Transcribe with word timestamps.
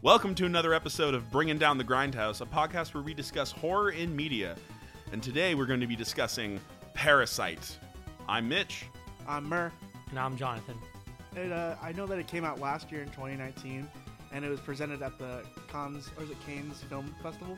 Welcome 0.00 0.36
to 0.36 0.44
another 0.44 0.74
episode 0.74 1.12
of 1.12 1.28
Bringing 1.28 1.58
Down 1.58 1.76
the 1.76 1.82
Grindhouse, 1.82 2.40
a 2.40 2.46
podcast 2.46 2.94
where 2.94 3.02
we 3.02 3.14
discuss 3.14 3.50
horror 3.50 3.90
in 3.90 4.14
media. 4.14 4.54
And 5.10 5.20
today 5.20 5.56
we're 5.56 5.66
going 5.66 5.80
to 5.80 5.88
be 5.88 5.96
discussing 5.96 6.60
Parasite. 6.94 7.76
I'm 8.28 8.48
Mitch. 8.48 8.84
I'm 9.26 9.48
Mur. 9.48 9.72
And 10.10 10.18
I'm 10.20 10.36
Jonathan. 10.36 10.78
It, 11.34 11.50
uh, 11.50 11.74
I 11.82 11.90
know 11.90 12.06
that 12.06 12.16
it 12.16 12.28
came 12.28 12.44
out 12.44 12.60
last 12.60 12.92
year 12.92 13.02
in 13.02 13.08
2019, 13.08 13.88
and 14.32 14.44
it 14.44 14.48
was 14.48 14.60
presented 14.60 15.02
at 15.02 15.18
the 15.18 15.42
Cannes, 15.66 16.08
or 16.16 16.22
is 16.22 16.30
it 16.30 16.36
Cannes 16.46 16.80
Film 16.88 17.12
Festival? 17.20 17.56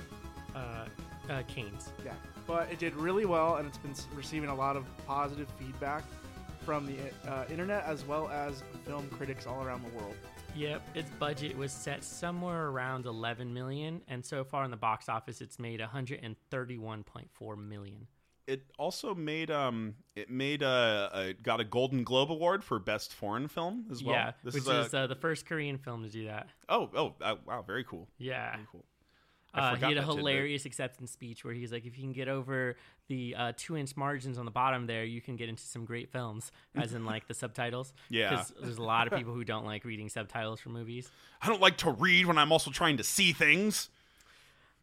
Uh, 0.57 0.87
uh, 1.29 1.43
Canes. 1.47 1.93
Yeah. 2.03 2.15
But 2.47 2.73
it 2.73 2.79
did 2.79 2.95
really 2.95 3.27
well, 3.27 3.57
and 3.57 3.69
it's 3.69 3.77
been 3.77 3.95
receiving 4.15 4.49
a 4.49 4.55
lot 4.55 4.77
of 4.77 4.87
positive 5.07 5.49
feedback 5.59 6.05
from 6.65 6.87
the 6.87 7.31
uh, 7.31 7.45
internet 7.51 7.85
as 7.85 8.07
well 8.07 8.31
as 8.31 8.63
film 8.87 9.11
critics 9.11 9.47
all 9.47 9.63
around 9.63 9.85
the 9.85 9.91
world. 9.99 10.15
Yep, 10.57 10.83
its 10.95 11.11
budget 11.19 11.57
was 11.57 11.73
set 11.73 12.05
somewhere 12.05 12.67
around 12.69 13.07
11 13.07 13.55
million, 13.55 14.03
and 14.09 14.25
so 14.25 14.45
far 14.45 14.65
in 14.65 14.71
the 14.71 14.77
box 14.77 15.09
office, 15.09 15.41
it's 15.41 15.59
made 15.59 15.81
131.4 15.81 17.69
million. 17.69 18.07
It 18.47 18.65
also 18.79 19.15
made 19.15 19.51
um 19.51 19.95
it 20.17 20.29
made 20.29 20.63
a, 20.63 21.11
a 21.13 21.33
got 21.35 21.61
a 21.61 21.65
Golden 21.65 22.03
Globe 22.03 22.33
award 22.33 22.65
for 22.65 22.81
best 22.81 23.13
foreign 23.15 23.47
film 23.47 23.87
as 23.93 24.03
well. 24.03 24.15
yeah, 24.15 24.33
this 24.43 24.55
which 24.55 24.65
is, 24.65 24.87
is, 24.87 24.95
a, 24.95 24.99
uh, 25.01 25.07
the 25.07 25.15
first 25.15 25.47
Korean 25.47 25.79
film 25.79 26.03
to 26.03 26.09
do 26.09 26.27
that. 26.27 26.49
oh 26.69 26.91
oh 26.97 27.15
uh, 27.23 27.37
wow 27.47 27.63
very 27.63 27.85
cool 27.85 28.09
Yeah. 28.19 28.57
very 28.57 28.67
cool. 28.73 28.85
I 29.53 29.73
Uh, 29.73 29.75
he 29.75 29.81
had 29.83 29.93
a 29.93 29.95
that 29.97 30.01
tidbit. 30.03 30.17
hilarious 30.19 30.65
acceptance 30.65 31.11
speech 31.11 31.45
where 31.45 31.53
he's 31.55 31.73
like, 31.73 31.85
if 31.85 31.97
you 31.97 32.05
can 32.05 32.13
get 32.13 32.29
over 32.29 32.77
the 33.09 33.35
uh, 33.37 33.53
two 33.57 33.77
inch 33.77 33.97
margins 33.97 34.39
on 34.39 34.45
the 34.45 34.51
bottom 34.51 34.87
there, 34.87 35.05
you 35.05 35.21
can 35.21 35.35
get 35.37 35.49
into 35.49 35.63
some 35.65 35.85
great 35.85 36.11
films, 36.13 36.53
as 36.77 36.95
in 36.95 37.05
like 37.05 37.27
the 37.27 37.35
subtitles. 37.35 37.93
Yeah. 38.11 38.31
Because 38.31 38.53
there's 38.63 38.79
a 38.79 38.83
lot 38.83 39.07
of 39.07 39.13
people 39.19 39.35
who 39.35 39.43
don't 39.45 39.65
like 39.65 39.85
reading 39.85 40.09
subtitles 40.09 40.61
for 40.61 40.69
movies. 40.69 41.11
I 41.43 41.49
don't 41.49 41.61
like 41.61 41.79
to 41.79 41.91
read 41.91 42.27
when 42.27 42.39
I'm 42.39 42.53
also 42.53 42.71
trying 42.71 42.97
to 42.99 43.05
see 43.05 43.33
things. 43.33 43.89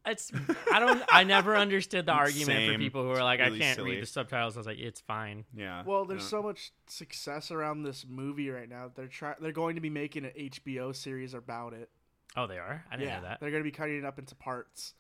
It's 0.06 0.32
I 0.72 0.80
don't 0.80 1.04
I 1.12 1.24
never 1.26 1.58
understood 1.58 2.06
the 2.06 2.12
argument 2.24 2.46
Same. 2.58 2.74
for 2.74 2.78
people 2.80 3.04
who 3.04 3.10
are 3.12 3.24
like 3.24 3.40
really 3.42 3.58
I 3.58 3.60
can't 3.60 3.76
silly. 3.76 3.92
read 3.92 4.04
the 4.04 4.06
subtitles. 4.06 4.56
I 4.56 4.60
was 4.62 4.68
like, 4.68 4.80
it's 4.80 5.02
fine. 5.02 5.44
Yeah. 5.54 5.84
Well, 5.86 6.06
there's 6.06 6.22
Yeah. 6.24 6.28
so 6.30 6.44
much 6.44 6.72
success 6.88 7.52
around 7.52 7.84
this 7.84 8.06
movie 8.08 8.50
right 8.50 8.70
now. 8.70 8.90
They're 8.94 9.08
try- 9.08 9.36
They're 9.42 9.52
going 9.52 9.76
to 9.76 9.82
be 9.82 9.90
making 9.90 10.24
an 10.24 10.32
HBO 10.38 10.96
series 10.96 11.34
about 11.34 11.74
it. 11.74 11.90
Oh, 12.38 12.48
they 12.48 12.58
are. 12.58 12.86
I 12.92 12.96
didn't 12.96 13.10
yeah, 13.10 13.16
know 13.18 13.22
that. 13.24 13.40
they're 13.42 13.52
going 13.52 13.64
to 13.64 13.68
be 13.68 13.72
cutting 13.76 13.98
it 13.98 14.06
up 14.06 14.20
into 14.20 14.36
parts. 14.36 14.94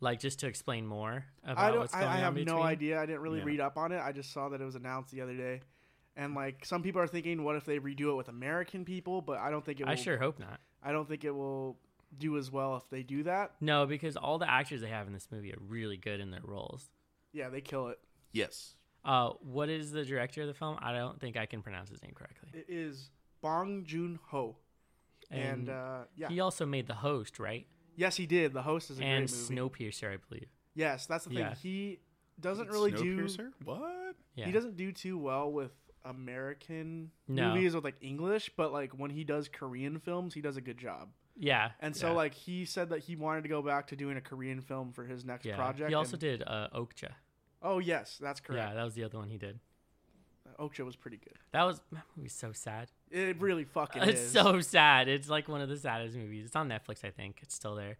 Like 0.00 0.20
just 0.20 0.40
to 0.40 0.46
explain 0.46 0.86
more 0.86 1.24
about 1.44 1.58
I 1.58 1.70
don't. 1.70 1.78
what's 1.80 1.94
I, 1.94 2.00
going 2.00 2.10
I 2.12 2.14
on 2.24 2.36
have 2.36 2.46
no 2.46 2.62
idea. 2.62 3.00
I 3.00 3.06
didn't 3.06 3.20
really 3.20 3.38
Yeah. 3.40 3.44
read 3.44 3.60
up 3.60 3.76
on 3.76 3.92
it. 3.92 4.00
I 4.00 4.12
just 4.12 4.32
saw 4.32 4.48
that 4.50 4.60
it 4.60 4.64
was 4.64 4.76
announced 4.76 5.10
the 5.12 5.20
other 5.20 5.36
day, 5.36 5.60
and 6.16 6.34
like 6.34 6.64
some 6.64 6.82
people 6.84 7.00
are 7.00 7.06
thinking, 7.08 7.42
what 7.42 7.56
if 7.56 7.64
they 7.64 7.78
redo 7.80 8.10
it 8.12 8.14
with 8.14 8.28
American 8.28 8.84
people? 8.84 9.20
But 9.22 9.38
I 9.38 9.50
don't 9.50 9.64
think 9.64 9.80
it. 9.80 9.84
Will, 9.84 9.92
I 9.92 9.96
sure 9.96 10.16
hope 10.16 10.38
not. 10.38 10.60
I 10.84 10.92
don't 10.92 11.08
think 11.08 11.24
it 11.24 11.32
will 11.32 11.78
do 12.16 12.38
as 12.38 12.50
well 12.50 12.76
if 12.76 12.88
they 12.90 13.02
do 13.02 13.24
that. 13.24 13.52
No, 13.60 13.86
because 13.86 14.16
all 14.16 14.38
the 14.38 14.48
actors 14.48 14.80
they 14.82 14.88
have 14.88 15.08
in 15.08 15.12
this 15.12 15.28
movie 15.32 15.52
are 15.52 15.58
really 15.66 15.96
good 15.96 16.20
in 16.20 16.30
their 16.30 16.40
roles. 16.44 16.88
Yeah, 17.32 17.48
they 17.50 17.60
kill 17.60 17.88
it. 17.88 17.98
yes. 18.32 18.74
Uh, 19.04 19.30
what 19.40 19.68
is 19.68 19.90
the 19.92 20.04
director 20.04 20.42
of 20.42 20.48
the 20.48 20.54
film? 20.54 20.76
I 20.80 20.92
don't 20.92 21.18
think 21.20 21.36
I 21.36 21.46
can 21.46 21.62
pronounce 21.62 21.88
his 21.88 22.02
name 22.02 22.12
correctly. 22.14 22.50
It 22.52 22.66
is 22.68 23.10
Bong 23.40 23.84
Joon 23.84 24.18
Ho, 24.28 24.56
and, 25.30 25.42
And, 25.42 25.68
uh, 25.68 25.98
yeah, 26.16 26.28
he 26.28 26.40
also 26.40 26.64
made 26.66 26.86
The 26.86 26.94
Host, 26.94 27.38
right? 27.38 27.66
yes, 27.96 28.16
he 28.16 28.26
did. 28.26 28.52
The 28.52 28.62
host 28.62 28.90
is 28.90 28.98
a 29.00 29.02
and 29.02 29.26
great 29.28 29.50
movie. 29.50 29.54
Snowpiercer, 29.90 30.12
I 30.14 30.16
believe. 30.28 30.48
yes, 30.74 31.06
that's 31.06 31.24
the 31.24 31.30
thing. 31.30 31.38
Yeah. 31.40 31.54
He 31.54 31.98
doesn't 32.40 32.68
really 32.70 32.92
do. 32.92 33.24
Snowpiercer? 33.24 33.50
What? 33.64 34.14
Yeah. 34.36 34.46
He 34.46 34.52
doesn't 34.52 34.76
do 34.76 34.92
too 34.92 35.18
well 35.18 35.50
with 35.50 35.72
American 36.04 37.10
No. 37.26 37.54
movies 37.54 37.74
with 37.74 37.84
like 37.84 37.96
English, 38.00 38.50
but 38.56 38.72
like 38.72 38.92
when 38.92 39.10
he 39.10 39.24
does 39.24 39.48
Korean 39.48 39.98
films, 39.98 40.34
he 40.34 40.40
does 40.40 40.56
a 40.56 40.60
good 40.60 40.78
job. 40.78 41.08
Yeah. 41.36 41.70
And 41.80 41.94
so 41.96 42.08
yeah, 42.08 42.12
like 42.14 42.34
he 42.34 42.64
said 42.64 42.90
that 42.90 43.00
he 43.00 43.16
wanted 43.16 43.42
to 43.42 43.48
go 43.48 43.62
back 43.62 43.88
to 43.88 43.96
doing 43.96 44.16
a 44.16 44.20
Korean 44.20 44.60
film 44.60 44.92
for 44.92 45.04
his 45.04 45.24
next 45.24 45.44
yeah. 45.44 45.56
project. 45.56 45.88
He 45.88 45.94
also 45.94 46.12
and- 46.12 46.20
did 46.20 46.42
uh, 46.46 46.68
Okja. 46.74 47.10
Oh 47.62 47.80
yes, 47.80 48.18
that's 48.20 48.38
correct. 48.40 48.68
Yeah, 48.68 48.74
that 48.74 48.84
was 48.84 48.94
the 48.94 49.02
other 49.04 49.18
one 49.18 49.28
he 49.30 49.38
did. 49.38 49.58
Okja 50.58 50.84
was 50.84 50.96
pretty 50.96 51.16
good. 51.18 51.34
That 51.52 51.64
was 51.64 51.80
that 51.92 52.04
movie's 52.16 52.32
so 52.32 52.52
sad. 52.52 52.90
It 53.10 53.40
really 53.40 53.64
fucking 53.64 54.02
It's 54.02 54.20
is. 54.20 54.30
so 54.32 54.60
sad. 54.60 55.08
It's 55.08 55.28
like 55.28 55.48
one 55.48 55.60
of 55.60 55.68
the 55.68 55.76
saddest 55.76 56.16
movies. 56.16 56.46
It's 56.46 56.56
on 56.56 56.68
Netflix, 56.68 57.04
I 57.04 57.10
think. 57.10 57.40
It's 57.42 57.54
still 57.54 57.74
there. 57.74 57.96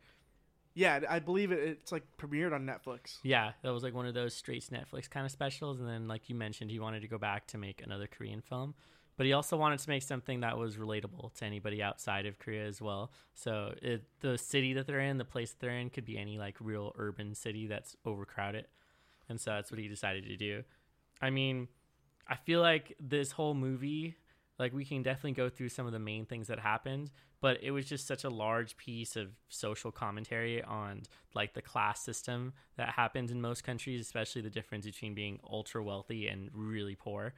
yeah, 0.75 1.01
I 1.09 1.19
believe 1.19 1.51
it. 1.53 1.59
It's 1.61 1.91
like 1.93 2.05
premiered 2.19 2.53
on 2.55 2.65
Netflix. 2.67 3.19
Yeah, 3.23 3.53
that 3.63 3.71
was 3.73 3.83
like 3.83 3.95
one 3.95 4.07
of 4.07 4.15
those 4.15 4.35
straight 4.35 4.63
Netflix 4.71 5.09
kind 5.11 5.27
of 5.27 5.33
specials. 5.33 5.81
And 5.81 5.89
then, 5.89 6.07
like 6.09 6.29
you 6.29 6.35
mentioned, 6.35 6.71
he 6.71 6.79
wanted 6.79 7.01
to 7.03 7.09
go 7.09 7.19
back 7.19 7.47
to 7.49 7.59
make 7.59 7.83
another 7.83 8.07
Korean 8.07 8.41
film, 8.43 8.75
but 9.17 9.27
he 9.27 9.33
also 9.33 9.57
wanted 9.57 9.81
to 9.81 9.89
make 9.91 10.03
something 10.05 10.41
that 10.41 10.57
was 10.57 10.77
relatable 10.77 11.35
to 11.35 11.45
anybody 11.45 11.83
outside 11.83 12.27
of 12.27 12.39
Korea 12.39 12.67
as 12.67 12.81
well. 12.81 13.11
So 13.35 13.75
it, 13.83 14.05
the 14.21 14.39
city 14.39 14.73
that 14.75 14.87
they're 14.87 15.01
in, 15.01 15.19
the 15.19 15.25
place 15.25 15.51
that 15.51 15.59
they're 15.61 15.79
in, 15.79 15.91
could 15.91 16.05
be 16.05 16.17
any 16.17 16.39
like 16.39 16.57
real 16.61 16.93
urban 16.97 17.35
city 17.35 17.67
that's 17.67 17.97
overcrowded, 18.05 18.67
and 19.29 19.41
so 19.41 19.51
that's 19.53 19.71
what 19.73 19.81
he 19.81 19.89
decided 19.89 20.25
to 20.27 20.37
do. 20.37 20.63
I 21.21 21.31
mean, 21.31 21.67
I 22.29 22.37
feel 22.37 22.61
like 22.61 22.95
this 23.01 23.33
whole 23.33 23.55
movie, 23.55 24.15
like 24.59 24.73
we 24.73 24.85
can 24.85 25.03
definitely 25.03 25.33
go 25.33 25.49
through 25.49 25.69
some 25.69 25.87
of 25.87 25.93
the 25.93 25.99
main 25.99 26.27
things 26.27 26.49
that 26.49 26.59
happened, 26.59 27.11
but 27.41 27.63
it 27.63 27.71
was 27.71 27.87
just 27.87 28.07
such 28.07 28.25
a 28.25 28.29
large 28.29 28.77
piece 28.77 29.15
of 29.17 29.29
social 29.49 29.93
commentary 29.93 30.63
on 30.63 31.03
like 31.35 31.55
the 31.55 31.63
class 31.63 32.01
system 32.03 32.53
that 32.77 32.91
happens 32.91 33.31
in 33.31 33.41
most 33.41 33.63
countries, 33.63 34.01
especially 34.01 34.43
the 34.43 34.51
difference 34.51 34.85
between 34.85 35.15
being 35.15 35.39
ultra 35.49 35.83
wealthy 35.83 36.27
and 36.27 36.51
really 36.53 36.97
poor 36.97 37.35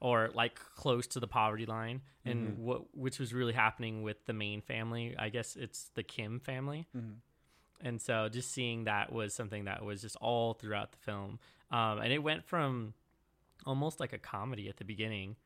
or 0.00 0.30
like 0.34 0.58
close 0.74 1.06
to 1.06 1.20
the 1.20 1.28
poverty 1.28 1.64
line 1.66 2.00
and 2.24 2.58
what 2.58 2.96
which 2.96 3.20
was 3.20 3.32
really 3.32 3.52
happening 3.52 4.02
with 4.02 4.24
the 4.26 4.32
main 4.32 4.60
family. 4.60 5.14
I 5.18 5.28
guess 5.28 5.54
it's 5.54 5.90
the 5.94 6.02
Kim 6.02 6.40
family. 6.40 6.88
And 7.84 8.00
so 8.00 8.28
just 8.28 8.50
seeing 8.52 8.84
that 8.84 9.12
was 9.12 9.34
something 9.34 9.64
that 9.66 9.84
was 9.84 10.02
just 10.02 10.16
all 10.16 10.54
throughout 10.54 10.92
the 10.92 10.98
film. 10.98 11.38
Um, 11.70 11.98
and 11.98 12.12
it 12.12 12.20
went 12.20 12.44
from 12.44 12.94
almost 13.66 14.00
like 14.00 14.12
a 14.12 14.18
comedy 14.18 14.68
at 14.68 14.76
the 14.78 14.84
beginning 14.84 15.36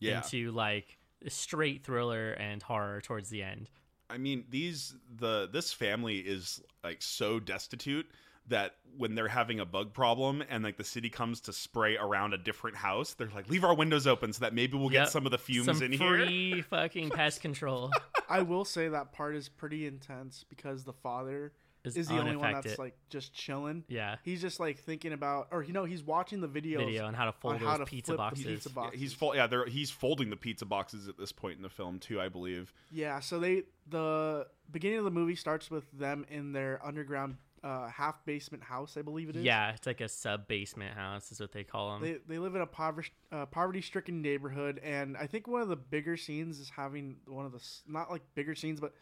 Yeah. 0.00 0.18
into 0.22 0.50
like 0.52 0.98
a 1.24 1.30
straight 1.30 1.84
thriller 1.84 2.32
and 2.32 2.62
horror 2.62 3.00
towards 3.00 3.30
the 3.30 3.42
end. 3.42 3.70
I 4.10 4.18
mean, 4.18 4.44
these 4.48 4.94
the 5.16 5.48
this 5.52 5.72
family 5.72 6.18
is 6.18 6.62
like 6.84 7.02
so 7.02 7.40
destitute 7.40 8.06
that 8.48 8.76
when 8.96 9.16
they're 9.16 9.26
having 9.26 9.58
a 9.58 9.64
bug 9.66 9.92
problem 9.92 10.40
and 10.48 10.62
like 10.62 10.76
the 10.76 10.84
city 10.84 11.10
comes 11.10 11.40
to 11.40 11.52
spray 11.52 11.96
around 11.96 12.32
a 12.32 12.38
different 12.38 12.76
house, 12.76 13.14
they're 13.14 13.28
like, 13.34 13.48
"Leave 13.50 13.64
our 13.64 13.74
windows 13.74 14.06
open 14.06 14.32
so 14.32 14.40
that 14.40 14.54
maybe 14.54 14.76
we'll 14.76 14.92
Yep. 14.92 15.06
get 15.06 15.10
some 15.10 15.26
of 15.26 15.32
the 15.32 15.38
fumes 15.38 15.66
Some 15.66 15.82
in 15.82 15.90
here." 15.92 16.24
free 16.24 16.62
fucking 16.62 17.10
pest 17.10 17.40
control 17.40 17.90
I 18.28 18.42
will 18.42 18.64
say 18.64 18.86
that 18.88 19.12
part 19.12 19.34
is 19.34 19.48
pretty 19.48 19.86
intense 19.86 20.44
because 20.48 20.84
the 20.84 20.92
father 20.92 21.52
is, 21.86 21.96
is 21.96 22.08
the 22.08 22.18
only 22.18 22.36
one 22.36 22.52
that's 22.52 22.78
like 22.78 22.96
just 23.10 23.32
chilling. 23.32 23.84
yeah 23.88 24.16
He's 24.22 24.40
just 24.40 24.60
like 24.60 24.78
thinking 24.78 25.12
about, 25.12 25.48
or 25.50 25.62
you 25.62 25.72
know, 25.72 25.84
he's 25.84 26.02
watching 26.02 26.40
the 26.40 26.48
videos 26.48 26.78
video 26.78 27.06
on 27.06 27.14
how 27.14 27.26
to 27.26 27.32
fold 27.32 27.54
on 27.54 27.60
those 27.60 27.68
how 27.68 27.76
to 27.78 27.84
pizza 27.84 28.14
flip 28.14 28.16
the 28.16 28.22
boxes. 28.22 28.68
Yeah, 28.76 28.90
he's 28.98 29.12
fol- 29.12 29.36
yeah, 29.36 29.46
they're, 29.46 29.66
he's 29.66 29.90
folding 29.90 30.30
the 30.30 30.36
pizza 30.36 30.64
boxes 30.64 31.08
at 31.08 31.16
this 31.18 31.32
point 31.32 31.56
in 31.56 31.62
the 31.62 31.68
film 31.68 31.98
too, 31.98 32.20
I 32.20 32.28
believe. 32.28 32.72
Yeah, 32.90 33.20
so 33.20 33.38
they 33.38 33.62
the 33.88 34.46
beginning 34.70 34.98
of 34.98 35.04
the 35.04 35.10
movie 35.10 35.36
starts 35.36 35.70
with 35.70 35.90
them 35.92 36.26
in 36.28 36.52
their 36.52 36.84
underground 36.84 37.36
uh, 37.62 37.88
half 37.88 38.24
basement 38.24 38.62
house, 38.62 38.96
I 38.96 39.02
believe 39.02 39.28
it 39.28 39.36
is. 39.36 39.42
Yeah, 39.42 39.70
it's 39.70 39.86
like 39.86 40.00
a 40.00 40.08
sub 40.08 40.46
basement 40.46 40.94
house 40.94 41.32
is 41.32 41.40
what 41.40 41.52
they 41.52 41.64
call 41.64 41.92
them. 41.92 42.02
They, 42.02 42.18
they 42.28 42.38
live 42.38 42.54
in 42.54 42.60
a 42.60 42.66
poverty 42.66 43.10
uh, 43.32 43.46
poverty 43.46 43.80
stricken 43.80 44.22
neighborhood, 44.22 44.80
and 44.82 45.16
I 45.16 45.26
think 45.26 45.48
one 45.48 45.62
of 45.62 45.68
the 45.68 45.76
bigger 45.76 46.16
scenes 46.16 46.58
is 46.60 46.70
having 46.70 47.16
one 47.26 47.46
of 47.46 47.52
the 47.52 47.62
not 47.88 48.10
like 48.10 48.22
bigger 48.34 48.54
scenes, 48.54 48.80
but 48.80 48.92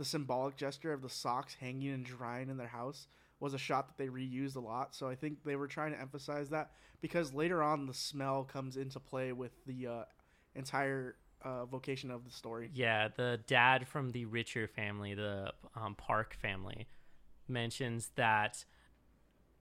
the 0.00 0.04
symbolic 0.06 0.56
gesture 0.56 0.94
of 0.94 1.02
the 1.02 1.10
socks 1.10 1.54
hanging 1.60 1.90
and 1.90 2.06
drying 2.06 2.48
in 2.48 2.56
their 2.56 2.66
house 2.66 3.06
was 3.38 3.52
a 3.52 3.58
shot 3.58 3.86
that 3.86 3.98
they 3.98 4.08
reused 4.08 4.56
a 4.56 4.60
lot. 4.60 4.94
So 4.94 5.06
I 5.06 5.14
think 5.14 5.44
they 5.44 5.56
were 5.56 5.66
trying 5.66 5.92
to 5.92 6.00
emphasize 6.00 6.48
that 6.48 6.70
because 7.02 7.34
later 7.34 7.62
on 7.62 7.84
the 7.84 7.92
smell 7.92 8.44
comes 8.44 8.78
into 8.78 8.98
play 8.98 9.32
with 9.32 9.52
the 9.66 9.86
uh, 9.86 10.02
entire 10.54 11.16
uh, 11.42 11.66
vocation 11.66 12.10
of 12.10 12.24
the 12.24 12.30
story. 12.30 12.70
Yeah, 12.72 13.08
the 13.14 13.40
dad 13.46 13.86
from 13.86 14.12
the 14.12 14.24
richer 14.24 14.66
family, 14.68 15.12
the 15.12 15.52
um, 15.76 15.94
Park 15.96 16.34
family, 16.40 16.86
mentions 17.46 18.10
that 18.16 18.64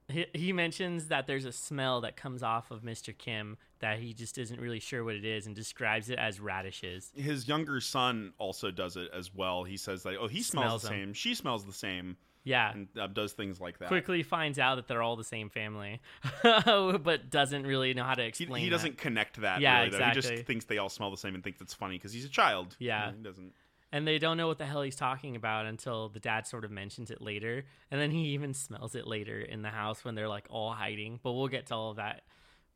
he, 0.09 0.25
he 0.33 0.53
mentions 0.53 1.07
that 1.07 1.27
there's 1.27 1.45
a 1.45 1.51
smell 1.51 2.01
that 2.01 2.15
comes 2.17 2.44
off 2.44 2.71
of 2.71 2.81
Mr. 2.81 3.17
Kim 3.17 3.57
that 3.79 4.00
he 4.00 4.13
just 4.13 4.38
isn't 4.38 4.59
really 4.59 4.79
sure 4.79 5.03
what 5.03 5.15
it 5.15 5.25
is 5.25 5.47
and 5.47 5.56
describes 5.56 6.09
it 6.09 6.19
as 6.19 6.39
radishes. 6.39 7.11
His 7.15 7.47
younger 7.47 7.79
son 7.81 8.33
also 8.38 8.71
does 8.71 8.97
it 8.97 9.09
as 9.13 9.33
well. 9.33 9.63
He 9.63 9.77
says 9.77 10.03
like, 10.06 10.17
"Oh, 10.19 10.27
he 10.27 10.41
smells, 10.41 10.65
Smells 10.65 10.81
the 10.83 10.89
them. 10.89 10.97
same. 10.97 11.13
She 11.13 11.35
smells 11.35 11.65
the 11.65 11.73
same," 11.73 12.17
Yeah. 12.44 12.71
and 12.73 12.88
uh, 13.00 13.07
does 13.07 13.33
things 13.33 13.59
like 13.61 13.79
that. 13.79 13.88
Quickly 13.88 14.23
finds 14.23 14.59
out 14.59 14.75
that 14.75 14.88
they're 14.88 15.01
all 15.01 15.15
the 15.15 15.23
same 15.23 15.50
family, 15.50 16.01
but 16.44 17.29
doesn't 17.29 17.65
really 17.65 17.94
know 17.94 18.03
how 18.03 18.15
to 18.15 18.23
He, 18.23 18.27
explain. 18.27 18.63
he 18.63 18.69
that. 18.69 18.75
doesn't 18.75 18.97
connect 18.97 19.41
that. 19.41 19.62
Yeah, 19.62 19.79
really, 19.83 19.97
though. 19.97 20.05
He 20.05 20.12
just 20.12 20.33
thinks 20.45 20.65
they 20.65 20.77
all 20.77 20.89
smell 20.89 21.12
the 21.12 21.17
same 21.17 21.35
and 21.35 21.44
thinks 21.44 21.62
it's 21.62 21.73
funny 21.73 21.95
because 21.97 22.13
he's 22.13 22.25
a 22.25 22.29
child. 22.29 22.75
Yeah. 22.79 23.12
He 23.12 23.23
doesn't. 23.23 23.53
And 23.91 24.07
they 24.07 24.19
don't 24.19 24.38
know 24.38 24.47
what 24.47 24.57
the 24.57 24.65
hell 24.65 24.81
he's 24.81 24.95
talking 24.95 25.36
about 25.36 25.65
until 25.65 26.09
the 26.09 26.19
dad 26.19 26.45
sort 26.45 26.65
of 26.65 26.71
mentions 26.71 27.12
it 27.12 27.21
later 27.21 27.65
and 27.91 28.00
then 28.00 28.12
he 28.12 28.30
even 28.30 28.53
smells 28.53 28.95
it 28.95 29.07
later 29.07 29.39
in 29.39 29.62
the 29.62 29.69
house 29.69 30.03
when 30.03 30.15
they're 30.15 30.27
like 30.27 30.45
all 30.50 30.71
hiding 30.71 31.19
but 31.24 31.33
we'll 31.33 31.47
get 31.47 31.68
to 31.68 31.75
all 31.75 31.91
of 31.91 31.97
that 31.97 32.21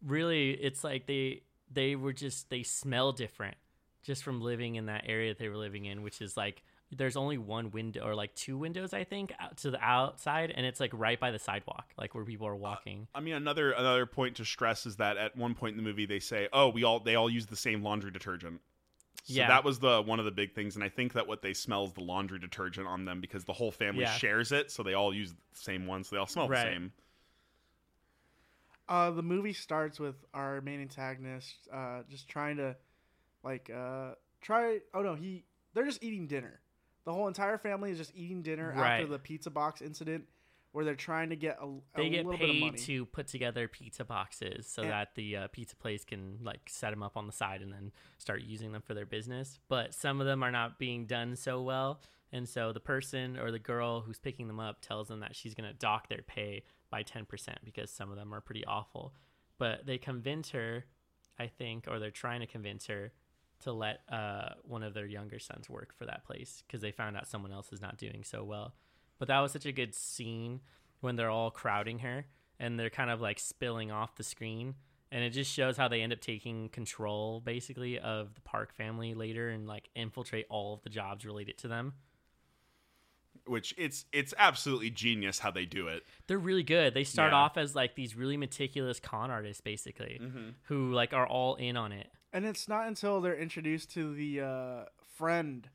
really 0.06 0.52
it's 0.52 0.84
like 0.84 1.06
they 1.06 1.42
they 1.72 1.96
were 1.96 2.14
just 2.14 2.50
they 2.50 2.64
smell 2.64 3.12
different 3.12 3.58
just 4.02 4.24
from 4.24 4.42
living 4.42 4.76
in 4.76 4.88
that 4.88 5.04
area 5.08 5.32
that 5.32 5.40
they 5.40 5.50
were 5.50 5.58
living 5.58 5.86
in 5.86 6.02
which 6.02 6.22
is 6.22 6.36
like 6.36 6.64
there's 6.98 7.16
only 7.16 7.38
one 7.38 7.72
window 7.72 8.06
or 8.06 8.16
like 8.16 8.34
two 8.36 8.58
windows 8.58 8.94
I 8.94 9.04
think 9.04 9.34
out 9.40 9.58
to 9.58 9.72
the 9.72 9.82
outside 9.82 10.52
and 10.56 10.66
it's 10.66 10.80
like 10.80 10.92
right 10.94 11.20
by 11.20 11.32
the 11.32 11.40
sidewalk 11.40 11.86
like 11.98 12.14
where 12.16 12.24
people 12.24 12.48
are 12.48 12.56
uh, 12.56 12.58
walking. 12.58 13.08
I 13.16 13.20
mean, 13.22 13.34
another 13.34 13.72
another 13.72 14.06
point 14.06 14.36
to 14.38 14.46
stress 14.46 14.86
is 14.86 14.98
that 14.98 15.18
at 15.18 15.36
one 15.36 15.56
point 15.56 15.72
in 15.72 15.78
the 15.78 15.84
movie 15.84 16.06
they 16.06 16.20
say, 16.20 16.48
"Oh, 16.54 16.70
we 16.70 16.84
all 16.84 17.00
they 17.00 17.16
all 17.16 17.30
use 17.30 17.46
the 17.46 17.56
same 17.56 17.84
laundry 17.84 18.12
detergent." 18.12 18.62
So 19.24 19.36
Yeah. 19.36 19.48
that 19.48 19.64
was 19.64 19.80
the 19.80 20.02
one 20.02 20.20
of 20.20 20.26
the 20.26 20.32
big 20.32 20.54
things, 20.54 20.76
and 20.76 20.84
I 20.84 20.90
think 20.90 21.14
that 21.14 21.28
what 21.28 21.42
they 21.42 21.54
smell 21.54 21.86
is 21.86 21.94
the 21.94 22.04
laundry 22.04 22.40
detergent 22.40 22.88
on 22.88 23.06
them 23.06 23.22
because 23.22 23.46
the 23.46 23.54
whole 23.54 23.72
family 23.72 24.02
Yeah. 24.02 24.18
shares 24.18 24.52
it, 24.52 24.70
so 24.72 24.84
they 24.84 24.94
all 24.96 25.14
use 25.14 25.32
the 25.34 25.38
same 25.54 25.86
one, 25.88 26.04
so 26.04 26.16
they 26.16 26.20
all 26.20 26.28
smell 26.28 26.50
Right. 26.50 26.66
the 26.66 26.72
same. 26.72 26.94
Uh, 28.90 29.12
the 29.12 29.24
movie 29.24 29.54
starts 29.54 30.00
with 30.00 30.16
our 30.34 30.60
main 30.62 30.82
antagonist 30.82 31.70
uh, 31.72 32.04
just 32.10 32.28
trying 32.28 32.58
to, 32.58 32.76
like, 33.44 33.70
uh, 33.70 34.16
try. 34.42 34.80
Oh 34.94 35.02
no, 35.02 35.16
he. 35.16 35.46
They're 35.74 35.86
just 35.86 36.04
eating 36.04 36.28
dinner. 36.28 36.60
The 37.06 37.14
whole 37.14 37.28
entire 37.28 37.58
family 37.58 37.92
is 37.92 37.98
just 37.98 38.14
eating 38.16 38.42
dinner 38.42 38.74
after 38.74 39.06
the 39.08 39.20
pizza 39.20 39.50
box 39.50 39.82
incident, 39.82 40.28
where 40.74 40.84
they're 40.84 40.96
trying 40.96 41.30
to 41.30 41.36
get 41.36 41.58
a, 41.62 41.66
a 41.66 41.80
They 41.96 42.10
get 42.10 42.26
little 42.26 42.32
bit 42.40 42.50
of 42.50 42.54
paid 42.56 42.62
money. 42.62 42.78
to 42.80 43.06
put 43.06 43.28
together 43.28 43.68
pizza 43.68 44.04
boxes 44.04 44.68
so 44.68 44.82
And- 44.82 44.92
that 44.92 45.16
the 45.16 45.38
uh, 45.38 45.48
pizza 45.48 45.76
place 45.76 46.04
can 46.04 46.40
like 46.42 46.62
set 46.68 46.90
them 46.90 47.02
up 47.04 47.16
on 47.16 47.28
the 47.28 47.32
side 47.34 47.62
and 47.62 47.72
then 47.72 47.92
start 48.18 48.42
using 48.42 48.72
them 48.74 48.82
for 48.82 48.94
their 48.94 49.06
business. 49.06 49.60
But 49.70 49.94
some 49.94 50.20
of 50.20 50.28
them 50.28 50.44
are 50.44 50.52
not 50.52 50.78
being 50.80 51.06
done 51.06 51.36
so 51.36 51.62
well, 51.62 52.02
and 52.32 52.50
so 52.50 52.74
the 52.74 52.80
person 52.80 53.38
or 53.38 53.52
the 53.52 53.60
girl 53.60 54.02
who's 54.02 54.20
picking 54.20 54.48
them 54.48 54.60
up 54.60 54.82
tells 54.82 55.08
them 55.08 55.20
that 55.22 55.36
she's 55.36 55.54
going 55.54 55.70
to 55.70 55.76
dock 55.78 56.10
their 56.10 56.24
pay 56.24 56.64
by 56.90 57.04
ten 57.04 57.26
percent 57.26 57.60
because 57.64 57.90
some 57.92 58.10
of 58.12 58.18
them 58.18 58.34
are 58.34 58.42
pretty 58.42 58.66
awful. 58.66 59.14
But 59.60 59.86
they 59.86 60.00
convince 60.00 60.50
her, 60.50 60.86
I 61.40 61.48
think, 61.48 61.88
or 61.88 62.00
they're 62.00 62.10
trying 62.12 62.40
to 62.42 62.48
convince 62.48 62.88
her 62.88 63.14
to 63.60 63.72
let 63.72 64.02
uh, 64.12 64.50
one 64.64 64.82
of 64.82 64.94
their 64.96 65.06
younger 65.06 65.38
sons 65.40 65.70
work 65.70 65.94
for 65.98 66.06
that 66.08 66.26
place 66.26 66.64
because 66.66 66.82
they 66.82 66.92
found 66.92 67.16
out 67.16 67.28
someone 67.28 67.52
else 67.54 67.72
is 67.72 67.80
not 67.82 67.98
doing 67.98 68.24
so 68.24 68.44
well. 68.44 68.74
But 69.24 69.30
that 69.30 69.40
was 69.40 69.54
such 69.54 69.66
a 69.66 69.72
good 69.72 69.96
scene 69.96 70.60
when 71.00 71.16
they're 71.16 71.30
all 71.30 71.50
crowding 71.50 72.00
her 72.00 72.26
and 72.60 72.78
they're 72.78 72.90
kind 72.90 73.10
of 73.10 73.22
like 73.22 73.40
spilling 73.40 73.90
off 73.90 74.18
the 74.18 74.24
screen. 74.24 74.76
And 75.14 75.24
it 75.24 75.30
just 75.30 75.50
shows 75.50 75.78
how 75.78 75.88
they 75.88 76.02
end 76.02 76.12
up 76.12 76.20
taking 76.20 76.68
control 76.68 77.40
basically 77.40 77.98
of 78.00 78.34
the 78.36 78.42
Park 78.42 78.76
family 78.76 79.14
later 79.14 79.50
and 79.50 79.66
like 79.66 79.88
infiltrate 79.96 80.46
all 80.50 80.74
of 80.74 80.82
the 80.84 80.90
jobs 80.90 81.26
related 81.26 81.58
to 81.60 81.70
them. 81.70 81.94
Which 83.48 83.74
it's 83.78 84.04
it's 84.12 84.34
absolutely 84.38 84.90
genius 84.90 85.40
how 85.40 85.52
they 85.52 85.64
do 85.64 85.88
it. 85.88 86.04
They're 86.28 86.38
really 86.38 86.64
good. 86.64 86.94
They 86.94 87.06
start 87.06 87.32
Yeah. 87.32 87.38
off 87.38 87.56
as 87.56 87.74
like 87.74 87.96
these 87.96 88.18
really 88.18 88.36
meticulous 88.36 89.00
con 89.00 89.32
artists 89.32 89.62
basically 89.62 90.20
who 90.64 90.92
like 90.92 91.14
are 91.14 91.26
all 91.26 91.56
in 91.56 91.78
on 91.78 91.94
it. 91.94 92.08
And 92.34 92.46
it's 92.46 92.68
not 92.68 92.88
until 92.90 93.22
they're 93.22 93.38
introduced 93.40 93.90
to 93.92 94.14
the 94.14 94.42
uh, 94.42 94.86
friend 95.16 95.70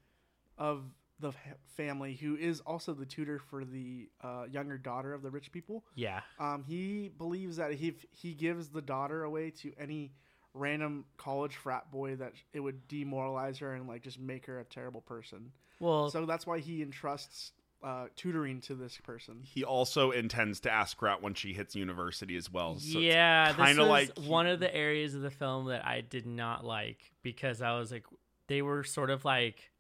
of 0.58 0.82
the 1.20 1.32
family 1.76 2.14
who 2.14 2.36
is 2.36 2.60
also 2.60 2.94
the 2.94 3.06
tutor 3.06 3.38
for 3.38 3.64
the 3.64 4.08
uh, 4.22 4.44
younger 4.50 4.78
daughter 4.78 5.12
of 5.12 5.22
the 5.22 5.30
rich 5.30 5.50
people. 5.52 5.84
Yeah. 5.94 6.20
Um, 6.38 6.64
he 6.66 7.10
believes 7.16 7.56
that 7.56 7.72
if 7.72 8.04
he 8.10 8.34
gives 8.34 8.68
the 8.68 8.82
daughter 8.82 9.24
away 9.24 9.50
to 9.62 9.72
any 9.78 10.12
random 10.54 11.04
college 11.16 11.56
frat 11.56 11.90
boy, 11.90 12.16
that 12.16 12.32
it 12.52 12.60
would 12.60 12.86
demoralize 12.88 13.58
her 13.58 13.74
and 13.74 13.88
like 13.88 14.02
just 14.02 14.18
make 14.18 14.46
her 14.46 14.60
a 14.60 14.64
terrible 14.64 15.00
person. 15.00 15.52
Well, 15.80 16.10
So 16.10 16.26
that's 16.26 16.46
why 16.46 16.58
he 16.58 16.82
entrusts 16.82 17.52
uh, 17.82 18.06
tutoring 18.16 18.60
to 18.62 18.74
this 18.74 18.98
person. 18.98 19.40
He 19.44 19.64
also 19.64 20.10
intends 20.10 20.60
to 20.60 20.70
ask 20.70 20.98
her 21.00 21.08
out 21.08 21.22
when 21.22 21.34
she 21.34 21.52
hits 21.52 21.76
university 21.76 22.36
as 22.36 22.52
well. 22.52 22.78
So 22.78 22.98
yeah, 22.98 23.48
this 23.48 23.56
kind 23.56 23.78
of 23.78 23.88
like 23.88 24.18
one 24.18 24.46
of 24.46 24.60
the 24.60 24.74
areas 24.74 25.14
of 25.14 25.22
the 25.22 25.30
film 25.30 25.66
that 25.66 25.86
I 25.86 26.00
did 26.00 26.26
not 26.26 26.64
like 26.64 27.12
because 27.22 27.62
I 27.62 27.78
was 27.78 27.92
like, 27.92 28.04
they 28.48 28.62
were 28.62 28.82
sort 28.82 29.10
of 29.10 29.24
like 29.24 29.70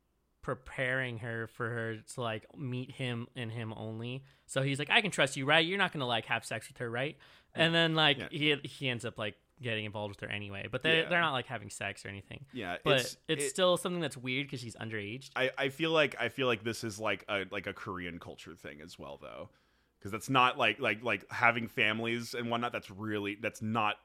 preparing 0.56 1.18
her 1.18 1.46
for 1.48 1.68
her 1.68 1.96
to 2.14 2.20
like 2.22 2.46
meet 2.56 2.90
him 2.92 3.26
and 3.36 3.52
him 3.52 3.74
only. 3.76 4.24
So 4.46 4.62
he's 4.62 4.78
like, 4.78 4.88
I 4.90 5.02
can 5.02 5.10
trust 5.10 5.36
you, 5.36 5.44
right? 5.44 5.64
You're 5.64 5.76
not 5.78 5.92
gonna 5.92 6.06
like 6.06 6.24
have 6.26 6.44
sex 6.44 6.68
with 6.68 6.78
her, 6.78 6.90
right? 6.90 7.18
And 7.54 7.74
then 7.74 7.94
like 7.94 8.16
Yeah. 8.18 8.28
he 8.30 8.56
he 8.64 8.88
ends 8.88 9.04
up 9.04 9.18
like 9.18 9.34
getting 9.60 9.84
involved 9.84 10.14
with 10.14 10.20
her 10.20 10.34
anyway, 10.34 10.68
but 10.70 10.82
they 10.82 11.00
Yeah. 11.02 11.08
they're 11.10 11.20
not 11.20 11.32
like 11.32 11.46
having 11.46 11.68
sex 11.68 12.06
or 12.06 12.08
anything. 12.08 12.46
yeah, 12.54 12.78
But 12.82 13.00
it's 13.00 13.16
it's, 13.28 13.44
it- 13.44 13.50
still 13.50 13.76
something 13.76 14.00
that's 14.00 14.16
weird 14.16 14.46
because 14.46 14.60
she's 14.60 14.76
underage. 14.76 15.28
I, 15.36 15.50
I 15.58 15.68
feel 15.68 15.90
like 15.90 16.16
I 16.18 16.30
feel 16.30 16.46
like 16.46 16.64
this 16.64 16.82
is 16.82 16.98
like 16.98 17.24
a 17.28 17.44
like 17.50 17.66
a 17.66 17.74
Korean 17.74 18.18
culture 18.18 18.54
thing 18.54 18.80
as 18.80 18.98
well 18.98 19.18
though 19.20 19.50
because 19.98 20.12
that's 20.12 20.30
not 20.30 20.56
like 20.56 20.80
like 20.80 21.02
like 21.02 21.30
having 21.30 21.68
families 21.68 22.32
and 22.34 22.50
whatnot 22.50 22.72
that's 22.72 22.90
really 22.90 23.34
that's 23.40 23.60
not 23.60 23.96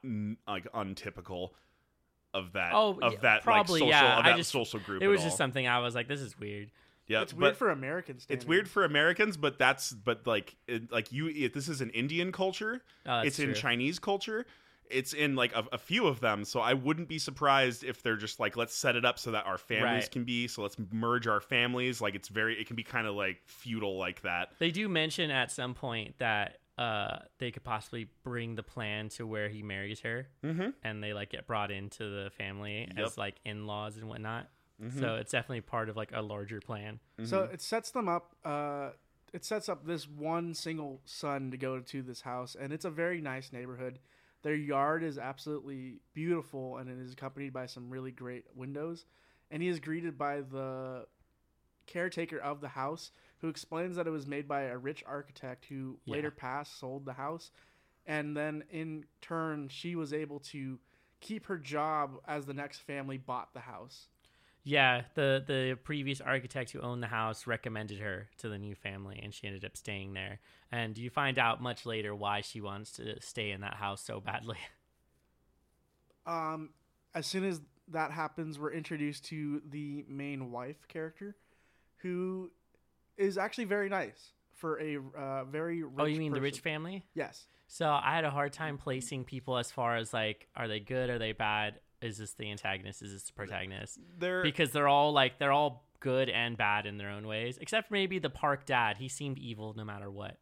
like 0.46 0.66
untypical 0.74 1.54
of 2.34 2.52
that 2.52 2.72
Oh, 2.74 2.98
of 3.00 3.12
yeah, 3.14 3.18
that 3.22 3.42
probably, 3.44 3.80
like 3.80 3.90
social 3.92 4.06
yeah. 4.06 4.18
of 4.18 4.24
I 4.26 4.30
that 4.30 4.36
just- 4.36 4.50
social 4.50 4.80
group 4.80 5.02
It 5.02 5.08
was 5.08 5.20
at 5.20 5.24
just 5.24 5.34
all. 5.34 5.38
something 5.38 5.66
I 5.66 5.78
was 5.78 5.94
like, 5.94 6.08
this 6.08 6.20
is 6.20 6.38
weird. 6.38 6.70
yeah 7.06 7.22
it's 7.22 7.32
weird 7.32 7.56
for 7.56 7.70
Americans. 7.70 8.26
it's 8.28 8.44
weird 8.44 8.68
for 8.68 8.84
Americans 8.84 9.36
but 9.36 9.58
that's 9.58 9.92
but 9.92 10.26
like 10.26 10.56
it, 10.66 10.90
like 10.92 11.12
you 11.12 11.28
it, 11.28 11.54
this 11.54 11.68
is 11.68 11.80
an 11.80 11.90
Indian 11.90 12.32
culture 12.32 12.82
Oh, 13.06 13.22
that's 13.22 13.28
it's 13.28 13.38
in. 13.38 13.54
Chinese 13.54 13.98
culture 13.98 14.44
it's 14.90 15.14
in 15.14 15.34
like 15.34 15.54
a, 15.56 15.64
a 15.72 15.78
few 15.78 16.06
of 16.06 16.20
them 16.20 16.44
so 16.44 16.60
I 16.60 16.74
wouldn't 16.74 17.08
be 17.08 17.18
surprised 17.18 17.84
if 17.84 18.02
they're 18.02 18.16
just 18.16 18.38
like 18.40 18.56
let's 18.56 18.74
set 18.74 18.96
it 18.96 19.04
up 19.04 19.18
so 19.18 19.30
that 19.32 19.46
our 19.46 19.56
families 19.58 20.04
Right. 20.04 20.10
can 20.10 20.24
be 20.24 20.46
so 20.48 20.60
let's 20.62 20.76
merge 20.92 21.26
our 21.26 21.40
families 21.40 22.00
like 22.02 22.14
it's 22.14 22.28
very 22.28 22.60
it 22.60 22.66
can 22.66 22.76
be 22.76 22.82
kind 22.82 23.06
of 23.06 23.14
like 23.14 23.38
feudal 23.46 23.96
like 23.98 24.20
that 24.22 24.50
They 24.58 24.70
do 24.70 24.88
mention 24.88 25.30
at 25.30 25.50
some 25.52 25.72
point 25.74 26.18
that 26.18 26.58
uh, 26.78 27.18
they 27.38 27.50
could 27.50 27.64
possibly 27.64 28.08
bring 28.24 28.54
the 28.56 28.62
plan 28.62 29.08
to 29.10 29.26
where 29.26 29.48
he 29.48 29.62
marries 29.62 30.00
her, 30.00 30.26
mm-hmm. 30.44 30.70
and 30.82 31.02
they 31.02 31.12
like 31.12 31.30
get 31.30 31.46
brought 31.46 31.70
into 31.70 32.04
the 32.24 32.30
family 32.30 32.80
Yep. 32.80 32.88
Mm-hmm. 32.90 33.04
as 33.04 33.18
like 33.18 33.36
in 33.44 33.66
laws 33.66 33.96
and 33.96 34.08
whatnot. 34.08 34.48
So 34.98 35.14
it's 35.14 35.30
definitely 35.32 35.62
part 35.62 35.88
of 35.88 35.96
like 35.96 36.10
a 36.12 36.20
larger 36.20 36.60
plan. 36.60 36.98
So 37.24 37.42
Mm-hmm. 37.42 37.54
it 37.54 37.62
sets 37.62 37.90
them 37.92 38.08
up. 38.08 38.34
Uh, 38.44 38.90
it 39.32 39.44
sets 39.44 39.68
up 39.68 39.86
this 39.86 40.06
one 40.08 40.52
single 40.52 41.00
son 41.06 41.52
to 41.52 41.56
go 41.56 41.78
to 41.80 42.02
this 42.02 42.20
house, 42.20 42.56
and 42.60 42.72
it's 42.72 42.84
a 42.84 42.90
very 42.90 43.20
nice 43.20 43.52
neighborhood. 43.52 43.98
Their 44.42 44.54
yard 44.56 45.02
is 45.02 45.16
absolutely 45.16 46.00
beautiful, 46.12 46.76
and 46.76 46.90
it 46.90 46.98
is 47.02 47.12
accompanied 47.12 47.52
by 47.52 47.66
some 47.66 47.88
really 47.88 48.10
great 48.10 48.44
windows. 48.54 49.06
And 49.50 49.62
he 49.62 49.68
is 49.68 49.78
greeted 49.80 50.18
by 50.18 50.40
the 50.42 51.06
caretaker 51.86 52.38
of 52.38 52.60
the 52.60 52.68
house, 52.68 53.10
who 53.44 53.50
explains 53.50 53.96
that 53.96 54.06
it 54.06 54.10
was 54.10 54.26
made 54.26 54.48
by 54.48 54.62
a 54.62 54.78
rich 54.78 55.04
architect 55.06 55.66
who 55.66 55.98
Yeah. 56.06 56.14
later 56.14 56.30
passed, 56.30 56.78
sold 56.78 57.04
the 57.04 57.12
house, 57.12 57.50
and 58.06 58.34
then 58.34 58.64
in 58.70 59.04
turn 59.20 59.68
she 59.68 59.94
was 59.94 60.14
able 60.14 60.40
to 60.40 60.78
keep 61.20 61.44
her 61.44 61.58
job 61.58 62.18
as 62.26 62.46
the 62.46 62.54
next 62.54 62.78
family 62.78 63.18
bought 63.18 63.52
the 63.52 63.60
house. 63.60 64.08
Yeah, 64.64 65.02
the 65.14 65.44
the 65.46 65.78
previous 65.84 66.20
architect 66.22 66.70
who 66.70 66.80
owned 66.80 67.02
the 67.02 67.08
house 67.08 67.46
recommended 67.46 68.00
her 68.00 68.30
to 68.38 68.48
the 68.48 68.58
new 68.58 68.74
family, 68.74 69.20
and 69.22 69.32
she 69.34 69.46
ended 69.46 69.64
up 69.64 69.76
staying 69.76 70.14
there. 70.14 70.40
And 70.72 70.96
you 70.96 71.10
find 71.10 71.38
out 71.38 71.60
much 71.62 71.84
later 71.84 72.14
why 72.14 72.40
she 72.40 72.60
wants 72.62 72.92
to 72.92 73.20
stay 73.20 73.50
in 73.50 73.60
that 73.60 73.74
house 73.74 74.00
so 74.02 74.20
badly. 74.20 74.58
um, 76.26 76.70
as 77.14 77.26
soon 77.26 77.44
as 77.44 77.60
that 77.88 78.10
happens, 78.10 78.58
we're 78.58 78.72
introduced 78.72 79.24
to 79.26 79.62
the 79.68 80.04
main 80.08 80.50
wife 80.50 80.88
character, 80.88 81.36
who 81.98 82.50
is 83.16 83.38
actually 83.38 83.64
very 83.64 83.88
nice 83.88 84.32
for 84.54 84.80
a 84.80 84.98
uh, 85.16 85.44
very 85.44 85.82
rich 85.82 85.92
oh, 85.98 86.04
you 86.04 86.18
mean 86.18 86.32
the 86.32 86.40
rich 86.40 86.60
family? 86.60 87.04
Yes. 87.14 87.46
So 87.66 87.86
I 87.88 88.14
had 88.14 88.24
a 88.24 88.30
hard 88.30 88.52
time 88.52 88.78
placing 88.78 89.24
people 89.24 89.56
as 89.56 89.70
far 89.70 89.96
as 89.96 90.12
like, 90.12 90.48
are 90.54 90.68
they 90.68 90.80
good? 90.80 91.10
Are 91.10 91.18
they 91.18 91.32
bad? 91.32 91.80
Is 92.02 92.18
this 92.18 92.34
the 92.34 92.50
antagonist? 92.50 93.02
Is 93.02 93.12
this 93.12 93.22
the 93.24 93.32
protagonist? 93.32 93.98
They're 94.18 94.42
because 94.42 94.70
they're 94.72 94.88
all 94.88 95.12
like 95.12 95.38
they're 95.38 95.52
all 95.52 95.88
good 96.00 96.28
and 96.28 96.56
bad 96.56 96.84
in 96.84 96.98
their 96.98 97.08
own 97.08 97.26
ways 97.26 97.56
except 97.58 97.88
for 97.88 97.94
maybe 97.94 98.18
the 98.18 98.28
park 98.28 98.66
dad 98.66 98.98
he 98.98 99.08
seemed 99.08 99.38
evil 99.38 99.72
no 99.74 99.84
matter 99.86 100.10
what 100.10 100.36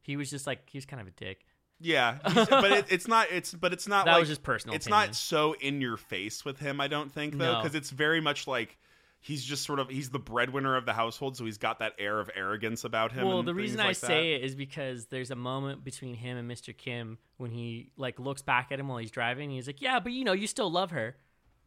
he 0.00 0.16
was 0.16 0.28
just 0.28 0.44
like 0.44 0.68
he 0.68 0.76
was 0.76 0.84
kind 0.84 1.00
of 1.00 1.06
a 1.06 1.12
dick 1.12 1.46
yeah, 1.82 2.18
but 2.24 2.72
it, 2.72 2.86
it's 2.90 3.08
not. 3.08 3.26
It's 3.32 3.52
but 3.52 3.72
it's 3.72 3.88
not 3.88 4.06
that 4.06 4.12
like 4.12 4.20
was 4.20 4.28
just 4.28 4.42
personal 4.42 4.76
it's 4.76 4.86
opinion. 4.86 5.08
not 5.08 5.16
so 5.16 5.54
in 5.54 5.80
your 5.80 5.96
face 5.96 6.44
with 6.44 6.60
him. 6.60 6.80
I 6.80 6.86
don't 6.88 7.10
think 7.10 7.36
though, 7.36 7.54
No. 7.54 7.60
because 7.60 7.74
it's 7.74 7.90
very 7.90 8.20
much 8.20 8.46
like 8.46 8.78
he's 9.24 9.42
just 9.44 9.64
sort 9.64 9.78
of 9.78 9.88
he's 9.88 10.10
the 10.10 10.18
breadwinner 10.18 10.76
of 10.76 10.84
the 10.84 10.92
household, 10.92 11.36
so 11.36 11.44
he's 11.44 11.56
got 11.58 11.78
that 11.78 11.92
air 11.98 12.18
of 12.20 12.28
arrogance 12.36 12.84
about 12.84 13.12
him. 13.12 13.26
well 13.26 13.42
the 13.42 13.54
reason 13.54 13.80
i 13.80 13.86
like 13.86 13.96
say 13.96 14.34
it 14.34 14.42
is 14.44 14.54
because 14.54 15.06
there's 15.06 15.30
a 15.30 15.36
moment 15.36 15.82
between 15.84 16.14
him 16.14 16.36
and 16.36 16.50
mr 16.50 16.76
kim 16.76 17.16
when 17.38 17.50
he 17.52 17.92
like 17.96 18.18
looks 18.18 18.42
back 18.42 18.68
at 18.72 18.78
him 18.80 18.88
while 18.88 18.98
he's 18.98 19.10
driving 19.12 19.44
and 19.44 19.52
he's 19.54 19.66
like 19.66 19.80
yeah 19.80 19.98
but 20.00 20.12
you 20.12 20.24
know 20.24 20.32
you 20.32 20.46
still 20.46 20.70
love 20.70 20.90
her 20.90 21.16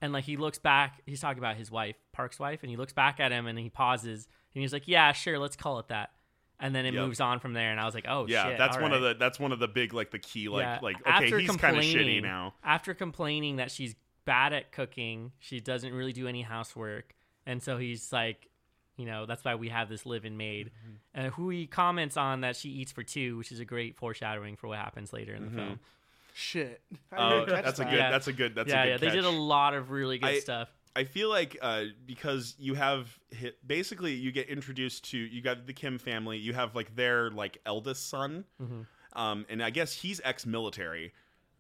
and 0.02 0.12
like 0.14 0.26
he 0.26 0.36
looks 0.38 0.58
back 0.60 1.02
he's 1.06 1.22
talking 1.22 1.40
about 1.40 1.56
his 1.56 1.72
wife 1.72 1.96
park's 2.12 2.38
wife 2.38 2.60
and 2.62 2.70
he 2.70 2.76
looks 2.78 2.94
back 2.94 3.20
at 3.20 3.32
him 3.32 3.48
and 3.48 3.58
he 3.58 3.70
pauses 3.70 4.28
and 4.54 4.62
he's 4.62 4.74
like 4.74 4.88
yeah 4.88 5.12
sure 5.14 5.40
let's 5.40 5.56
call 5.56 5.80
it 5.80 5.88
that 5.88 6.12
and 6.60 6.74
then 6.76 6.86
it 6.86 6.94
Yep. 6.94 7.04
moves 7.06 7.20
on 7.22 7.40
from 7.40 7.54
there 7.54 7.72
and 7.72 7.80
i 7.80 7.86
was 7.86 7.96
like 7.96 8.06
oh 8.08 8.26
yeah, 8.28 8.50
shit, 8.50 8.58
that's 8.58 8.78
one 8.78 8.92
of 8.94 9.02
the 9.02 9.16
that's 9.18 9.40
one 9.40 9.52
of 9.54 9.60
the 9.60 9.68
big 9.68 9.94
like 9.94 10.12
the 10.12 10.20
key 10.20 10.50
like 10.50 10.62
Yeah, 10.64 10.80
like 10.82 10.96
okay 11.02 11.10
after 11.26 11.40
he's 11.40 11.56
kind 11.56 11.78
of 11.78 11.84
shitty 11.84 12.22
now. 12.22 12.54
After 12.64 12.94
complaining 12.94 13.58
that 13.58 13.72
she's 13.72 13.96
bad 14.26 14.54
at 14.54 14.72
cooking, 14.72 15.32
she 15.40 15.60
doesn't 15.60 15.94
really 15.94 16.14
do 16.14 16.28
any 16.28 16.42
housework, 16.42 17.14
and 17.46 17.62
so 17.62 17.78
he's 17.78 18.12
like, 18.14 18.48
you 18.98 19.06
know, 19.06 19.26
that's 19.26 19.44
why 19.44 19.56
we 19.56 19.70
have 19.70 19.90
this 19.90 20.06
live-in 20.06 20.38
maid, 20.38 20.72
Mm-hmm. 21.16 21.28
uh, 21.28 21.30
who 21.32 21.50
he 21.50 21.68
comments 21.68 22.16
on 22.18 22.42
that 22.42 22.56
she 22.56 22.70
eats 22.70 22.92
for 22.92 23.04
two, 23.04 23.38
which 23.38 23.52
is 23.52 23.60
a 23.60 23.66
great 23.66 23.96
foreshadowing 23.98 24.56
for 24.56 24.68
what 24.68 24.78
happens 24.80 25.12
later 25.14 25.34
in 25.36 25.44
the 25.46 25.52
Mhm. 25.52 25.56
film. 25.56 25.80
Shit. 26.34 26.82
Oh, 27.16 27.40
didn't 27.42 27.56
catch 27.56 27.66
that's 27.66 27.80
a 27.80 27.86
good. 27.86 27.94
Yeah. 27.94 28.12
That's 28.12 28.28
a 28.28 28.34
good. 28.34 28.56
That's 28.56 28.70
yeah, 28.70 28.84
a 28.84 28.88
yeah, 28.88 28.92
good 28.98 29.02
they 29.10 29.16
did 29.16 29.26
a 29.26 29.30
lot 29.30 29.74
of 29.74 29.92
really 29.92 30.18
good 30.18 30.30
I- 30.30 30.40
stuff. 30.40 30.70
I 30.98 31.04
feel 31.04 31.28
like 31.28 31.58
uh, 31.62 31.84
because 32.06 32.56
you 32.58 32.74
have 32.76 33.20
hit, 33.30 33.58
basically 33.68 34.14
you 34.14 34.32
get 34.32 34.48
introduced 34.48 35.04
to 35.12 35.18
you 35.18 35.42
got 35.42 35.68
the 35.68 35.74
Kim 35.74 35.98
family. 35.98 36.38
You 36.38 36.54
have 36.54 36.74
like 36.74 36.96
their 36.96 37.30
like 37.32 37.58
eldest 37.66 38.08
son, 38.10 38.46
um, 39.14 39.46
and 39.50 39.62
I 39.62 39.72
guess 39.72 39.92
he's 39.92 40.22
ex-military. 40.24 41.12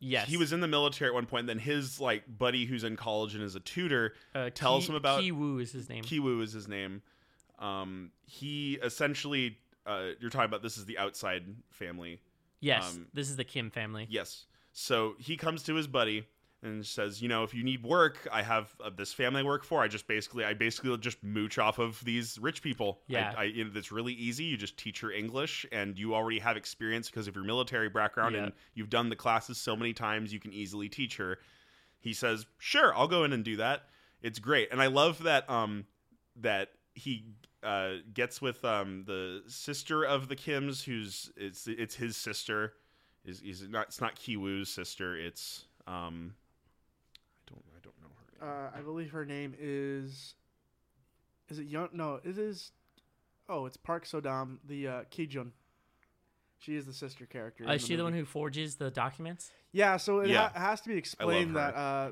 Yes, 0.07 0.27
He 0.27 0.37
was 0.37 0.53
in 0.53 0.59
the 0.59 0.67
military 0.67 1.09
at 1.09 1.13
one 1.15 1.25
point. 1.25 1.41
And 1.41 1.49
then 1.49 1.59
his 1.59 1.99
like 1.99 2.23
buddy 2.37 2.65
who's 2.65 2.83
in 2.83 2.95
college 2.95 3.33
and 3.33 3.43
is 3.43 3.55
a 3.55 3.59
tutor 3.59 4.13
uh, 4.35 4.51
tells 4.53 4.85
Ki- 4.85 4.91
him 4.91 4.95
about 4.95 5.21
Ki 5.21 5.31
Woo 5.31 5.57
is 5.57 5.71
his 5.71 5.89
name. 5.89 6.03
Kiwoo 6.03 6.43
is 6.43 6.53
his 6.53 6.67
name. 6.67 7.01
Um, 7.57 8.11
he 8.25 8.77
essentially 8.83 9.57
uh, 9.87 10.09
you're 10.19 10.29
talking 10.29 10.45
about 10.45 10.61
this 10.61 10.77
is 10.77 10.85
the 10.85 10.97
outside 10.99 11.43
family. 11.71 12.19
yes, 12.59 12.95
um, 12.95 13.07
this 13.13 13.29
is 13.29 13.35
the 13.35 13.43
Kim 13.43 13.69
family. 13.71 14.05
Yes. 14.09 14.45
So 14.73 15.15
he 15.19 15.37
comes 15.37 15.63
to 15.63 15.73
his 15.75 15.87
buddy 15.87 16.27
and 16.65 16.85
says, 16.85 17.21
you 17.21 17.29
know, 17.29 17.43
if 17.43 17.53
you 17.53 17.63
need 17.63 17.83
work, 17.83 18.27
I 18.31 18.41
have 18.41 18.75
uh, 18.83 18.89
this 18.89 19.13
family 19.13 19.41
I 19.41 19.43
work 19.43 19.63
for. 19.63 19.81
I 19.81 19.87
just 19.87 20.07
basically, 20.07 20.43
I 20.43 20.53
basically 20.53 20.97
just 20.97 21.23
mooch 21.23 21.57
off 21.57 21.79
of 21.79 22.03
these 22.03 22.37
rich 22.39 22.61
people. 22.61 22.99
Yeah. 23.07 23.33
I, 23.37 23.41
I, 23.41 23.43
you 23.45 23.63
know, 23.63 23.71
it's 23.75 23.91
really 23.91 24.13
easy. 24.13 24.43
You 24.45 24.57
just 24.57 24.77
teach 24.77 24.99
her 25.01 25.11
English, 25.11 25.65
and 25.71 25.97
you 25.97 26.15
already 26.15 26.39
have 26.39 26.57
experience 26.57 27.09
because 27.09 27.27
of 27.27 27.35
your 27.35 27.45
military 27.45 27.89
background, 27.89 28.35
Yeah. 28.35 28.43
and 28.43 28.51
you've 28.73 28.89
done 28.89 29.09
the 29.09 29.15
classes 29.15 29.57
so 29.57 29.75
many 29.75 29.93
times. 29.93 30.33
You 30.33 30.39
can 30.39 30.51
easily 30.51 30.89
teach 30.89 31.17
her. 31.17 31.37
He 31.99 32.13
says, 32.13 32.45
sure, 32.57 32.93
I'll 32.95 33.07
go 33.07 33.23
in 33.23 33.31
and 33.33 33.43
do 33.43 33.55
that. 33.57 33.83
It's 34.21 34.39
great, 34.39 34.69
and 34.71 34.81
I 34.81 34.87
love 34.87 35.23
that. 35.23 35.49
Um, 35.49 35.85
that 36.41 36.69
he 36.93 37.25
uh, 37.63 37.93
gets 38.13 38.41
with 38.41 38.63
um, 38.65 39.03
the 39.05 39.43
sister 39.47 40.03
of 40.03 40.27
the 40.27 40.35
Kims, 40.35 40.83
who's 40.83 41.31
it's 41.37 41.67
it's 41.67 41.95
his 41.95 42.17
sister. 42.17 42.73
Is 43.23 43.41
is 43.41 43.67
not 43.69 43.87
it's 43.87 44.01
not 44.01 44.15
Kiwoo's 44.15 44.69
sister. 44.69 45.15
It's 45.17 45.65
um, 45.87 46.33
I 47.47 47.51
don't 47.51 47.63
I 47.75 47.79
don't 47.81 47.95
know 48.01 48.07
her 48.07 48.13
name. 48.13 48.15
Uh, 48.41 48.69
I 48.75 48.81
believe 48.81 49.11
her 49.11 49.25
name 49.25 49.55
is. 49.59 50.35
Is 51.49 51.59
it 51.59 51.67
Young? 51.67 51.89
No, 51.93 52.19
it 52.23 52.37
is. 52.37 52.71
Oh, 53.47 53.65
it's 53.65 53.77
Park 53.77 54.05
Sodam, 54.05 54.57
the 54.67 54.87
uh, 54.87 55.03
Kijung. 55.11 55.51
She 56.57 56.75
is 56.75 56.85
the 56.85 56.93
sister 56.93 57.25
character. 57.25 57.63
Uh, 57.65 57.69
in 57.69 57.75
is 57.75 57.85
she 57.85 57.95
the 57.95 58.03
one 58.03 58.13
who 58.13 58.25
forges 58.25 58.75
the 58.75 58.89
documents? 58.89 59.51
Yeah, 59.71 59.97
so 59.97 60.21
it 60.21 60.29
Yeah. 60.29 60.49
ha- 60.49 60.59
has 60.59 60.81
to 60.81 60.89
be 60.89 60.95
explained 60.95 61.55
that 61.55 61.75
uh, 61.75 62.11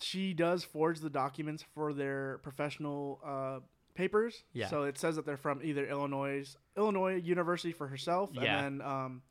she 0.00 0.32
does 0.32 0.64
forge 0.64 1.00
the 1.00 1.10
documents 1.10 1.62
for 1.74 1.92
their 1.92 2.38
professional 2.38 3.20
uh, 3.24 3.58
papers. 3.94 4.44
Yeah. 4.54 4.68
So 4.68 4.84
it 4.84 4.96
says 4.96 5.16
that 5.16 5.26
they're 5.26 5.36
from 5.36 5.60
either 5.62 5.86
Illinois, 5.86 6.56
Illinois 6.76 7.16
University 7.16 7.72
for 7.72 7.88
herself, 7.88 8.30
Yeah. 8.32 8.64
and 8.64 8.80
then 8.80 8.86
um, 8.88 9.22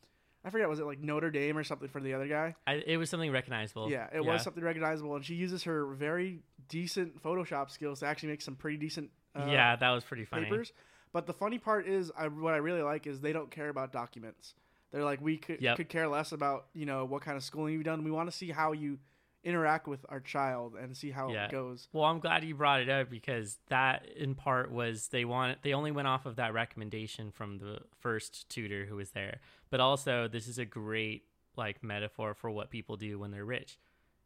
I 0.43 0.49
forget 0.49 0.69
was 0.69 0.79
it 0.79 0.85
like 0.85 0.99
Notre 0.99 1.31
Dame 1.31 1.57
or 1.57 1.63
something 1.63 1.89
for 1.89 1.99
the 1.99 2.13
other 2.13 2.27
guy. 2.27 2.55
I, 2.65 2.75
it 2.85 2.97
was 2.97 3.09
something 3.09 3.31
recognizable. 3.31 3.91
Yeah, 3.91 4.07
it 4.13 4.23
was 4.23 4.41
something 4.41 4.63
recognizable, 4.63 5.15
and 5.15 5.25
she 5.25 5.35
uses 5.35 5.63
her 5.63 5.85
very 5.85 6.39
decent 6.69 7.21
Photoshop 7.21 7.69
skills 7.71 7.99
to 7.99 8.05
actually 8.05 8.29
make 8.29 8.41
some 8.41 8.55
pretty 8.55 8.77
decent 8.77 9.09
uh, 9.35 9.45
yeah, 9.49 9.75
that 9.75 9.89
was 9.91 10.03
pretty 10.03 10.25
funny. 10.25 10.45
papers. 10.45 10.73
But 11.11 11.25
the 11.27 11.33
funny 11.33 11.57
part 11.57 11.87
is, 11.87 12.11
I, 12.17 12.27
what 12.27 12.53
I 12.53 12.57
really 12.57 12.81
like 12.81 13.07
is 13.07 13.19
they 13.19 13.33
don't 13.33 13.51
care 13.51 13.69
about 13.69 13.91
documents. 13.91 14.53
They're 14.91 15.03
like, 15.03 15.21
we 15.21 15.37
could, 15.37 15.61
Yep. 15.61 15.77
could 15.77 15.89
care 15.89 16.07
less 16.07 16.31
about 16.31 16.67
you 16.73 16.85
know 16.85 17.05
what 17.05 17.21
kind 17.21 17.35
of 17.37 17.43
schooling 17.43 17.73
you've 17.73 17.83
done. 17.83 18.03
We 18.03 18.11
want 18.11 18.29
to 18.31 18.35
see 18.35 18.49
how 18.51 18.71
you 18.71 18.97
interact 19.43 19.87
with 19.87 20.05
our 20.09 20.19
child 20.19 20.75
and 20.75 20.95
see 20.97 21.11
how 21.11 21.31
Yeah. 21.31 21.45
it 21.45 21.51
goes. 21.51 21.87
Well, 21.93 22.03
I'm 22.05 22.19
glad 22.19 22.43
you 22.43 22.55
brought 22.55 22.81
it 22.81 22.89
up 22.89 23.09
because 23.09 23.57
that, 23.69 24.05
in 24.17 24.35
part, 24.35 24.71
was 24.71 25.07
they 25.09 25.25
want 25.25 25.61
they 25.61 25.73
only 25.73 25.91
went 25.91 26.07
off 26.07 26.25
of 26.25 26.35
that 26.37 26.53
recommendation 26.53 27.31
from 27.31 27.57
the 27.59 27.79
first 27.99 28.49
tutor 28.49 28.85
who 28.85 28.95
was 28.95 29.11
there. 29.11 29.39
But 29.69 29.79
also, 29.79 30.27
this 30.27 30.47
is 30.47 30.57
a 30.57 30.65
great 30.65 31.23
like 31.55 31.83
metaphor 31.83 32.33
for 32.33 32.49
what 32.49 32.69
people 32.69 32.95
do 32.97 33.19
when 33.19 33.31
they're 33.31 33.45
rich. 33.45 33.77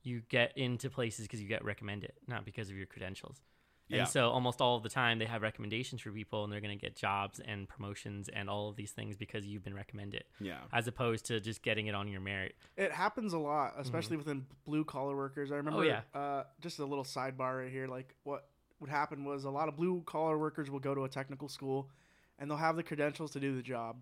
You 0.04 0.22
get 0.30 0.58
into 0.58 0.90
places 0.90 1.26
because 1.26 1.42
you 1.42 1.48
get 1.48 1.64
recommended, 1.64 2.14
not 2.28 2.46
because 2.46 2.70
of 2.70 2.76
your 2.76 2.86
credentials. 2.86 3.42
Yeah. 3.90 4.00
And 4.00 4.08
so, 4.08 4.30
almost 4.30 4.62
all 4.62 4.78
of 4.78 4.84
the 4.84 4.90
time, 4.90 5.20
they 5.20 5.26
have 5.26 5.42
recommendations 5.42 6.02
for 6.02 6.10
people, 6.12 6.44
and 6.44 6.52
they're 6.52 6.62
going 6.62 6.78
to 6.78 6.82
get 6.82 6.96
jobs 6.96 7.40
and 7.46 7.68
promotions 7.68 8.30
and 8.30 8.50
all 8.50 8.70
of 8.70 8.76
these 8.78 8.92
things 8.92 9.18
because 9.18 9.46
you've 9.46 9.64
been 9.64 9.74
recommended, 9.76 10.24
Yeah. 10.40 10.60
as 10.72 10.88
opposed 10.88 11.26
to 11.26 11.40
just 11.42 11.62
getting 11.62 11.88
it 11.88 11.96
on 11.96 12.08
your 12.08 12.22
merit. 12.22 12.56
It 12.78 12.92
happens 12.94 13.34
a 13.34 13.38
lot, 13.38 13.74
especially 13.78 14.16
within 14.18 14.46
blue 14.66 14.86
collar 14.86 15.16
workers. 15.18 15.52
I 15.52 15.56
remember, 15.58 15.82
Mm-hmm. 15.82 16.18
Oh, 16.18 16.20
yeah. 16.20 16.20
uh, 16.20 16.44
just 16.62 16.80
a 16.80 16.86
little 16.86 17.04
sidebar 17.04 17.62
right 17.64 17.72
here. 17.72 17.88
Like 17.88 18.16
what 18.24 18.48
would 18.80 18.90
happen 18.90 19.26
was 19.26 19.44
a 19.44 19.50
lot 19.50 19.68
of 19.68 19.76
blue 19.76 20.02
collar 20.06 20.38
workers 20.38 20.70
will 20.72 20.80
go 20.80 20.96
to 20.96 21.04
a 21.04 21.10
technical 21.10 21.50
school, 21.50 21.90
and 22.40 22.50
they'll 22.50 22.58
have 22.58 22.78
the 22.78 22.84
credentials 22.84 23.32
to 23.32 23.40
do 23.42 23.54
the 23.56 23.62
job. 23.62 23.98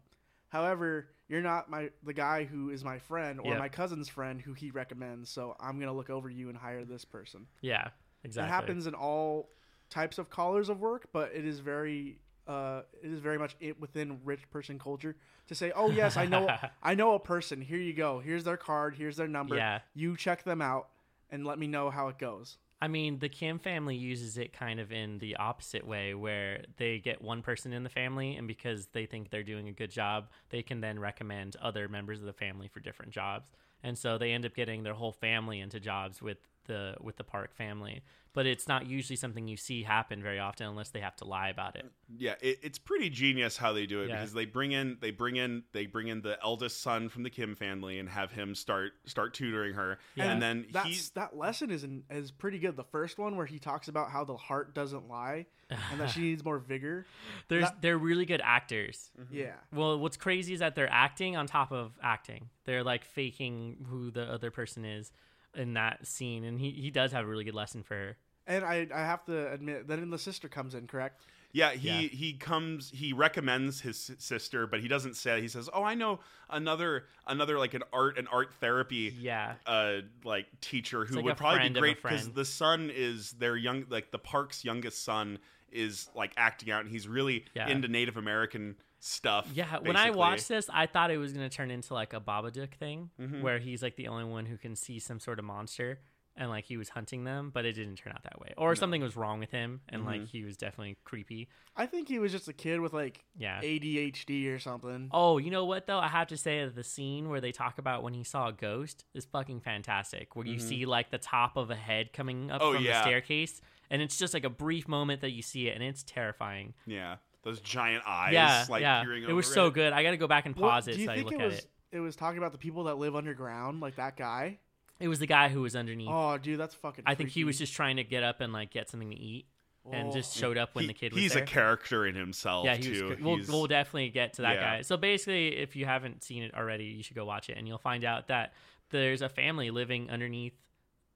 However, 0.50 1.08
you're 1.32 1.42
not 1.42 1.70
my 1.70 1.90
the 2.04 2.12
guy 2.12 2.44
who 2.44 2.72
is 2.72 2.84
my 2.84 3.00
friend 3.00 3.40
or 3.40 3.52
Yep. 3.52 3.60
my 3.60 3.70
cousin's 3.70 4.10
friend 4.10 4.42
who 4.42 4.52
he 4.52 4.70
recommends. 4.70 5.30
So 5.30 5.56
I'm 5.62 5.80
gonna 5.80 5.94
look 5.94 6.10
over 6.10 6.30
you 6.30 6.50
and 6.50 6.58
hire 6.58 6.84
this 6.84 7.06
person. 7.06 7.48
Yeah, 7.62 7.88
exactly. 8.26 8.50
It 8.50 8.52
happens 8.52 8.86
in 8.86 8.94
all 8.94 9.50
types 9.90 10.18
of 10.18 10.30
collars 10.30 10.68
of 10.68 10.82
work, 10.82 11.08
but 11.14 11.32
it 11.34 11.46
is 11.46 11.60
very 11.62 12.20
uh, 12.48 12.82
it 13.02 13.10
is 13.10 13.20
very 13.22 13.38
much 13.38 13.56
it 13.62 13.80
within 13.80 14.20
rich 14.26 14.50
person 14.52 14.78
culture 14.78 15.16
to 15.48 15.56
say, 15.56 15.72
"Oh 15.74 15.90
yes, 15.90 16.18
I 16.18 16.26
know 16.26 16.50
I 16.84 16.96
know 16.96 17.14
a 17.14 17.20
person. 17.20 17.62
Here 17.62 17.78
you 17.78 17.94
go. 17.94 18.20
Here's 18.20 18.44
their 18.44 18.58
card. 18.58 18.96
Here's 18.96 19.16
their 19.16 19.30
number. 19.30 19.56
Yeah. 19.56 19.80
You 19.94 20.18
check 20.18 20.44
them 20.44 20.62
out 20.62 20.90
and 21.30 21.46
let 21.46 21.58
me 21.58 21.68
know 21.68 21.90
how 21.90 22.10
it 22.10 22.18
goes." 22.20 22.58
I 22.82 22.88
mean, 22.88 23.20
the 23.20 23.30
Kim 23.30 23.60
family 23.60 23.96
uses 23.96 24.40
it 24.40 24.54
kind 24.54 24.80
of 24.80 24.92
in 24.92 25.20
the 25.20 25.36
opposite 25.36 25.86
way, 25.86 26.16
where 26.16 26.64
they 26.78 26.98
get 26.98 27.22
one 27.22 27.44
person 27.44 27.74
in 27.74 27.84
the 27.84 27.90
family, 27.90 28.36
and 28.36 28.48
because 28.48 28.88
they 28.88 29.06
think 29.06 29.30
they're 29.30 29.44
doing 29.44 29.68
a 29.68 29.72
good 29.72 29.92
job, 29.92 30.30
they 30.50 30.64
can 30.64 30.82
then 30.82 30.98
recommend 30.98 31.56
other 31.62 31.88
members 31.88 32.20
of 32.20 32.26
the 32.26 32.34
family 32.34 32.68
for 32.68 32.80
different 32.80 33.12
jobs, 33.12 33.52
and 33.84 33.98
so 33.98 34.18
they 34.18 34.32
end 34.32 34.46
up 34.46 34.56
getting 34.56 34.82
their 34.82 34.96
whole 34.96 35.12
family 35.12 35.60
into 35.60 35.80
jobs 35.80 36.22
with 36.22 36.38
the 36.66 36.96
with 37.00 37.18
the 37.18 37.24
Park 37.24 37.54
family. 37.56 38.02
But 38.34 38.46
it's 38.46 38.66
not 38.66 38.88
usually 38.88 39.18
something 39.18 39.48
you 39.50 39.58
see 39.58 39.84
happen 39.84 40.24
very 40.24 40.40
often, 40.40 40.66
unless 40.66 40.90
they 40.92 41.02
have 41.02 41.18
to 41.18 41.26
lie 41.26 41.50
about 41.50 41.76
it. 41.76 41.92
Yeah, 42.18 42.36
it, 42.42 42.60
it's 42.64 42.80
pretty 42.80 43.10
genius 43.10 43.58
how 43.58 43.74
they 43.74 43.86
do 43.86 44.02
it 44.04 44.08
Yeah. 44.10 44.16
because 44.16 44.32
they 44.32 44.46
bring 44.46 44.72
in 44.72 44.98
they 45.02 45.12
bring 45.12 45.36
in 45.36 45.64
they 45.74 45.86
bring 45.86 46.08
in 46.08 46.22
the 46.22 46.38
eldest 46.42 46.82
son 46.82 47.10
from 47.10 47.24
the 47.24 47.30
Kim 47.30 47.56
family 47.56 48.00
and 48.00 48.08
have 48.08 48.32
him 48.32 48.56
start 48.56 48.94
start 49.06 49.34
tutoring 49.34 49.74
her, 49.74 50.00
Yeah. 50.16 50.32
and 50.32 50.42
then 50.42 50.66
That's, 50.72 50.88
he's 50.88 51.10
that 51.12 51.36
lesson 51.36 51.72
is 51.72 51.84
in, 51.84 52.04
is 52.10 52.32
pretty 52.32 52.58
good. 52.60 52.78
The 52.78 52.86
first 52.86 53.18
one 53.18 53.36
where 53.36 53.46
he 53.46 53.60
talks 53.60 53.90
about 53.90 54.10
how 54.12 54.24
the 54.24 54.38
heart 54.38 54.74
doesn't 54.74 55.10
lie 55.10 55.46
and 55.70 56.00
that 56.00 56.12
she 56.12 56.22
needs 56.30 56.44
more 56.46 56.58
vigor. 56.60 57.06
There's 57.50 57.64
That- 57.66 57.82
they're 57.82 57.98
really 57.98 58.26
good 58.26 58.42
actors. 58.44 59.12
Mm-hmm. 59.20 59.36
Yeah. 59.36 59.54
Well, 59.74 60.00
what's 60.00 60.16
crazy 60.18 60.54
is 60.54 60.60
that 60.62 60.76
they're 60.76 60.90
acting 60.92 61.36
on 61.36 61.48
top 61.48 61.74
of 61.74 61.92
acting. 62.02 62.50
They're 62.64 62.84
like 62.84 63.04
faking 63.04 63.88
who 63.90 64.10
the 64.12 64.24
other 64.24 64.52
person 64.52 64.86
is 64.86 65.12
in 65.56 65.74
that 65.74 66.06
scene, 66.08 66.44
and 66.44 66.60
he, 66.60 66.72
he 66.72 66.92
does 66.92 67.12
have 67.12 67.26
a 67.26 67.28
really 67.28 67.44
good 67.44 67.56
lesson 67.56 67.84
for 67.84 67.96
her. 67.96 68.18
And 68.48 68.66
I, 68.66 68.88
I 68.94 69.02
have 69.02 69.24
to 69.26 69.52
admit, 69.52 69.88
then 69.88 70.10
the 70.10 70.18
sister 70.18 70.50
comes 70.50 70.74
in, 70.76 70.88
correct? 70.88 71.22
Yeah, 71.54 71.72
he 71.74 71.88
Yeah. 71.90 72.08
he 72.08 72.34
comes 72.34 72.92
he 72.92 73.12
recommends 73.14 73.82
his 73.82 74.12
sister, 74.20 74.66
but 74.68 74.80
he 74.80 74.88
doesn't 74.88 75.16
say. 75.16 75.42
He 75.42 75.50
says, 75.50 75.70
"Oh, 75.74 75.84
I 75.84 75.96
know 75.96 76.22
another 76.50 77.08
another 77.28 77.60
like 77.60 77.74
an 77.74 77.84
art 77.92 78.18
and 78.18 78.28
art 78.32 78.54
therapy 78.62 79.14
Yeah, 79.20 79.56
uh 79.66 79.98
like 80.24 80.48
teacher 80.62 81.04
who 81.06 81.16
like 81.18 81.26
would 81.26 81.38
probably 81.38 81.68
be 81.70 81.78
great 81.80 82.02
because 82.02 82.32
the 82.32 82.46
son 82.46 82.90
is 82.94 83.34
their 83.34 83.58
young 83.58 83.86
like 83.90 84.12
the 84.12 84.18
park's 84.20 84.64
youngest 84.64 85.04
son 85.04 85.40
is 85.74 86.10
like 86.16 86.32
acting 86.38 86.72
out 86.72 86.82
and 86.82 86.90
he's 86.90 87.08
really 87.08 87.44
Yeah. 87.54 87.68
into 87.70 87.90
Native 87.90 88.16
American 88.16 88.78
stuff. 89.02 89.50
yeah. 89.54 89.80
When 89.80 89.96
I 89.98 90.12
watched 90.12 90.48
this, 90.48 90.70
I 90.72 90.86
thought 90.86 91.12
it 91.12 91.18
was 91.18 91.34
gonna 91.34 91.50
turn 91.50 91.72
into 91.72 91.94
like 91.94 92.14
a 92.14 92.22
Babadook 92.22 92.76
thing, 92.76 93.10
Mhm. 93.20 93.42
where 93.42 93.60
he's 93.60 93.82
like 93.84 93.96
the 93.98 94.08
only 94.08 94.24
one 94.26 94.46
who 94.46 94.58
can 94.58 94.76
see 94.76 95.00
some 95.00 95.20
sort 95.20 95.40
of 95.40 95.46
monster, 95.46 96.00
and 96.38 96.50
like 96.50 96.64
he 96.66 96.78
was 96.78 96.88
hunting 96.90 97.24
them, 97.26 97.50
but 97.54 97.66
it 97.66 97.74
didn't 97.74 97.96
turn 97.98 98.14
out 98.14 98.24
that 98.24 98.40
way, 98.40 98.54
or 98.58 98.74
something 98.76 99.02
was 99.02 99.16
wrong 99.18 99.40
with 99.40 99.52
him, 99.52 99.82
and 99.90 100.06
like 100.06 100.22
Mhm. 100.22 100.28
he 100.28 100.44
was 100.46 100.56
definitely 100.56 100.98
creepy. 101.04 101.50
I 101.76 101.88
think 101.88 102.08
he 102.08 102.20
was 102.20 102.32
just 102.32 102.48
a 102.48 102.54
kid 102.54 102.80
with 102.80 102.94
like 102.94 103.26
Yeah. 103.36 103.60
ADHD 103.62 104.48
or 104.50 104.60
something. 104.60 105.10
Oh, 105.12 105.40
you 105.40 105.50
know 105.52 105.66
what 105.66 105.88
though? 105.88 106.00
I 106.00 106.08
have 106.08 106.28
to 106.28 106.38
say 106.38 106.64
that 106.64 106.76
the 106.76 106.84
scene 106.84 107.28
where 107.28 107.42
they 107.42 107.52
talk 107.52 107.80
about 107.80 108.04
when 108.04 108.14
he 108.14 108.24
saw 108.24 108.48
a 108.48 108.54
ghost 108.54 109.04
is 109.14 109.26
fucking 109.26 109.62
fantastic. 109.62 110.36
Where 110.36 110.46
you 110.46 110.60
see 110.60 110.86
like 110.86 111.10
the 111.10 111.18
top 111.18 111.58
of 111.58 111.70
a 111.72 111.76
head 111.76 112.14
coming 112.14 112.50
up 112.52 112.62
Mm-hmm. 112.62 112.70
Oh, 112.70 112.74
from 112.76 112.84
yeah. 112.86 113.00
the 113.00 113.08
staircase, 113.10 113.62
and 113.90 114.02
it's 114.02 114.18
just 114.18 114.34
like 114.34 114.46
a 114.46 114.50
brief 114.50 114.88
moment 114.88 115.22
that 115.22 115.32
you 115.32 115.42
see 115.42 115.68
it, 115.68 115.74
and 115.76 115.84
it's 115.84 116.04
terrifying. 116.04 116.76
yeah, 116.86 117.18
those 117.44 117.60
giant 117.60 118.04
eyes, 118.06 118.34
yeah, 118.34 118.66
like 118.70 118.82
yeah. 118.82 119.04
peering 119.04 119.24
It 119.24 119.34
was 119.34 119.52
so 119.52 119.68
it. 119.68 119.74
good. 119.74 119.94
I 119.94 120.04
got 120.04 120.12
to 120.12 120.18
go 120.18 120.28
back 120.28 120.46
and 120.46 120.56
pause 120.56 120.86
do 120.86 120.92
it 120.92 120.98
you 120.98 121.06
so 121.06 121.12
I 121.12 121.16
think 121.16 121.26
look 121.32 121.34
it 121.36 121.42
at 121.42 121.48
was? 121.48 121.58
it. 121.60 121.68
It 121.94 122.00
was 122.00 122.16
talking 122.16 122.38
about 122.38 122.52
the 122.54 122.58
people 122.58 122.86
that 122.86 122.96
live 122.98 123.16
underground, 123.16 123.82
like 123.82 123.96
that 123.98 124.16
guy. 124.16 124.60
It 125.00 125.08
was 125.08 125.20
the 125.20 125.28
guy 125.28 125.50
who 125.50 125.62
was 125.62 125.76
underneath. 125.76 126.08
Oh, 126.12 126.38
dude, 126.38 126.60
that's 126.60 126.76
fucking. 126.76 127.04
I 127.08 127.16
think 127.16 127.30
he 127.32 127.44
was 127.44 127.58
just 127.58 127.74
trying 127.74 127.96
to 127.98 128.04
get 128.04 128.24
up 128.24 128.40
and 128.42 128.54
like 128.54 128.70
get 128.72 128.90
something 128.90 129.10
to 129.10 129.18
eat, 129.18 129.46
and 129.92 130.10
Oh. 130.10 130.14
just 130.14 130.38
showed 130.38 130.58
up 130.58 130.76
when 130.76 130.84
He- 130.84 130.88
the 130.90 130.94
kid 130.94 131.12
was 131.14 131.22
he's 131.22 131.34
there. 131.34 131.42
a 131.44 131.46
character 131.46 132.06
in 132.06 132.14
himself 132.16 132.66
yeah, 132.66 132.76
he 132.76 132.90
was. 132.90 133.00
too. 133.00 133.16
cr- 133.16 133.24
We'll, 133.24 133.40
we'll 133.48 133.68
definitely 133.68 134.10
get 134.10 134.34
to 134.34 134.44
that 134.44 134.56
Yeah. 134.58 134.78
guy. 134.78 134.82
So 134.84 134.96
basically, 134.98 135.58
if 135.58 135.76
you 135.76 135.86
haven't 135.86 136.24
seen 136.24 136.44
it 136.44 136.54
already, 136.54 136.86
you 136.86 137.02
should 137.04 137.16
go 137.16 137.26
watch 137.26 137.50
it, 137.50 137.58
and 137.58 137.68
you'll 137.68 137.80
find 137.80 138.06
out 138.06 138.28
that 138.28 138.54
there's 138.92 139.24
a 139.24 139.30
family 139.30 139.72
living 139.72 140.10
underneath 140.12 140.54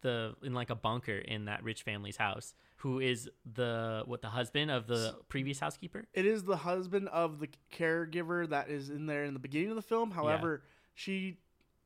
the 0.02 0.36
in 0.44 0.54
like 0.54 0.70
a 0.72 0.76
bunker 0.76 1.18
in 1.18 1.46
that 1.46 1.64
rich 1.64 1.84
family's 1.84 2.18
house, 2.18 2.54
who 2.86 3.00
is 3.00 3.28
the 3.56 4.04
what 4.06 4.22
the 4.22 4.28
husband 4.30 4.70
of 4.70 4.86
the 4.86 5.16
previous 5.28 5.60
housekeeper. 5.60 6.06
It 6.14 6.28
is 6.28 6.44
the 6.44 6.56
husband 6.56 7.10
of 7.10 7.40
the 7.40 7.50
caregiver 7.74 8.48
that 8.50 8.70
is 8.70 8.92
in 8.92 9.08
there 9.08 9.24
in 9.24 9.34
the 9.34 9.40
beginning 9.40 9.72
of 9.72 9.76
the 9.76 9.82
film. 9.82 10.12
However, 10.12 10.62
she 10.94 11.38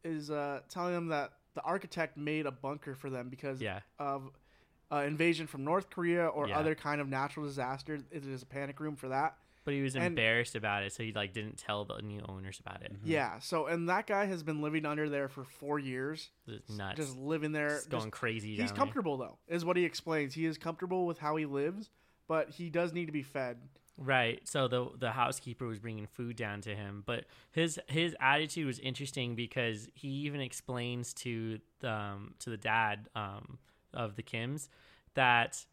is 0.03 0.29
uh, 0.29 0.59
telling 0.67 0.93
them 0.93 1.07
that 1.07 1.31
the 1.53 1.61
architect 1.61 2.17
made 2.17 2.45
a 2.45 2.51
bunker 2.51 2.95
for 2.95 3.09
them 3.09 3.29
because 3.29 3.61
Yeah, 3.61 3.79
of 3.97 4.29
uh, 4.91 5.03
invasion 5.07 5.47
from 5.47 5.63
North 5.63 5.89
Korea 5.89 6.27
or 6.27 6.49
Yeah. 6.49 6.59
other 6.59 6.75
kind 6.75 6.99
of 6.99 7.07
natural 7.07 7.45
disaster. 7.45 7.99
It 8.11 8.25
is 8.25 8.43
a 8.43 8.45
panic 8.45 8.81
room 8.81 8.97
for 8.97 9.07
that. 9.07 9.37
But 9.69 9.75
he 9.75 9.81
was 9.81 9.95
And- 9.95 10.03
embarrassed 10.05 10.55
about 10.55 10.83
it, 10.83 10.91
so 10.93 11.03
he 11.03 11.11
like 11.13 11.31
didn't 11.33 11.57
tell 11.57 11.85
the 11.85 12.01
new 12.01 12.21
owners 12.27 12.59
about 12.59 12.81
it. 12.81 12.95
Yeah. 13.03 13.39
So 13.39 13.67
and 13.67 13.87
that 13.89 14.07
guy 14.07 14.25
has 14.25 14.41
been 14.43 14.61
living 14.61 14.85
under 14.85 15.09
there 15.09 15.29
for 15.29 15.43
four 15.43 15.77
years, 15.79 16.29
It's 16.47 16.69
nuts. 16.71 16.97
just 16.97 17.17
living 17.17 17.51
there. 17.51 17.75
It's 17.77 17.87
going 17.87 18.03
just- 18.05 18.11
crazy. 18.13 18.55
he's 18.55 18.69
down 18.69 18.77
comfortable 18.77 19.17
though, 19.17 19.37
is 19.47 19.63
what 19.63 19.77
he 19.77 19.85
explains. 19.85 20.33
He 20.33 20.45
is 20.45 20.57
comfortable 20.57 21.05
with 21.05 21.19
how 21.19 21.35
he 21.35 21.45
lives, 21.45 21.89
but 22.27 22.49
he 22.49 22.69
does 22.69 22.93
need 22.93 23.05
to 23.05 23.11
be 23.11 23.23
fed. 23.23 23.57
Right. 24.01 24.47
So 24.47 24.67
the 24.67 24.89
the 24.97 25.11
housekeeper 25.11 25.67
was 25.67 25.77
bringing 25.79 26.07
food 26.07 26.35
down 26.37 26.61
to 26.61 26.73
him, 26.75 27.03
but 27.05 27.25
his 27.51 27.79
his 27.87 28.15
attitude 28.19 28.65
was 28.65 28.79
interesting 28.79 29.35
because 29.35 29.87
he 29.93 30.07
even 30.25 30.39
explains 30.41 31.13
to 31.15 31.59
the 31.81 31.91
um, 31.91 32.33
to 32.39 32.49
the 32.49 32.57
dad 32.57 33.09
um, 33.15 33.59
of 33.93 34.15
the 34.15 34.23
Kims 34.23 34.69
that 35.15 35.65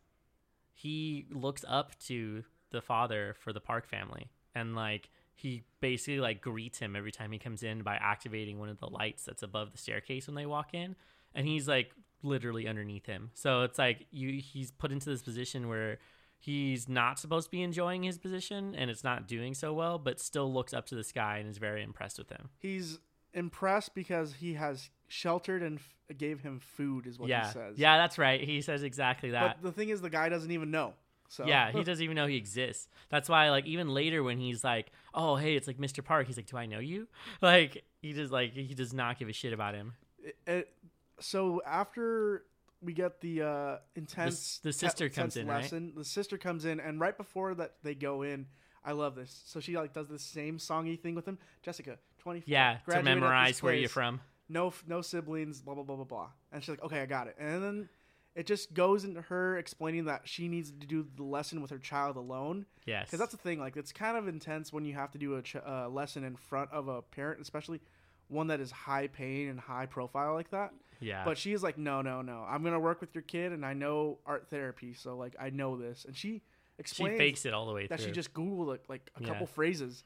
he 0.74 1.26
looks 1.30 1.64
up 1.68 1.98
to 2.00 2.44
the 2.70 2.80
father 2.80 3.34
for 3.40 3.52
the 3.52 3.60
Park 3.60 3.88
family, 3.88 4.30
and 4.54 4.74
like 4.74 5.10
he 5.34 5.64
basically 5.80 6.20
like 6.20 6.40
greets 6.40 6.78
him 6.78 6.96
every 6.96 7.12
time 7.12 7.32
he 7.32 7.38
comes 7.38 7.62
in 7.62 7.82
by 7.82 7.96
activating 7.96 8.58
one 8.58 8.68
of 8.68 8.78
the 8.78 8.88
lights 8.88 9.24
that's 9.24 9.42
above 9.42 9.72
the 9.72 9.78
staircase 9.78 10.26
when 10.26 10.34
they 10.34 10.46
walk 10.46 10.74
in, 10.74 10.96
and 11.34 11.46
he's 11.46 11.68
like 11.68 11.90
literally 12.22 12.66
underneath 12.66 13.06
him. 13.06 13.30
So 13.34 13.62
it's 13.62 13.78
like 13.78 14.06
you 14.10 14.40
he's 14.40 14.70
put 14.70 14.92
into 14.92 15.08
this 15.08 15.22
position 15.22 15.68
where 15.68 15.98
he's 16.38 16.88
not 16.88 17.18
supposed 17.18 17.46
to 17.46 17.50
be 17.50 17.62
enjoying 17.62 18.02
his 18.02 18.18
position 18.18 18.74
and 18.74 18.90
it's 18.90 19.04
not 19.04 19.26
doing 19.26 19.54
so 19.54 19.72
well, 19.72 19.98
but 19.98 20.20
still 20.20 20.52
looks 20.52 20.72
up 20.74 20.86
to 20.86 20.94
the 20.94 21.04
sky 21.04 21.38
and 21.38 21.48
is 21.48 21.58
very 21.58 21.82
impressed 21.82 22.18
with 22.18 22.30
him. 22.30 22.50
He's 22.58 22.98
impressed 23.34 23.94
because 23.94 24.34
he 24.34 24.54
has 24.54 24.90
sheltered 25.08 25.62
and 25.62 25.78
f- 25.78 26.18
gave 26.18 26.40
him 26.40 26.60
food, 26.60 27.06
is 27.06 27.18
what 27.18 27.28
yeah, 27.28 27.46
he 27.46 27.52
says. 27.52 27.78
yeah, 27.78 27.96
that's 27.96 28.18
right. 28.18 28.40
He 28.40 28.60
says 28.60 28.82
exactly 28.82 29.30
that. 29.30 29.58
But 29.60 29.68
the 29.68 29.72
thing 29.72 29.88
is, 29.90 30.00
the 30.00 30.10
guy 30.10 30.28
doesn't 30.28 30.50
even 30.50 30.70
know. 30.70 30.94
So 31.28 31.46
Yeah, 31.46 31.72
he 31.72 31.82
doesn't 31.84 32.02
even 32.02 32.16
know 32.16 32.26
he 32.26 32.36
exists. 32.36 32.88
That's 33.08 33.28
why, 33.28 33.50
like, 33.50 33.66
even 33.66 33.88
later 33.88 34.22
when 34.22 34.38
he's 34.38 34.62
like, 34.64 34.90
"Oh, 35.14 35.36
hey, 35.36 35.56
it's 35.56 35.66
like 35.66 35.78
Mr. 35.78 36.04
Park," 36.04 36.26
he's 36.26 36.36
like, 36.36 36.46
"Do 36.46 36.56
I 36.56 36.66
know 36.66 36.78
you?" 36.78 37.08
Like, 37.42 37.84
he 38.02 38.12
just 38.12 38.32
like 38.32 38.52
he 38.52 38.74
does 38.74 38.92
not 38.92 39.18
give 39.18 39.28
a 39.28 39.32
shit 39.32 39.52
about 39.52 39.74
him. 39.74 39.94
It- 40.22 40.36
it- 40.46 40.72
so 41.18 41.62
after 41.66 42.44
we 42.82 42.92
get 42.92 43.20
the 43.20 43.42
uh, 43.42 43.76
intense, 43.94 44.58
the 44.62 44.72
sister 44.72 45.08
te- 45.08 45.14
comes 45.14 45.36
in, 45.36 45.46
right? 45.46 45.70
the 45.94 46.04
sister 46.04 46.36
comes 46.36 46.64
in, 46.64 46.78
and 46.78 47.00
right 47.00 47.16
before 47.16 47.54
that 47.54 47.74
they 47.82 47.94
go 47.94 48.22
in, 48.22 48.46
I 48.84 48.92
love 48.92 49.14
this. 49.14 49.42
So 49.46 49.60
she 49.60 49.76
like 49.76 49.92
does 49.92 50.08
the 50.08 50.18
same 50.18 50.58
songy 50.58 51.00
thing 51.00 51.14
with 51.14 51.26
him. 51.26 51.38
Jessica, 51.62 51.98
twenty 52.18 52.40
four, 52.40 52.50
Yeah, 52.52 52.78
to 52.88 53.02
memorize 53.02 53.62
where 53.62 53.74
you're 53.74 53.88
from. 53.88 54.20
No, 54.48 54.72
no 54.86 55.00
siblings, 55.00 55.60
blah 55.60 55.74
blah 55.74 55.82
blah 55.84 55.96
blah 55.96 56.04
blah. 56.04 56.28
And 56.52 56.62
she's 56.62 56.68
like, 56.68 56.82
okay, 56.84 57.00
I 57.00 57.06
got 57.06 57.26
it. 57.26 57.36
And 57.38 57.62
then 57.62 57.88
it 58.36 58.46
just 58.46 58.74
goes 58.74 59.04
into 59.04 59.22
her 59.22 59.56
explaining 59.58 60.04
that 60.04 60.22
she 60.28 60.46
needs 60.46 60.70
to 60.70 60.86
do 60.86 61.06
the 61.16 61.22
lesson 61.24 61.60
with 61.62 61.70
her 61.70 61.78
child 61.78 62.16
alone. 62.16 62.66
Yes, 62.84 63.06
Because 63.06 63.18
that's 63.18 63.32
the 63.32 63.38
thing, 63.38 63.58
like 63.58 63.76
it's 63.76 63.92
kind 63.92 64.16
of 64.16 64.28
intense 64.28 64.72
when 64.72 64.84
you 64.84 64.94
have 64.94 65.10
to 65.12 65.18
do 65.18 65.36
a 65.36 65.42
ch- 65.42 65.56
uh, 65.56 65.88
lesson 65.88 66.22
in 66.22 66.36
front 66.36 66.70
of 66.70 66.86
a 66.88 67.02
parent, 67.02 67.40
especially 67.40 67.80
one 68.28 68.48
that 68.48 68.60
is 68.60 68.70
high 68.70 69.06
paying 69.06 69.48
and 69.48 69.58
high 69.58 69.86
profile 69.86 70.34
like 70.34 70.50
that. 70.50 70.72
yeah. 71.00 71.24
But 71.24 71.38
she's 71.38 71.62
like, 71.62 71.78
no, 71.78 72.02
no, 72.02 72.22
no. 72.22 72.44
I'm 72.48 72.62
gonna 72.62 72.78
work 72.80 73.00
with 73.00 73.14
your 73.14 73.22
kid, 73.22 73.52
and 73.52 73.64
I 73.64 73.72
know 73.72 74.18
art 74.26 74.48
therapy, 74.50 74.94
so 74.94 75.16
like 75.16 75.34
I 75.40 75.50
know 75.50 75.76
this. 75.76 76.04
And 76.04 76.16
she 76.16 76.42
explains. 76.78 77.14
she 77.14 77.18
fakes 77.18 77.46
it 77.46 77.54
all 77.54 77.66
the 77.66 77.72
way 77.72 77.86
that 77.86 77.98
through. 77.98 78.08
she 78.08 78.12
just 78.12 78.34
googled 78.34 78.74
it, 78.74 78.82
like 78.88 79.10
a 79.16 79.22
Yeah. 79.22 79.28
couple 79.28 79.46
phrases, 79.46 80.04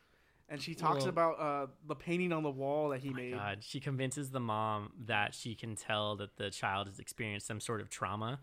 and 0.50 0.61
she 0.61 0.75
talks 0.75 1.00
Well- 1.00 1.09
about 1.09 1.40
uh, 1.40 1.66
the 1.87 1.95
painting 1.95 2.33
on 2.33 2.42
the 2.42 2.50
wall 2.50 2.90
that 2.90 3.00
he 3.00 3.10
made. 3.10 3.34
God, 3.34 3.58
she 3.63 3.80
convinces 3.80 4.30
the 4.30 4.41
mom 4.41 4.93
that 5.06 5.34
she 5.34 5.54
can 5.54 5.76
tell 5.76 6.17
that 6.17 6.36
the 6.36 6.50
child 6.50 6.89
has 6.89 6.99
experienced 6.99 7.47
some 7.47 7.60
sort 7.60 7.80
of 7.80 7.89
trauma 7.89 8.41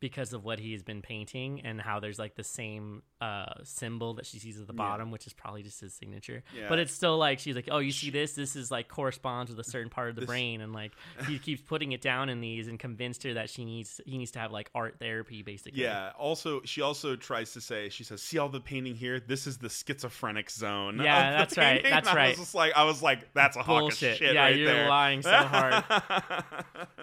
because 0.00 0.32
of 0.32 0.44
what 0.44 0.58
he's 0.58 0.82
been 0.82 1.02
painting 1.02 1.60
and 1.62 1.80
how 1.80 2.00
there's 2.00 2.18
like 2.18 2.34
the 2.34 2.42
same 2.44 3.02
uh, 3.20 3.52
symbol 3.64 4.14
that 4.14 4.24
she 4.26 4.38
sees 4.38 4.58
at 4.58 4.66
the 4.66 4.72
bottom, 4.72 5.10
which 5.10 5.26
is 5.26 5.32
probably 5.34 5.62
just 5.62 5.80
his 5.80 5.92
signature. 5.92 6.42
Yeah. 6.56 6.66
But 6.68 6.78
it's 6.78 6.92
still 6.92 7.18
like 7.18 7.38
she's 7.38 7.54
like, 7.54 7.68
oh, 7.70 7.78
you 7.78 7.92
see 7.92 8.10
this? 8.10 8.32
This 8.32 8.56
is 8.56 8.70
like 8.70 8.88
corresponds 8.88 9.50
with 9.50 9.60
a 9.60 9.70
certain 9.70 9.90
part 9.90 10.08
of 10.08 10.14
the 10.14 10.22
This- 10.22 10.28
brain, 10.28 10.60
and 10.62 10.72
like 10.72 10.92
he 11.28 11.38
keeps 11.38 11.60
putting 11.62 11.92
it 11.92 12.00
down 12.00 12.28
in 12.30 12.40
these 12.40 12.66
and 12.68 12.78
convinced 12.78 13.22
her 13.24 13.34
that 13.34 13.50
she 13.50 13.64
needs 13.64 14.00
he 14.06 14.16
needs 14.18 14.30
to 14.32 14.38
have 14.38 14.50
like 14.52 14.70
art 14.74 14.96
therapy 14.98 15.42
basically. 15.42 15.82
Yeah. 15.82 16.12
Also, 16.18 16.62
she 16.64 16.80
also 16.80 17.14
tries 17.16 17.52
to 17.52 17.60
say, 17.60 17.88
she 17.90 18.02
says, 18.04 18.22
"See 18.22 18.38
all 18.38 18.48
the 18.48 18.60
painting 18.60 18.94
here? 18.94 19.20
This 19.20 19.46
is 19.46 19.58
the 19.58 19.68
schizophrenic 19.68 20.50
zone." 20.50 20.98
Yeah, 20.98 21.32
the 21.32 21.36
that's 21.38 21.58
right, 21.58 21.82
that's 21.82 22.08
And 22.08 22.18
I 22.18 22.22
right. 22.22 22.28
was 22.30 22.38
just 22.38 22.54
like, 22.54 22.72
I 22.74 22.84
was 22.84 23.02
like, 23.02 23.34
that's 23.34 23.56
a 23.56 23.62
hawk 23.62 23.76
of 23.76 23.80
Bullshit. 23.82 24.16
shit 24.18 24.34
Yeah, 24.34 24.40
right 24.44 24.56
you're 24.56 24.66
there. 24.72 24.88
lying 24.88 25.20
so 25.22 25.30
hard. 25.30 25.84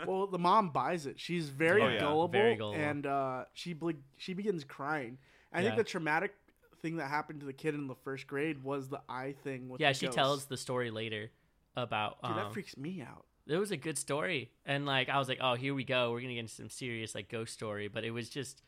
Well, 0.06 0.28
the 0.28 0.38
mom 0.40 0.70
buys 0.70 1.06
it. 1.06 1.20
She's 1.20 1.50
very 1.50 1.82
Oh, 1.82 1.88
yeah. 1.90 2.00
gullible, 2.00 2.28
Very 2.30 2.56
gullible. 2.56 2.80
And 2.90 3.06
uh, 3.06 3.46
she 3.54 3.74
ble- 3.74 3.94
she 4.18 4.34
begins 4.34 4.64
crying. 4.64 5.18
I 5.54 5.62
think 5.64 5.76
the 5.76 5.84
traumatic 5.84 6.34
thing 6.82 6.98
that 6.98 7.10
happened 7.10 7.40
to 7.40 7.46
the 7.46 7.54
kid 7.54 7.74
in 7.74 7.88
the 7.88 7.96
first 7.96 8.28
grade 8.28 8.64
was 8.64 8.88
the 8.90 9.02
eye 9.10 9.34
thing. 9.44 9.70
With 9.70 9.82
yeah, 9.82 9.90
the 9.92 9.98
she 9.98 10.06
ghost. 10.08 10.16
tells 10.16 10.46
the 10.46 10.58
story 10.58 10.92
later 10.92 11.32
about 11.76 12.22
Dude, 12.22 12.32
um, 12.32 12.38
that 12.38 12.54
freaks 12.54 12.76
me 12.78 13.02
out. 13.08 13.26
it 13.48 13.58
was 13.58 13.72
a 13.72 13.78
good 13.78 13.98
story 14.00 14.50
and 14.66 14.86
like 14.88 15.10
i 15.10 15.18
was 15.20 15.30
like 15.30 15.38
oh 15.42 15.54
here 15.54 15.76
we 15.76 15.84
go 15.84 16.12
we're 16.12 16.22
gonna 16.22 16.34
get 16.34 16.40
into 16.40 16.54
some 16.54 16.70
serious 16.72 17.14
like 17.14 17.30
ghost 17.30 17.54
story 17.54 17.88
but 17.88 18.04
it 18.04 18.10
was 18.10 18.30
just 18.30 18.64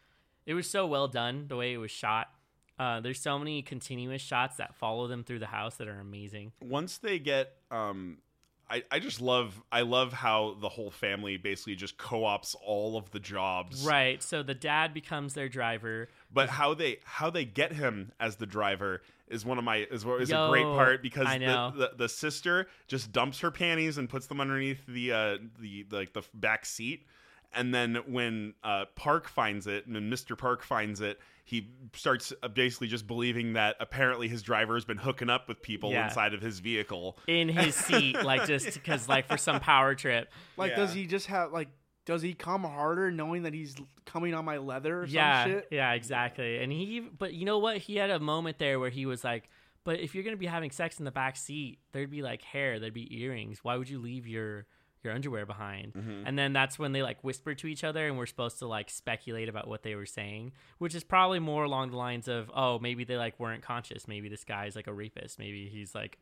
it 0.46 0.54
was 0.54 0.70
so 0.70 0.86
well 0.86 1.08
done 1.08 1.46
the 1.48 1.56
way 1.56 1.74
it 1.74 1.78
was 1.78 1.90
shot 1.90 2.28
uh, 2.78 3.00
there's 3.02 3.20
so 3.20 3.38
many 3.40 3.62
continuous 3.64 4.22
shots 4.22 4.56
that 4.58 4.74
follow 4.76 5.08
them 5.08 5.24
through 5.24 5.40
the 5.40 5.48
house 5.48 5.76
that 5.78 5.88
are 5.88 6.00
amazing 6.00 6.52
Once 6.62 6.98
they 7.00 7.18
get, 7.20 7.56
um, 7.72 8.20
I, 8.70 8.84
I 8.92 9.00
just 9.00 9.20
love, 9.20 9.62
I 9.72 9.82
love 9.82 10.14
how 10.14 10.56
the 10.62 10.70
whole 10.70 10.92
family 10.92 11.38
basically 11.38 11.76
just 11.76 11.98
co-ops 11.98 12.56
all 12.64 12.98
of 12.98 13.10
the 13.12 13.20
jobs. 13.20 13.86
right 13.86 14.22
so 14.22 14.44
the 14.44 14.54
dad 14.54 14.94
becomes 14.94 15.34
their 15.34 15.50
driver 15.50 16.08
But 16.32 16.50
how 16.50 16.74
they 16.76 17.00
how 17.04 17.30
they 17.30 17.46
get 17.46 17.74
him 17.74 18.12
as 18.20 18.36
the 18.36 18.46
driver 18.46 19.02
is 19.28 19.46
one 19.46 19.58
of 19.58 19.64
my 19.64 19.78
is 19.78 20.06
what 20.06 20.22
is 20.22 20.30
a 20.32 20.50
great 20.50 20.64
part 20.66 21.02
because. 21.02 21.28
The, 21.72 21.90
the 21.90 21.98
the 21.98 22.10
sister 22.10 22.68
just 22.88 23.12
dumps 23.12 23.40
her 23.40 23.52
panties 23.52 23.98
and 23.98 24.10
puts 24.10 24.28
them 24.28 24.40
underneath 24.42 24.86
the 24.88 25.12
uh 25.12 25.38
the 25.60 25.86
like 25.92 26.14
the 26.14 26.24
back 26.34 26.66
seat. 26.66 27.06
And 27.52 27.74
then 27.74 27.96
when 28.06 28.54
uh, 28.64 28.86
Park 28.96 29.28
finds 29.28 29.66
it, 29.66 29.88
and 29.88 29.96
then 29.96 30.08
Mr. 30.12 30.38
Park 30.38 30.62
finds 30.62 31.02
it, 31.02 31.20
he 31.50 31.72
starts 31.96 32.32
uh, 32.44 32.48
basically 32.48 32.88
just 32.88 33.08
believing 33.08 33.54
that 33.54 33.76
apparently 33.80 34.28
his 34.28 34.44
driver 34.44 34.76
has 34.76 34.86
been 34.86 34.98
hooking 34.98 35.32
up 35.32 35.48
with 35.48 35.64
people 35.64 35.92
Yeah. 35.92 36.06
inside 36.06 36.36
of 36.36 36.42
his 36.42 36.60
vehicle. 36.60 37.18
in 37.28 37.50
his 37.50 37.74
seat 37.74 38.22
like 38.24 38.46
just 38.46 38.72
because 38.76 39.10
like 39.10 39.28
for 39.28 39.38
some 39.38 39.60
power 39.60 39.96
trip 39.96 40.32
Like, 40.58 40.76
does 40.76 40.94
he 40.94 41.08
just 41.08 41.26
have 41.28 41.52
like? 41.52 41.70
Does 42.06 42.22
he 42.24 42.34
come 42.34 42.64
harder 42.64 43.12
knowing 43.12 43.44
that 43.44 43.54
he's 43.54 43.76
coming 44.06 44.34
on 44.34 44.44
my 44.46 44.58
leather 44.58 45.02
or 45.02 45.06
yeah 45.06 45.44
some 45.44 45.52
shit? 45.52 45.68
yeah 45.72 45.92
exactly 45.94 46.58
and 46.58 46.72
he 46.72 47.00
but 47.02 47.34
you 47.34 47.46
know 47.46 47.58
what 47.60 47.78
he 47.78 47.96
had 47.98 48.10
a 48.10 48.20
moment 48.20 48.58
there 48.60 48.80
where 48.80 48.90
he 48.90 49.06
was 49.06 49.24
like 49.24 49.48
but 49.84 50.00
if 50.00 50.14
you're 50.16 50.24
gonna 50.24 50.36
be 50.38 50.48
having 50.48 50.72
sex 50.72 50.98
in 51.00 51.06
the 51.06 51.12
back 51.12 51.36
seat 51.36 51.78
there'd 51.92 52.10
be 52.10 52.22
like 52.24 52.42
hair 52.42 52.80
there'd 52.80 52.94
be 52.96 53.22
earrings 53.22 53.60
why 53.64 53.76
would 53.78 53.88
you 53.90 54.00
leave 54.00 54.26
your 54.26 54.66
your 55.04 55.14
underwear 55.14 55.46
behind. 55.46 55.94
Mm-hmm. 55.94 56.24
And 56.26 56.38
then 56.38 56.54
that's 56.54 56.78
when 56.78 56.92
they 56.92 57.02
like 57.02 57.24
whisper 57.24 57.54
to 57.56 57.68
each 57.68 57.84
other 57.84 58.08
and 58.08 58.18
we're 58.18 58.26
supposed 58.26 58.60
to 58.60 58.68
like 58.68 58.90
speculate 58.90 59.50
about 59.50 59.68
what 59.68 59.84
they 59.84 59.96
were 59.96 60.06
saying 60.06 60.52
which 60.78 60.96
is 60.96 61.04
probably 61.04 61.40
more 61.40 61.64
along 61.64 61.92
the 61.92 61.98
lines 61.98 62.28
of 62.28 62.52
oh 62.56 62.80
maybe 62.80 63.04
they 63.04 63.18
like 63.18 63.40
weren't 63.40 63.62
conscious. 63.64 64.08
Maybe 64.08 64.30
this 64.30 64.44
guy's 64.44 64.76
like 64.76 64.88
a 64.88 64.94
rapist. 64.94 65.40
Maybe 65.40 65.70
he's 65.70 65.94
like 65.96 66.18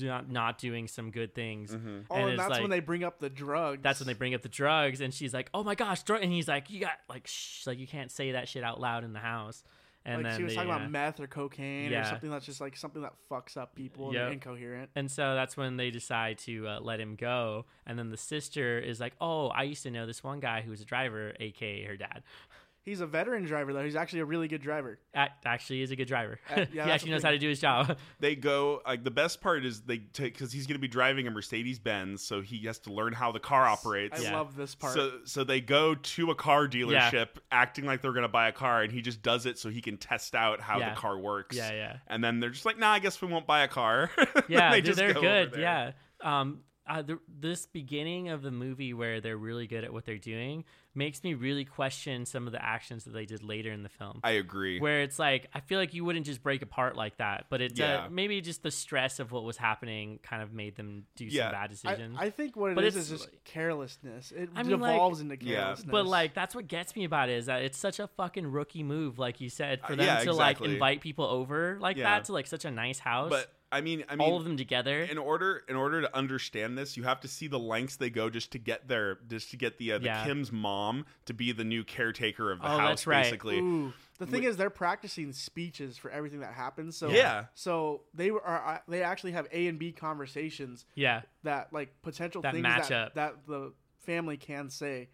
not 0.00 0.30
not 0.30 0.58
doing 0.58 0.88
some 0.88 1.10
good 1.10 1.34
things. 1.34 1.70
Mm-hmm. 1.72 1.98
Oh, 2.10 2.14
and, 2.14 2.30
it's 2.30 2.38
that's 2.38 2.50
like- 2.50 2.60
when 2.60 2.70
they 2.70 2.80
bring 2.80 3.04
up 3.04 3.20
the 3.20 3.30
drugs. 3.30 3.80
that's 3.82 4.00
when 4.00 4.06
they 4.06 4.14
bring 4.14 4.34
up 4.34 4.42
the 4.42 4.48
drugs 4.48 5.00
and 5.00 5.12
she's 5.12 5.34
like 5.34 5.50
oh 5.54 5.62
my 5.62 5.74
gosh 5.74 6.02
drug 6.02 6.22
and 6.22 6.32
he's 6.32 6.48
like 6.48 6.70
you 6.70 6.80
got 6.80 6.92
like 7.08 7.26
shh 7.26 7.66
like 7.66 7.78
you 7.78 7.86
can't 7.86 8.10
say 8.10 8.32
that 8.32 8.48
shit 8.48 8.64
out 8.64 8.80
loud 8.80 9.04
in 9.04 9.12
the 9.12 9.20
house 9.20 9.62
and 10.06 10.22
like 10.22 10.30
then 10.32 10.38
she 10.38 10.44
was 10.44 10.52
they, 10.52 10.56
talking 10.56 10.70
uh, 10.70 10.76
about 10.76 10.90
meth 10.90 11.20
or 11.20 11.26
cocaine 11.26 11.92
or 11.92 12.04
something 12.04 12.30
that's 12.30 12.46
just 12.46 12.60
like 12.60 12.76
something 12.76 13.02
that 13.02 13.12
fucks 13.30 13.56
up 13.56 13.74
people 13.74 14.06
and 14.06 14.14
Yep. 14.14 14.22
they're 14.24 14.32
incoherent. 14.32 14.90
and 14.96 15.10
so 15.10 15.34
that's 15.34 15.56
when 15.56 15.76
they 15.76 15.90
decide 15.90 16.38
to 16.38 16.66
uh, 16.68 16.80
let 16.80 16.98
him 17.00 17.16
go 17.16 17.66
and 17.86 17.98
then 17.98 18.08
the 18.10 18.16
sister 18.16 18.78
is 18.78 19.00
like 19.00 19.12
oh 19.20 19.48
i 19.48 19.62
used 19.64 19.82
to 19.82 19.90
know 19.90 20.06
this 20.06 20.22
one 20.24 20.40
guy 20.40 20.62
who 20.62 20.70
was 20.70 20.80
a 20.80 20.84
driver 20.84 21.34
aka 21.40 21.84
her 21.84 21.96
dad 21.96 22.22
He's 22.86 23.00
a 23.00 23.06
veteran 23.06 23.44
driver 23.44 23.72
though. 23.74 23.84
He's 23.84 23.96
actually 23.96 24.20
a 24.20 24.24
really 24.24 24.48
good 24.48 24.62
driver. 24.62 24.98
Act- 25.12 25.44
actually 25.44 25.82
is 25.82 25.90
a 25.90 25.96
good 25.96 26.06
driver 26.08 26.38
Uh, 26.50 26.64
yeah, 26.72 26.84
he 26.86 26.90
actually 26.92 27.10
knows 27.10 27.20
thing. 27.22 27.26
how 27.28 27.32
to 27.32 27.38
do 27.38 27.48
his 27.48 27.60
job 27.60 27.98
They 28.20 28.36
go 28.36 28.80
like 28.86 29.02
the 29.04 29.10
best 29.10 29.40
part 29.40 29.66
is 29.66 29.82
they 29.82 29.98
take 29.98 30.32
because 30.34 30.52
he's 30.52 30.66
going 30.66 30.76
to 30.76 30.80
be 30.80 30.88
driving 30.88 31.26
a 31.26 31.30
Mercedes 31.30 31.78
Benz, 31.78 32.22
so 32.22 32.40
he 32.40 32.64
has 32.66 32.78
to 32.80 32.92
learn 32.92 33.12
how 33.12 33.32
the 33.32 33.40
car 33.40 33.66
operates. 33.66 34.20
I 34.20 34.22
Yeah. 34.22 34.36
love 34.36 34.56
this 34.56 34.74
part. 34.74 34.94
So 34.94 35.18
so 35.24 35.44
they 35.44 35.60
go 35.60 35.94
to 35.96 36.30
a 36.30 36.34
car 36.34 36.66
dealership 36.68 37.28
acting 37.50 37.84
like 37.84 38.00
they're 38.02 38.12
going 38.12 38.22
to 38.22 38.28
buy 38.28 38.48
a 38.48 38.52
car 38.52 38.82
and 38.82 38.92
he 38.92 39.02
just 39.02 39.20
does 39.20 39.44
it 39.46 39.58
so 39.58 39.68
he 39.68 39.82
can 39.82 39.96
test 39.98 40.34
out 40.36 40.60
how 40.60 40.78
Yeah. 40.78 40.90
the 40.94 40.96
car 41.00 41.18
works. 41.18 41.56
yeah 41.56 41.72
yeah 41.72 41.96
And 42.06 42.22
then 42.22 42.38
they're 42.40 42.50
just 42.50 42.64
like, 42.64 42.78
"Nah, 42.78 42.92
I 42.92 43.00
guess 43.00 43.20
we 43.20 43.28
won't 43.28 43.46
buy 43.46 43.64
a 43.64 43.68
car." 43.68 44.10
yeah 44.48 44.70
they 44.70 44.80
they're, 44.80 44.86
just 44.86 44.96
they're 44.98 45.12
go 45.14 45.20
good 45.20 45.54
yeah 45.58 45.90
um 46.22 46.60
uh, 46.88 47.02
the, 47.02 47.18
this 47.40 47.66
beginning 47.66 48.28
of 48.28 48.42
the 48.42 48.50
movie 48.52 48.94
where 48.94 49.20
they're 49.20 49.36
really 49.36 49.66
good 49.66 49.82
at 49.82 49.92
what 49.92 50.04
they're 50.04 50.18
doing 50.18 50.62
makes 50.96 51.22
me 51.22 51.34
really 51.34 51.64
question 51.64 52.24
some 52.26 52.46
of 52.46 52.52
the 52.52 52.64
actions 52.64 53.04
that 53.04 53.10
they 53.12 53.26
did 53.26 53.42
later 53.42 53.70
in 53.72 53.82
the 53.82 53.88
film. 53.88 54.20
I 54.24 54.32
agree. 54.32 54.80
where 54.80 55.02
it's 55.02 55.18
like 55.18 55.48
I 55.54 55.60
feel 55.60 55.78
like 55.78 55.94
you 55.94 56.04
wouldn't 56.04 56.26
just 56.26 56.42
break 56.42 56.62
apart 56.62 56.96
like 56.96 57.18
that, 57.18 57.46
but 57.50 57.60
it's 57.60 57.78
Yeah. 57.78 58.04
uh, 58.04 58.08
maybe 58.10 58.40
just 58.40 58.62
the 58.62 58.70
stress 58.70 59.18
of 59.20 59.32
what 59.32 59.44
was 59.44 59.56
happening 59.56 60.18
kind 60.22 60.42
of 60.42 60.52
made 60.52 60.76
them 60.76 61.04
do 61.16 61.24
Yeah. 61.26 61.44
some 61.44 61.52
bad 61.52 61.70
decisions. 61.70 62.16
I 62.18 62.30
think 62.30 62.56
what 62.56 62.72
it 62.72 62.74
But 62.74 62.84
is 62.84 62.96
it's 62.96 63.10
is 63.10 63.20
just 63.20 63.44
carelessness. 63.44 64.32
It 64.32 64.50
I 64.54 64.62
mean, 64.62 64.80
like- 64.80 64.92
devolves 64.94 65.20
into 65.20 65.36
Yeah. 65.40 65.60
carelessness. 65.60 65.90
but 65.90 66.06
like 66.06 66.34
that's 66.34 66.54
what 66.54 66.68
gets 66.68 66.94
me 66.96 67.04
about 67.04 67.28
it 67.28 67.36
is 67.38 67.46
that 67.46 67.62
it's 67.62 67.78
such 67.78 67.98
a 68.00 68.06
fucking 68.06 68.46
rookie 68.46 68.82
move, 68.82 69.18
like 69.18 69.40
you 69.40 69.48
said, 69.50 69.80
for 69.80 69.92
Uh, 69.92 69.96
them 69.96 70.06
yeah, 70.06 70.24
to 70.24 70.32
like 70.32 70.60
invite 70.60 71.00
people 71.00 71.24
over 71.24 71.78
like 71.80 71.96
Yeah. 71.96 72.04
that 72.04 72.24
to 72.26 72.32
like 72.32 72.46
such 72.46 72.64
a 72.64 72.70
nice 72.70 72.98
house, 72.98 73.30
but 73.30 73.52
I 73.72 73.80
mean, 73.80 74.04
I 74.08 74.14
mean, 74.14 74.26
all 74.28 74.36
of 74.36 74.44
them 74.44 74.56
together. 74.56 75.02
in 75.02 75.18
order 75.18 75.64
in 75.68 75.74
order 75.76 76.00
to 76.00 76.16
understand 76.16 76.78
this, 76.78 76.96
you 76.96 77.02
have 77.02 77.20
to 77.20 77.28
see 77.28 77.48
the 77.48 77.58
lengths 77.58 77.96
they 77.96 78.10
go 78.10 78.30
just 78.30 78.52
to 78.52 78.58
get 78.58 78.86
their 78.86 79.18
just 79.28 79.50
to 79.50 79.56
get 79.56 79.76
the 79.78 79.92
uh, 79.92 79.98
the 79.98 80.04
Yeah. 80.06 80.24
Kim's 80.24 80.52
mom 80.52 81.04
to 81.24 81.34
be 81.34 81.50
the 81.52 81.64
new 81.64 81.82
caretaker 81.82 82.52
of 82.52 82.60
the 82.60 82.66
Oh, 82.66 82.78
house, 82.78 82.88
that's 82.90 83.06
right. 83.06 83.22
basically. 83.24 83.58
Ooh. 83.58 83.92
The 84.18 84.26
thing 84.26 84.44
Wh- 84.44 84.46
is, 84.46 84.56
they're 84.56 84.70
practicing 84.70 85.32
speeches 85.32 85.98
for 85.98 86.10
everything 86.10 86.40
that 86.40 86.54
happens. 86.54 86.96
So 86.96 87.08
Yeah. 87.10 87.46
so 87.54 88.02
they 88.14 88.30
were 88.30 88.40
are, 88.42 88.82
they 88.88 89.02
actually 89.02 89.32
have 89.32 89.46
A 89.52 89.66
and 89.66 89.78
B 89.78 89.90
conversations 89.92 90.86
yeah, 90.94 91.22
that 91.42 91.72
like 91.72 92.00
potential 92.02 92.42
That 92.42 92.52
things 92.52 92.62
match 92.62 92.88
that, 92.88 93.06
up. 93.08 93.14
that 93.14 93.46
the 93.48 93.72
family 94.04 94.36
can 94.36 94.70
say, 94.70 95.08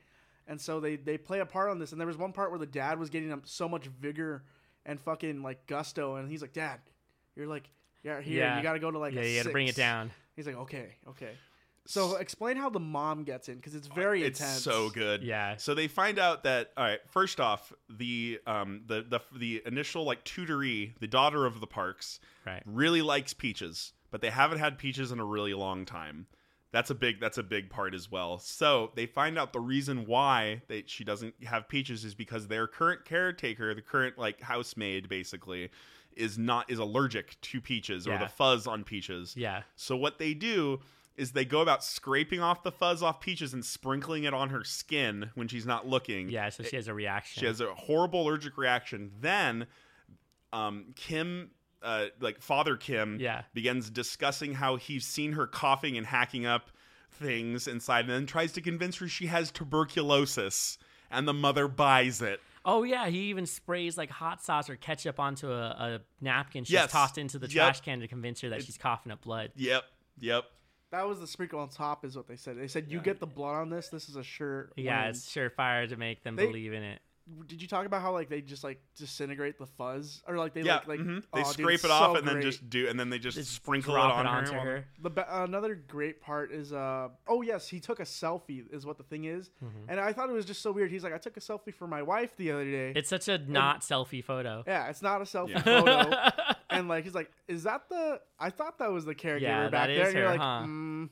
and 0.46 0.60
so 0.60 0.78
they 0.78 0.96
they 0.96 1.16
play 1.16 1.40
a 1.40 1.46
part 1.46 1.70
on 1.70 1.78
this. 1.78 1.92
And 1.92 2.00
there 2.00 2.06
was 2.06 2.18
one 2.18 2.32
part 2.32 2.50
where 2.50 2.58
the 2.60 2.66
dad 2.66 2.98
was 2.98 3.08
getting 3.10 3.32
up 3.32 3.40
so 3.46 3.66
much 3.68 3.86
vigor 3.86 4.44
and 4.84 5.00
fucking 5.00 5.42
like 5.42 5.66
gusto, 5.66 6.16
and 6.16 6.28
he's 6.30 6.42
like, 6.42 6.52
"Dad, 6.52 6.80
you're 7.34 7.46
like, 7.46 7.70
yeah, 8.02 8.20
here, 8.20 8.38
Yeah. 8.40 8.56
you 8.56 8.62
got 8.62 8.72
to 8.74 8.78
go 8.78 8.90
to 8.90 8.98
like, 8.98 9.14
yeah, 9.14 9.20
a 9.22 9.24
you 9.30 9.36
got 9.38 9.46
to 9.46 9.52
bring 9.52 9.68
it 9.68 9.76
down. 9.76 10.10
He's 10.36 10.46
like, 10.46 10.56
"Okay, 10.56 10.94
okay." 11.08 11.32
So 11.84 12.14
explain 12.16 12.56
how 12.56 12.70
the 12.70 12.78
mom 12.80 13.24
gets 13.24 13.48
in 13.48 13.56
because 13.56 13.74
it's 13.74 13.88
very 13.88 14.22
It's 14.22 14.40
intense. 14.40 14.62
so 14.62 14.88
good. 14.90 15.22
Yeah. 15.24 15.56
So 15.56 15.74
they 15.74 15.88
find 15.88 16.18
out 16.18 16.44
that 16.44 16.70
all 16.76 16.84
right. 16.84 17.00
First 17.10 17.40
off, 17.40 17.72
the 17.90 18.40
um 18.46 18.82
the 18.86 19.02
the 19.02 19.20
the 19.36 19.62
initial 19.66 20.04
like 20.04 20.22
tutoree, 20.24 20.94
the 21.00 21.08
daughter 21.08 21.44
of 21.44 21.60
the 21.60 21.66
parks, 21.66 22.20
Right. 22.46 22.62
really 22.66 23.02
likes 23.02 23.34
peaches, 23.34 23.92
but 24.12 24.20
they 24.20 24.30
haven't 24.30 24.58
had 24.60 24.78
peaches 24.78 25.10
in 25.10 25.18
a 25.18 25.24
really 25.24 25.54
long 25.54 25.84
time. 25.84 26.28
That's 26.70 26.88
a 26.88 26.94
big 26.94 27.20
that's 27.20 27.36
a 27.36 27.42
big 27.42 27.68
part 27.68 27.94
as 27.94 28.10
well. 28.10 28.38
So 28.38 28.92
they 28.94 29.06
find 29.06 29.36
out 29.36 29.52
the 29.52 29.60
reason 29.60 30.06
why 30.06 30.62
they, 30.68 30.84
she 30.86 31.02
doesn't 31.04 31.34
have 31.44 31.68
peaches 31.68 32.04
is 32.04 32.14
because 32.14 32.46
their 32.46 32.66
current 32.68 33.04
caretaker, 33.04 33.74
the 33.74 33.82
current 33.82 34.16
like 34.18 34.40
housemaid, 34.40 35.08
basically, 35.08 35.68
is 36.16 36.38
not 36.38 36.70
is 36.70 36.78
allergic 36.78 37.40
to 37.42 37.60
peaches 37.60 38.06
or 38.06 38.18
the 38.18 38.28
fuzz 38.28 38.66
on 38.66 38.84
peaches. 38.84 39.34
Yeah. 39.36 39.62
So 39.76 39.96
what 39.96 40.18
they 40.18 40.34
do 40.34 40.80
is 41.16 41.32
they 41.32 41.44
go 41.44 41.60
about 41.60 41.84
scraping 41.84 42.40
off 42.40 42.62
the 42.62 42.72
fuzz 42.72 43.02
off 43.02 43.20
peaches 43.20 43.52
and 43.52 43.64
sprinkling 43.64 44.24
it 44.24 44.32
on 44.32 44.48
her 44.48 44.64
skin 44.64 45.30
when 45.34 45.46
she's 45.48 45.66
not 45.66 45.86
looking. 45.86 46.30
Yeah. 46.30 46.48
So 46.48 46.62
she 46.62 46.76
has 46.76 46.88
a 46.88 46.94
reaction. 46.94 47.40
She 47.40 47.46
has 47.46 47.60
a 47.60 47.74
horrible 47.74 48.26
allergic 48.26 48.56
reaction. 48.56 49.10
Then, 49.20 49.66
um, 50.52 50.86
Kim, 50.96 51.50
uh, 51.82 52.06
like 52.20 52.40
Father 52.40 52.76
Kim, 52.76 53.18
Yeah. 53.20 53.42
begins 53.52 53.90
discussing 53.90 54.54
how 54.54 54.76
he's 54.76 55.06
seen 55.06 55.32
her 55.32 55.46
coughing 55.46 55.96
and 55.98 56.06
hacking 56.06 56.46
up 56.46 56.70
things 57.10 57.68
inside, 57.68 58.00
and 58.06 58.10
then 58.10 58.26
tries 58.26 58.52
to 58.52 58.60
convince 58.62 58.96
her 58.96 59.06
she 59.08 59.26
has 59.26 59.50
tuberculosis. 59.50 60.78
And 61.10 61.28
the 61.28 61.34
mother 61.34 61.68
buys 61.68 62.22
it. 62.22 62.40
Oh 62.64 62.82
yeah, 62.84 63.08
he 63.08 63.18
even 63.30 63.46
sprays 63.46 63.98
like 63.98 64.10
hot 64.10 64.42
sauce 64.42 64.70
or 64.70 64.76
ketchup 64.76 65.18
onto 65.18 65.50
a, 65.50 65.66
a 65.70 66.00
napkin 66.20 66.64
she's 66.64 66.74
Yes. 66.74 66.92
tossed 66.92 67.18
into 67.18 67.38
the 67.38 67.46
Yep. 67.46 67.52
trash 67.52 67.80
can 67.80 68.00
to 68.00 68.08
convince 68.08 68.40
her 68.42 68.50
that 68.50 68.62
she's 68.64 68.78
coughing 68.78 69.10
up 69.12 69.20
blood. 69.22 69.50
Yep, 69.56 69.82
yep. 70.20 70.44
That 70.90 71.08
was 71.08 71.18
the 71.20 71.26
sprinkle 71.26 71.58
on 71.60 71.70
top, 71.70 72.04
is 72.04 72.14
what 72.16 72.28
they 72.28 72.36
said. 72.36 72.58
They 72.58 72.68
said 72.68 72.86
you 72.88 73.00
get 73.00 73.18
the 73.18 73.26
blood 73.26 73.54
on 73.56 73.70
this. 73.70 73.88
This 73.88 74.08
is 74.08 74.16
a 74.16 74.22
sure. 74.22 74.70
Yeah, 74.76 75.00
win." 75.02 75.10
it's 75.10 75.26
surefire 75.28 75.88
to 75.88 75.96
make 75.96 76.22
them 76.22 76.36
They- 76.36 76.46
believe 76.46 76.72
in 76.72 76.82
it. 76.82 77.00
Did 77.46 77.60
you 77.62 77.68
talk 77.68 77.86
about 77.86 78.02
how 78.02 78.12
like 78.12 78.28
they 78.28 78.40
just 78.40 78.62
like 78.64 78.80
disintegrate 78.96 79.58
the 79.58 79.66
fuzz 79.66 80.22
or 80.26 80.36
like 80.36 80.54
they 80.54 80.62
Yeah, 80.62 80.76
like 80.76 80.88
like 80.88 81.00
mhm. 81.00 81.22
oh, 81.32 81.36
they 81.36 81.42
dude, 81.42 81.52
scrape 81.52 81.74
it's 81.76 81.84
it 81.84 81.90
off 81.90 82.12
so 82.12 82.16
and 82.16 82.26
then 82.26 82.34
great. 82.34 82.44
just 82.44 82.68
do, 82.70 82.88
and 82.88 82.98
then 82.98 83.10
they 83.10 83.18
just, 83.18 83.36
Just 83.38 83.52
sprinkle 83.54 83.94
it 83.94 83.98
drop 83.98 84.14
on 84.16 84.26
onto 84.26 84.52
her. 84.52 84.60
her. 84.60 84.84
The 85.00 85.10
be- 85.10 85.22
another 85.28 85.74
great 85.74 86.20
part 86.20 86.52
is 86.52 86.72
uh 86.72 87.08
oh 87.28 87.42
yes 87.42 87.68
he 87.68 87.80
took 87.80 88.00
a 88.00 88.04
selfie 88.04 88.64
is 88.72 88.84
what 88.86 88.98
the 88.98 89.04
thing 89.04 89.24
is 89.24 89.50
Mm-hmm. 89.64 89.88
and 89.90 90.00
I 90.00 90.12
thought 90.12 90.28
it 90.30 90.32
was 90.32 90.44
just 90.44 90.62
so 90.62 90.72
weird 90.72 90.90
he's 90.90 91.04
like 91.04 91.14
I 91.14 91.18
took 91.18 91.36
a 91.36 91.40
selfie 91.40 91.74
for 91.74 91.86
my 91.86 92.02
wife 92.02 92.36
the 92.36 92.50
other 92.52 92.64
day 92.64 92.92
It's 92.94 93.08
such 93.08 93.28
a 93.28 93.38
not 93.38 93.80
selfie 93.82 94.22
photo. 94.24 94.64
yeah 94.66 94.88
it's 94.88 95.02
not 95.02 95.20
a 95.20 95.24
selfie 95.24 95.50
Yeah. 95.50 95.62
photo 95.62 96.54
and 96.70 96.88
like 96.88 97.04
he's 97.04 97.14
like 97.14 97.30
is 97.48 97.62
that 97.64 97.88
the 97.88 98.20
I 98.38 98.50
thought 98.50 98.78
that 98.78 98.90
was 98.90 99.04
the 99.04 99.14
caregiver 99.14 99.40
Yeah, 99.42 99.68
back 99.68 99.88
there 99.88 99.96
there 99.96 100.02
is 100.08 100.08
and 100.08 100.18
you're 100.18 100.26
her, 100.28 100.32
like 100.32 100.40
huh? 100.40 100.62
mm. 100.66 101.08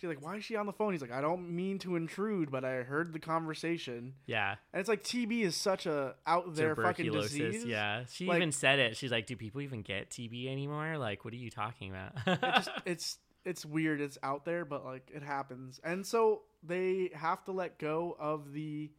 She's 0.00 0.08
like 0.08 0.22
why 0.24 0.36
is 0.36 0.44
she 0.44 0.56
on 0.56 0.66
the 0.66 0.72
phone? 0.72 0.92
He's 0.92 1.02
like 1.02 1.12
I 1.12 1.20
don't 1.20 1.50
mean 1.54 1.78
to 1.80 1.96
intrude 1.96 2.50
but 2.50 2.64
I 2.64 2.82
heard 2.82 3.12
the 3.12 3.18
conversation. 3.18 4.14
Yeah, 4.26 4.56
and 4.72 4.80
it's 4.80 4.88
like 4.88 5.02
TB 5.02 5.42
is 5.42 5.56
such 5.56 5.86
a 5.86 6.14
out 6.26 6.54
there 6.54 6.74
fucking 6.74 7.12
disease. 7.12 7.64
Yeah, 7.64 8.04
she 8.10 8.26
Like- 8.26 8.36
even 8.38 8.52
said 8.52 8.78
it. 8.78 8.96
She's 8.96 9.10
like, 9.10 9.26
"Do 9.26 9.36
people 9.36 9.60
even 9.60 9.82
get 9.82 10.10
TB 10.10 10.50
anymore? 10.50 10.98
Like, 10.98 11.24
what 11.24 11.34
are 11.34 11.38
you 11.38 11.50
talking 11.50 11.90
about?" 11.90 12.12
it 12.26 12.40
just 12.40 12.70
it's 12.86 13.18
it's 13.44 13.64
weird. 13.66 14.00
It's 14.00 14.18
out 14.22 14.44
there 14.44 14.64
but 14.64 14.84
like 14.84 15.10
it 15.14 15.22
happens. 15.22 15.80
And 15.84 16.06
so 16.06 16.42
they 16.62 17.10
have 17.14 17.44
to 17.44 17.52
let 17.52 17.78
go 17.78 18.16
of 18.18 18.52
the 18.52 18.90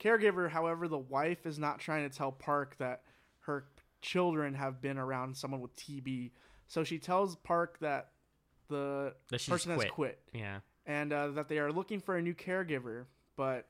caregiver. 0.00 0.50
However 0.50 0.88
the 0.88 0.98
wife 0.98 1.46
is 1.46 1.58
not 1.58 1.80
trying 1.80 2.08
to 2.08 2.16
tell 2.16 2.32
park 2.32 2.76
that 2.78 3.02
her 3.40 3.66
children 4.00 4.54
have 4.54 4.80
been 4.80 4.96
around 4.96 5.36
someone 5.36 5.60
with 5.60 5.74
tb 5.74 6.30
so 6.68 6.84
she 6.84 7.00
tells 7.00 7.34
park 7.34 7.76
that 7.80 8.10
the 8.68 9.12
That 9.30 9.46
person 9.46 9.74
quit. 9.74 9.86
has 9.86 9.92
quit 9.92 10.18
yeah. 10.32 10.58
and 10.86 11.12
uh, 11.12 11.28
that 11.28 11.48
they 11.48 11.58
are 11.58 11.72
looking 11.72 12.00
for 12.00 12.16
a 12.16 12.22
new 12.22 12.34
caregiver 12.34 13.04
but 13.36 13.66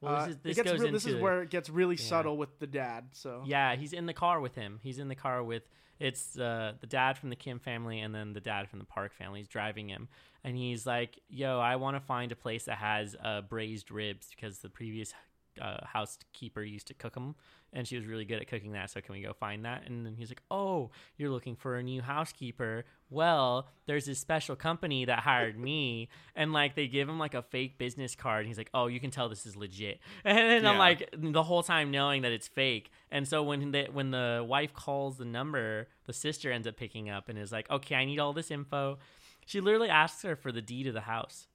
Well, 0.00 0.14
uh, 0.14 0.26
this, 0.26 0.28
is, 0.30 0.34
it 0.36 0.42
this 0.42 0.56
goes 0.56 0.66
real- 0.74 0.80
into 0.82 0.92
this 0.92 1.06
is 1.06 1.20
where 1.20 1.42
it 1.42 1.50
gets 1.50 1.68
really 1.70 1.96
subtle 1.96 2.36
with 2.36 2.58
the 2.58 2.66
dad 2.66 3.06
so 3.12 3.42
Yeah, 3.46 3.74
he's 3.76 3.92
in 3.92 4.06
the 4.06 4.14
car 4.14 4.40
with 4.40 4.54
him. 4.54 4.80
He's 4.82 4.98
in 4.98 5.08
the 5.08 5.14
car 5.14 5.42
with 5.42 5.62
it's 5.98 6.38
uh, 6.38 6.74
the 6.80 6.86
dad 6.86 7.16
from 7.16 7.30
the 7.30 7.36
Kim 7.36 7.58
family 7.58 8.00
and 8.00 8.14
then 8.14 8.34
the 8.34 8.40
dad 8.40 8.68
from 8.68 8.80
the 8.80 8.84
Park 8.84 9.14
family. 9.14 9.40
He's 9.40 9.48
driving 9.48 9.88
him, 9.88 10.08
and 10.44 10.54
he's 10.54 10.84
like, 10.84 11.18
"Yo, 11.30 11.58
I 11.58 11.76
want 11.76 11.96
to 11.96 12.00
find 12.02 12.30
a 12.32 12.36
place 12.36 12.64
that 12.64 12.76
has 12.76 13.16
uh, 13.24 13.40
braised 13.40 13.90
ribs 13.90 14.28
because 14.28 14.58
the 14.58 14.68
previous 14.68 15.14
uh, 15.60 15.78
housekeeper 15.84 16.62
used 16.62 16.86
to 16.88 16.94
cook 16.94 17.14
them, 17.14 17.34
and 17.72 17.86
she 17.86 17.96
was 17.96 18.06
really 18.06 18.24
good 18.24 18.40
at 18.40 18.48
cooking 18.48 18.72
that. 18.72 18.90
So 18.90 19.00
can 19.00 19.14
we 19.14 19.22
go 19.22 19.32
find 19.32 19.64
that?" 19.64 19.84
And 19.86 20.04
then 20.04 20.14
he's 20.14 20.30
like, 20.30 20.42
"Oh, 20.50 20.90
you're 21.16 21.30
looking 21.30 21.56
for 21.56 21.76
a 21.76 21.82
new 21.82 22.02
housekeeper? 22.02 22.84
Well, 23.08 23.68
there's 23.86 24.06
this 24.06 24.18
special 24.18 24.56
company 24.56 25.04
that 25.04 25.20
hired 25.20 25.58
me, 25.58 26.08
and 26.36 26.52
like 26.52 26.74
they 26.74 26.88
give 26.88 27.08
him 27.08 27.18
like 27.18 27.34
a 27.34 27.42
fake 27.42 27.78
business 27.78 28.14
card. 28.14 28.40
And 28.40 28.48
he's 28.48 28.58
like, 28.58 28.70
"Oh, 28.74 28.86
you 28.86 29.00
can 29.00 29.10
tell 29.10 29.28
this 29.28 29.46
is 29.46 29.56
legit." 29.56 30.00
And 30.24 30.38
then 30.38 30.66
I'm 30.66 30.78
like, 30.78 31.08
the 31.16 31.42
whole 31.42 31.62
time 31.62 31.90
knowing 31.90 32.22
that 32.22 32.32
it's 32.32 32.48
fake. 32.48 32.90
And 33.10 33.26
so 33.26 33.42
when 33.42 33.70
the 33.70 33.88
when 33.92 34.10
the 34.10 34.44
wife 34.46 34.74
calls 34.74 35.16
the 35.16 35.24
number, 35.24 35.88
the 36.06 36.12
sister 36.12 36.50
ends 36.50 36.66
up 36.66 36.76
picking 36.76 37.08
up 37.10 37.28
and 37.28 37.38
is 37.38 37.52
like, 37.52 37.70
"Okay, 37.70 37.94
I 37.94 38.04
need 38.04 38.18
all 38.18 38.32
this 38.32 38.50
info." 38.50 38.98
She 39.46 39.60
literally 39.60 39.88
asks 39.88 40.22
her 40.22 40.34
for 40.34 40.50
the 40.50 40.60
deed 40.60 40.88
of 40.88 40.94
the 40.94 41.02
house 41.02 41.46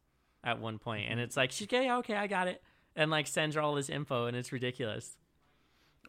at 0.43 0.59
one 0.59 0.79
point, 0.79 1.07
and 1.09 1.19
it's 1.19 1.35
like, 1.37 1.51
"She's 1.51 1.67
okay, 1.67 1.91
okay, 1.91 2.15
I 2.15 2.27
got 2.27 2.47
it," 2.47 2.63
and 2.95 3.09
like 3.11 3.27
sends 3.27 3.55
her 3.55 3.61
all 3.61 3.75
this 3.75 3.89
info, 3.89 4.25
and 4.25 4.35
it's 4.37 4.51
ridiculous. 4.51 5.17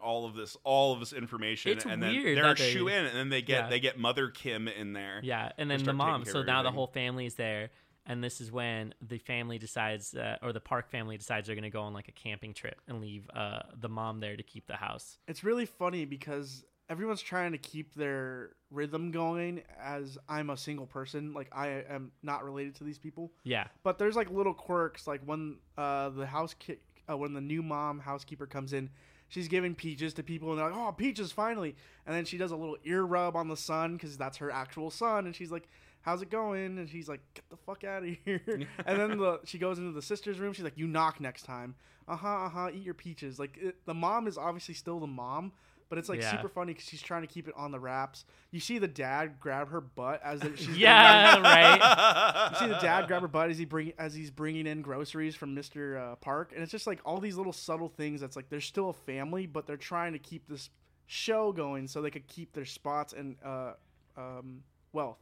all 0.01 0.27
of 0.27 0.35
this 0.35 0.57
all 0.65 0.93
of 0.93 0.99
this 1.01 1.13
information 1.13 1.71
It's 1.73 1.85
and 1.87 2.03
then 2.03 2.11
weird 2.13 2.37
they're 2.37 2.43
that 2.45 2.59
a 2.59 2.63
they- 2.63 2.73
shoe 2.73 2.89
in 2.89 3.07
and 3.07 3.17
then 3.17 3.29
they 3.29 3.41
get 3.41 3.65
Yeah. 3.65 3.69
they 3.71 3.79
get 3.79 3.99
mother 4.01 4.31
kim 4.31 4.67
in 4.67 4.93
there 4.95 5.21
Yeah, 5.23 5.53
and 5.59 5.71
then 5.71 5.83
the 5.85 5.93
mom. 5.93 6.25
So 6.25 6.43
now 6.43 6.63
the 6.65 6.73
whole 6.73 6.89
family 6.89 7.25
is 7.27 7.37
there, 7.37 7.71
and 8.05 8.23
this 8.25 8.41
is 8.41 8.51
when 8.51 8.95
the 9.01 9.19
family 9.19 9.59
decides, 9.59 10.13
uh, 10.17 10.39
or 10.43 10.53
the 10.53 10.61
Park 10.61 10.91
family 10.91 11.17
decides 11.17 11.47
they're 11.47 11.55
going 11.55 11.63
to 11.63 11.71
go 11.71 11.83
on 11.83 11.93
like 11.95 12.09
a 12.09 12.13
camping 12.13 12.53
trip 12.53 12.81
and 12.89 13.01
leave 13.01 13.31
uh, 13.33 13.61
the 13.79 13.89
mom 13.89 14.19
there 14.19 14.37
to 14.37 14.43
keep 14.43 14.67
the 14.67 14.75
house. 14.77 15.19
it's 15.29 15.45
really 15.45 15.67
funny 15.67 16.05
because 16.05 16.65
everyone's 16.93 17.23
trying 17.23 17.53
to 17.53 17.59
keep 17.59 17.95
their 17.95 18.51
rhythm 18.71 19.11
going 19.11 19.63
as 19.83 20.19
I'm 20.29 20.51
a 20.51 20.57
single 20.59 20.85
person. 20.87 21.33
Like 21.33 21.49
I 21.51 21.85
am 21.89 22.13
not 22.23 22.45
related 22.45 22.75
to 22.77 22.85
these 22.85 22.99
people. 22.99 23.33
Yeah, 23.45 23.67
But 23.83 23.99
there's 23.99 24.15
like 24.15 24.31
little 24.31 24.53
quirks, 24.55 25.07
like 25.07 25.23
when 25.25 25.57
uh, 25.79 26.11
the 26.11 26.27
house 26.27 26.55
ki- 26.59 26.77
uh, 27.11 27.17
when 27.17 27.33
the 27.33 27.41
new 27.41 27.63
mom 27.63 27.99
housekeeper 27.99 28.47
comes 28.47 28.75
in, 28.75 28.91
she's 29.29 29.49
giving 29.49 29.75
peaches 29.75 30.13
to 30.15 30.23
people, 30.23 30.51
and 30.51 30.59
they're 30.59 30.69
like, 30.71 30.77
"Oh, 30.79 30.93
peaches, 30.93 31.33
finally!" 31.33 31.75
And 32.07 32.15
then 32.15 32.27
she 32.27 32.37
does 32.37 32.51
a 32.51 32.57
little 32.57 32.77
ear 32.85 33.03
rub 33.03 33.37
on 33.37 33.49
the 33.49 33.57
son 33.57 33.95
because 33.95 34.19
that's 34.19 34.37
her 34.37 34.51
actual 34.51 34.91
son, 34.91 35.25
and 35.25 35.35
she's 35.35 35.51
like, 35.51 35.69
"How's 36.03 36.21
it 36.21 36.31
going?" 36.31 36.79
And 36.79 36.89
she's 36.91 37.09
like, 37.09 37.21
"Get 37.35 37.49
the 37.49 37.57
fuck 37.57 37.85
out 37.85 38.03
of 38.05 38.11
here!" 38.25 38.43
and 38.87 39.01
then 39.01 39.17
the 39.19 39.41
she 39.45 39.59
goes 39.59 39.79
into 39.79 39.93
the 39.93 40.03
sister's 40.03 40.39
room. 40.39 40.53
She's 40.53 40.65
like, 40.65 40.77
"You 40.77 40.87
knock 40.87 41.21
next 41.21 41.45
time." 41.45 41.75
Uh 42.07 42.17
huh. 42.17 42.29
Uh 42.45 42.49
huh. 42.51 42.71
Eat 42.75 42.83
your 42.85 42.95
peaches. 42.95 43.39
Like 43.39 43.57
it, 43.57 43.77
the 43.87 43.95
mom 43.95 44.27
is 44.27 44.37
obviously 44.37 44.75
still 44.75 45.01
the 45.01 45.07
mom. 45.07 45.53
But 45.93 45.99
it's 45.99 46.09
like 46.09 46.23
Yeah. 46.23 46.31
super 46.31 46.49
funny 46.49 46.73
because 46.73 46.89
she's 46.89 47.03
trying 47.03 47.21
to 47.21 47.27
keep 47.27 47.49
it 47.49 47.55
on 47.55 47.71
the 47.71 47.79
wraps. 47.79 48.25
You 48.51 48.61
see 48.61 48.79
the 48.79 48.89
dad 48.89 49.39
grab 49.39 49.69
her 49.69 49.83
butt 49.83 50.23
as 50.25 50.41
the, 50.41 50.57
she's 50.57 50.79
yeah, 50.79 51.39
right. 51.39 52.51
you 52.53 52.57
see 52.61 52.67
the 52.73 52.81
dad 52.81 53.09
grab 53.09 53.21
her 53.21 53.29
butt 53.29 53.51
as 53.51 53.59
he 53.59 53.67
bring 53.67 53.93
as 53.99 54.15
he's 54.15 54.31
bringing 54.31 54.67
in 54.67 54.81
groceries 54.81 55.35
from 55.35 55.55
Mister 55.55 55.99
uh, 55.99 56.17
Park, 56.17 56.53
and 56.55 56.63
it's 56.63 56.73
just 56.73 56.87
like 56.87 57.01
all 57.05 57.19
these 57.21 57.37
little 57.37 57.53
subtle 57.53 57.91
things. 57.91 58.23
That's 58.23 58.37
like 58.37 58.49
they're 58.49 58.63
still 58.63 58.89
a 58.89 58.95
family, 58.95 59.45
but 59.47 59.67
they're 59.67 59.77
trying 59.77 60.15
to 60.15 60.19
keep 60.19 60.49
this 60.49 60.71
show 61.05 61.53
going 61.53 61.87
so 61.87 62.01
they 62.01 62.11
could 62.11 62.27
keep 62.27 62.55
their 62.55 62.65
spots 62.65 63.13
and 63.13 63.37
uh, 63.45 63.75
um, 64.17 64.63
wealth. 64.95 65.19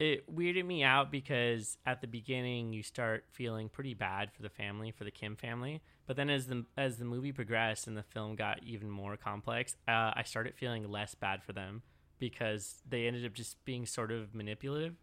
It 0.00 0.34
weirded 0.34 0.64
me 0.64 0.82
out 0.82 1.12
because 1.12 1.76
at 1.86 2.00
the 2.00 2.06
beginning 2.06 2.72
you 2.72 2.82
start 2.82 3.24
feeling 3.30 3.68
pretty 3.68 3.94
bad 3.94 4.32
for 4.32 4.42
the 4.42 4.48
family, 4.48 4.90
for 4.90 5.04
the 5.04 5.10
Kim 5.10 5.36
family. 5.36 5.82
But 6.06 6.16
then 6.16 6.30
as 6.30 6.46
the 6.46 6.64
as 6.76 6.96
the 6.96 7.04
movie 7.04 7.30
progressed 7.32 7.86
and 7.86 7.96
the 7.96 8.02
film 8.02 8.34
got 8.34 8.64
even 8.64 8.90
more 8.90 9.16
complex, 9.16 9.76
uh, 9.86 10.10
I 10.16 10.22
started 10.24 10.54
feeling 10.56 10.90
less 10.90 11.14
bad 11.14 11.42
for 11.44 11.52
them 11.52 11.82
because 12.18 12.82
they 12.88 13.06
ended 13.06 13.24
up 13.24 13.34
just 13.34 13.62
being 13.64 13.86
sort 13.86 14.10
of 14.10 14.34
manipulative. 14.34 14.94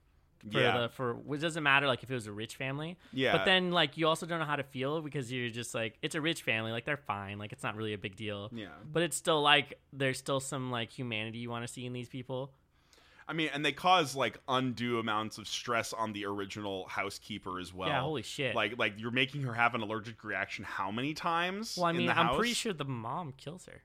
For 0.51 0.60
Yeah. 0.60 0.81
the 0.81 0.89
for 0.89 1.19
it 1.33 1.41
doesn't 1.41 1.63
matter 1.63 1.88
like 1.88 2.03
if 2.03 2.12
it 2.12 2.13
was 2.13 2.27
a 2.27 2.31
rich 2.31 2.55
family, 2.57 2.97
Yeah. 3.12 3.36
But 3.38 3.45
then 3.45 3.71
like 3.71 3.97
you 3.97 4.07
also 4.07 4.25
don't 4.27 4.39
know 4.39 4.45
how 4.45 4.55
to 4.55 4.63
feel 4.63 5.01
because 5.01 5.31
you're 5.31 5.49
just 5.49 5.73
like 5.73 5.97
it's 6.01 6.13
a 6.15 6.21
rich 6.21 6.41
family, 6.43 6.71
like 6.71 6.86
they're 6.86 6.97
fine, 6.97 7.38
like 7.39 7.51
it's 7.53 7.63
not 7.63 7.75
really 7.75 7.93
a 7.93 7.97
big 7.97 8.15
deal. 8.15 8.49
Yeah. 8.53 8.67
But 8.91 9.01
it's 9.03 9.17
still 9.17 9.41
like 9.41 9.79
there's 9.93 10.17
still 10.19 10.39
some 10.39 10.69
like 10.71 10.91
humanity 10.91 11.39
you 11.39 11.49
want 11.49 11.65
to 11.65 11.71
see 11.71 11.86
in 11.86 11.93
these 11.93 12.10
people. 12.10 12.53
I 13.27 13.33
mean, 13.33 13.49
and 13.53 13.63
they 13.65 13.73
cause 13.73 14.15
like 14.15 14.39
undue 14.47 14.99
amounts 14.99 15.37
of 15.37 15.47
stress 15.47 15.91
on 15.93 16.13
the 16.13 16.25
original 16.25 16.87
housekeeper 16.87 17.59
as 17.59 17.73
well. 17.73 17.89
yeah, 17.89 18.01
holy 18.01 18.21
shit. 18.21 18.55
Like, 18.55 18.77
like 18.77 18.93
you're 18.97 19.11
making 19.11 19.41
her 19.43 19.53
have 19.53 19.75
an 19.75 19.81
allergic 19.81 20.23
reaction 20.23 20.63
how 20.63 20.91
many 20.91 21.13
times? 21.13 21.75
well, 21.77 21.87
I 21.87 21.91
in 21.91 21.97
mean, 21.97 22.07
the 22.07 22.17
I'm 22.17 22.35
pretty 22.35 22.53
sure 22.53 22.73
the 22.73 22.85
mom 22.85 23.33
kills 23.35 23.65
her. 23.65 23.83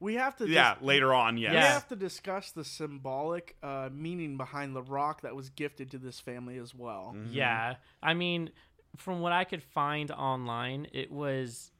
We 0.00 0.14
have 0.14 0.36
to. 0.36 0.48
Yeah, 0.48 0.74
dis- 0.74 0.82
later 0.84 1.14
on, 1.14 1.38
yes. 1.38 1.52
We 1.52 1.58
have 1.58 1.88
to 1.88 1.96
discuss 1.96 2.50
the 2.50 2.64
symbolic 2.64 3.56
uh, 3.62 3.88
meaning 3.92 4.36
behind 4.36 4.76
the 4.76 4.82
rock 4.82 5.22
that 5.22 5.34
was 5.34 5.50
gifted 5.50 5.90
to 5.92 5.98
this 5.98 6.20
family 6.20 6.58
as 6.58 6.74
well. 6.74 7.14
Mhm. 7.16 7.28
Yeah, 7.32 7.76
I 8.02 8.14
mean, 8.14 8.50
from 8.96 9.20
what 9.20 9.32
I 9.32 9.44
could 9.44 9.62
find 9.62 10.10
online, 10.10 10.88
it 10.92 11.10
was 11.10 11.72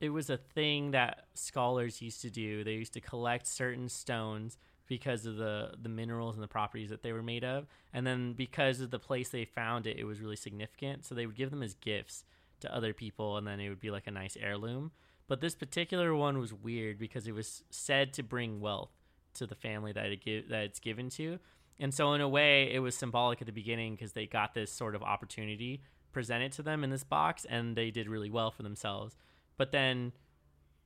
it 0.00 0.10
was 0.10 0.30
a 0.30 0.36
thing 0.36 0.92
that 0.92 1.26
scholars 1.34 2.00
used 2.02 2.20
to 2.22 2.30
do. 2.30 2.64
They 2.64 2.74
used 2.74 2.92
to 2.94 3.00
collect 3.00 3.46
certain 3.46 3.88
stones 3.88 4.58
because 4.88 5.26
of 5.26 5.36
the 5.36 5.74
the 5.80 5.88
minerals 5.88 6.34
and 6.34 6.42
the 6.42 6.48
properties 6.48 6.90
that 6.90 7.02
they 7.02 7.12
were 7.12 7.22
made 7.22 7.44
of, 7.44 7.66
and 7.92 8.06
then 8.06 8.32
because 8.32 8.80
of 8.80 8.90
the 8.90 8.98
place 8.98 9.28
they 9.28 9.44
found 9.44 9.86
it, 9.86 9.98
it 9.98 10.04
was 10.04 10.20
really 10.20 10.36
significant. 10.36 11.04
So 11.04 11.14
they 11.14 11.26
would 11.26 11.36
give 11.36 11.50
them 11.50 11.62
as 11.62 11.74
gifts 11.74 12.24
to 12.60 12.74
other 12.74 12.92
people, 12.92 13.36
and 13.36 13.46
then 13.46 13.60
it 13.60 13.68
would 13.68 13.80
be 13.80 13.90
like 13.90 14.06
a 14.06 14.10
nice 14.10 14.36
heirloom. 14.40 14.90
But 15.28 15.40
this 15.40 15.54
particular 15.54 16.14
one 16.14 16.38
was 16.38 16.52
weird 16.52 16.98
because 16.98 17.28
it 17.28 17.34
was 17.34 17.62
said 17.70 18.12
to 18.14 18.22
bring 18.22 18.60
wealth 18.60 18.90
to 19.34 19.46
the 19.46 19.54
family 19.54 19.92
that 19.92 20.06
it 20.06 20.24
give, 20.24 20.48
that 20.48 20.64
it's 20.64 20.80
given 20.80 21.10
to. 21.10 21.38
And 21.78 21.94
so 21.94 22.14
in 22.14 22.20
a 22.20 22.28
way, 22.28 22.72
it 22.72 22.80
was 22.80 22.96
symbolic 22.96 23.40
at 23.40 23.46
the 23.46 23.52
beginning 23.52 23.94
because 23.94 24.12
they 24.12 24.26
got 24.26 24.54
this 24.54 24.72
sort 24.72 24.94
of 24.94 25.02
opportunity 25.02 25.82
presented 26.12 26.50
to 26.52 26.62
them 26.62 26.82
in 26.82 26.90
this 26.90 27.04
box, 27.04 27.44
and 27.48 27.76
they 27.76 27.90
did 27.90 28.08
really 28.08 28.30
well 28.30 28.50
for 28.50 28.62
themselves. 28.62 29.16
But 29.56 29.70
then 29.70 30.12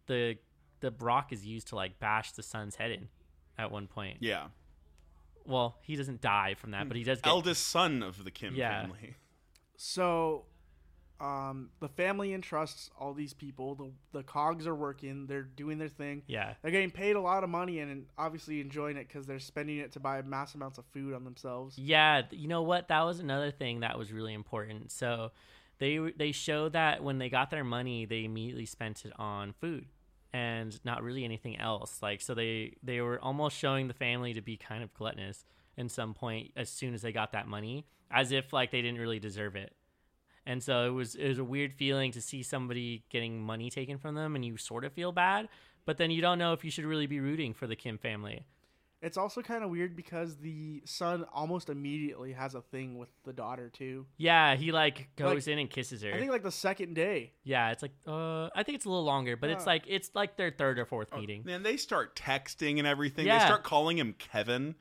the 0.07 0.37
the 0.81 0.93
rock 0.99 1.33
is 1.33 1.47
used 1.47 1.69
to 1.69 1.77
like 1.77 2.01
bash 2.01 2.33
the 2.33 2.43
son's 2.43 2.75
head 2.75 2.91
in 2.91 3.09
at 3.59 3.71
one 3.71 3.87
point. 3.87 4.19
Yeah. 4.21 4.49
Well, 5.45 5.77
he 5.83 5.97
doesn't 5.97 6.21
die 6.21 6.55
from 6.55 6.71
that, 6.71 6.87
but 6.88 6.97
he 6.97 7.03
does 7.05 7.21
get 7.21 7.29
Eldest 7.31 7.67
son 7.69 8.03
of 8.03 8.23
the 8.25 8.31
Kim 8.31 8.55
Yeah. 8.55 8.83
family. 8.83 9.15
So, 9.77 10.45
um, 11.21 11.71
the 11.81 11.88
family 11.88 12.33
entrusts 12.33 12.91
all 12.99 13.15
these 13.15 13.33
people. 13.33 13.75
The 13.75 13.93
the 14.19 14.23
cogs 14.23 14.67
are 14.67 14.75
working. 14.75 15.27
They're 15.27 15.43
doing 15.43 15.79
their 15.79 15.88
thing. 15.88 16.23
yeah. 16.27 16.55
They're 16.62 16.71
getting 16.71 16.91
paid 16.91 17.17
a 17.17 17.21
lot 17.21 17.45
of 17.45 17.51
money 17.51 17.79
and 17.79 18.07
obviously 18.19 18.61
enjoying 18.61 18.97
it 18.97 19.09
because 19.09 19.27
they're 19.27 19.38
spending 19.38 19.79
it 19.79 19.93
to 19.93 20.01
buy 20.01 20.21
mass 20.23 20.55
amounts 20.55 20.79
of 20.79 20.85
food 20.87 21.15
on 21.15 21.25
themselves. 21.25 21.79
Yeah, 21.79 22.23
you 22.31 22.49
know 22.49 22.62
what? 22.62 22.88
That 22.88 23.03
was 23.03 23.21
another 23.21 23.51
thing 23.51 23.81
that 23.81 23.97
was 23.99 24.12
really 24.12 24.35
important. 24.35 24.91
So 24.93 25.31
they 25.79 25.99
they 26.17 26.33
showed 26.33 26.73
that 26.75 27.03
when 27.03 27.19
they 27.19 27.29
got 27.29 27.51
their 27.51 27.65
money, 27.65 28.05
they 28.05 28.25
immediately 28.25 28.67
spent 28.67 29.05
it 29.05 29.12
on 29.19 29.53
food 29.55 29.87
and 30.33 30.79
not 30.85 31.03
really 31.03 31.25
anything 31.25 31.59
else. 31.59 31.99
Like 32.03 32.21
so 32.21 32.35
they 32.35 32.77
they 32.83 33.01
were 33.01 33.21
almost 33.21 33.57
showing 33.57 33.88
the 33.88 33.95
family 33.95 34.33
to 34.35 34.40
be 34.40 34.57
kind 34.57 34.83
of 34.83 34.92
gluttonous 34.95 35.45
in 35.77 35.88
some 35.88 36.14
point 36.14 36.53
as 36.57 36.68
soon 36.68 36.95
as 36.95 37.03
they 37.03 37.12
got 37.12 37.33
that 37.33 37.47
money, 37.47 37.87
as 38.11 38.33
if 38.33 38.53
like 38.53 38.71
they 38.71 38.83
didn't 38.83 39.01
really 39.01 39.18
deserve 39.18 39.57
it. 39.57 39.75
And 40.45 40.62
so 40.62 40.87
it 40.87 40.90
was 40.90 41.14
it 41.14 41.29
was 41.29 41.38
a 41.38 41.45
weird 41.45 41.73
feeling 41.73 42.12
to 42.12 42.21
see 42.21 42.42
somebody 42.42 43.05
getting 43.11 43.42
money 43.42 43.71
taken 43.71 43.99
from 43.99 44.14
them 44.14 44.35
and 44.35 44.45
you 44.45 44.57
sort 44.57 44.85
of 44.85 44.92
feel 44.92 45.12
bad, 45.12 45.49
but 45.85 45.99
then 45.99 46.11
you 46.11 46.21
don't 46.21 46.38
know 46.38 46.53
if 46.53 46.64
you 46.64 46.71
should 46.71 46.85
really 46.85 47.07
be 47.07 47.21
rooting 47.21 47.55
for 47.55 47.66
the 47.66 47.77
Kim 47.77 47.99
family. 47.99 48.47
It's 49.03 49.17
also 49.17 49.43
kind 49.43 49.65
of 49.65 49.71
weird 49.71 49.97
because 49.97 50.37
the 50.37 50.81
son 50.85 51.25
almost 51.35 51.69
immediately 51.69 52.33
has 52.33 52.55
a 52.55 52.61
thing 52.62 52.99
with 52.99 53.09
the 53.25 53.33
daughter 53.33 53.69
too. 53.69 54.07
Yeah, 54.17 54.55
he 54.55 54.71
like 54.71 55.09
goes 55.17 55.47
Like, 55.49 55.53
in 55.53 55.59
and 55.59 55.69
kisses 55.69 56.03
her. 56.03 56.12
I 56.12 56.19
think 56.19 56.31
like 56.31 56.45
the 56.45 56.53
second 56.53 56.95
day. 56.95 57.33
Yeah, 57.43 57.73
it's 57.73 57.83
like 57.83 57.91
uh 58.07 58.49
I 58.55 58.62
think 58.62 58.77
it's 58.77 58.85
a 58.85 58.88
little 58.88 59.05
longer, 59.05 59.37
but 59.37 59.51
it's 59.51 59.62
Yeah. 59.65 59.73
like 59.73 59.85
it's 59.88 60.11
like 60.15 60.37
their 60.37 60.53
third 60.53 60.79
or 60.79 60.87
fourth 60.87 61.12
meeting. 61.17 61.43
Then 61.45 61.65
they 61.65 61.77
start 61.77 62.15
texting 62.15 62.79
and 62.79 62.87
everything. 62.87 63.27
They 63.27 63.38
start 63.41 63.65
calling 63.65 63.99
him 63.99 64.15
Kevin. 64.19 64.77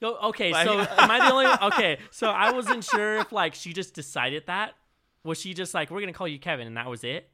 Yo, 0.00 0.14
okay, 0.28 0.52
Like- 0.52 0.66
so 0.66 0.78
am 0.98 1.10
I 1.10 1.18
the 1.28 1.32
only 1.34 1.74
Okay, 1.74 1.98
so 2.12 2.30
I 2.30 2.52
wasn't 2.52 2.84
sure 2.84 3.16
if 3.16 3.32
like 3.32 3.54
she 3.54 3.72
just 3.72 3.94
decided 3.94 4.46
that. 4.46 4.74
Was 5.24 5.38
she 5.40 5.54
just 5.54 5.74
like 5.74 5.90
we're 5.90 6.00
going 6.00 6.12
to 6.12 6.16
call 6.16 6.28
you 6.28 6.38
Kevin 6.38 6.66
and 6.66 6.76
that 6.76 6.88
was 6.88 7.02
it? 7.04 7.29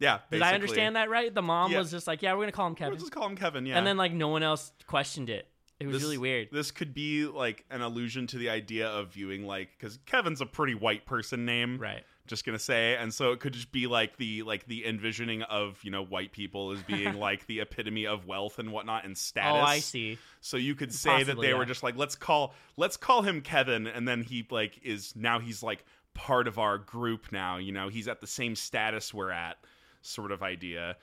Yeah. 0.00 0.18
Did 0.30 0.42
I 0.42 0.54
understand 0.54 0.96
that 0.96 1.08
right? 1.10 1.32
The 1.32 1.42
mom 1.42 1.70
Yeah. 1.70 1.78
was 1.78 1.90
just 1.90 2.06
like, 2.06 2.22
yeah, 2.22 2.32
we're 2.32 2.38
going 2.38 2.48
to 2.48 2.52
call 2.52 2.66
him 2.66 2.72
We'll 2.72 2.88
Kevin. 2.88 2.98
just 2.98 3.12
call 3.12 3.26
him 3.26 3.36
Kevin, 3.36 3.66
yeah. 3.66 3.78
And 3.78 3.86
then 3.86 3.96
like 3.96 4.12
no 4.12 4.28
one 4.28 4.42
else 4.42 4.72
questioned 4.86 5.30
it. 5.30 5.46
It 5.78 5.86
was 5.86 5.94
This- 5.96 6.02
really 6.02 6.18
weird. 6.18 6.48
This 6.52 6.70
could 6.70 6.92
be 6.92 7.24
like 7.26 7.64
an 7.70 7.80
allusion 7.80 8.26
to 8.28 8.38
the 8.38 8.50
idea 8.50 8.88
of 8.88 9.12
viewing 9.12 9.46
like 9.46 9.68
because 9.78 9.98
Kevin's 10.06 10.40
a 10.40 10.46
pretty 10.46 10.74
white 10.74 11.06
person 11.06 11.44
name, 11.44 11.78
Right. 11.78 12.04
Just 12.26 12.44
gonna 12.44 12.60
say, 12.60 12.94
and 12.96 13.12
so 13.12 13.32
it 13.32 13.40
could 13.40 13.54
just 13.54 13.72
be 13.72 13.88
like 13.88 14.16
the 14.16 14.42
like 14.44 14.64
the 14.66 14.86
envisioning 14.86 15.42
of 15.42 15.80
you 15.82 15.90
know 15.90 16.04
white 16.04 16.30
people 16.30 16.70
as 16.70 16.80
being 16.82 17.14
like 17.18 17.44
the 17.46 17.58
epitome 17.60 18.06
of 18.06 18.24
wealth 18.24 18.60
and 18.60 18.70
whatnot 18.70 19.04
and 19.04 19.12
oh, 19.12 19.14
status. 19.16 19.60
Oh, 19.60 19.64
I 19.66 19.80
see. 19.80 20.16
So 20.40 20.56
you 20.56 20.76
could 20.76 20.94
say 20.94 21.10
that 21.10 21.16
Possibly, 21.24 21.46
they 21.48 21.54
were 21.54 21.64
just 21.64 21.82
like 21.82 21.96
let's 21.96 22.14
call 22.14 22.54
let's 22.76 22.96
call 22.96 23.22
him 23.22 23.40
Kevin, 23.40 23.88
and 23.88 24.06
then 24.06 24.22
he 24.22 24.46
like 24.48 24.78
is 24.84 25.16
now 25.16 25.40
he's 25.40 25.60
like 25.60 25.84
part 26.14 26.46
of 26.46 26.58
our 26.58 26.78
group 26.78 27.32
now. 27.32 27.56
You 27.56 27.72
know, 27.72 27.88
he's 27.88 28.06
at 28.06 28.20
the 28.20 28.28
same 28.28 28.54
status 28.54 29.12
we're 29.12 29.32
at, 29.32 29.56
sort 30.02 30.32
of 30.32 30.42
idea. 30.42 30.96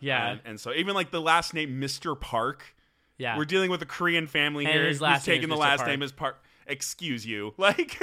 Yeah. 0.00 0.32
And, 0.32 0.40
and 0.44 0.60
so 0.60 0.72
even 0.72 0.94
like 0.94 1.10
the 1.10 1.20
last 1.20 1.54
name 1.54 1.80
Mr. 1.80 2.18
Park, 2.18 2.74
yeah. 3.18 3.36
we're 3.36 3.44
dealing 3.44 3.70
with 3.70 3.82
a 3.82 3.86
Korean 3.86 4.26
family 4.26 4.64
And 4.64 4.74
here 4.74 4.86
his 4.86 5.00
last 5.00 5.26
who's 5.26 5.34
taking 5.34 5.48
the 5.48 5.54
Mr. 5.54 5.60
last 5.60 5.78
Park. 5.78 5.88
name 5.88 6.02
as 6.02 6.12
Park. 6.12 6.42
Excuse 6.66 7.26
you, 7.26 7.54
like 7.58 7.98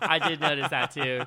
I 0.00 0.18
did 0.28 0.40
notice 0.40 0.70
that 0.70 0.92
too. 0.92 1.22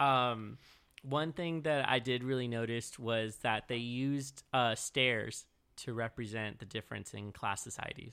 Um, 0.00 0.58
one 1.02 1.32
thing 1.32 1.62
that 1.62 1.88
I 1.88 1.98
did 1.98 2.24
really 2.24 2.48
notice 2.48 2.98
was 2.98 3.36
that 3.38 3.68
they 3.68 3.76
used 3.76 4.42
uh, 4.52 4.74
stairs 4.74 5.46
to 5.76 5.92
represent 5.92 6.58
the 6.58 6.64
difference 6.64 7.14
in 7.14 7.32
class 7.32 7.62
societies. 7.62 8.12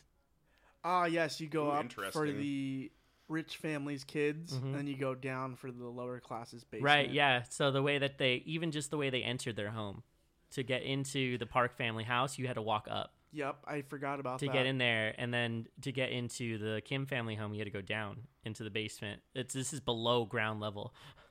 Ah, 0.83 1.05
yes, 1.05 1.41
you 1.41 1.47
go 1.47 1.67
Ooh, 1.67 1.71
up 1.71 1.91
for 2.11 2.31
the 2.31 2.91
rich 3.29 3.55
families' 3.57 4.03
kids, 4.03 4.57
Mhm. 4.57 4.75
and 4.79 4.89
you 4.89 4.97
go 4.97 5.15
down 5.15 5.55
for 5.55 5.71
the 5.71 5.87
lower 5.87 6.19
classes' 6.19 6.63
basement. 6.65 6.83
Right, 6.83 7.09
yeah. 7.09 7.43
So 7.43 7.71
the 7.71 7.81
way 7.83 7.97
that 7.99 8.17
they, 8.17 8.35
even 8.45 8.71
just 8.71 8.89
the 8.91 8.97
way 8.97 9.09
they 9.09 9.23
entered 9.23 9.55
their 9.55 9.69
home 9.71 10.03
to 10.51 10.63
get 10.63 10.81
into 10.83 11.37
the 11.37 11.45
Park 11.45 11.77
family 11.77 12.03
house, 12.03 12.37
you 12.37 12.47
had 12.47 12.55
to 12.55 12.61
walk 12.61 12.87
up 12.89 13.13
Yep, 13.31 13.63
I 13.67 13.83
forgot 13.83 14.19
about 14.19 14.39
that. 14.39 14.45
to 14.47 14.51
that. 14.51 14.57
get 14.57 14.65
in 14.65 14.79
there. 14.79 15.13
And 15.19 15.31
then 15.31 15.67
to 15.83 15.91
get 15.91 16.09
into 16.11 16.57
the 16.57 16.81
Kim 16.81 17.05
family 17.05 17.35
home, 17.35 17.53
you 17.53 17.59
had 17.59 17.65
to 17.65 17.71
go 17.71 17.81
down 17.81 18.27
into 18.43 18.63
the 18.63 18.71
basement. 18.71 19.21
It's 19.35 19.53
This 19.53 19.71
is 19.71 19.79
below 19.79 20.25
ground 20.25 20.59
level. 20.59 20.93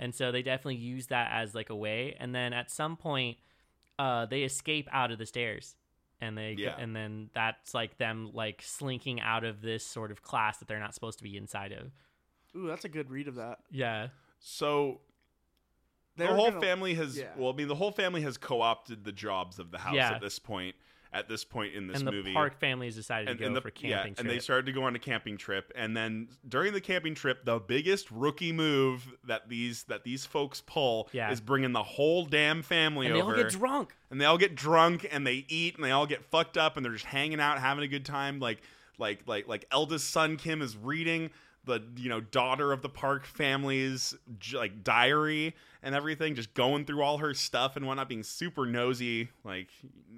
And 0.00 0.14
so 0.14 0.30
they 0.30 0.42
definitely 0.42 0.76
use 0.76 1.08
that 1.08 1.32
as 1.32 1.56
like 1.56 1.70
a 1.70 1.74
way. 1.74 2.14
And 2.20 2.32
then 2.32 2.52
at 2.52 2.70
some 2.70 2.96
point, 2.96 3.36
uh, 3.98 4.26
they 4.26 4.44
escape 4.44 4.86
out 4.92 5.10
of 5.10 5.18
the 5.18 5.26
stairs. 5.26 5.74
And 6.20 6.36
they 6.36 6.56
Yeah. 6.58 6.74
and 6.78 6.94
then 6.96 7.30
that's 7.32 7.74
like 7.74 7.96
them 7.98 8.30
like 8.34 8.60
slinking 8.62 9.20
out 9.20 9.44
of 9.44 9.60
this 9.62 9.84
sort 9.86 10.10
of 10.10 10.22
class 10.22 10.58
that 10.58 10.66
they're 10.68 10.80
not 10.80 10.94
supposed 10.94 11.18
to 11.18 11.24
be 11.24 11.36
inside 11.36 11.72
of. 11.72 11.92
Ooh, 12.56 12.66
that's 12.66 12.84
a 12.84 12.88
good 12.88 13.10
read 13.10 13.28
of 13.28 13.36
that. 13.36 13.60
Yeah. 13.70 14.08
so. 14.40 15.00
They 16.16 16.26
the 16.26 16.34
whole 16.34 16.48
gonna- 16.50 16.60
family 16.60 16.94
has 16.94 17.16
yeah. 17.16 17.26
well, 17.36 17.52
I 17.52 17.56
mean, 17.56 17.68
the 17.68 17.76
whole 17.76 17.92
family 17.92 18.22
has 18.22 18.36
co-opted 18.36 19.04
the 19.04 19.12
jobs 19.12 19.60
of 19.60 19.70
the 19.70 19.78
house 19.78 19.94
Yeah. 19.94 20.10
at 20.14 20.20
this 20.20 20.40
point. 20.40 20.74
At 21.10 21.26
this 21.26 21.42
point 21.42 21.74
in 21.74 21.86
this 21.86 21.98
and 21.98 22.06
the 22.06 22.12
movie, 22.12 22.34
Park 22.34 22.60
families 22.60 22.94
decided 22.94 23.28
to 23.28 23.34
go 23.42 23.54
the, 23.54 23.62
for 23.62 23.70
camping 23.70 23.90
yeah, 23.90 24.02
trip. 24.02 24.18
and 24.20 24.28
they 24.28 24.38
started 24.40 24.66
to 24.66 24.72
go 24.72 24.82
on 24.84 24.94
a 24.94 24.98
camping 24.98 25.38
trip 25.38 25.72
and 25.74 25.96
then 25.96 26.28
during 26.46 26.74
the 26.74 26.82
camping 26.82 27.14
trip 27.14 27.46
the 27.46 27.58
biggest 27.58 28.10
rookie 28.10 28.52
move 28.52 29.08
that 29.24 29.48
these 29.48 29.84
that 29.84 30.04
these 30.04 30.26
folks 30.26 30.60
pull 30.66 31.08
Yeah. 31.12 31.30
is 31.30 31.40
bringing 31.40 31.72
the 31.72 31.82
whole 31.82 32.26
damn 32.26 32.62
family 32.62 33.06
and 33.06 33.16
they 33.16 33.20
all 33.22 33.34
get 33.34 33.48
drunk. 33.48 33.94
and 34.10 34.20
they 34.20 34.26
all 34.26 34.36
get 34.36 34.54
drunk 34.54 35.08
and 35.10 35.26
they 35.26 35.46
eat 35.48 35.76
and 35.76 35.84
they 35.84 35.92
all 35.92 36.06
get 36.06 36.24
fucked 36.26 36.58
up 36.58 36.76
and 36.76 36.84
they're 36.84 36.92
just 36.92 37.06
hanging 37.06 37.40
out 37.40 37.58
having 37.58 37.84
a 37.84 37.88
good 37.88 38.04
time 38.04 38.38
like 38.38 38.60
like 38.98 39.22
like 39.26 39.48
like 39.48 39.64
eldest 39.72 40.10
son 40.10 40.36
kim 40.36 40.60
is 40.60 40.76
reading 40.76 41.30
the 41.64 41.82
you 41.96 42.08
know 42.08 42.20
daughter 42.20 42.72
of 42.72 42.82
the 42.82 42.88
park 42.88 43.26
family's 43.26 44.14
like 44.54 44.82
diary 44.82 45.54
and 45.82 45.94
everything 45.94 46.34
just 46.34 46.54
going 46.54 46.84
through 46.84 47.02
all 47.02 47.18
her 47.18 47.34
stuff 47.34 47.76
and 47.76 47.86
whatnot 47.86 48.08
being 48.08 48.22
super 48.22 48.64
nosy 48.64 49.28
like 49.44 49.68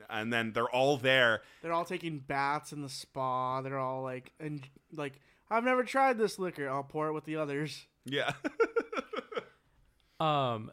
and 0.09 0.33
then 0.33 0.53
they're 0.53 0.71
all 0.71 0.97
there 0.97 1.43
They're 1.63 1.73
all 1.73 1.85
taking 1.85 2.19
baths 2.19 2.73
in 2.73 2.83
the 2.83 2.89
spa. 2.89 3.61
They're 3.63 3.79
all 3.79 4.03
like, 4.03 4.33
and 4.41 4.67
like, 4.93 5.21
I've 5.51 5.65
never 5.65 5.83
tried 5.85 6.19
this 6.19 6.39
liquor. 6.39 6.69
I'll 6.69 6.83
pour 6.85 7.09
it 7.09 7.13
with 7.13 7.25
the 7.25 7.37
others. 7.37 7.87
yeah 8.05 8.33
Um, 10.21 10.71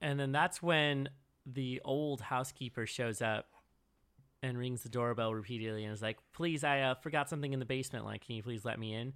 and 0.00 0.18
then 0.18 0.32
that's 0.32 0.62
when 0.62 1.10
the 1.44 1.80
old 1.84 2.20
housekeeper 2.22 2.86
shows 2.86 3.20
up 3.20 3.46
and 4.42 4.56
rings 4.58 4.82
the 4.82 4.88
doorbell 4.88 5.34
repeatedly 5.34 5.84
and 5.84 5.92
is 5.92 6.02
like, 6.02 6.18
"Please, 6.32 6.64
I 6.64 6.80
uh, 6.80 6.94
forgot 6.94 7.28
something 7.28 7.52
in 7.52 7.58
the 7.58 7.66
basement. 7.66 8.04
Like, 8.04 8.24
can 8.24 8.36
you 8.36 8.42
please 8.42 8.64
let 8.64 8.78
me 8.78 8.94
in?" 8.94 9.12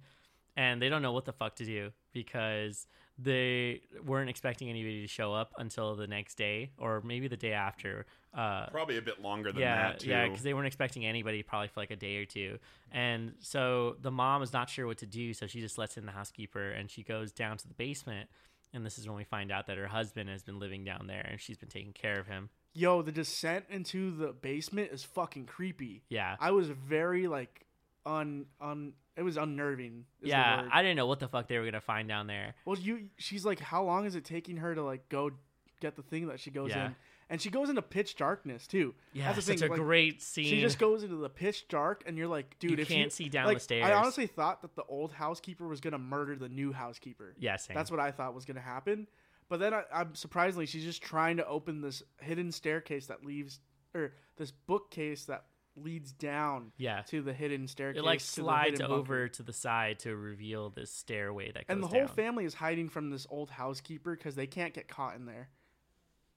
And 0.61 0.79
they 0.79 0.89
don't 0.89 1.01
know 1.01 1.11
what 1.11 1.25
the 1.25 1.33
fuck 1.33 1.55
to 1.55 1.65
do 1.65 1.91
because 2.13 2.85
they 3.17 3.81
weren't 4.05 4.29
expecting 4.29 4.69
anybody 4.69 5.01
to 5.01 5.07
show 5.07 5.33
up 5.33 5.53
until 5.57 5.95
the 5.95 6.05
next 6.05 6.35
day 6.35 6.69
or 6.77 7.01
maybe 7.03 7.27
the 7.27 7.37
day 7.37 7.53
after. 7.53 8.05
Uh, 8.31 8.67
Probably 8.67 8.97
a 8.97 9.01
bit 9.01 9.21
longer 9.21 9.51
than 9.51 9.61
yeah, 9.61 9.89
that 9.89 9.99
too. 10.01 10.09
yeah, 10.09 10.27
because 10.27 10.43
they 10.43 10.53
weren't 10.53 10.67
expecting 10.67 11.03
anybody 11.03 11.41
probably 11.41 11.67
for 11.67 11.79
like 11.79 11.89
a 11.89 11.95
day 11.95 12.17
or 12.17 12.25
two, 12.25 12.59
and 12.91 13.33
so 13.39 13.97
the 14.01 14.11
mom 14.11 14.43
is 14.43 14.53
not 14.53 14.69
sure 14.69 14.85
what 14.85 14.99
to 14.99 15.07
do, 15.07 15.33
so 15.33 15.47
she 15.47 15.59
just 15.61 15.79
lets 15.79 15.97
in 15.97 16.05
the 16.05 16.11
housekeeper, 16.11 16.69
and 16.69 16.89
she 16.91 17.01
goes 17.01 17.31
down 17.31 17.57
to 17.57 17.67
the 17.67 17.73
basement, 17.73 18.29
and 18.71 18.85
this 18.85 18.99
is 18.99 19.07
when 19.07 19.17
we 19.17 19.23
find 19.23 19.51
out 19.51 19.67
that 19.67 19.77
her 19.77 19.87
husband 19.87 20.29
has 20.29 20.43
been 20.43 20.59
living 20.59 20.85
down 20.85 21.07
there, 21.07 21.27
and 21.29 21.41
she's 21.41 21.57
been 21.57 21.69
taking 21.69 21.91
care 21.91 22.19
of 22.19 22.27
him. 22.27 22.49
Yo, 22.73 23.01
the 23.01 23.11
descent 23.11 23.65
into 23.69 24.11
the 24.11 24.27
basement 24.27 24.91
is 24.93 25.03
fucking 25.03 25.45
creepy. 25.45 26.03
Yeah, 26.07 26.35
I 26.39 26.51
was 26.51 26.69
very 26.69 27.27
like 27.27 27.65
un 28.05 28.45
un. 28.59 28.93
It 29.17 29.23
was 29.23 29.37
unnerving. 29.37 30.05
is 30.21 30.23
the 30.23 30.29
yeah. 30.29 30.67
I 30.71 30.81
didn't 30.81 30.95
know 30.97 31.05
what 31.07 31.19
the 31.19 31.27
fuck 31.27 31.47
they 31.47 31.57
were 31.59 31.65
gonna 31.65 31.81
find 31.81 32.07
down 32.07 32.27
there. 32.27 32.55
well, 32.65 32.77
you. 32.77 33.09
She's 33.17 33.45
like, 33.45 33.59
how 33.59 33.83
long 33.83 34.05
is 34.05 34.15
it 34.15 34.23
taking 34.25 34.57
her 34.57 34.73
to 34.73 34.83
like 34.83 35.09
go 35.09 35.31
get 35.81 35.95
the 35.95 36.01
thing 36.03 36.27
that 36.27 36.39
she 36.39 36.49
goes 36.51 36.69
Yeah. 36.71 36.87
in? 36.87 36.95
And 37.29 37.41
she 37.41 37.49
goes 37.49 37.69
into 37.69 37.81
pitch 37.81 38.17
darkness 38.17 38.67
too. 38.67 38.93
Yeah, 39.13 39.25
That's 39.31 39.37
the 39.37 39.53
such 39.53 39.59
thing, 39.59 39.69
a 39.69 39.71
like, 39.71 39.79
great 39.81 40.21
scene. 40.21 40.45
She 40.45 40.59
just 40.59 40.77
goes 40.79 41.03
into 41.03 41.15
the 41.15 41.29
pitch 41.29 41.69
dark, 41.69 42.03
and 42.05 42.17
you're 42.17 42.27
like, 42.27 42.59
dude, 42.59 42.77
You 42.77 42.85
can't 42.85 43.09
see 43.11 43.29
down 43.29 43.45
like, 43.45 43.55
the 43.57 43.61
stairs. 43.63 43.85
I 43.85 43.93
honestly 43.93 44.27
thought 44.27 44.61
that 44.63 44.75
the 44.75 44.83
old 44.83 45.13
housekeeper 45.13 45.65
was 45.65 45.79
gonna 45.79 45.97
murder 45.97 46.35
the 46.35 46.49
new 46.49 46.73
housekeeper. 46.73 47.33
yeah, 47.39 47.55
same. 47.55 47.75
That's 47.75 47.89
what 47.89 48.01
I 48.01 48.11
thought 48.11 48.33
was 48.35 48.43
gonna 48.45 48.59
happen. 48.59 49.07
But 49.47 49.59
then 49.61 49.73
I, 49.73 49.83
I'm 49.93 50.13
surprisingly, 50.15 50.65
she's 50.65 50.83
just 50.83 51.01
trying 51.01 51.37
to 51.37 51.47
open 51.47 51.79
this 51.81 52.03
hidden 52.19 52.51
staircase 52.51 53.07
that 53.07 53.25
leaves, 53.25 53.59
or 53.93 54.13
this 54.37 54.51
bookcase 54.51 55.25
that 55.25 55.45
leads 55.75 56.11
down 56.11 56.71
yeah. 56.77 57.01
to 57.03 57.21
the 57.21 57.33
hidden 57.33 57.67
staircase. 57.67 57.99
It 57.99 58.05
like 58.05 58.19
to 58.19 58.25
slides 58.25 58.71
hidden 58.73 58.87
bunker. 58.87 58.99
over 58.99 59.27
to 59.29 59.43
the 59.43 59.53
side 59.53 59.99
to 59.99 60.15
reveal 60.15 60.69
this 60.69 60.91
stairway 60.91 61.47
that 61.51 61.67
goes 61.67 61.73
and 61.73 61.83
the 61.83 61.87
down. 61.87 61.99
whole 61.99 62.07
family 62.07 62.45
is 62.45 62.53
hiding 62.53 62.89
from 62.89 63.09
this 63.09 63.25
old 63.29 63.49
housekeeper 63.49 64.15
because 64.15 64.35
they 64.35 64.47
can't 64.47 64.73
get 64.73 64.87
caught 64.87 65.15
in 65.15 65.25
there. 65.25 65.49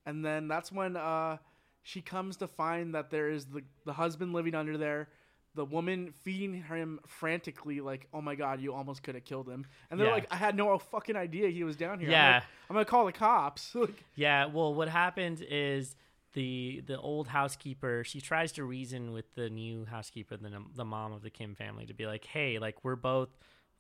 And 0.07 0.25
then 0.25 0.49
that's 0.49 0.71
when 0.71 0.97
uh, 0.97 1.39
she 1.83 2.01
comes 2.01 2.37
to 2.39 2.47
find 2.49 2.95
that 2.95 3.11
there 3.11 3.31
is 3.31 3.47
the 3.47 3.63
the 3.85 3.93
husband 3.95 4.33
living 4.35 4.55
under 4.55 4.77
there, 4.79 5.09
the 5.55 5.65
woman 5.65 6.13
feeding 6.23 6.53
him 6.63 7.01
frantically, 7.07 7.81
like, 7.81 8.07
"Oh 8.13 8.21
my 8.21 8.35
god, 8.35 8.61
you 8.61 8.73
almost 8.75 9.03
could 9.03 9.15
have 9.15 9.25
killed 9.25 9.49
him." 9.49 9.67
And 9.91 9.99
they're 9.99 10.09
Yeah. 10.09 10.13
like, 10.15 10.33
"I 10.33 10.37
had 10.37 10.57
no 10.57 10.79
fucking 10.79 11.17
idea 11.17 11.49
he 11.49 11.65
was 11.65 11.77
down 11.77 11.99
here." 12.01 12.09
I'm 12.09 12.13
Yeah. 12.13 12.35
like, 12.35 12.43
I'm 12.71 12.75
gonna 12.75 12.85
call 12.85 13.07
the 13.07 13.13
cops. 13.13 13.75
Yeah, 14.15 14.47
well, 14.47 14.75
what 14.75 14.89
happened 14.89 15.45
is 15.49 15.97
the 16.35 16.83
the 16.87 16.99
old 16.99 17.29
housekeeper 17.29 18.05
she 18.05 18.21
tries 18.21 18.53
to 18.53 18.65
reason 18.65 19.13
with 19.13 19.35
the 19.35 19.49
new 19.49 19.85
housekeeper, 19.85 20.37
the 20.37 20.51
the 20.75 20.85
mom 20.85 21.13
of 21.13 21.23
the 21.23 21.31
Kim 21.31 21.55
family, 21.55 21.87
to 21.87 21.95
be 21.95 22.07
like, 22.07 22.25
hey, 22.25 22.59
like 22.59 22.85
we're 22.85 22.97
both 22.97 23.31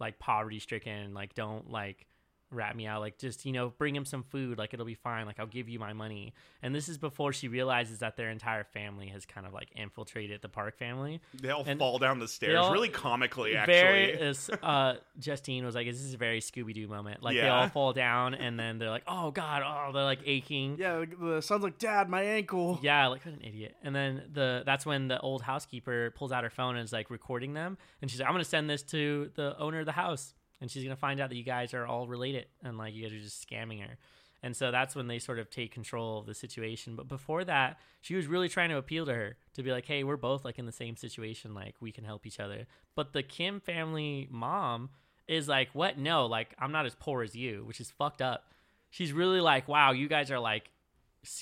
like 0.00 0.18
poverty 0.18 0.58
stricken, 0.58 1.14
like 1.14 1.34
don't 1.34 1.70
like 1.70 2.06
rat 2.50 2.76
me 2.76 2.86
out, 2.86 3.00
like 3.00 3.18
just 3.18 3.44
you 3.46 3.52
know 3.52 3.70
bring 3.78 3.94
him 3.96 4.04
some 4.04 4.22
food, 4.22 4.58
like 4.58 4.72
it'll 4.74 4.86
be 4.86 4.94
fine, 4.94 5.26
like 5.26 5.40
I'll 5.40 5.46
give 5.46 5.68
you 5.68 5.78
my 5.78 5.92
money. 5.92 6.34
And 6.62 6.74
this 6.74 6.88
is 6.88 6.98
before 6.98 7.32
she 7.32 7.48
realizes 7.48 7.98
that 7.98 8.16
their 8.16 8.30
entire 8.30 8.64
family 8.64 9.08
has 9.08 9.26
kind 9.26 9.46
of 9.46 9.52
like 9.52 9.68
infiltrated 9.74 10.40
the 10.42 10.48
Park 10.48 10.78
family. 10.78 11.20
They 11.34 11.50
all 11.50 11.64
And 11.66 11.78
fall 11.78 11.98
down 11.98 12.18
the 12.20 12.28
stairs 12.28 12.56
all- 12.56 12.72
really 12.72 12.88
comically, 12.88 13.56
actually. 13.56 13.74
Very, 14.16 14.34
uh, 14.62 14.94
Justine 15.18 15.64
was 15.64 15.74
like, 15.74 15.86
"This 15.86 16.00
is 16.00 16.14
a 16.14 16.16
very 16.16 16.40
Scooby 16.40 16.72
Doo 16.74 16.86
moment." 16.88 17.22
Like 17.22 17.34
they 17.36 17.48
all 17.48 17.68
fall 17.68 17.92
down, 17.92 18.34
and 18.34 18.58
then 18.58 18.78
they're 18.78 18.90
like, 18.90 19.04
"Oh 19.06 19.30
God!" 19.30 19.62
Oh, 19.64 19.92
they're 19.92 20.04
like 20.04 20.20
aching. 20.24 20.76
yeah, 20.78 21.00
the, 21.00 21.16
the 21.34 21.40
son's 21.42 21.62
like, 21.64 21.78
"Dad, 21.78 22.08
my 22.08 22.22
ankle." 22.22 22.78
Yeah, 22.82 23.06
like 23.08 23.24
what 23.24 23.34
an 23.34 23.40
idiot. 23.42 23.74
And 23.82 23.94
then 23.94 24.22
the 24.32 24.62
that's 24.64 24.86
when 24.86 25.08
the 25.08 25.18
old 25.20 25.42
housekeeper 25.42 26.12
pulls 26.16 26.30
out 26.32 26.44
her 26.44 26.50
phone 26.50 26.76
and 26.76 26.84
is 26.84 26.92
like 26.92 27.10
recording 27.10 27.54
them, 27.54 27.78
and 28.00 28.10
she's 28.10 28.20
like, 28.20 28.28
"I'm 28.28 28.34
gonna 28.34 28.44
send 28.44 28.70
this 28.70 28.82
to 28.84 29.30
the 29.34 29.56
owner 29.58 29.80
of 29.80 29.86
the 29.86 29.92
house, 29.92 30.34
and 30.60 30.70
she's 30.70 30.82
gonna 30.82 30.96
find 30.96 31.20
out 31.20 31.30
that 31.30 31.36
you 31.36 31.44
guys 31.44 31.74
are 31.74 31.86
all 31.86 32.06
related, 32.06 32.46
and 32.62 32.78
like 32.78 32.94
you 32.94 33.02
guys 33.02 33.12
are 33.12 33.20
just 33.20 33.46
scamming 33.46 33.80
her." 33.80 33.96
And 34.42 34.54
so 34.54 34.70
that's 34.70 34.94
when 34.94 35.06
they 35.06 35.18
sort 35.18 35.38
of 35.38 35.48
take 35.48 35.72
control 35.72 36.18
of 36.18 36.26
the 36.26 36.34
situation. 36.34 36.96
But 36.96 37.08
before 37.08 37.44
that, 37.44 37.78
she 38.02 38.14
was 38.14 38.26
really 38.26 38.50
trying 38.50 38.68
to 38.68 38.76
appeal 38.76 39.06
to 39.06 39.14
her 39.14 39.36
to 39.54 39.62
be 39.62 39.72
like, 39.72 39.86
"Hey, 39.86 40.04
we're 40.04 40.18
both 40.18 40.44
like 40.44 40.58
in 40.58 40.66
the 40.66 40.72
same 40.72 40.96
situation, 40.96 41.54
like 41.54 41.76
we 41.80 41.92
can 41.92 42.04
help 42.04 42.26
each 42.26 42.38
other." 42.38 42.66
But 42.94 43.14
the 43.14 43.22
Kim 43.22 43.58
family 43.58 44.28
mom 44.30 44.90
is 45.26 45.48
like, 45.48 45.70
"What? 45.72 45.96
No, 45.98 46.26
like 46.26 46.54
I'm 46.58 46.72
not 46.72 46.84
as 46.84 46.94
poor 46.94 47.22
as 47.22 47.34
you," 47.34 47.64
which 47.64 47.80
is 47.80 47.90
fucked 47.90 48.20
up. 48.20 48.52
She's 48.90 49.12
really 49.12 49.40
like, 49.40 49.66
"Wow, 49.66 49.92
you 49.92 50.08
guys 50.08 50.30
are 50.30 50.38
like 50.38 50.70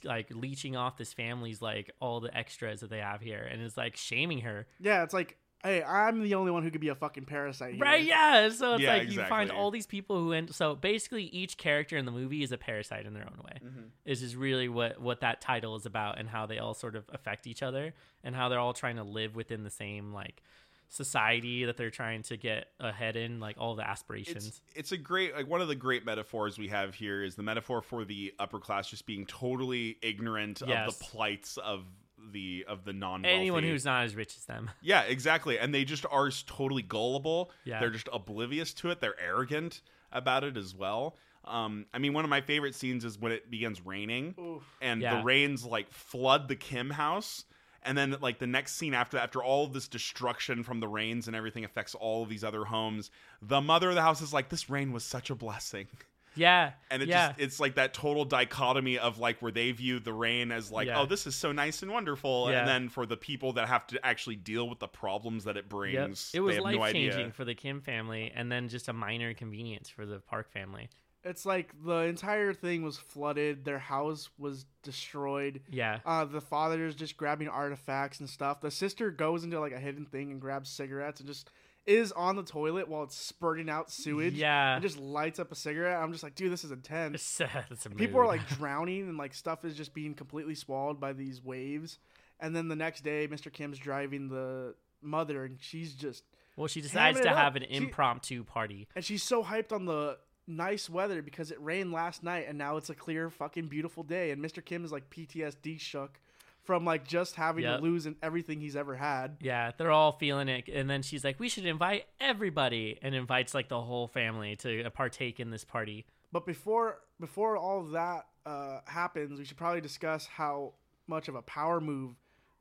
like 0.05 0.29
leeching 0.31 0.77
off 0.77 0.97
this 0.97 1.13
family's 1.13 1.61
like 1.61 1.91
all 2.01 2.21
the 2.21 2.33
extras 2.37 2.81
that 2.81 2.91
they 2.91 2.99
have 2.99 3.21
here 3.21 3.43
and 3.51 3.61
it's 3.61 3.77
like 3.77 3.97
shaming 3.97 4.39
her 4.39 4.65
Yeah, 4.79 5.03
it's 5.03 5.13
like, 5.13 5.37
hey, 5.65 5.83
I'm 5.83 6.23
the 6.23 6.35
only 6.35 6.51
one 6.51 6.63
who 6.63 6.71
could 6.71 6.81
be 6.81 6.89
a 6.89 6.95
fucking 6.95 7.25
parasite. 7.25 7.75
Here. 7.75 7.83
right 7.83 8.05
yeah 8.05 8.49
so 8.51 8.75
it's 8.75 8.83
Yeah, 8.83 8.95
like 8.97 9.11
you 9.13 9.23
find 9.25 9.51
all 9.51 9.71
these 9.71 9.87
people 9.87 10.17
who 10.19 10.33
end 10.33 10.55
so 10.55 10.75
basically 10.75 11.25
each 11.25 11.57
character 11.57 11.97
in 11.97 12.05
the 12.05 12.11
movie 12.13 12.43
is 12.43 12.53
a 12.53 12.59
parasite 12.59 13.07
in 13.07 13.15
their 13.15 13.25
own 13.25 13.39
way 13.45 13.59
Mm-hmm. 13.65 13.81
is 14.05 14.23
is 14.23 14.35
really 14.37 14.69
what 14.69 15.01
what 15.01 15.21
that 15.21 15.41
title 15.41 15.77
is 15.77 15.87
about 15.87 16.19
and 16.19 16.29
how 16.29 16.47
they 16.47 16.59
all 16.59 16.75
sort 16.75 16.97
of 16.97 17.05
affect 17.13 17.47
each 17.47 17.63
other 17.63 17.95
and 18.25 18.35
how 18.35 18.49
they're 18.49 18.59
all 18.59 18.73
trying 18.73 18.97
to 18.97 19.05
live 19.05 19.37
within 19.37 19.63
the 19.65 19.71
same 19.71 20.13
like 20.13 20.43
society 20.89 21.65
that 21.65 21.79
they're 21.79 21.91
trying 21.91 22.23
to 22.23 22.37
get 22.37 22.67
ahead 22.79 23.17
in 23.17 23.41
like 23.41 23.57
all 23.59 23.75
the 23.75 23.89
aspirations 23.89 24.47
it's 24.47 24.61
it's 24.75 24.93
a 24.93 24.97
great 24.99 25.35
like 25.35 25.49
one 25.49 25.63
of 25.63 25.69
the 25.69 25.75
great 25.75 26.05
metaphors 26.05 26.59
we 26.59 26.69
have 26.69 26.95
here 26.95 27.23
is 27.25 27.35
the 27.35 27.43
metaphor 27.43 27.81
for 27.81 28.05
the 28.05 28.31
upper 28.39 28.59
class 28.59 28.89
just 28.91 29.07
being 29.07 29.25
totally 29.25 29.97
ignorant 30.03 30.63
Yes. 30.67 30.89
of 30.93 30.99
the 30.99 31.05
plights 31.05 31.57
of 31.57 31.85
the 32.31 32.65
of 32.69 32.85
the 32.85 32.93
non 32.93 33.25
anyone 33.25 33.63
who's 33.63 33.85
not 33.85 34.05
as 34.05 34.15
rich 34.15 34.37
as 34.37 34.45
them 34.45 34.71
yeah 34.83 35.03
exactly 35.03 35.59
and 35.59 35.75
they 35.75 35.85
just 35.85 36.07
are 36.11 36.31
totally 36.47 36.83
gullible 36.83 37.51
Yeah. 37.65 37.81
they're 37.81 37.91
just 37.91 38.09
oblivious 38.13 38.73
to 38.75 38.91
it 38.91 39.01
they're 39.01 39.19
arrogant 39.21 39.81
about 40.13 40.45
it 40.45 40.57
as 40.57 40.75
well 40.75 41.17
um 41.45 41.87
i 41.93 41.99
mean 41.99 42.13
one 42.13 42.25
of 42.25 42.31
my 42.31 42.41
favorite 42.41 42.75
scenes 42.75 43.05
is 43.05 43.19
when 43.19 43.33
it 43.33 43.51
begins 43.51 43.85
raining 43.85 44.35
Oof. 44.39 44.63
and 44.81 45.01
Yeah. 45.03 45.17
the 45.19 45.25
rains 45.25 45.65
like 45.65 45.91
flood 45.91 46.49
the 46.49 46.57
Kim 46.57 46.91
house. 46.91 47.45
And 47.85 47.99
then 47.99 48.15
like 48.21 48.39
the 48.39 48.47
next 48.47 48.77
scene 48.77 48.95
after 48.95 49.19
after 49.19 49.43
all 49.43 49.65
of 49.65 49.73
this 49.73 49.89
destruction 49.89 50.63
from 50.63 50.79
the 50.79 50.87
rains 50.87 51.27
and 51.27 51.35
everything 51.35 51.65
affects 51.65 51.97
all 51.97 52.23
of 52.23 52.29
these 52.29 52.45
other 52.45 52.65
homes, 52.67 53.11
the 53.41 53.61
mother 53.61 53.89
of 53.89 53.97
the 53.97 54.03
house 54.03 54.21
is 54.21 54.33
like, 54.33 54.51
This 54.51 54.71
rain 54.71 54.93
was 54.93 55.03
such 55.03 55.31
a 55.31 55.35
blessing. 55.35 55.89
yeah 56.35 56.73
And 56.91 57.03
it 57.03 57.09
yeah 57.09 57.29
just 57.29 57.41
it's 57.41 57.61
like 57.61 57.75
that 57.77 57.95
total 57.95 58.25
dichotomy 58.25 58.99
of 58.99 59.19
like 59.19 59.41
where 59.43 59.53
they 59.53 59.71
view 59.73 60.01
the 60.01 60.13
rain 60.13 60.51
as 60.53 60.71
like, 60.71 60.87
Yeah. 60.89 61.01
oh, 61.01 61.07
this 61.07 61.27
is 61.27 61.35
so 61.35 61.53
nice 61.53 61.83
and 61.83 61.91
wonderful. 61.93 62.51
Yeah. 62.51 62.61
And 62.61 62.69
then 62.69 62.89
for 62.89 63.07
the 63.07 63.17
people 63.17 63.53
that 63.55 63.69
have 63.69 63.87
to 63.89 64.05
actually 64.05 64.37
deal 64.37 64.69
with 64.69 64.79
the 64.79 64.89
problems 64.89 65.45
that 65.45 65.57
it 65.57 65.65
Yep. 65.65 65.69
brings, 65.69 66.31
It 66.35 66.41
was 66.41 66.57
they 66.57 66.63
have 66.63 66.73
no 66.73 66.79
life 66.81 66.93
changing 66.93 67.21
idea. 67.21 67.33
for 67.33 67.45
the 67.45 67.55
Kim 67.55 67.81
family, 67.81 68.33
and 68.35 68.51
then 68.51 68.69
just 68.69 68.89
a 68.89 68.93
minor 68.93 69.29
inconvenience 69.31 69.89
for 69.89 70.07
the 70.07 70.19
Park 70.21 70.51
family. 70.51 70.89
It's 71.25 71.47
like 71.47 71.73
the 71.85 71.99
entire 71.99 72.53
thing 72.53 72.83
was 72.83 72.99
flooded. 72.99 73.65
Their 73.65 73.79
house 73.79 74.29
was 74.39 74.65
destroyed. 74.83 75.61
Yeah, 75.71 76.01
Uh, 76.05 76.25
the 76.25 76.41
father 76.41 76.85
is 76.85 76.95
just 76.97 77.17
grabbing 77.17 77.49
artifacts 77.49 78.19
and 78.21 78.29
stuff. 78.29 78.61
The 78.61 78.71
sister 78.73 79.11
goes 79.13 79.45
into 79.45 79.61
like 79.61 79.73
a 79.73 79.79
hidden 79.79 80.05
thing 80.05 80.31
and 80.33 80.41
grabs 80.41 80.69
cigarettes 80.69 81.21
and 81.21 81.29
just 81.29 81.49
is 81.87 82.13
on 82.13 82.37
the 82.37 82.43
toilet 82.43 82.89
while 82.89 83.03
it's 83.03 83.17
spurting 83.17 83.69
out 83.69 83.91
sewage. 83.91 84.35
yeah. 84.35 84.75
And 84.75 84.83
just 84.83 84.99
lights 84.99 85.39
up 85.39 85.51
a 85.51 85.55
cigarette. 85.57 85.99
I'm 86.01 86.13
just 86.13 86.23
like, 86.23 86.35
dude, 86.35 86.53
this 86.53 86.63
is 86.65 86.71
intense. 86.71 87.41
A 87.41 87.91
People 87.97 88.21
are 88.21 88.27
like 88.27 88.47
drowning 88.49 89.09
and 89.09 89.19
like 89.19 89.35
stuff 89.35 89.65
is 89.65 89.75
just 89.77 89.93
being 89.93 90.15
completely 90.15 90.55
swallowed 90.55 91.01
by 91.01 91.13
these 91.13 91.43
waves. 91.43 91.99
And 92.41 92.55
then 92.55 92.69
the 92.69 92.77
next 92.77 93.03
day, 93.03 93.27
Mr. 93.29 93.53
Kim's 93.53 93.79
driving 93.79 94.29
the 94.29 94.75
mother 95.03 95.45
and 95.45 95.59
she's 95.61 95.95
just 95.95 96.23
well, 96.57 96.69
she 96.69 96.81
decides 96.81 97.21
to 97.21 97.29
have 97.31 97.57
an 97.57 97.65
She- 97.69 97.77
impromptu 97.77 98.45
party. 98.45 98.87
and 98.95 99.05
she's 99.05 99.23
so 99.23 99.43
hyped 99.43 99.73
on 99.73 99.85
the 99.87 100.19
nice 100.47 100.89
weather 100.91 101.23
because 101.23 101.51
it 101.51 101.61
rained 101.61 101.93
last 101.93 102.23
night 102.23 102.47
and 102.49 102.59
now 102.59 102.77
it's 102.77 102.91
a 102.91 102.95
clear 102.95 103.31
fucking 103.31 103.67
beautiful 103.69 104.03
day 104.03 104.31
and 104.33 104.45
Mr. 104.45 104.65
Kim 104.65 104.85
is 104.85 104.93
like 104.93 105.09
PTSD 105.11 105.81
shook 105.81 106.21
from 106.65 106.85
like 106.85 107.07
just 107.07 107.35
having 107.35 107.65
Yep. 107.65 107.79
to 107.79 107.83
lose 107.83 108.07
in 108.07 108.17
everything 108.23 108.61
he's 108.61 108.77
ever 108.77 108.95
had. 108.97 109.37
Yeah, 109.41 109.73
they're 109.77 109.91
all 109.91 110.13
feeling 110.13 110.49
it, 110.49 110.69
and 110.69 110.89
then 110.89 111.03
she's 111.03 111.25
like, 111.25 111.41
"We 111.41 111.49
should 111.49 111.67
invite 111.67 112.07
everybody," 112.21 112.99
and 113.03 113.15
invites 113.15 113.55
like 113.55 113.69
the 113.69 113.81
whole 113.81 114.07
family 114.09 114.57
to 114.57 114.85
uh, 114.85 114.91
partake 114.91 115.41
in 115.41 115.51
this 115.51 115.65
party. 115.65 116.07
But 116.31 116.47
before 116.47 117.01
before 117.21 117.57
all 117.57 117.81
of 117.81 117.91
that 117.93 118.27
uh, 118.47 118.81
happens, 118.87 119.39
we 119.39 119.45
should 119.45 119.57
probably 119.57 119.81
discuss 119.81 120.27
how 120.27 120.75
much 121.07 121.29
of 121.29 121.35
a 121.35 121.43
power 121.43 121.81
move 121.81 122.15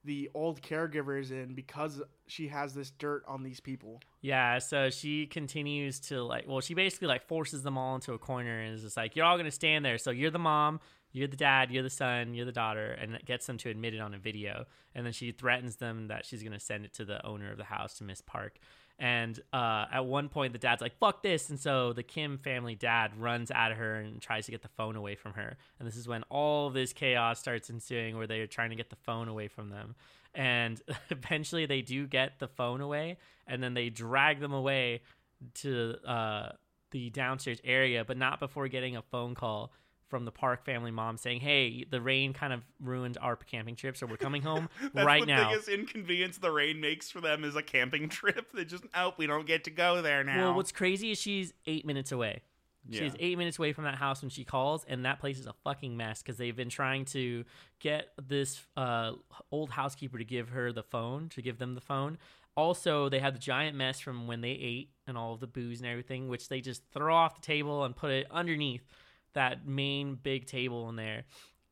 the 0.03 0.30
old 0.34 0.61
caregiver 0.63 1.19
is 1.21 1.30
in 1.30 1.53
because 1.53 2.01
she 2.26 2.47
has 2.47 2.73
this 2.73 2.89
dirt 2.89 3.23
on 3.28 3.43
these 3.43 3.59
people. 3.59 4.01
Yeah, 4.21 4.57
so 4.57 4.89
she 4.89 5.28
continues 5.28 5.99
to 6.01 6.23
like, 6.23 6.45
well, 6.47 6.59
she 6.59 6.73
basically 6.73 7.07
like 7.07 7.28
forces 7.28 7.61
them 7.61 7.78
all 7.78 7.93
into 7.95 8.13
a 8.13 8.17
corner 8.17 8.61
and 8.61 8.73
is 8.73 8.82
just 8.82 8.97
like, 8.97 9.15
"You're 9.15 9.26
all 9.26 9.38
gonna 9.38 9.51
stand 9.51 9.86
there." 9.86 9.99
So 9.99 10.09
you're 10.09 10.32
the 10.32 10.39
mom, 10.39 10.80
you're 11.12 11.28
the 11.28 11.38
dad, 11.38 11.72
you're 11.72 11.84
the 11.84 11.89
son, 11.89 12.34
you're 12.34 12.45
the 12.45 12.51
daughter, 12.51 12.91
and 12.91 13.16
it 13.16 13.26
gets 13.26 13.45
them 13.45 13.57
to 13.59 13.70
admit 13.70 13.93
it 13.93 13.99
on 13.99 14.14
a 14.14 14.18
video. 14.18 14.66
And 14.95 15.05
then 15.05 15.14
she 15.14 15.32
threatens 15.32 15.78
them 15.78 16.07
that 16.07 16.26
she's 16.26 16.43
gonna 16.43 16.59
send 16.59 16.86
it 16.86 16.93
to 16.93 17.05
the 17.05 17.26
owner 17.26 17.51
of 17.51 17.57
the 17.57 17.66
house, 17.66 17.95
to 17.95 18.03
Miss 18.03 18.22
Park. 18.22 18.57
And 19.01 19.39
uh, 19.51 19.86
at 19.91 20.05
one 20.05 20.30
point, 20.30 20.53
the 20.53 20.59
dad's 20.59 20.82
like, 20.82 20.97
"Fuck 20.99 21.24
this!" 21.24 21.49
And 21.49 21.59
so 21.59 21.91
the 21.91 22.03
Kim 22.03 22.38
family 22.38 22.76
dad 22.76 23.20
runs 23.20 23.49
at 23.49 23.72
her 23.72 23.95
and 23.95 24.22
tries 24.22 24.45
to 24.45 24.51
get 24.51 24.62
the 24.62 24.70
phone 24.70 24.95
away 24.95 25.16
from 25.16 25.34
her. 25.34 25.57
And 25.80 25.88
this 25.88 25.95
is 25.95 26.07
when 26.07 26.22
all 26.30 26.70
this 26.70 26.93
chaos 26.93 27.39
starts 27.39 27.72
ensuing, 27.72 28.16
where 28.16 28.28
they 28.28 28.41
are 28.41 28.47
trying 28.47 28.70
to 28.70 28.76
get 28.76 28.91
the 28.91 28.95
phone 28.97 29.28
away 29.28 29.47
from 29.47 29.70
them. 29.70 29.95
And 30.36 30.80
eventually, 31.09 31.66
they 31.66 31.82
do 31.82 32.05
get 32.05 32.39
the 32.39 32.47
phone 32.47 32.80
away, 32.80 33.18
and 33.47 33.64
then 33.64 33.74
they 33.74 33.89
drag 33.89 34.39
them 34.39 34.53
away 34.53 35.01
to 35.55 35.95
uh, 36.07 36.49
the 36.91 37.09
downstairs 37.09 37.59
area, 37.64 38.05
but 38.05 38.18
not 38.18 38.39
before 38.39 38.68
getting 38.68 38.95
a 38.95 39.01
phone 39.01 39.34
call 39.34 39.74
from 40.12 40.26
the 40.26 40.32
Park 40.32 40.64
family 40.64 40.91
mom 40.91 41.18
saying, 41.18 41.39
"Hey, 41.39 41.86
the 41.89 41.99
rain 42.01 42.34
kind 42.34 42.53
of 42.53 42.62
ruined 42.80 43.18
our 43.20 43.36
camping 43.36 43.76
trip, 43.76 43.97
so 43.97 44.05
we're 44.05 44.18
coming 44.18 44.43
home 44.43 44.70
right 44.93 45.22
the 45.22 45.26
now." 45.26 45.49
biggest 45.49 45.70
inconvenience 45.70 46.38
the 46.38 46.51
rain 46.51 46.80
makes 46.80 47.09
for 47.09 47.20
them 47.22 47.43
is 47.43 47.55
a 47.55 47.64
camping 47.64 48.09
trip. 48.20 48.51
They 48.53 48.66
just 48.66 48.84
oh, 48.93 49.16
we 49.18 49.26
don't 49.26 49.47
get 49.47 49.64
to 49.64 49.72
go 49.72 50.03
there 50.03 50.24
now. 50.24 50.38
Well, 50.38 50.53
what's 50.53 50.72
crazy 50.72 51.09
is 51.12 51.18
she's 51.18 51.53
eight 51.66 51.86
minutes 51.88 52.12
away. 52.12 52.41
She's 52.89 52.99
Yeah. 53.14 53.20
eight 53.20 53.38
minutes 53.38 53.57
away 53.59 53.74
from 53.74 53.84
that 53.86 53.95
house 53.95 54.22
when 54.22 54.30
she 54.30 54.43
calls, 54.43 54.84
and 54.86 55.05
that 55.05 55.20
place 55.20 55.39
is 55.39 55.45
a 55.47 55.53
fucking 55.64 55.95
mess 55.95 56.22
because 56.22 56.38
they've 56.38 56.55
been 56.55 56.70
trying 56.70 57.05
to 57.05 57.45
get 57.80 58.09
this 58.22 58.59
uh, 58.76 59.14
old 59.51 59.70
housekeeper 59.70 60.18
to 60.18 60.26
give 60.26 60.49
her 60.49 60.72
the 60.74 60.84
phone, 60.84 61.30
to 61.30 61.41
give 61.41 61.57
them 61.57 61.76
the 61.76 61.82
phone. 61.82 62.18
Also, 62.57 63.07
they 63.07 63.20
have 63.20 63.34
the 63.34 63.39
giant 63.39 63.78
mess 63.78 63.99
from 64.01 64.28
when 64.28 64.41
they 64.41 64.49
ate 64.51 64.89
and 65.07 65.18
all 65.18 65.34
of 65.34 65.39
the 65.39 65.47
booze 65.47 65.80
and 65.80 65.88
everything, 65.88 66.28
which 66.28 66.49
they 66.49 66.59
just 66.59 66.82
throw 66.91 67.16
off 67.16 67.36
the 67.36 67.41
table 67.45 67.86
and 67.86 67.95
put 67.95 68.12
it 68.12 68.28
underneath 68.30 68.84
that 69.34 69.65
main 69.65 70.15
big 70.15 70.45
table 70.45 70.89
in 70.89 70.95
there. 70.95 71.23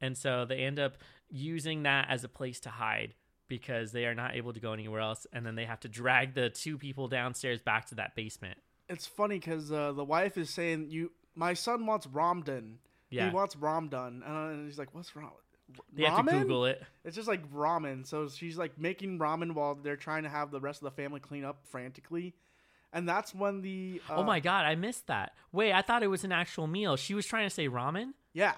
And 0.01 0.17
so 0.17 0.45
they 0.45 0.59
end 0.59 0.79
up 0.79 0.97
using 1.29 1.83
that 1.83 2.07
as 2.09 2.23
a 2.23 2.29
place 2.29 2.59
to 2.61 2.69
hide 2.69 3.13
because 3.47 3.91
they 3.91 4.05
are 4.05 4.15
not 4.15 4.35
able 4.35 4.53
to 4.53 4.59
go 4.59 4.73
anywhere 4.73 5.01
else. 5.01 5.27
And 5.33 5.45
then 5.45 5.55
they 5.55 5.65
have 5.65 5.79
to 5.81 5.89
drag 5.89 6.35
the 6.35 6.49
two 6.49 6.77
people 6.77 7.07
downstairs 7.07 7.59
back 7.59 7.87
to 7.87 7.95
that 7.95 8.15
basement. 8.15 8.57
It's 8.87 9.05
funny 9.05 9.39
because 9.39 9.71
uh, 9.71 9.91
the 9.91 10.03
wife 10.03 10.37
is 10.37 10.49
saying, 10.49 10.87
"You, 10.89 11.11
my 11.35 11.53
son 11.53 11.85
wants 11.85 12.07
Ramdon. 12.07 12.75
Yeah. 13.11 13.29
He 13.29 13.35
wants 13.35 13.55
Ramdon," 13.55 14.27
and 14.27 14.65
he's 14.65 14.79
like, 14.79 14.95
"What's 14.95 15.15
wrong?" 15.15 15.31
They 15.93 16.03
have 16.03 16.25
to 16.25 16.31
Ramen? 16.31 16.41
Google 16.41 16.65
it. 16.65 16.81
It's 17.05 17.15
just 17.15 17.27
like 17.27 17.47
ramen. 17.51 18.05
So 18.05 18.27
she's 18.29 18.57
like 18.57 18.79
making 18.79 19.19
ramen 19.19 19.53
while 19.53 19.75
they're 19.75 19.95
trying 19.95 20.23
to 20.23 20.29
have 20.29 20.49
the 20.49 20.59
rest 20.59 20.81
of 20.81 20.85
the 20.85 21.01
family 21.01 21.19
clean 21.19 21.45
up 21.45 21.61
frantically, 21.69 22.33
and 22.93 23.07
that's 23.07 23.33
when 23.35 23.61
the 23.61 24.01
uh, 24.09 24.15
oh 24.17 24.23
my 24.23 24.39
god, 24.39 24.65
I 24.65 24.75
missed 24.75 25.07
that. 25.07 25.33
Wait, 25.51 25.73
I 25.73 25.81
thought 25.81 26.03
it 26.03 26.07
was 26.07 26.23
an 26.23 26.31
actual 26.31 26.67
meal. 26.67 26.95
She 26.95 27.13
was 27.13 27.25
trying 27.25 27.47
to 27.47 27.53
say 27.53 27.67
ramen. 27.67 28.13
yeah 28.33 28.53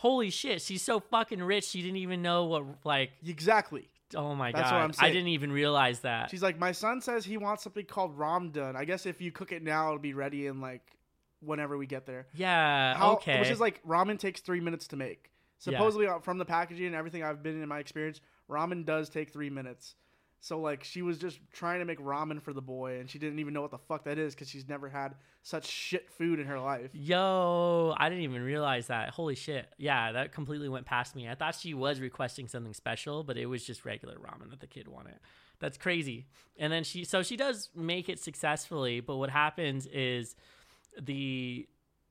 Holy 0.00 0.28
shit, 0.28 0.60
she's 0.60 0.82
so 0.82 1.00
fucking 1.00 1.42
rich. 1.42 1.64
She 1.68 1.80
didn't 1.80 1.96
even 1.96 2.20
know 2.20 2.44
what 2.44 2.64
like. 2.84 3.12
exactly. 3.26 3.88
Oh 4.14 4.34
my 4.34 4.52
That's 4.52 4.70
god, 4.70 4.88
what 4.90 4.98
I'm 5.00 5.04
I 5.06 5.10
didn't 5.10 5.28
even 5.28 5.50
realize 5.50 6.00
that. 6.00 6.30
She's 6.30 6.42
like, 6.42 6.58
my 6.58 6.72
son 6.72 7.00
says 7.00 7.24
he 7.24 7.38
wants 7.38 7.64
something 7.64 7.86
called 7.86 8.16
Ramdon. 8.16 8.76
I 8.76 8.84
guess 8.84 9.06
if 9.06 9.20
you 9.20 9.32
cook 9.32 9.52
it 9.52 9.62
now, 9.64 9.86
it'll 9.88 9.98
be 9.98 10.14
ready 10.14 10.46
in 10.46 10.60
like 10.60 10.82
whenever 11.40 11.76
we 11.76 11.86
get 11.86 12.06
there. 12.06 12.26
yeah. 12.34 12.94
How- 12.96 13.14
okay. 13.14 13.40
Which 13.40 13.50
is 13.50 13.58
like 13.60 13.82
ramen 13.86 14.18
takes 14.18 14.40
three 14.40 14.60
minutes 14.60 14.86
to 14.88 14.96
make. 14.96 15.30
Supposedly 15.58 16.06
uh, 16.06 16.18
from 16.18 16.36
the 16.38 16.44
packaging 16.44 16.86
and 16.86 16.94
everything 16.94 17.22
I've 17.22 17.42
been 17.42 17.60
in 17.62 17.68
my 17.68 17.78
experience, 17.78 18.20
ramen 18.50 18.84
does 18.84 19.08
take 19.08 19.32
three 19.32 19.50
minutes. 19.50 19.94
So 20.40 20.60
like 20.60 20.84
she 20.84 21.02
was 21.02 21.18
just 21.18 21.40
trying 21.52 21.80
to 21.80 21.84
make 21.84 21.98
ramen 21.98 22.40
for 22.40 22.52
the 22.52 22.62
boy, 22.62 23.00
and 23.00 23.10
she 23.10 23.18
didn't 23.18 23.38
even 23.38 23.54
know 23.54 23.62
what 23.62 23.70
the 23.70 23.78
fuck 23.78 24.04
that 24.04 24.18
is 24.18 24.34
because 24.34 24.48
she's 24.48 24.68
never 24.68 24.88
had 24.88 25.14
such 25.42 25.66
shit 25.66 26.10
food 26.10 26.38
in 26.38 26.46
her 26.46 26.60
life. 26.60 26.90
Yo, 26.92 27.94
I 27.96 28.08
didn't 28.08 28.24
even 28.24 28.42
realize 28.42 28.88
that. 28.88 29.10
Holy 29.10 29.34
shit. 29.34 29.66
Yeah, 29.78 30.12
that 30.12 30.32
completely 30.32 30.68
went 30.68 30.86
past 30.86 31.16
me. 31.16 31.28
I 31.28 31.34
thought 31.34 31.54
she 31.54 31.74
was 31.74 32.00
requesting 32.00 32.48
something 32.48 32.74
special, 32.74 33.24
but 33.24 33.36
it 33.36 33.46
was 33.46 33.64
just 33.64 33.84
regular 33.84 34.16
ramen 34.16 34.50
that 34.50 34.60
the 34.60 34.66
kid 34.66 34.88
wanted. 34.88 35.18
That's 35.58 35.78
crazy. 35.78 36.26
And 36.58 36.72
then 36.72 36.84
she, 36.84 37.04
so 37.04 37.22
she 37.22 37.36
does 37.36 37.70
make 37.74 38.08
it 38.08 38.20
successfully, 38.20 39.00
but 39.00 39.16
what 39.16 39.30
happens 39.30 39.86
is 39.86 40.36
the 41.00 41.66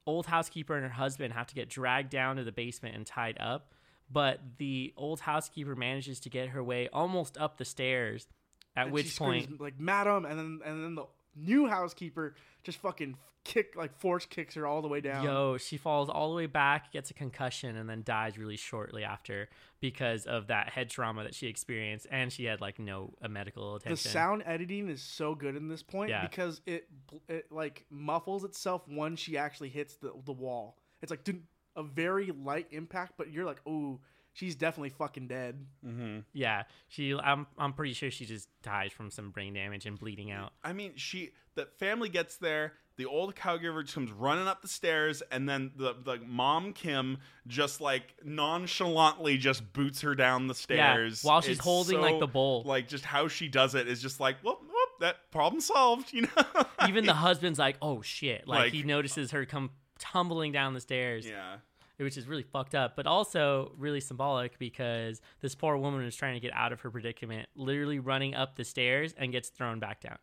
old 0.07 0.25
housekeeper 0.25 0.75
and 0.75 0.83
her 0.83 0.91
husband 0.91 1.33
have 1.33 1.47
to 1.47 1.55
get 1.55 1.69
dragged 1.69 2.09
down 2.09 2.37
to 2.37 2.43
the 2.43 2.51
basement 2.51 2.95
and 2.95 3.05
tied 3.05 3.37
up. 3.39 3.74
But 4.11 4.39
the 4.57 4.93
old 4.97 5.19
housekeeper 5.21 5.75
manages 5.75 6.19
to 6.21 6.29
get 6.29 6.49
her 6.49 6.63
way 6.63 6.87
almost 6.93 7.37
up 7.37 7.57
the 7.57 7.65
stairs, 7.65 8.27
at 8.75 8.85
And 8.85 8.93
which 8.93 9.05
she 9.07 9.11
screams, 9.11 9.47
point 9.47 9.61
like 9.61 9.79
madam, 9.79 10.25
and 10.25 10.37
then 10.37 10.59
and 10.65 10.83
then 10.83 10.95
the 10.95 11.05
new 11.35 11.67
housekeeper 11.67 12.35
just 12.63 12.77
fucking 12.79 13.17
kick 13.43 13.75
like 13.75 13.95
force 13.99 14.25
kicks 14.25 14.55
her 14.55 14.65
all 14.65 14.81
the 14.81 14.87
way 14.87 15.01
down. 15.01 15.23
Yo, 15.23 15.57
she 15.57 15.77
falls 15.77 16.09
all 16.09 16.29
the 16.29 16.35
way 16.35 16.45
back, 16.47 16.91
gets 16.91 17.11
a 17.11 17.13
concussion, 17.13 17.75
and 17.77 17.87
then 17.89 18.01
dies 18.03 18.37
really 18.37 18.57
shortly 18.57 19.03
after 19.03 19.49
because 19.79 20.25
of 20.25 20.47
that 20.47 20.69
head 20.69 20.89
trauma 20.89 21.23
that 21.23 21.35
she 21.35 21.47
experienced, 21.47 22.07
and 22.11 22.31
she 22.33 22.45
had 22.45 22.59
like 22.61 22.79
no 22.79 23.13
uh, 23.21 23.27
medical 23.27 23.75
attention. 23.75 23.91
the 24.03 24.09
sound 24.09 24.43
editing 24.45 24.89
is 24.89 25.01
so 25.01 25.35
good 25.35 25.55
in 25.55 25.67
this 25.67 25.83
point 25.83 26.09
Yeah. 26.09 26.21
because 26.27 26.61
it 26.65 26.87
it 27.27 27.51
like 27.51 27.85
muffles 27.89 28.43
itself 28.43 28.83
when 28.87 29.15
she 29.15 29.37
actually 29.37 29.69
hits 29.69 29.95
the 29.97 30.11
the 30.25 30.33
wall. 30.33 30.77
It's 31.01 31.11
like 31.11 31.23
dun- 31.23 31.43
a 31.75 31.83
very 31.83 32.31
light 32.31 32.67
impact, 32.71 33.13
but 33.17 33.31
you're 33.31 33.45
like, 33.45 33.61
oh, 33.65 33.99
she's 34.33 34.55
definitely 34.55 34.89
fucking 34.89 35.27
dead. 35.27 35.65
Mm-hmm. 35.85 36.19
yeah, 36.33 36.63
she. 36.87 37.13
I'm 37.15 37.47
I'm 37.57 37.73
pretty 37.73 37.93
sure 37.93 38.11
she 38.11 38.25
just 38.25 38.49
dies 38.63 38.91
from 38.91 39.09
some 39.11 39.31
brain 39.31 39.53
damage 39.53 39.85
and 39.85 39.97
bleeding 39.97 40.31
out. 40.31 40.53
I 40.63 40.73
mean, 40.73 40.93
she 40.95 41.31
the 41.55 41.67
family 41.77 42.09
gets 42.09 42.37
there. 42.37 42.73
The 42.97 43.05
old 43.05 43.35
caregiver 43.35 43.81
just 43.81 43.93
comes 43.93 44.09
running 44.13 44.47
up 44.47 44.61
the 44.61 44.69
stairs, 44.69 45.21
and 45.29 45.49
then 45.49 45.71
the 45.75 45.95
the 46.01 46.17
mom 46.25 46.71
Kim 46.71 47.17
just 47.45 47.81
like 47.81 48.13
nonchalantly 48.23 49.37
just 49.37 49.73
boots 49.73 50.01
her 50.01 50.15
down 50.15 50.47
the 50.47 50.55
stairs 50.55 51.21
while 51.23 51.41
she's 51.41 51.57
It's 51.57 51.59
holding, 51.65 51.99
like, 51.99 52.19
the 52.19 52.27
bowl. 52.27 52.63
Like 52.65 52.87
just 52.87 53.03
how 53.05 53.27
she 53.27 53.47
does 53.49 53.75
it 53.75 53.87
is 53.89 54.01
just 54.01 54.19
like 54.21 54.37
whoop 54.43 54.61
whoop 54.61 54.89
that 55.01 55.29
problem 55.31 55.59
solved. 55.61 56.05
You 56.13 56.21
know. 56.21 56.63
Even 56.87 57.05
the 57.05 57.13
husband's 57.13 57.59
like, 57.59 57.75
"Oh 57.81 58.01
shit!" 58.01 58.47
Like, 58.47 58.59
Like- 58.65 58.73
he 58.73 58.83
notices 58.83 59.31
her 59.31 59.45
come 59.45 59.71
tumbling 59.99 60.51
down 60.51 60.73
the 60.73 60.81
stairs. 60.81 61.25
yeah. 61.25 61.57
which 61.97 62.17
is 62.17 62.27
really 62.27 62.43
fucked 62.43 62.75
up, 62.75 62.95
but 62.95 63.07
also 63.07 63.71
really 63.77 64.01
symbolic 64.01 64.59
because 64.59 65.21
this 65.41 65.55
poor 65.55 65.77
woman 65.77 66.03
is 66.05 66.15
trying 66.15 66.33
to 66.33 66.39
get 66.39 66.53
out 66.53 66.73
of 66.73 66.81
her 66.81 66.91
predicament, 66.91 67.47
literally 67.55 67.99
running 67.99 68.35
up 68.35 68.55
the 68.55 68.63
stairs 68.63 69.13
and 69.17 69.31
gets 69.31 69.49
thrown 69.49 69.79
back 69.79 70.01
down 70.01 70.17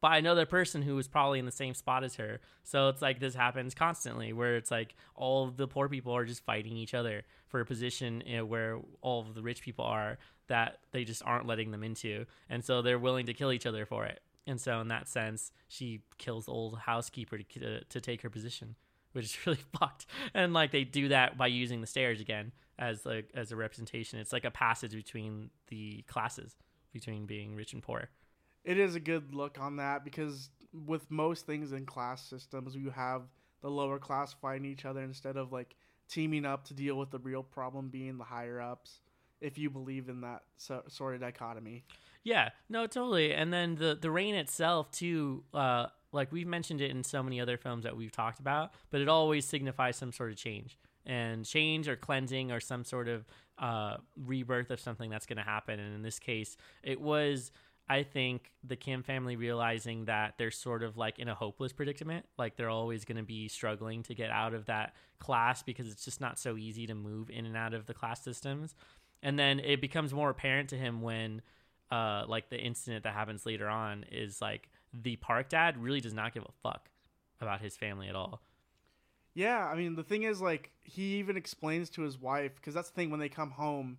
by 0.00 0.18
another 0.18 0.46
person 0.46 0.82
who 0.82 0.94
was 0.94 1.08
probably 1.08 1.38
in 1.38 1.46
the 1.46 1.50
same 1.50 1.74
spot 1.74 2.04
as 2.04 2.16
her. 2.16 2.40
So 2.62 2.88
it's 2.88 3.02
like 3.02 3.18
this 3.18 3.34
happens 3.34 3.74
constantly, 3.74 4.32
where 4.32 4.56
it's 4.56 4.70
like 4.70 4.94
all 5.14 5.48
the 5.50 5.66
poor 5.66 5.88
people 5.88 6.12
are 6.12 6.24
just 6.24 6.44
fighting 6.44 6.76
each 6.76 6.94
other 6.94 7.24
for 7.48 7.60
a 7.60 7.66
position 7.66 8.22
you 8.26 8.36
know, 8.38 8.44
where 8.44 8.78
all 9.00 9.22
of 9.22 9.34
the 9.34 9.42
rich 9.42 9.62
people 9.62 9.84
are 9.84 10.18
that 10.48 10.78
they 10.92 11.04
just 11.04 11.22
aren't 11.24 11.46
letting 11.46 11.70
them 11.72 11.82
into, 11.82 12.24
and 12.48 12.64
so 12.64 12.82
they're 12.82 12.98
willing 12.98 13.26
to 13.26 13.34
kill 13.34 13.50
each 13.52 13.66
other 13.66 13.84
for 13.84 14.04
it. 14.04 14.20
And 14.46 14.60
so 14.60 14.80
in 14.80 14.88
that 14.88 15.08
sense, 15.08 15.50
she 15.66 16.02
kills 16.18 16.46
the 16.46 16.52
old 16.52 16.78
housekeeper 16.78 17.38
to 17.38 17.44
to, 17.58 17.84
to 17.84 18.00
take 18.00 18.22
her 18.22 18.30
position 18.30 18.76
which 19.16 19.24
is 19.24 19.38
really 19.46 19.58
fucked. 19.78 20.06
And 20.34 20.52
like 20.52 20.70
they 20.70 20.84
do 20.84 21.08
that 21.08 21.36
by 21.36 21.48
using 21.48 21.80
the 21.80 21.86
stairs 21.86 22.20
again 22.20 22.52
as 22.78 23.04
like 23.04 23.30
as 23.34 23.50
a 23.50 23.56
representation. 23.56 24.18
It's 24.20 24.32
like 24.32 24.44
a 24.44 24.50
passage 24.50 24.92
between 24.92 25.50
the 25.68 26.02
classes, 26.06 26.54
between 26.92 27.26
being 27.26 27.56
rich 27.56 27.72
and 27.72 27.82
poor. 27.82 28.10
It 28.64 28.78
is 28.78 28.94
a 28.94 29.00
good 29.00 29.34
look 29.34 29.58
on 29.58 29.76
that 29.76 30.04
because 30.04 30.50
with 30.72 31.10
most 31.10 31.46
things 31.46 31.72
in 31.72 31.86
class 31.86 32.28
systems, 32.28 32.76
you 32.76 32.90
have 32.90 33.22
the 33.62 33.70
lower 33.70 33.98
class 33.98 34.34
fighting 34.34 34.66
each 34.66 34.84
other 34.84 35.02
instead 35.02 35.36
of 35.36 35.50
like 35.50 35.74
teaming 36.08 36.44
up 36.44 36.64
to 36.64 36.74
deal 36.74 36.96
with 36.96 37.10
the 37.10 37.18
real 37.18 37.42
problem 37.42 37.88
being 37.88 38.18
the 38.18 38.24
higher 38.24 38.60
ups. 38.60 39.00
If 39.40 39.58
you 39.58 39.70
believe 39.70 40.08
in 40.08 40.22
that 40.22 40.42
so, 40.56 40.82
sort 40.88 41.14
of 41.14 41.20
dichotomy, 41.20 41.84
Yeah, 42.24 42.50
no, 42.68 42.86
totally. 42.86 43.32
And 43.32 43.52
then 43.52 43.76
the 43.76 43.96
the 44.00 44.10
rain 44.10 44.34
itself 44.34 44.90
too. 44.90 45.44
Uh, 45.54 45.86
like 46.16 46.32
we've 46.32 46.46
mentioned 46.46 46.80
it 46.80 46.90
in 46.90 47.04
so 47.04 47.22
many 47.22 47.40
other 47.40 47.56
films 47.56 47.84
that 47.84 47.96
we've 47.96 48.10
talked 48.10 48.40
about, 48.40 48.72
but 48.90 49.00
it 49.00 49.08
always 49.08 49.44
signifies 49.44 49.96
some 49.96 50.12
sort 50.12 50.30
of 50.32 50.36
change 50.36 50.76
and 51.04 51.44
change 51.44 51.86
or 51.88 51.94
cleansing 51.94 52.50
or 52.50 52.58
some 52.58 52.82
sort 52.82 53.06
of 53.06 53.24
uh, 53.58 53.98
rebirth 54.16 54.70
of 54.70 54.80
something 54.80 55.08
that's 55.08 55.26
going 55.26 55.36
to 55.36 55.42
happen. 55.44 55.78
And 55.78 55.94
in 55.94 56.02
this 56.02 56.18
case, 56.18 56.56
it 56.82 57.00
was. 57.00 57.52
I 57.88 58.02
think 58.02 58.50
the 58.64 58.74
Kim 58.74 59.04
family 59.04 59.36
realizing 59.36 60.06
that 60.06 60.34
they're 60.38 60.50
sort 60.50 60.82
of 60.82 60.96
like 60.96 61.20
in 61.20 61.28
a 61.28 61.36
hopeless 61.36 61.72
predicament, 61.72 62.26
like 62.36 62.56
they're 62.56 62.68
always 62.68 63.04
going 63.04 63.18
to 63.18 63.22
be 63.22 63.46
struggling 63.46 64.02
to 64.02 64.14
get 64.16 64.28
out 64.28 64.54
of 64.54 64.66
that 64.66 64.96
class 65.20 65.62
because 65.62 65.86
it's 65.86 66.04
just 66.04 66.20
not 66.20 66.36
so 66.36 66.56
easy 66.56 66.88
to 66.88 66.96
move 66.96 67.30
in 67.30 67.46
and 67.46 67.56
out 67.56 67.74
of 67.74 67.86
the 67.86 67.94
class 67.94 68.24
systems. 68.24 68.74
And 69.22 69.38
then 69.38 69.60
it 69.60 69.80
becomes 69.80 70.12
more 70.12 70.30
apparent 70.30 70.70
to 70.70 70.76
him 70.76 71.00
when 71.00 71.42
uh, 71.90 72.24
like 72.26 72.48
the 72.50 72.58
incident 72.58 73.04
that 73.04 73.14
happens 73.14 73.46
later 73.46 73.68
on 73.68 74.04
is 74.10 74.40
like 74.40 74.68
the 75.02 75.16
park 75.16 75.48
dad 75.48 75.76
really 75.76 76.00
does 76.00 76.14
not 76.14 76.32
give 76.34 76.42
a 76.44 76.52
fuck 76.62 76.88
about 77.40 77.60
his 77.60 77.76
family 77.76 78.08
at 78.08 78.16
all. 78.16 78.40
yeah. 79.34 79.66
I 79.66 79.74
mean, 79.76 79.94
the 79.94 80.02
thing 80.02 80.22
is, 80.22 80.40
like, 80.40 80.70
he 80.84 81.16
even 81.18 81.36
explains 81.36 81.90
to 81.90 82.02
his 82.02 82.18
wife 82.18 82.54
because 82.56 82.74
that's 82.74 82.88
the 82.88 82.94
thing 82.94 83.10
when 83.10 83.20
they 83.20 83.28
come 83.28 83.50
home, 83.50 83.98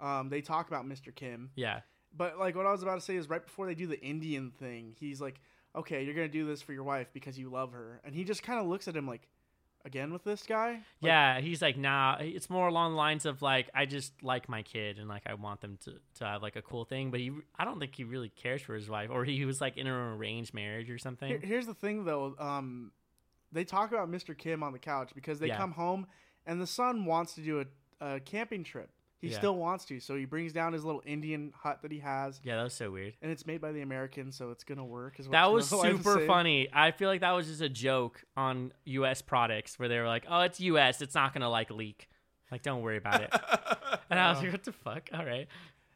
um, 0.00 0.28
they 0.28 0.40
talk 0.40 0.68
about 0.68 0.84
Mr. 0.86 1.14
Kim. 1.14 1.50
Yeah, 1.54 1.80
But 2.16 2.38
like, 2.38 2.56
what 2.56 2.66
I 2.66 2.72
was 2.72 2.82
about 2.82 2.96
to 2.96 3.00
say 3.00 3.16
is 3.16 3.28
right 3.28 3.44
before 3.44 3.66
they 3.66 3.74
do 3.74 3.86
the 3.86 4.00
Indian 4.00 4.50
thing, 4.50 4.94
he's 4.98 5.20
like, 5.20 5.40
"Okay, 5.76 6.02
you're 6.04 6.14
gonna 6.14 6.28
do 6.28 6.44
this 6.44 6.60
for 6.60 6.72
your 6.72 6.82
wife 6.84 7.08
because 7.12 7.38
you 7.38 7.48
love 7.48 7.72
her," 7.72 8.00
and 8.04 8.14
he 8.14 8.24
just 8.24 8.42
kind 8.42 8.58
of 8.58 8.66
looks 8.66 8.88
at 8.88 8.96
him 8.96 9.06
like, 9.06 9.28
"Again 9.84 10.12
with 10.12 10.24
this 10.24 10.42
guy?" 10.44 10.70
Like, 10.72 10.82
yeah. 11.00 11.40
He's 11.40 11.60
like, 11.62 11.76
nah. 11.76 12.16
It's 12.20 12.48
more 12.50 12.68
along 12.68 12.92
the 12.92 12.96
lines 12.98 13.26
of 13.26 13.42
like, 13.42 13.68
I 13.74 13.86
just 13.86 14.12
like 14.22 14.48
my 14.48 14.62
kid 14.62 14.98
and 14.98 15.08
like 15.08 15.22
I 15.26 15.34
want 15.34 15.60
them 15.60 15.78
to 15.84 15.94
to 16.18 16.24
have 16.24 16.42
like 16.42 16.56
a 16.56 16.62
cool 16.62 16.84
thing. 16.84 17.10
But 17.10 17.20
he, 17.20 17.32
I 17.58 17.64
don't 17.64 17.78
think 17.80 17.94
he 17.94 18.04
really 18.04 18.28
cares 18.28 18.62
for 18.62 18.74
his 18.74 18.88
wife, 18.88 19.10
or 19.10 19.24
he 19.24 19.44
was 19.44 19.60
like 19.60 19.76
in 19.76 19.86
an 19.86 19.92
arranged 19.92 20.54
marriage 20.54 20.90
or 20.90 20.98
something. 20.98 21.28
Here- 21.28 21.40
here's 21.42 21.66
the 21.66 21.74
thing, 21.74 22.04
though. 22.04 22.34
Um, 22.38 22.92
they 23.50 23.64
talk 23.64 23.92
about 23.92 24.10
Mr. 24.10 24.36
Kim 24.36 24.62
on 24.62 24.72
the 24.72 24.78
couch 24.78 25.10
because 25.14 25.38
they 25.38 25.48
Yeah. 25.48 25.58
come 25.58 25.72
home 25.72 26.06
and 26.46 26.60
the 26.60 26.66
son 26.66 27.04
wants 27.04 27.34
to 27.34 27.40
do 27.42 27.60
a, 28.00 28.14
a 28.14 28.20
camping 28.20 28.64
trip. 28.64 28.90
He 29.22 29.28
Yeah. 29.28 29.38
still 29.38 29.54
wants 29.56 29.84
to, 29.86 30.00
so 30.00 30.16
he 30.16 30.24
brings 30.24 30.52
down 30.52 30.72
his 30.72 30.84
little 30.84 31.00
Indian 31.06 31.52
hut 31.56 31.80
that 31.82 31.90
he 31.92 32.00
has, 32.00 32.40
Yeah, 32.44 32.56
that 32.56 32.64
was 32.64 32.74
so 32.74 32.90
weird. 32.90 33.14
and 33.22 33.30
it's 33.30 33.46
made 33.46 33.60
by 33.60 33.70
the 33.72 33.80
Americans, 33.80 34.36
so 34.36 34.50
it's 34.50 34.64
gonna 34.64 34.84
work. 34.84 35.16
That 35.30 35.50
was 35.52 35.68
super 35.70 36.26
funny. 36.26 36.68
I 36.72 36.90
feel 36.90 37.08
like 37.08 37.20
that 37.20 37.30
was 37.30 37.46
just 37.46 37.60
a 37.62 37.68
joke 37.68 38.24
on 38.36 38.72
U.S. 38.84 39.22
products 39.22 39.78
where 39.78 39.88
they 39.88 39.98
were 40.00 40.08
like, 40.08 40.24
"Oh, 40.28 40.40
it's 40.40 40.58
U.S. 40.60 41.00
It's 41.00 41.14
not 41.14 41.32
gonna 41.32 41.48
like 41.48 41.70
leak. 41.70 42.08
Like, 42.50 42.62
don't 42.62 42.82
worry 42.82 42.98
about 42.98 43.22
it." 43.22 43.30
And 44.10 44.18
I 44.20 44.30
was 44.32 44.42
like, 44.42 44.52
"What 44.52 44.64
the 44.64 44.72
fuck? 44.72 45.08
All 45.14 45.24
right." 45.24 45.46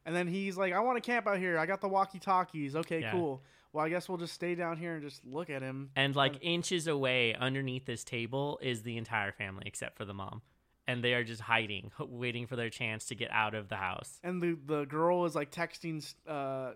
And 0.06 0.14
then 0.14 0.28
he's 0.28 0.56
like, 0.56 0.72
"I 0.72 0.78
want 0.80 0.96
to 0.96 1.00
camp 1.10 1.26
out 1.26 1.38
here. 1.38 1.58
I 1.58 1.66
got 1.66 1.80
the 1.82 1.88
walkie 1.88 2.18
talkies. 2.20 2.76
Okay, 2.76 3.00
Yeah. 3.00 3.10
cool. 3.10 3.42
Well, 3.72 3.84
I 3.84 3.88
guess 3.90 4.08
we'll 4.08 4.16
just 4.18 4.32
stay 4.34 4.54
down 4.54 4.76
here 4.78 4.94
and 4.94 5.02
just 5.02 5.26
look 5.26 5.50
at 5.50 5.60
him." 5.62 5.90
And 5.96 6.14
like 6.14 6.38
inches 6.42 6.86
away 6.86 7.34
underneath 7.34 7.84
this 7.86 8.04
table 8.04 8.58
is 8.62 8.84
the 8.84 8.96
entire 8.96 9.32
family 9.32 9.64
except 9.66 9.96
for 9.98 10.04
the 10.04 10.14
mom. 10.14 10.42
And 10.88 11.02
they 11.02 11.14
are 11.14 11.24
just 11.24 11.40
hiding, 11.42 11.90
waiting 11.98 12.46
for 12.46 12.56
their 12.56 12.70
chance 12.70 13.06
to 13.06 13.14
get 13.14 13.30
out 13.32 13.54
of 13.54 13.68
the 13.68 13.76
house. 13.76 14.18
and 14.22 14.42
the 14.42 14.56
the 14.66 14.84
girl 14.84 15.24
is 15.24 15.34
like 15.34 15.50
texting 15.50 16.02
uh 16.28 16.72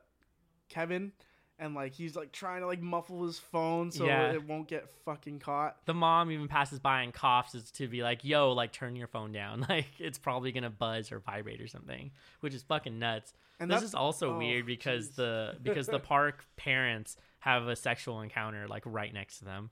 Kevin 0.68 1.12
and 1.58 1.74
like 1.74 1.92
he's 1.92 2.16
like 2.16 2.32
trying 2.32 2.60
to 2.60 2.66
like 2.66 2.80
muffle 2.80 3.24
his 3.26 3.38
phone 3.38 3.90
so 3.92 4.06
Yeah. 4.06 4.32
it 4.32 4.46
won't 4.46 4.66
get 4.66 4.88
fucking 5.04 5.40
caught. 5.40 5.76
The 5.84 5.94
mom 5.94 6.30
even 6.30 6.48
passes 6.48 6.78
by 6.78 7.02
and 7.02 7.12
coughs 7.12 7.54
as 7.54 7.70
to 7.72 7.86
be 7.86 8.02
like, 8.02 8.24
"Yo, 8.24 8.52
like 8.52 8.72
turn 8.72 8.96
your 8.96 9.08
phone 9.08 9.32
down. 9.32 9.60
Like 9.68 9.86
it's 9.98 10.18
probably 10.18 10.52
to 10.52 10.70
buzz 10.70 11.12
or 11.12 11.20
vibrate 11.20 11.60
or 11.60 11.68
something." 11.68 12.10
Which 12.40 12.54
is 12.54 12.62
fucking 12.62 12.98
nuts. 12.98 13.32
And 13.60 13.70
this 13.70 13.82
is 13.82 13.94
also 13.94 14.34
oh, 14.34 14.38
weird 14.38 14.64
because 14.64 15.10
jeez. 15.10 15.14
the 15.16 15.56
because 15.62 15.86
the 15.86 15.98
park 16.14 16.44
parents 16.56 17.16
have 17.40 17.68
a 17.68 17.76
sexual 17.76 18.22
encounter 18.22 18.66
like 18.66 18.82
right 18.86 19.12
next 19.12 19.38
to 19.40 19.44
them. 19.44 19.70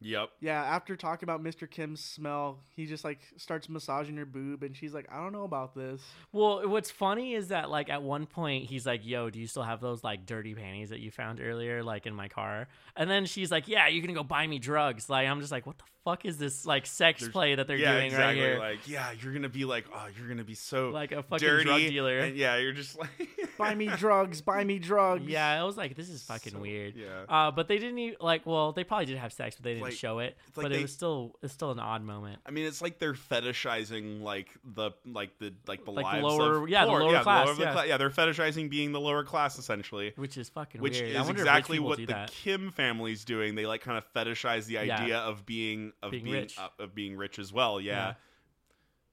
Yep. 0.00 0.28
Yeah, 0.40 0.62
after 0.62 0.94
talking 0.94 1.26
about 1.26 1.42
Mr. 1.42 1.68
Kim's 1.70 2.04
smell, 2.04 2.60
he 2.74 2.84
just 2.86 3.02
like 3.02 3.20
starts 3.38 3.68
massaging 3.68 4.16
her 4.18 4.26
boob 4.26 4.62
and 4.62 4.76
she's 4.76 4.92
like, 4.92 5.06
"I 5.10 5.16
don't 5.22 5.32
know 5.32 5.44
about 5.44 5.74
this." 5.74 6.02
Well, 6.32 6.68
what's 6.68 6.90
funny 6.90 7.32
is 7.34 7.48
that 7.48 7.70
like 7.70 7.88
at 7.88 8.02
one 8.02 8.26
point 8.26 8.64
he's 8.66 8.84
like, 8.86 9.06
"Yo, 9.06 9.30
do 9.30 9.40
you 9.40 9.46
still 9.46 9.62
have 9.62 9.80
those 9.80 10.04
like 10.04 10.26
dirty 10.26 10.54
panties 10.54 10.90
that 10.90 11.00
you 11.00 11.10
found 11.10 11.40
earlier, 11.40 11.82
like 11.82 12.04
in 12.06 12.14
my 12.14 12.28
car?" 12.28 12.68
And 12.94 13.08
then 13.08 13.24
she's 13.24 13.50
like, 13.50 13.68
"Yeah, 13.68 13.88
you're 13.88 14.02
gonna 14.02 14.12
go 14.18 14.22
buy 14.22 14.46
me 14.46 14.58
drugs." 14.58 15.08
Like 15.08 15.26
I'm 15.28 15.40
just 15.40 15.50
like, 15.52 15.66
"What 15.66 15.78
the 15.78 15.84
fuck 16.04 16.24
is 16.26 16.36
this 16.36 16.66
like 16.66 16.84
sex 16.86 17.20
There's- 17.20 17.32
play 17.32 17.54
that 17.54 17.66
they're 17.66 17.76
yeah, 17.78 17.92
doing 17.94 18.06
exactly. 18.06 18.40
right 18.42 18.50
here?" 18.50 18.58
Like, 18.58 18.86
yeah, 18.88 19.12
you're 19.20 19.32
gonna 19.32 19.48
be 19.48 19.64
like, 19.64 19.86
oh, 19.94 20.08
you're 20.16 20.28
gonna 20.28 20.44
be 20.44 20.54
so 20.54 20.90
Like 20.90 21.12
a 21.12 21.22
fucking 21.22 21.38
dirty, 21.48 21.64
drug 21.64 21.80
dealer. 21.80 22.18
And 22.18 22.36
yeah, 22.36 22.58
you're 22.58 22.72
just 22.72 22.98
like, 22.98 23.08
Buy 23.58 23.74
me 23.74 23.86
drugs, 23.86 24.42
buy 24.42 24.62
me 24.64 24.78
drugs. 24.78 25.24
yeah, 25.26 25.58
I 25.58 25.64
was 25.64 25.78
like, 25.78 25.96
"This 25.96 26.10
is 26.10 26.22
fucking 26.22 26.52
So- 26.52 26.58
weird." 26.58 26.94
Yeah. 26.94 27.24
Uh, 27.26 27.50
but 27.50 27.66
they 27.68 27.78
didn't 27.78 27.98
even 27.98 28.16
like. 28.20 28.44
Well, 28.44 28.72
they 28.72 28.84
probably 28.84 29.06
did 29.06 29.16
have 29.16 29.32
sex, 29.32 29.56
but 29.56 29.64
they 29.64 29.72
didn't 29.72 29.85
Like- 29.86 29.94
show 29.98 30.18
it. 30.20 30.36
like 30.56 30.64
but 30.64 30.68
they- 30.72 30.78
it 30.78 30.82
was 30.82 30.92
still 30.92 31.34
it's 31.42 31.52
still 31.52 31.70
an 31.70 31.78
odd 31.80 32.02
moment. 32.02 32.40
I 32.46 32.50
mean, 32.50 32.66
it's 32.66 32.80
like 32.82 32.98
they're 32.98 33.14
fetishizing 33.14 34.22
like 34.22 34.48
the 34.64 34.92
like 35.04 35.38
the 35.38 35.54
like 35.66 35.84
the 35.84 35.90
Like 35.92 36.04
lives 36.22 36.22
lower- 36.24 36.62
of 36.64 36.68
yeah, 36.68 36.84
the 36.84 36.90
poor- 36.90 37.00
lower 37.02 37.22
class, 37.22 37.48
of 37.48 37.56
the 37.56 37.62
yeah. 37.64 37.72
cla- 37.72 37.86
yeah, 37.86 37.96
they're 37.96 38.10
fetishizing 38.10 38.68
being 38.70 38.92
the 38.92 39.00
lower 39.00 39.24
class 39.24 39.58
essentially. 39.58 40.12
Which 40.16 40.36
is 40.36 40.48
fucking 40.48 40.80
Which 40.80 41.00
weird. 41.00 41.16
Is 41.16 41.28
exactly 41.28 41.76
if 41.78 41.82
rich 41.82 41.84
people 41.84 41.88
what 41.88 41.98
the 41.98 42.06
that. 42.06 42.30
Kim 42.32 42.70
family's 42.70 43.24
doing. 43.24 43.54
They 43.54 43.66
like 43.66 43.80
kind 43.82 43.98
of 43.98 44.04
fetishize 44.12 44.66
the 44.66 44.74
Yeah. 44.74 45.00
idea 45.02 45.18
of 45.18 45.46
being 45.46 45.92
of 46.02 46.10
Being 46.10 46.24
being, 46.24 46.34
rich. 46.36 46.58
uh, 46.58 46.68
of 46.78 46.94
being 46.94 47.16
rich 47.16 47.38
as 47.38 47.52
well. 47.52 47.80
Yeah. 47.80 47.92
Yeah. 48.08 48.14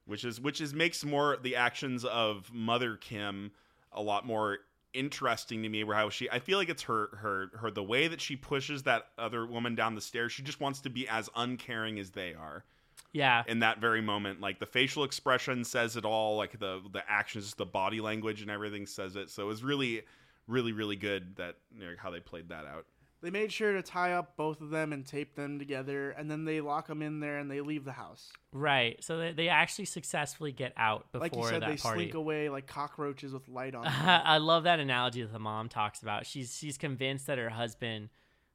which 0.06 0.26
is 0.26 0.40
which 0.42 0.60
is 0.60 0.74
makes 0.74 1.06
more 1.06 1.38
the 1.42 1.56
actions 1.56 2.04
of 2.04 2.52
Mother 2.54 2.98
Kim 2.98 3.52
a 3.94 4.02
lot 4.02 4.26
more 4.26 4.60
interesting 4.94 5.64
to 5.64 5.70
me. 5.70 5.84
Where 5.84 5.96
how 5.96 6.10
she, 6.10 6.30
I 6.30 6.40
feel 6.40 6.58
like 6.58 6.70
it's 6.70 6.84
her 6.84 7.10
her 7.18 7.52
her 7.58 7.72
the 7.72 7.84
way 7.84 8.08
that 8.08 8.22
she 8.22 8.36
pushes 8.36 8.84
that 8.84 9.08
other 9.18 9.46
woman 9.46 9.76
down 9.76 9.96
the 9.96 10.02
stairs. 10.02 10.32
She 10.32 10.44
just 10.44 10.60
wants 10.60 10.82
to 10.82 10.90
be 10.90 11.08
as 11.08 11.30
uncaring 11.36 12.00
as 12.00 12.12
they 12.12 12.34
are 12.34 12.64
Yeah, 13.12 13.44
in 13.48 13.60
that 13.60 13.80
very 13.80 14.02
moment. 14.02 14.42
Like 14.42 14.60
the 14.60 14.66
facial 14.66 15.04
expression 15.04 15.64
says 15.64 15.96
it 15.98 16.06
all. 16.06 16.38
Like 16.38 16.60
the 16.60 16.82
the 16.92 17.04
actions, 17.08 17.54
the 17.56 17.66
body 17.66 18.02
language, 18.02 18.42
and 18.42 18.52
everything 18.52 18.86
says 18.86 19.16
it. 19.16 19.30
So 19.30 19.44
it 19.44 19.48
was 19.48 19.64
really, 19.64 20.04
really, 20.48 20.72
really 20.72 20.96
good 20.96 21.36
that 21.38 21.58
you 21.76 21.86
know, 21.86 21.94
how 21.98 22.12
they 22.12 22.20
played 22.20 22.50
that 22.50 22.66
out. 22.66 22.86
They 23.24 23.30
made 23.30 23.54
sure 23.54 23.72
to 23.72 23.82
tie 23.82 24.12
up 24.12 24.36
both 24.36 24.60
of 24.60 24.70
them 24.70 24.92
and 24.92 25.06
tape 25.06 25.36
them 25.36 25.58
together, 25.58 26.12
and 26.12 26.30
then 26.30 26.44
they 26.44 26.60
lock 26.60 26.88
them 26.88 27.02
in 27.02 27.22
there 27.22 27.38
and 27.38 27.50
they 27.50 27.62
leave 27.62 27.86
the 27.86 27.94
house. 27.94 28.34
right. 28.52 29.02
So 29.02 29.18
they, 29.18 29.32
they 29.32 29.48
actually 29.48 29.86
successfully 29.86 30.52
get 30.52 30.74
out 30.76 31.10
before 31.14 31.22
Like 31.22 31.36
you 31.36 31.44
said, 31.46 31.62
that 31.62 31.70
they 31.70 31.78
party. 31.78 32.00
slink 32.02 32.14
away 32.16 32.50
like 32.50 32.68
cockroaches 32.68 33.32
with 33.32 33.48
light 33.48 33.76
on. 33.76 33.84
them. 33.86 33.94
I 33.96 34.38
love 34.40 34.64
that 34.66 34.82
analogy 34.82 35.22
that 35.22 35.32
the 35.32 35.40
mom 35.40 35.70
talks 35.70 36.02
about. 36.02 36.26
She's 36.26 36.54
she's 36.56 36.78
convinced 36.78 37.28
that 37.28 37.38
her 37.38 37.50
husband 37.50 38.10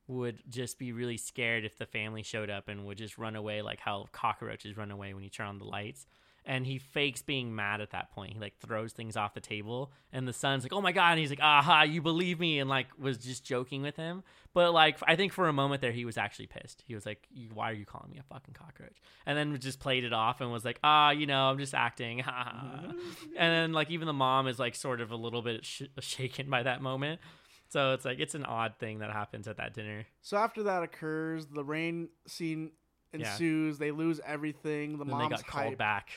would 0.06 0.42
just 0.48 0.78
be 0.78 0.92
really 0.92 1.16
scared 1.16 1.64
if 1.64 1.76
the 1.78 1.86
family 1.86 2.22
showed 2.22 2.50
up 2.50 2.68
and 2.68 2.84
would 2.86 2.98
just 2.98 3.16
run 3.18 3.36
away 3.36 3.62
like 3.62 3.80
how 3.80 4.06
cockroaches 4.12 4.76
run 4.76 4.90
away 4.90 5.14
when 5.14 5.22
you 5.24 5.30
turn 5.30 5.46
on 5.46 5.58
the 5.58 5.64
lights. 5.64 6.06
And 6.48 6.64
he 6.64 6.78
fakes 6.78 7.20
being 7.20 7.54
mad 7.54 7.82
at 7.82 7.90
that 7.90 8.10
point. 8.10 8.32
He 8.32 8.38
like 8.38 8.56
throws 8.58 8.94
things 8.94 9.18
off 9.18 9.34
the 9.34 9.40
table, 9.40 9.92
and 10.14 10.26
the 10.26 10.32
son's 10.32 10.62
like, 10.64 10.72
"Oh 10.72 10.80
my 10.80 10.92
god!" 10.92 11.10
And 11.10 11.20
he's 11.20 11.28
like, 11.28 11.42
"Aha, 11.42 11.82
you 11.82 12.00
believe 12.00 12.40
me?" 12.40 12.58
And 12.58 12.70
like 12.70 12.86
was 12.98 13.18
just 13.18 13.44
joking 13.44 13.82
with 13.82 13.96
him. 13.96 14.22
But 14.54 14.72
like, 14.72 14.96
I 15.06 15.14
think 15.14 15.34
for 15.34 15.46
a 15.46 15.52
moment 15.52 15.82
there, 15.82 15.92
he 15.92 16.06
was 16.06 16.16
actually 16.16 16.46
pissed. 16.46 16.82
He 16.86 16.94
was 16.94 17.04
like, 17.04 17.28
"Why 17.52 17.70
are 17.70 17.74
you 17.74 17.84
calling 17.84 18.10
me 18.10 18.18
a 18.18 18.22
fucking 18.22 18.54
cockroach?" 18.54 18.96
And 19.26 19.36
then 19.36 19.58
just 19.60 19.78
played 19.78 20.04
it 20.04 20.14
off 20.14 20.40
and 20.40 20.50
was 20.50 20.64
like, 20.64 20.80
"Ah, 20.82 21.10
you 21.10 21.26
know, 21.26 21.50
I'm 21.50 21.58
just 21.58 21.74
acting." 21.74 22.22
and 22.26 22.94
then 23.36 23.72
like 23.74 23.90
even 23.90 24.06
the 24.06 24.14
mom 24.14 24.48
is 24.48 24.58
like 24.58 24.74
sort 24.74 25.02
of 25.02 25.10
a 25.10 25.16
little 25.16 25.42
bit 25.42 25.66
sh- 25.66 25.82
shaken 26.00 26.48
by 26.48 26.62
that 26.62 26.80
moment. 26.80 27.20
So 27.68 27.92
it's 27.92 28.06
like 28.06 28.20
it's 28.20 28.34
an 28.34 28.46
odd 28.46 28.74
thing 28.78 29.00
that 29.00 29.10
happens 29.12 29.46
at 29.48 29.58
that 29.58 29.74
dinner. 29.74 30.06
So 30.22 30.38
after 30.38 30.62
that 30.62 30.82
occurs, 30.82 31.46
the 31.46 31.62
rain 31.62 32.08
scene 32.26 32.70
Yeah. 33.12 33.32
ensues. 33.32 33.76
They 33.76 33.90
lose 33.90 34.18
everything. 34.24 34.92
The 34.98 35.04
then 35.04 35.08
mom's 35.14 35.28
they 35.28 35.36
got 35.36 35.46
called 35.46 35.76
back. 35.76 36.08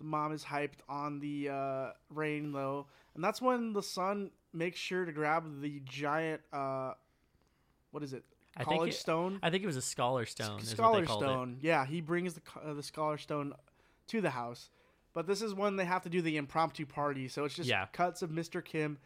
The 0.00 0.06
mom 0.06 0.32
is 0.32 0.42
hyped 0.42 0.80
on 0.88 1.20
the 1.20 1.50
uh, 1.50 1.90
rain 2.08 2.52
though, 2.52 2.86
and 3.14 3.22
that's 3.22 3.42
when 3.42 3.72
the 3.74 3.82
son 3.82 4.30
makes 4.52 4.78
sure 4.80 5.04
to 5.04 5.12
grab 5.12 5.60
the 5.60 5.80
giant. 5.84 6.40
Uh, 6.52 6.94
what 7.90 8.02
is 8.02 8.14
it? 8.14 8.24
I 8.56 8.64
think 8.64 8.78
College 8.78 8.94
it- 8.94 8.96
stone. 8.96 9.38
I 9.42 9.50
think 9.50 9.62
it 9.62 9.66
was 9.66 9.76
a 9.76 9.82
scholar 9.82 10.24
stone. 10.24 10.60
scholar 10.62 11.04
called 11.04 11.22
it. 11.22 11.26
stone. 11.26 11.58
Yeah, 11.60 11.84
he 11.84 12.00
brings 12.00 12.34
the 12.34 12.40
uh, 12.64 12.72
the 12.72 12.82
scholar 12.82 13.18
stone 13.18 13.52
to 14.08 14.20
the 14.20 14.30
house. 14.30 14.70
But 15.12 15.26
this 15.26 15.42
is 15.42 15.52
when 15.54 15.76
they 15.76 15.84
have 15.84 16.02
to 16.04 16.08
do 16.08 16.22
the 16.22 16.36
impromptu 16.36 16.86
party. 16.86 17.28
So 17.28 17.44
it's 17.44 17.54
just 17.54 17.68
Yeah. 17.68 17.86
cuts 17.92 18.22
of 18.22 18.30
Mr. 18.30 18.64
Kim 18.64 18.96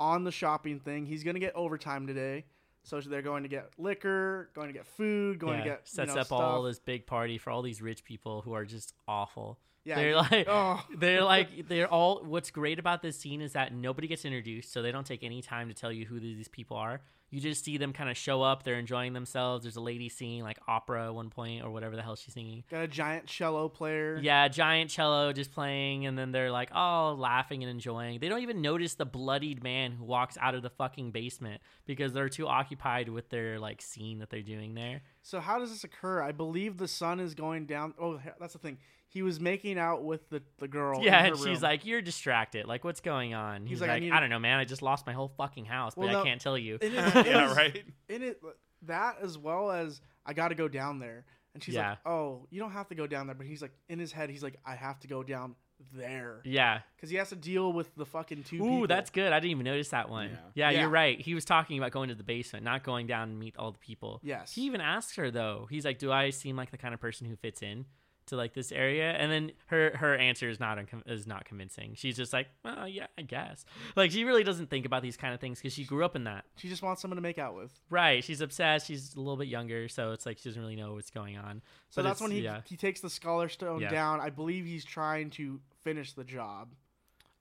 on 0.00 0.24
the 0.24 0.32
shopping 0.32 0.78
thing. 0.80 1.06
He's 1.06 1.24
gonna 1.24 1.38
get 1.38 1.54
overtime 1.54 2.06
today. 2.06 2.44
So 2.84 3.00
they're 3.00 3.20
going 3.22 3.42
to 3.42 3.48
get 3.50 3.70
liquor, 3.76 4.48
going 4.54 4.68
to 4.68 4.72
get 4.72 4.86
food, 4.86 5.38
going 5.38 5.58
Yeah, 5.58 5.64
to 5.64 5.70
get 5.70 5.78
you 5.84 5.96
sets 5.96 6.14
know, 6.14 6.20
up 6.22 6.32
all 6.32 6.62
this 6.62 6.78
big 6.78 7.06
party 7.06 7.36
for 7.36 7.50
all 7.50 7.60
these 7.60 7.82
rich 7.82 8.02
people 8.02 8.40
who 8.40 8.54
are 8.54 8.64
just 8.64 8.94
awful. 9.06 9.58
Yeah, 9.88 9.96
they're 9.96 10.16
like, 10.16 10.46
oh. 10.50 10.84
they're 10.96 11.24
like, 11.24 11.66
they're 11.66 11.88
all. 11.88 12.22
What's 12.24 12.50
great 12.50 12.78
about 12.78 13.00
this 13.00 13.18
scene 13.18 13.40
is 13.40 13.54
that 13.54 13.74
nobody 13.74 14.06
gets 14.06 14.24
introduced, 14.24 14.70
so 14.72 14.82
they 14.82 14.92
don't 14.92 15.06
take 15.06 15.24
any 15.24 15.40
time 15.40 15.68
to 15.68 15.74
tell 15.74 15.90
you 15.90 16.04
who 16.04 16.20
these 16.20 16.48
people 16.48 16.76
are. 16.76 17.00
You 17.30 17.40
just 17.40 17.62
see 17.62 17.76
them 17.76 17.92
kind 17.92 18.08
of 18.08 18.16
show 18.16 18.40
up. 18.42 18.62
They're 18.62 18.78
enjoying 18.78 19.12
themselves. 19.12 19.62
There's 19.62 19.76
a 19.76 19.82
lady 19.82 20.08
singing 20.08 20.42
like 20.42 20.58
opera 20.66 21.06
at 21.06 21.14
one 21.14 21.28
point 21.28 21.62
or 21.62 21.70
whatever 21.70 21.94
the 21.94 22.00
hell 22.00 22.16
she's 22.16 22.32
singing. 22.32 22.64
Got 22.70 22.84
a 22.84 22.88
giant 22.88 23.26
cello 23.26 23.68
player. 23.68 24.18
Yeah, 24.22 24.48
giant 24.48 24.90
cello 24.90 25.32
just 25.34 25.52
playing, 25.52 26.06
and 26.06 26.18
then 26.18 26.32
they're 26.32 26.50
like, 26.50 26.70
oh, 26.74 27.14
laughing 27.18 27.62
and 27.62 27.70
enjoying. 27.70 28.20
They 28.20 28.28
don't 28.28 28.40
even 28.40 28.62
notice 28.62 28.94
the 28.94 29.04
bloodied 29.04 29.62
man 29.62 29.92
who 29.92 30.04
walks 30.04 30.38
out 30.40 30.54
of 30.54 30.62
the 30.62 30.70
fucking 30.70 31.10
basement 31.10 31.60
because 31.84 32.12
they're 32.14 32.30
too 32.30 32.46
occupied 32.46 33.10
with 33.10 33.28
their 33.28 33.58
like 33.58 33.82
scene 33.82 34.20
that 34.20 34.30
they're 34.30 34.40
doing 34.42 34.74
there. 34.74 35.02
So 35.22 35.40
how 35.40 35.58
does 35.58 35.70
this 35.70 35.84
occur? 35.84 36.22
I 36.22 36.32
believe 36.32 36.78
the 36.78 36.88
son 36.88 37.20
is 37.20 37.34
going 37.34 37.66
down. 37.66 37.92
Oh, 38.00 38.20
that's 38.40 38.54
the 38.54 38.58
thing. 38.58 38.78
He 39.10 39.22
was 39.22 39.40
making 39.40 39.78
out 39.78 40.04
with 40.04 40.28
the, 40.28 40.42
the 40.58 40.68
girl. 40.68 40.98
in 40.98 41.04
yeah, 41.04 41.22
her 41.22 41.26
and 41.28 41.36
she's 41.38 41.46
room. 41.46 41.60
like, 41.62 41.86
"You're 41.86 42.02
distracted. 42.02 42.66
Like, 42.66 42.84
what's 42.84 43.00
going 43.00 43.32
on?" 43.34 43.66
He's, 43.66 43.80
like, 43.80 43.88
"I 43.90 43.94
like, 43.94 44.02
need 44.02 44.12
"I, 44.12 44.20
don't 44.20 44.28
know, 44.30 44.38
man. 44.38 44.58
I 44.58 44.64
just 44.64 44.82
lost 44.82 45.06
my 45.06 45.12
whole 45.14 45.32
fucking 45.36 45.64
house, 45.64 45.94
but 45.94 46.06
Well, 46.06 46.20
I 46.20 46.24
can't 46.24 46.40
tell 46.40 46.58
you." 46.58 46.78
in 46.80 46.92
it, 46.94 47.16
it 47.16 47.26
yeah, 47.26 47.48
was- 47.48 47.56
right. 47.56 47.84
in 48.08 48.22
it 48.22 48.40
that 48.82 49.16
as 49.22 49.38
well 49.38 49.70
as 49.70 50.00
I 50.26 50.34
got 50.34 50.48
to 50.48 50.54
go 50.54 50.68
down 50.68 50.98
there. 50.98 51.24
And 51.54 51.64
she's 51.64 51.74
Yeah. 51.74 51.90
like, 51.90 51.98
"Oh, 52.06 52.46
you 52.50 52.60
don't 52.60 52.70
have 52.72 52.88
to 52.88 52.94
go 52.94 53.06
down 53.06 53.26
there." 53.26 53.34
But 53.34 53.46
he's 53.46 53.62
like, 53.62 53.72
in 53.88 53.98
his 53.98 54.12
head, 54.12 54.28
he's 54.30 54.42
like, 54.42 54.56
"I 54.64 54.74
have 54.74 55.00
to 55.00 55.08
go 55.08 55.22
down 55.22 55.56
there 55.94 56.40
yeah. 56.44 56.80
because 56.96 57.08
he 57.08 57.16
has 57.16 57.28
to 57.30 57.36
deal 57.36 57.72
with 57.72 57.94
the 57.94 58.04
fucking 58.04 58.42
two 58.44 58.56
Ooh, 58.56 58.58
people." 58.58 58.86
that's 58.88 59.10
good. 59.10 59.32
I 59.32 59.40
didn't 59.40 59.52
even 59.52 59.64
notice 59.64 59.88
that 59.88 60.10
one. 60.10 60.36
Yeah. 60.54 60.70
Yeah. 60.70 60.80
you're 60.80 60.90
right. 60.90 61.18
He 61.20 61.34
was 61.34 61.44
talking 61.46 61.78
about 61.78 61.92
going 61.92 62.10
to 62.10 62.14
the 62.14 62.22
basement, 62.24 62.64
not 62.64 62.84
going 62.84 63.06
down 63.06 63.30
and 63.30 63.38
meet 63.38 63.56
all 63.56 63.72
the 63.72 63.78
people. 63.78 64.20
yes. 64.22 64.52
He 64.54 64.62
even 64.62 64.80
asks 64.80 65.16
her 65.16 65.30
though. 65.30 65.66
He's 65.70 65.84
like, 65.86 65.98
"Do 65.98 66.12
I 66.12 66.30
seem 66.30 66.56
like 66.56 66.70
the 66.70 66.78
kind 66.78 66.92
of 66.94 67.00
person 67.00 67.26
who 67.26 67.36
fits 67.36 67.62
in 67.62 67.86
to 68.28 68.36
like 68.36 68.54
this 68.54 68.72
area?" 68.72 69.12
And 69.12 69.30
then 69.30 69.52
her 69.66 69.96
her 69.96 70.14
answer 70.16 70.48
is 70.48 70.58
not 70.58 70.78
is 71.06 71.26
not 71.26 71.44
convincing. 71.44 71.92
She's 71.94 72.16
just 72.16 72.32
like, 72.32 72.48
"Well, 72.64 72.88
yeah, 72.88 73.06
I 73.18 73.22
guess." 73.22 73.64
Like 73.96 74.10
she 74.10 74.24
really 74.24 74.44
doesn't 74.44 74.70
think 74.70 74.86
about 74.86 75.02
these 75.02 75.16
kind 75.16 75.34
of 75.34 75.40
things 75.40 75.58
because 75.58 75.72
she 75.74 75.84
grew 75.84 76.04
up 76.04 76.16
in 76.16 76.24
that. 76.24 76.44
she 76.56 76.68
just 76.68 76.82
wants 76.82 77.02
someone 77.02 77.16
to 77.16 77.22
make 77.22 77.38
out 77.38 77.54
with. 77.54 77.72
Right. 77.90 78.22
She's 78.24 78.40
obsessed. 78.40 78.86
She's 78.86 79.14
a 79.14 79.18
little 79.18 79.36
bit 79.36 79.48
younger, 79.48 79.88
so 79.88 80.12
it's 80.12 80.24
like 80.26 80.38
she 80.38 80.48
doesn't 80.48 80.62
really 80.62 80.76
know 80.76 80.94
what's 80.94 81.10
going 81.10 81.36
on. 81.36 81.62
So 81.90 82.02
But 82.02 82.08
that's 82.08 82.20
when 82.20 82.30
he 82.30 82.40
yeah. 82.40 82.60
he 82.64 82.76
takes 82.76 83.00
the 83.00 83.10
scholar 83.10 83.48
stone 83.48 83.80
Yeah. 83.80 83.90
down. 83.90 84.20
I 84.20 84.30
believe 84.30 84.64
he's 84.66 84.84
trying 84.84 85.30
to 85.30 85.60
finish 85.82 86.12
the 86.12 86.24
job. 86.24 86.74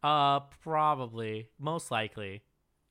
Uh, 0.03 0.41
probably, 0.63 1.49
most 1.59 1.91
likely. 1.91 2.43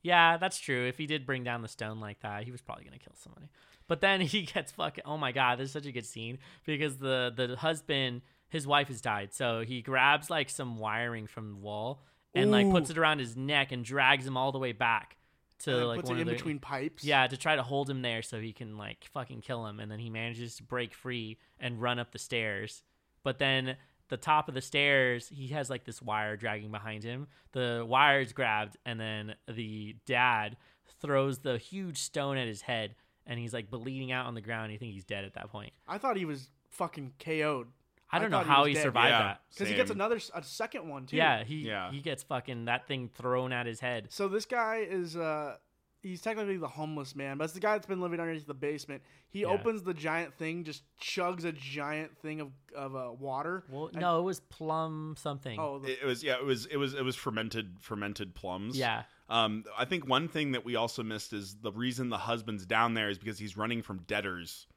Yeah, 0.03 0.37
that's 0.37 0.59
true. 0.59 0.85
If 0.87 0.97
he 0.97 1.05
did 1.07 1.25
bring 1.25 1.43
down 1.43 1.61
the 1.61 1.67
stone 1.67 1.99
like 1.99 2.19
that, 2.21 2.43
he 2.43 2.51
was 2.51 2.61
probably 2.61 2.83
gonna 2.85 2.99
kill 2.99 3.15
somebody. 3.15 3.47
But 3.87 4.01
then 4.01 4.21
he 4.33 4.43
gets 4.43 4.71
fucking. 4.71 5.03
Oh 5.05 5.17
my 5.17 5.31
god, 5.31 5.59
this 5.59 5.67
is 5.67 5.73
such 5.73 5.85
a 5.85 5.91
good 5.91 6.05
scene 6.05 6.39
because 6.65 6.97
the 6.97 7.31
the 7.35 7.55
husband 7.55 8.21
his 8.49 8.65
wife 8.65 8.87
has 8.87 9.01
died. 9.01 9.33
So 9.33 9.61
he 9.61 9.81
grabs 9.81 10.29
like 10.29 10.49
some 10.49 10.77
wiring 10.77 11.27
from 11.27 11.49
the 11.49 11.57
wall 11.57 12.03
and 12.33 12.51
like 12.51 12.69
puts 12.69 12.89
it 12.89 12.97
around 12.97 13.19
his 13.19 13.35
neck 13.35 13.71
and 13.71 13.83
drags 13.83 14.25
him 14.25 14.37
all 14.37 14.51
the 14.51 14.59
way 14.59 14.71
back 14.71 15.17
to 15.59 15.77
and 15.77 15.87
like 15.87 15.95
puts 15.97 16.09
one 16.09 16.19
it 16.19 16.21
in 16.21 16.27
between 16.27 16.59
pipes. 16.59 17.03
yeah 17.03 17.25
to 17.25 17.35
try 17.35 17.55
to 17.55 17.63
hold 17.63 17.89
him 17.89 18.01
there 18.01 18.21
so 18.21 18.39
he 18.39 18.53
can 18.53 18.77
like 18.77 19.09
fucking 19.13 19.41
kill 19.41 19.65
him 19.65 19.79
and 19.79 19.91
then 19.91 19.99
he 19.99 20.09
manages 20.09 20.55
to 20.55 20.63
break 20.63 20.93
free 20.93 21.37
and 21.59 21.81
run 21.81 21.97
up 21.99 22.11
the 22.11 22.19
stairs 22.19 22.83
but 23.23 23.39
then 23.39 23.75
the 24.09 24.17
top 24.17 24.47
of 24.47 24.53
the 24.53 24.61
stairs 24.61 25.27
he 25.29 25.47
has 25.47 25.69
like 25.69 25.83
this 25.83 26.01
wire 26.01 26.37
dragging 26.37 26.71
behind 26.71 27.03
him 27.03 27.27
the 27.53 27.83
wire 27.87 28.21
is 28.21 28.33
grabbed 28.33 28.77
and 28.85 28.99
then 28.99 29.33
the 29.47 29.95
dad 30.05 30.57
throws 31.01 31.39
the 31.39 31.57
huge 31.57 31.97
stone 31.97 32.37
at 32.37 32.47
his 32.47 32.61
head 32.61 32.93
and 33.27 33.37
he's 33.39 33.53
like 33.53 33.69
bleeding 33.69 34.11
out 34.11 34.25
on 34.25 34.33
the 34.33 34.41
ground 34.41 34.71
you 34.71 34.79
think 34.79 34.93
he's 34.93 35.03
dead 35.05 35.23
at 35.25 35.33
that 35.35 35.49
point 35.51 35.71
I 35.87 35.97
thought 35.99 36.17
he 36.17 36.25
was 36.25 36.49
fucking 36.71 37.13
KO'd 37.19 37.67
i 38.09 38.15
I 38.17 38.19
don't 38.19 38.31
know 38.31 38.37
thought 38.37 38.45
he 38.45 38.51
how 38.51 38.65
he 38.65 38.75
survived 38.75 39.11
Yeah. 39.11 39.19
that 39.23 39.41
because 39.53 39.67
he 39.69 39.75
gets 39.75 39.91
another 39.91 40.19
a 40.33 40.41
second 40.43 40.87
one 40.89 41.05
too. 41.05 41.17
yeah 41.17 41.43
he 41.43 41.57
Yeah. 41.67 41.91
he 41.91 41.99
gets 42.01 42.23
fucking 42.23 42.65
that 42.65 42.87
thing 42.87 43.09
thrown 43.09 43.51
at 43.53 43.65
his 43.65 43.79
head 43.81 44.07
So 44.09 44.27
this 44.27 44.45
guy 44.45 44.77
is 44.89 45.15
uh 45.17 45.57
he's 46.03 46.21
technically 46.21 46.55
the 46.57 46.67
homeless 46.69 47.15
man, 47.15 47.37
but 47.37 47.45
it's 47.45 47.53
the 47.53 47.59
guy 47.59 47.73
that's 47.73 47.87
been 47.87 47.99
living 47.99 48.19
underneath 48.19 48.45
the 48.47 48.53
basement. 48.53 49.01
He 49.29 49.41
Yeah. 49.41 49.47
opens 49.47 49.81
the 49.83 49.93
giant 49.95 50.33
thing, 50.35 50.63
just 50.63 50.83
chugs 51.01 51.43
a 51.43 51.51
giant 51.51 52.17
thing 52.19 52.39
of 52.39 52.51
of 52.73 52.95
uh, 52.95 53.11
water. 53.19 53.65
well 53.69 53.87
and- 53.87 53.99
no 53.99 54.19
it 54.19 54.23
was 54.23 54.39
plum 54.39 55.15
something 55.17 55.59
Oh, 55.59 55.79
the, 55.79 55.91
It, 55.91 55.99
it 56.03 56.05
was 56.05 56.23
yeah, 56.23 56.35
it 56.35 56.45
was 56.45 56.65
it 56.67 56.77
was 56.77 56.93
it 56.93 57.03
was 57.03 57.15
fermented 57.17 57.77
fermented 57.81 58.35
plums. 58.35 58.77
yeah 58.77 59.03
Um, 59.29 59.65
I 59.77 59.85
think 59.85 60.07
one 60.07 60.27
thing 60.29 60.53
that 60.53 60.63
we 60.63 60.75
also 60.75 61.03
missed 61.03 61.33
is 61.33 61.55
the 61.55 61.71
reason 61.71 62.09
the 62.09 62.17
husband's 62.17 62.65
down 62.65 62.93
there 62.93 63.09
is 63.09 63.17
because 63.17 63.37
he's 63.37 63.57
running 63.57 63.81
from 63.81 63.99
debtors. 64.07 64.67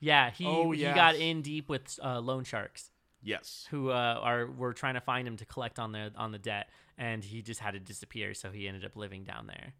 Yeah, 0.00 0.30
he 0.30 0.44
Oh, 0.46 0.70
he 0.72 0.82
got 0.82 1.14
in 1.16 1.40
deep 1.42 1.68
with 1.70 1.98
uh, 2.04 2.20
loan 2.20 2.44
sharks 2.44 2.90
Yes. 3.22 3.66
who 3.70 3.90
uh, 3.90 4.18
are 4.22 4.46
were 4.46 4.74
trying 4.74 4.94
to 4.94 5.00
find 5.00 5.26
him 5.26 5.36
to 5.38 5.46
collect 5.46 5.78
on 5.78 5.92
the 5.92 6.12
on 6.16 6.30
the 6.32 6.38
debt, 6.38 6.68
and 6.98 7.24
he 7.24 7.40
just 7.40 7.60
had 7.60 7.72
to 7.72 7.80
disappear, 7.80 8.34
so 8.34 8.50
he 8.50 8.68
ended 8.68 8.84
up 8.84 8.94
living 8.96 9.24
down 9.24 9.46
there. 9.46 9.72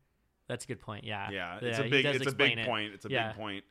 That's 0.49 0.65
a 0.65 0.69
good 0.69 0.81
point. 0.81 1.05
Yeah, 1.05 1.29
Yeah, 1.31 1.59
it's 1.61 1.79
a 1.79 1.83
big 1.89 2.07
it's 2.07 2.27
a 2.27 2.35
big 2.35 2.59
it. 2.59 2.67
point. 2.67 2.95
It's 2.95 3.05
a 3.05 3.11
Yeah. 3.11 3.29
big 3.29 3.37
point. 3.37 3.65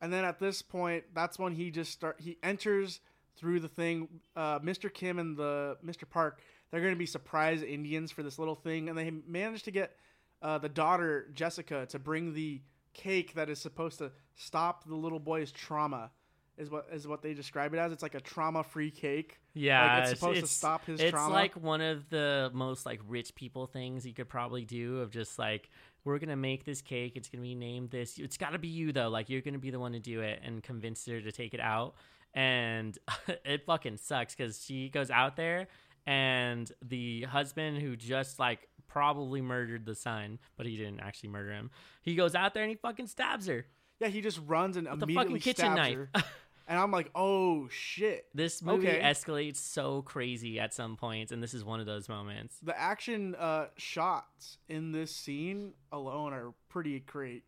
and 0.00 0.12
then 0.12 0.24
at 0.24 0.38
this 0.40 0.62
point, 0.62 1.04
that's 1.14 1.38
when 1.38 1.52
he 1.54 1.70
just 1.70 1.92
start. 1.92 2.20
He 2.20 2.38
enters 2.42 3.00
through 3.36 3.60
the 3.60 3.68
thing. 3.68 4.08
Uh, 4.34 4.58
Mr. 4.60 4.92
Kim 4.92 5.18
and 5.18 5.36
the 5.36 5.76
Mr. 5.84 6.08
Park, 6.08 6.40
they're 6.72 6.80
going 6.80 6.94
to 6.94 6.98
be 6.98 7.06
surprise 7.06 7.62
Indians 7.62 8.10
for 8.10 8.22
this 8.22 8.38
little 8.38 8.56
thing, 8.56 8.88
and 8.88 8.98
they 8.98 9.12
managed 9.28 9.66
to 9.66 9.70
get 9.70 9.94
uh, 10.40 10.58
the 10.58 10.70
daughter 10.70 11.28
Jessica 11.34 11.86
to 11.90 11.98
bring 11.98 12.32
the 12.32 12.62
cake 12.94 13.34
that 13.34 13.48
is 13.48 13.60
supposed 13.60 13.98
to 13.98 14.10
stop 14.34 14.88
the 14.88 14.94
little 14.94 15.20
boy's 15.20 15.52
trauma. 15.52 16.10
Is 16.58 16.70
what 16.70 16.86
is 16.92 17.08
what 17.08 17.22
they 17.22 17.32
describe 17.32 17.72
it 17.72 17.78
as. 17.78 17.92
It's 17.92 18.02
like 18.02 18.14
a 18.14 18.20
trauma-free 18.20 18.90
cake. 18.90 19.40
Yeah, 19.54 19.94
Like, 19.94 20.02
it's 20.02 20.20
supposed 20.20 20.40
to 20.40 20.46
stop 20.46 20.84
his 20.84 20.98
trauma. 20.98 21.08
It's 21.08 21.14
trauma. 21.14 21.34
like 21.34 21.54
one 21.56 21.80
of 21.80 22.08
the 22.10 22.50
most 22.52 22.84
like 22.84 23.00
rich 23.08 23.34
people 23.34 23.66
things 23.66 24.06
you 24.06 24.12
could 24.12 24.28
probably 24.28 24.64
do 24.64 25.00
of 25.00 25.10
just 25.10 25.38
like 25.38 25.70
we're 26.04 26.18
gonna 26.18 26.36
make 26.36 26.64
this 26.64 26.82
cake. 26.82 27.12
It's 27.16 27.28
gonna 27.30 27.42
be 27.42 27.54
named 27.54 27.90
this. 27.90 28.18
It's 28.18 28.36
got 28.36 28.50
to 28.50 28.58
be 28.58 28.68
you 28.68 28.92
though. 28.92 29.08
Like 29.08 29.30
you're 29.30 29.40
gonna 29.40 29.58
be 29.58 29.70
the 29.70 29.80
one 29.80 29.92
to 29.92 29.98
do 29.98 30.20
it 30.20 30.40
and 30.44 30.62
convince 30.62 31.06
her 31.06 31.22
to 31.22 31.32
take 31.32 31.54
it 31.54 31.60
out. 31.60 31.94
And 32.34 32.98
it 33.46 33.64
fucking 33.64 33.96
sucks 33.96 34.34
because 34.34 34.62
she 34.62 34.90
goes 34.90 35.10
out 35.10 35.36
there 35.36 35.68
and 36.06 36.70
the 36.82 37.22
husband 37.22 37.78
who 37.78 37.96
just 37.96 38.38
like 38.38 38.68
probably 38.88 39.40
murdered 39.40 39.86
the 39.86 39.94
son, 39.94 40.38
but 40.56 40.66
he 40.66 40.76
didn't 40.76 41.00
actually 41.00 41.30
murder 41.30 41.52
him. 41.52 41.70
He 42.02 42.14
goes 42.14 42.34
out 42.34 42.54
there 42.54 42.62
and 42.62 42.70
he 42.70 42.76
fucking 42.76 43.06
stabs 43.06 43.46
her. 43.46 43.66
Yeah, 44.00 44.08
he 44.08 44.20
just 44.20 44.40
runs 44.46 44.76
and 44.76 44.88
With 44.90 45.00
the 45.00 45.04
immediately 45.04 45.40
fucking 45.40 45.54
kitchen 45.54 45.72
stabs 45.72 45.76
knife. 45.76 45.96
her. 45.96 46.10
and 46.68 46.78
I'm 46.78 46.90
like, 46.90 47.10
oh 47.14 47.68
shit. 47.68 48.26
This 48.34 48.60
movie 48.62 48.88
Okay. 48.88 49.00
escalates 49.00 49.56
so 49.56 50.02
crazy 50.02 50.58
at 50.60 50.74
some 50.74 50.96
points, 50.96 51.32
and 51.32 51.42
this 51.42 51.54
is 51.54 51.64
one 51.64 51.80
of 51.80 51.86
those 51.86 52.08
moments. 52.08 52.58
The 52.62 52.78
action 52.78 53.34
uh, 53.36 53.66
shots 53.76 54.58
in 54.68 54.92
this 54.92 55.14
scene 55.14 55.72
alone 55.92 56.32
are 56.32 56.52
pretty 56.68 57.00
great. 57.00 57.44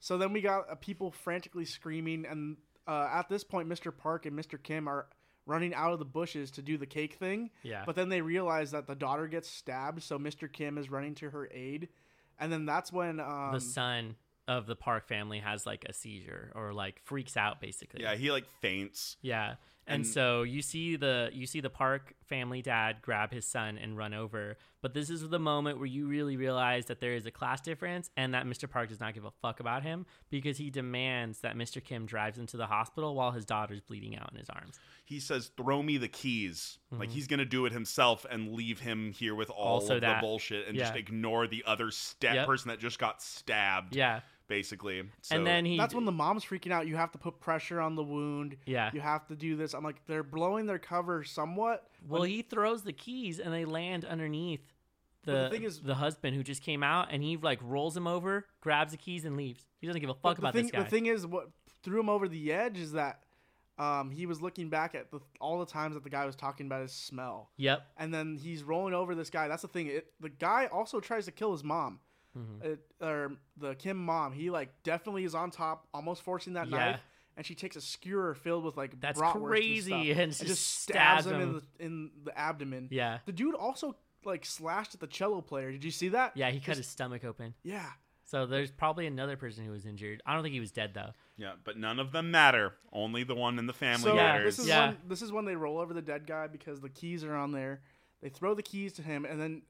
So 0.00 0.18
then 0.18 0.32
we 0.34 0.40
got 0.42 0.68
uh, 0.70 0.74
people 0.74 1.10
frantically 1.12 1.64
screaming, 1.64 2.26
and 2.26 2.56
uh, 2.86 3.08
at 3.10 3.28
this 3.30 3.42
point, 3.44 3.68
Mr. 3.68 3.96
Park 3.96 4.26
and 4.26 4.38
Mr. 4.38 4.62
Kim 4.62 4.86
are 4.86 5.06
running 5.46 5.74
out 5.74 5.92
of 5.92 5.98
the 5.98 6.04
bushes 6.04 6.50
to 6.52 6.62
do 6.62 6.76
the 6.76 6.86
cake 6.86 7.14
thing. 7.14 7.50
Yeah. 7.62 7.84
But 7.86 7.96
then 7.96 8.08
they 8.08 8.20
realize 8.20 8.70
that 8.70 8.86
the 8.86 8.94
daughter 8.94 9.26
gets 9.26 9.48
stabbed, 9.48 10.02
so 10.02 10.18
Mr. 10.18 10.50
Kim 10.50 10.78
is 10.78 10.90
running 10.90 11.14
to 11.16 11.30
her 11.30 11.48
aid, 11.52 11.88
and 12.38 12.52
then 12.52 12.66
that's 12.66 12.92
when 12.92 13.20
um, 13.20 13.50
the 13.52 13.60
son 13.60 14.16
of 14.46 14.66
the 14.66 14.76
Park 14.76 15.06
family 15.08 15.38
has 15.38 15.66
like 15.66 15.84
a 15.88 15.92
seizure 15.92 16.52
or 16.54 16.72
like 16.72 17.00
freaks 17.04 17.36
out 17.36 17.60
basically. 17.60 18.02
Yeah, 18.02 18.14
he 18.14 18.30
like 18.30 18.46
faints. 18.60 19.16
Yeah. 19.22 19.54
And, 19.86 19.96
And- 19.96 20.06
so 20.06 20.42
you 20.42 20.62
see 20.62 20.96
the 20.96 21.30
you 21.32 21.46
see 21.46 21.60
the 21.60 21.70
Park 21.70 22.14
family 22.26 22.62
dad 22.62 22.96
grab 23.02 23.30
his 23.32 23.44
son 23.46 23.76
and 23.76 23.96
run 23.98 24.14
over, 24.14 24.56
but 24.80 24.94
this 24.94 25.10
is 25.10 25.28
the 25.28 25.38
moment 25.38 25.76
where 25.78 25.86
you 25.86 26.06
really 26.06 26.36
realize 26.38 26.86
that 26.86 27.00
there 27.00 27.12
is 27.14 27.26
a 27.26 27.30
class 27.30 27.60
difference 27.60 28.10
and 28.16 28.32
that 28.32 28.46
Mr. 28.46 28.68
Park 28.68 28.88
does 28.88 28.98
not 29.00 29.12
give 29.12 29.26
a 29.26 29.30
fuck 29.42 29.60
about 29.60 29.82
him 29.82 30.06
because 30.30 30.56
he 30.56 30.70
demands 30.70 31.40
that 31.40 31.54
Mr. 31.54 31.84
Kim 31.84 32.06
drives 32.06 32.38
him 32.38 32.46
to 32.46 32.56
the 32.56 32.66
hospital 32.66 33.14
while 33.14 33.30
his 33.32 33.44
daughter's 33.44 33.80
bleeding 33.82 34.16
out 34.16 34.30
in 34.32 34.38
his 34.38 34.48
arms. 34.48 34.78
He 35.04 35.20
says, 35.20 35.50
"Throw 35.56 35.82
me 35.82 35.98
the 35.98 36.08
keys." 36.08 36.78
Like 36.90 37.10
he's 37.10 37.26
gonna 37.26 37.44
do 37.44 37.66
it 37.66 37.72
himself 37.72 38.24
and 38.30 38.52
leave 38.52 38.78
him 38.80 39.12
here 39.12 39.34
with 39.34 39.50
all 39.50 39.64
Mm-hmm. 39.80 39.82
Also 39.84 39.94
of 39.96 40.00
that. 40.02 40.20
the 40.20 40.26
bullshit 40.26 40.68
and 40.68 40.78
just 40.78 40.94
ignore 40.94 41.46
the 41.46 41.62
other 41.66 41.90
stat 41.90 42.36
Yep. 42.36 42.46
person 42.46 42.68
that 42.68 42.78
just 42.78 42.98
got 43.00 43.20
stabbed. 43.20 43.94
Yeah. 43.96 44.20
Basically. 44.48 45.02
So, 45.22 45.36
and 45.36 45.46
then 45.46 45.64
he 45.64 45.76
that's 45.76 45.94
when 45.94 46.04
the 46.04 46.12
mom's 46.12 46.44
freaking 46.44 46.72
out. 46.72 46.86
You 46.86 46.96
have 46.96 47.12
to 47.12 47.18
put 47.18 47.40
pressure 47.40 47.80
on 47.80 47.94
the 47.94 48.02
wound. 48.02 48.56
Yeah. 48.66 48.90
You 48.92 49.00
have 49.00 49.26
to 49.28 49.36
do 49.36 49.56
this. 49.56 49.74
I'm 49.74 49.84
like, 49.84 50.04
they're 50.06 50.22
blowing 50.22 50.66
their 50.66 50.78
cover 50.78 51.24
somewhat. 51.24 51.88
Well, 52.06 52.22
he 52.22 52.42
throws 52.42 52.82
the 52.82 52.92
keys 52.92 53.40
and 53.40 53.52
they 53.52 53.64
land 53.64 54.04
underneath 54.04 54.60
the 55.24 55.32
Well, 55.32 55.44
the 55.44 55.50
thing 55.50 55.62
is- 55.64 55.80
the 55.80 55.94
husband 55.94 56.36
who 56.36 56.42
just 56.42 56.62
came 56.62 56.82
out 56.82 57.08
and 57.10 57.22
he 57.22 57.36
like 57.36 57.60
rolls 57.62 57.96
him 57.96 58.06
over, 58.06 58.46
grabs 58.60 58.92
the 58.92 58.98
keys 58.98 59.24
and 59.24 59.36
leaves. 59.36 59.66
He 59.80 59.86
doesn't 59.86 60.00
give 60.00 60.10
a 60.10 60.14
fuck 60.14 60.36
the 60.36 60.42
about 60.42 60.54
thing, 60.54 60.64
this 60.64 60.72
guy. 60.72 60.82
The 60.82 60.90
thing 60.90 61.06
is, 61.06 61.26
what 61.26 61.50
threw 61.82 62.00
him 62.00 62.08
over 62.08 62.28
the 62.28 62.52
edge 62.52 62.78
is 62.78 62.92
that 62.92 63.20
um, 63.78 64.10
he 64.10 64.26
was 64.26 64.40
looking 64.40 64.68
back 64.68 64.94
at 64.94 65.10
the, 65.10 65.20
all 65.40 65.58
the 65.58 65.66
times 65.66 65.94
that 65.94 66.04
the 66.04 66.10
guy 66.10 66.24
was 66.26 66.36
talking 66.36 66.66
about 66.66 66.82
his 66.82 66.92
smell, 66.92 67.50
yep. 67.56 67.86
and 67.96 68.14
then 68.14 68.38
he's 68.40 68.62
rolling 68.62 68.94
over 68.94 69.14
this 69.14 69.30
guy. 69.30 69.48
That's 69.48 69.62
the 69.62 69.68
thing. 69.68 69.88
It, 69.88 70.12
the 70.20 70.28
guy 70.28 70.66
also 70.66 71.00
tries 71.00 71.24
to 71.24 71.32
kill 71.32 71.52
his 71.52 71.64
mom, 71.64 71.98
Mm-hmm. 72.36 72.66
it, 72.72 72.80
or 73.00 73.32
the 73.56 73.74
Kim 73.74 73.96
mom. 73.96 74.32
He 74.32 74.50
like 74.50 74.70
definitely 74.82 75.24
is 75.24 75.34
on 75.34 75.50
top, 75.50 75.86
almost 75.94 76.22
forcing 76.22 76.54
that 76.54 76.68
Yeah. 76.68 76.76
knife, 76.78 77.00
and 77.36 77.46
she 77.46 77.54
takes 77.54 77.76
a 77.76 77.80
skewer 77.80 78.34
filled 78.34 78.64
with 78.64 78.76
like 78.76 79.00
That's 79.00 79.20
crazy, 79.20 80.10
and, 80.10 80.20
and 80.20 80.34
stuff, 80.34 80.48
just 80.48 80.80
stabs 80.82 81.24
stabs 81.24 81.26
him, 81.26 81.40
in 81.40 81.52
the 81.52 81.62
in 81.84 82.10
the 82.24 82.38
abdomen. 82.38 82.88
Yeah. 82.90 83.18
The 83.26 83.32
dude 83.32 83.54
also 83.54 83.96
like 84.24 84.44
slashed 84.46 84.94
at 84.94 85.00
the 85.00 85.06
cello 85.06 85.40
player. 85.42 85.70
Did 85.70 85.84
you 85.84 85.90
see 85.90 86.08
that? 86.08 86.32
Yeah, 86.36 86.50
he 86.50 86.58
cut 86.60 86.76
his 86.76 86.86
stomach 86.88 87.24
open. 87.24 87.54
Yeah. 87.62 87.86
So 88.26 88.46
there's 88.46 88.70
probably 88.70 89.06
another 89.06 89.36
person 89.36 89.64
who 89.66 89.70
was 89.70 89.84
injured. 89.84 90.22
I 90.24 90.32
don't 90.32 90.42
think 90.42 90.54
he 90.54 90.60
was 90.60 90.72
dead 90.72 90.92
though. 90.94 91.10
yeah, 91.36 91.52
but 91.62 91.76
none 91.76 91.98
of 92.00 92.10
them 92.10 92.30
matter. 92.30 92.72
Only 92.92 93.22
the 93.22 93.34
one 93.34 93.58
in 93.58 93.66
the 93.66 93.72
family 93.74 94.02
So 94.10 94.14
matters. 94.16 94.56
this 94.56 94.64
is 94.64 94.68
Yeah. 94.68 94.86
when 94.88 94.96
this 95.06 95.22
is 95.22 95.30
when 95.30 95.44
they 95.44 95.54
roll 95.56 95.78
over 95.78 95.92
the 95.92 96.02
dead 96.02 96.26
guy 96.26 96.46
because 96.46 96.80
the 96.80 96.88
keys 96.88 97.22
are 97.22 97.34
on 97.36 97.52
there. 97.52 97.82
They 98.22 98.30
throw 98.30 98.54
the 98.54 98.62
keys 98.62 98.94
to 98.94 99.02
him, 99.02 99.26
and 99.26 99.38
then 99.38 99.62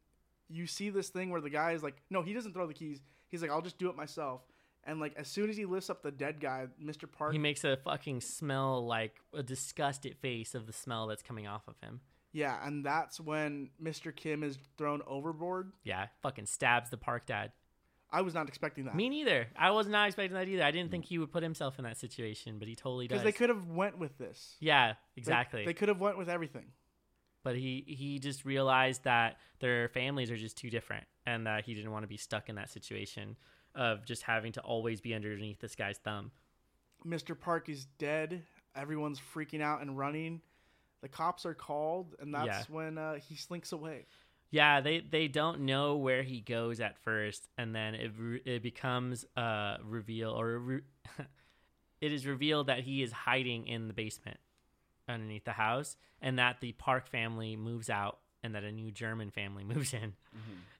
you 0.48 0.66
see 0.66 0.90
this 0.90 1.08
thing 1.08 1.30
where 1.30 1.40
the 1.40 1.50
guy 1.50 1.72
is 1.72 1.82
like, 1.82 1.96
"No, 2.10 2.22
he 2.22 2.32
doesn't 2.32 2.52
throw 2.52 2.66
the 2.66 2.74
keys. 2.74 3.00
He's 3.28 3.42
like, 3.42 3.50
I'll 3.50 3.62
just 3.62 3.78
do 3.78 3.88
it 3.90 3.96
myself." 3.96 4.42
And 4.86 5.00
like 5.00 5.14
as 5.16 5.28
soon 5.28 5.48
as 5.48 5.56
he 5.56 5.64
lifts 5.64 5.88
up 5.88 6.02
the 6.02 6.10
dead 6.10 6.40
guy, 6.40 6.66
Mr. 6.82 7.10
Park, 7.10 7.32
He 7.32 7.38
makes 7.38 7.64
a 7.64 7.76
fucking 7.78 8.20
smell 8.20 8.86
like 8.86 9.16
a 9.32 9.42
disgusted 9.42 10.16
face 10.18 10.54
of 10.54 10.66
the 10.66 10.72
smell 10.74 11.06
that's 11.06 11.22
coming 11.22 11.46
off 11.46 11.66
of 11.68 11.74
him. 11.80 12.00
yeah, 12.32 12.58
and 12.66 12.84
that's 12.84 13.18
when 13.20 13.70
Mr. 13.82 14.14
Kim 14.14 14.42
is 14.42 14.58
thrown 14.76 15.00
overboard. 15.06 15.72
Yeah, 15.84 16.08
fucking 16.22 16.46
stabs 16.46 16.90
the 16.90 16.98
park 16.98 17.24
dad. 17.26 17.52
I 18.10 18.20
was 18.20 18.34
not 18.34 18.46
expecting 18.46 18.84
that 18.84 18.94
Me 18.94 19.08
neither. 19.08 19.48
I 19.56 19.70
was 19.72 19.88
not 19.88 20.06
expecting 20.06 20.34
that 20.34 20.46
either. 20.48 20.62
I 20.62 20.70
didn't 20.70 20.90
think 20.90 21.04
he 21.06 21.18
would 21.18 21.32
put 21.32 21.42
himself 21.42 21.78
in 21.78 21.84
that 21.84 21.96
situation, 21.96 22.58
but 22.60 22.68
he 22.68 22.74
totally 22.76 23.08
does. 23.08 23.18
because 23.20 23.24
they 23.24 23.36
could 23.36 23.48
have 23.48 23.66
went 23.70 23.98
with 23.98 24.18
this. 24.18 24.56
Yeah, 24.60 24.92
They- 24.92 25.20
exactly. 25.20 25.64
They, 25.64 25.72
could 25.74 25.88
have 25.88 25.98
went 26.00 26.16
with 26.18 26.28
everything. 26.28 26.66
But 27.44 27.54
he 27.54 27.84
he 27.86 28.18
just 28.18 28.44
realized 28.44 29.04
that 29.04 29.36
their 29.60 29.88
families 29.90 30.30
are 30.32 30.36
just 30.36 30.56
too 30.58 30.70
different 30.70 31.04
and 31.26 31.46
that 31.46 31.64
he 31.64 31.74
didn't 31.74 31.92
want 31.92 32.02
to 32.02 32.08
be 32.08 32.16
stuck 32.16 32.48
in 32.48 32.56
that 32.56 32.70
situation 32.70 33.36
of 33.76 34.04
just 34.04 34.22
having 34.22 34.50
to 34.52 34.60
always 34.62 35.00
be 35.00 35.14
underneath 35.14 35.60
this 35.60 35.76
guy's 35.76 35.98
thumb. 35.98 36.32
Mr. 37.06 37.38
Park 37.38 37.68
is 37.68 37.84
dead. 37.98 38.42
Everyone's 38.74 39.20
freaking 39.34 39.60
out 39.60 39.82
and 39.82 39.96
running. 39.96 40.40
The 41.02 41.08
cops 41.08 41.44
are 41.44 41.54
called, 41.54 42.14
and 42.18 42.34
that's 42.34 42.46
Yeah. 42.46 42.62
when 42.74 42.98
uh, 42.98 43.14
he 43.14 43.36
slinks 43.36 43.72
away. 43.72 44.06
Yeah, 44.50 44.80
they 44.80 45.00
they 45.00 45.28
don't 45.28 45.60
know 45.62 45.96
where 45.96 46.22
he 46.22 46.40
goes 46.40 46.80
at 46.80 46.96
first, 46.98 47.48
and 47.58 47.74
then 47.74 47.94
it 47.94 48.12
it 48.46 48.62
becomes 48.62 49.24
uh 49.36 49.78
reveal 49.82 50.30
or 50.30 50.58
re- 50.58 50.80
it 52.00 52.12
is 52.12 52.26
revealed 52.26 52.68
that 52.68 52.80
he 52.80 53.02
is 53.02 53.12
hiding 53.12 53.66
in 53.66 53.88
the 53.88 53.94
basement 53.94 54.38
underneath 55.08 55.44
the 55.44 55.52
house, 55.52 55.96
and 56.20 56.38
that 56.38 56.60
the 56.60 56.72
Park 56.72 57.08
family 57.08 57.56
moves 57.56 57.90
out, 57.90 58.18
and 58.42 58.54
that 58.54 58.64
a 58.64 58.72
new 58.72 58.90
German 58.90 59.30
family 59.30 59.64
moves 59.74 59.94
in, 59.94 60.14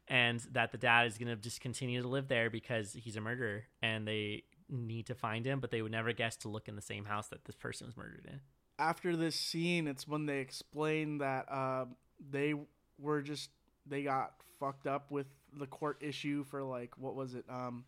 and 0.08 0.40
that 0.52 0.72
the 0.72 0.78
dad 0.78 1.06
is 1.06 1.18
gonna 1.18 1.36
just 1.36 1.60
continue 1.60 2.02
to 2.02 2.08
live 2.08 2.28
there 2.28 2.50
because 2.50 2.92
he's 2.94 3.16
a 3.16 3.20
murderer, 3.20 3.64
and 3.82 4.06
they 4.06 4.44
need 4.68 5.06
to 5.06 5.14
find 5.14 5.44
him, 5.46 5.60
but 5.60 5.70
they 5.70 5.82
would 5.82 5.92
never 5.92 6.12
guess 6.12 6.36
to 6.36 6.48
look 6.48 6.68
in 6.68 6.76
the 6.76 6.82
same 6.82 7.04
house 7.04 7.28
that 7.28 7.44
this 7.44 7.54
person 7.54 7.86
was 7.86 7.96
murdered 7.96 8.26
in. 8.26 8.40
after 8.78 9.14
this 9.16 9.36
scene, 9.36 9.86
it's 9.86 10.08
when 10.08 10.26
they 10.26 10.38
explain 10.40 11.18
that 11.18 11.46
uh, 11.50 11.84
they 12.30 12.54
were 12.98 13.20
just 13.22 13.50
they 13.86 14.02
got 14.02 14.32
fucked 14.58 14.86
up 14.86 15.10
with 15.10 15.26
the 15.58 15.66
court 15.66 15.98
issue 16.00 16.42
for 16.44 16.62
like 16.62 16.96
what 16.98 17.14
was 17.14 17.34
it? 17.34 17.44
Um, 17.48 17.84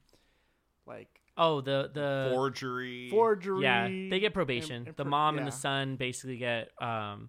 like 0.87 1.20
Oh, 1.39 1.61
the 1.61 1.91
the 1.93 2.30
Forgery. 2.32 3.09
forgery. 3.11 3.62
yeah, 3.62 3.87
they 3.89 4.18
get 4.20 4.32
probation. 4.34 4.76
and- 4.76 4.87
and 4.89 4.97
the 4.97 5.05
pro- 5.05 5.11
mom 5.11 5.39
and 5.39 5.47
the 5.47 5.53
son 5.53 5.97
basically 5.97 6.39
get 6.39 6.70
um, 6.82 7.28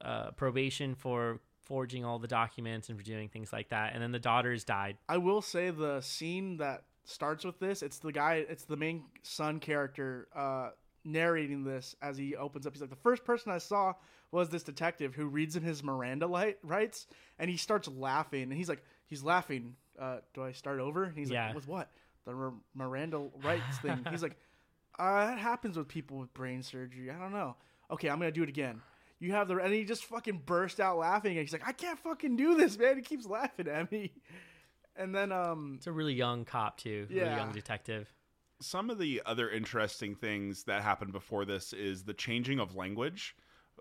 uh, 0.00 0.30
probation 0.32 0.94
for 0.94 1.40
forging 1.60 2.04
all 2.04 2.18
the 2.18 2.28
documents 2.28 2.88
and 2.88 2.98
for 2.98 3.04
doing 3.04 3.28
things 3.28 3.52
like 3.52 3.68
that. 3.70 3.92
And 3.94 4.02
then 4.02 4.12
the 4.12 4.18
daughters 4.18 4.64
died. 4.64 4.98
I 5.08 5.16
will 5.18 5.40
say 5.42 5.70
the 5.70 6.00
scene 6.02 6.58
that 6.58 6.84
starts 7.04 7.44
with 7.44 7.58
this, 7.58 7.82
it's 7.82 7.98
the 7.98 8.12
guy, 8.12 8.44
it's 8.48 8.64
the 8.64 8.76
main 8.76 9.04
son 9.22 9.60
character 9.60 10.28
uh, 10.34 10.70
narrating 11.04 11.64
this 11.64 11.94
as 12.02 12.16
he 12.16 12.36
opens 12.36 12.66
up. 12.66 12.72
He's 12.74 12.80
like, 12.80 12.90
the 12.90 12.96
first 12.96 13.24
person 13.24 13.50
I 13.52 13.58
saw 13.58 13.94
was 14.30 14.48
this 14.50 14.62
detective 14.62 15.14
who 15.14 15.26
reads 15.26 15.54
him 15.56 15.62
his 15.62 15.82
Miranda 15.82 16.26
light, 16.26 16.58
rights, 16.62 17.06
and 17.38 17.48
he 17.50 17.56
starts 17.56 17.88
laughing, 17.88 18.42
and 18.44 18.52
he's 18.54 18.68
like, 18.68 18.82
he's 19.06 19.22
laughing. 19.22 19.76
Uh, 19.98 20.18
do 20.34 20.42
I 20.42 20.52
start 20.52 20.80
over? 20.80 21.04
And 21.04 21.16
he's 21.16 21.30
Yeah. 21.30 21.46
like, 21.46 21.54
with 21.54 21.68
what? 21.68 21.90
The 22.26 22.32
Mir- 22.34 22.52
Miranda 22.74 23.28
rights 23.42 23.78
thing. 23.78 24.04
He's 24.10 24.22
like, 24.22 24.36
uh, 24.98 25.26
that 25.26 25.38
happens 25.38 25.76
with 25.76 25.88
people 25.88 26.18
with 26.18 26.32
brain 26.34 26.62
surgery. 26.62 27.10
I 27.10 27.18
don't 27.18 27.32
know. 27.32 27.56
Okay, 27.90 28.08
I'm 28.08 28.18
gonna 28.18 28.32
do 28.32 28.42
it 28.42 28.48
again. 28.48 28.80
You 29.20 29.32
have 29.32 29.48
the, 29.48 29.56
and 29.56 29.72
he 29.72 29.84
just 29.84 30.04
fucking 30.06 30.42
burst 30.44 30.80
out 30.80 30.98
laughing, 30.98 31.32
and 31.32 31.40
he's 31.40 31.52
like, 31.52 31.66
I 31.66 31.72
can't 31.72 31.98
fucking 31.98 32.36
do 32.36 32.56
this, 32.56 32.78
man. 32.78 32.96
He 32.96 33.02
keeps 33.02 33.26
laughing 33.26 33.68
at 33.68 33.90
me. 33.92 34.12
And 34.96 35.12
then, 35.12 35.32
um, 35.32 35.72
It's 35.78 35.88
a 35.88 35.92
really 35.92 36.14
young 36.14 36.44
cop 36.44 36.78
too, 36.78 37.08
really 37.10 37.22
Yeah. 37.22 37.36
young 37.36 37.50
detective. 37.50 38.14
Some 38.60 38.90
of 38.90 38.98
the 39.00 39.22
other 39.26 39.50
interesting 39.50 40.14
things 40.14 40.62
that 40.64 40.82
happened 40.84 41.10
before 41.10 41.44
this 41.44 41.72
is 41.72 42.04
the 42.04 42.14
changing 42.14 42.60
of 42.60 42.76
language. 42.76 43.34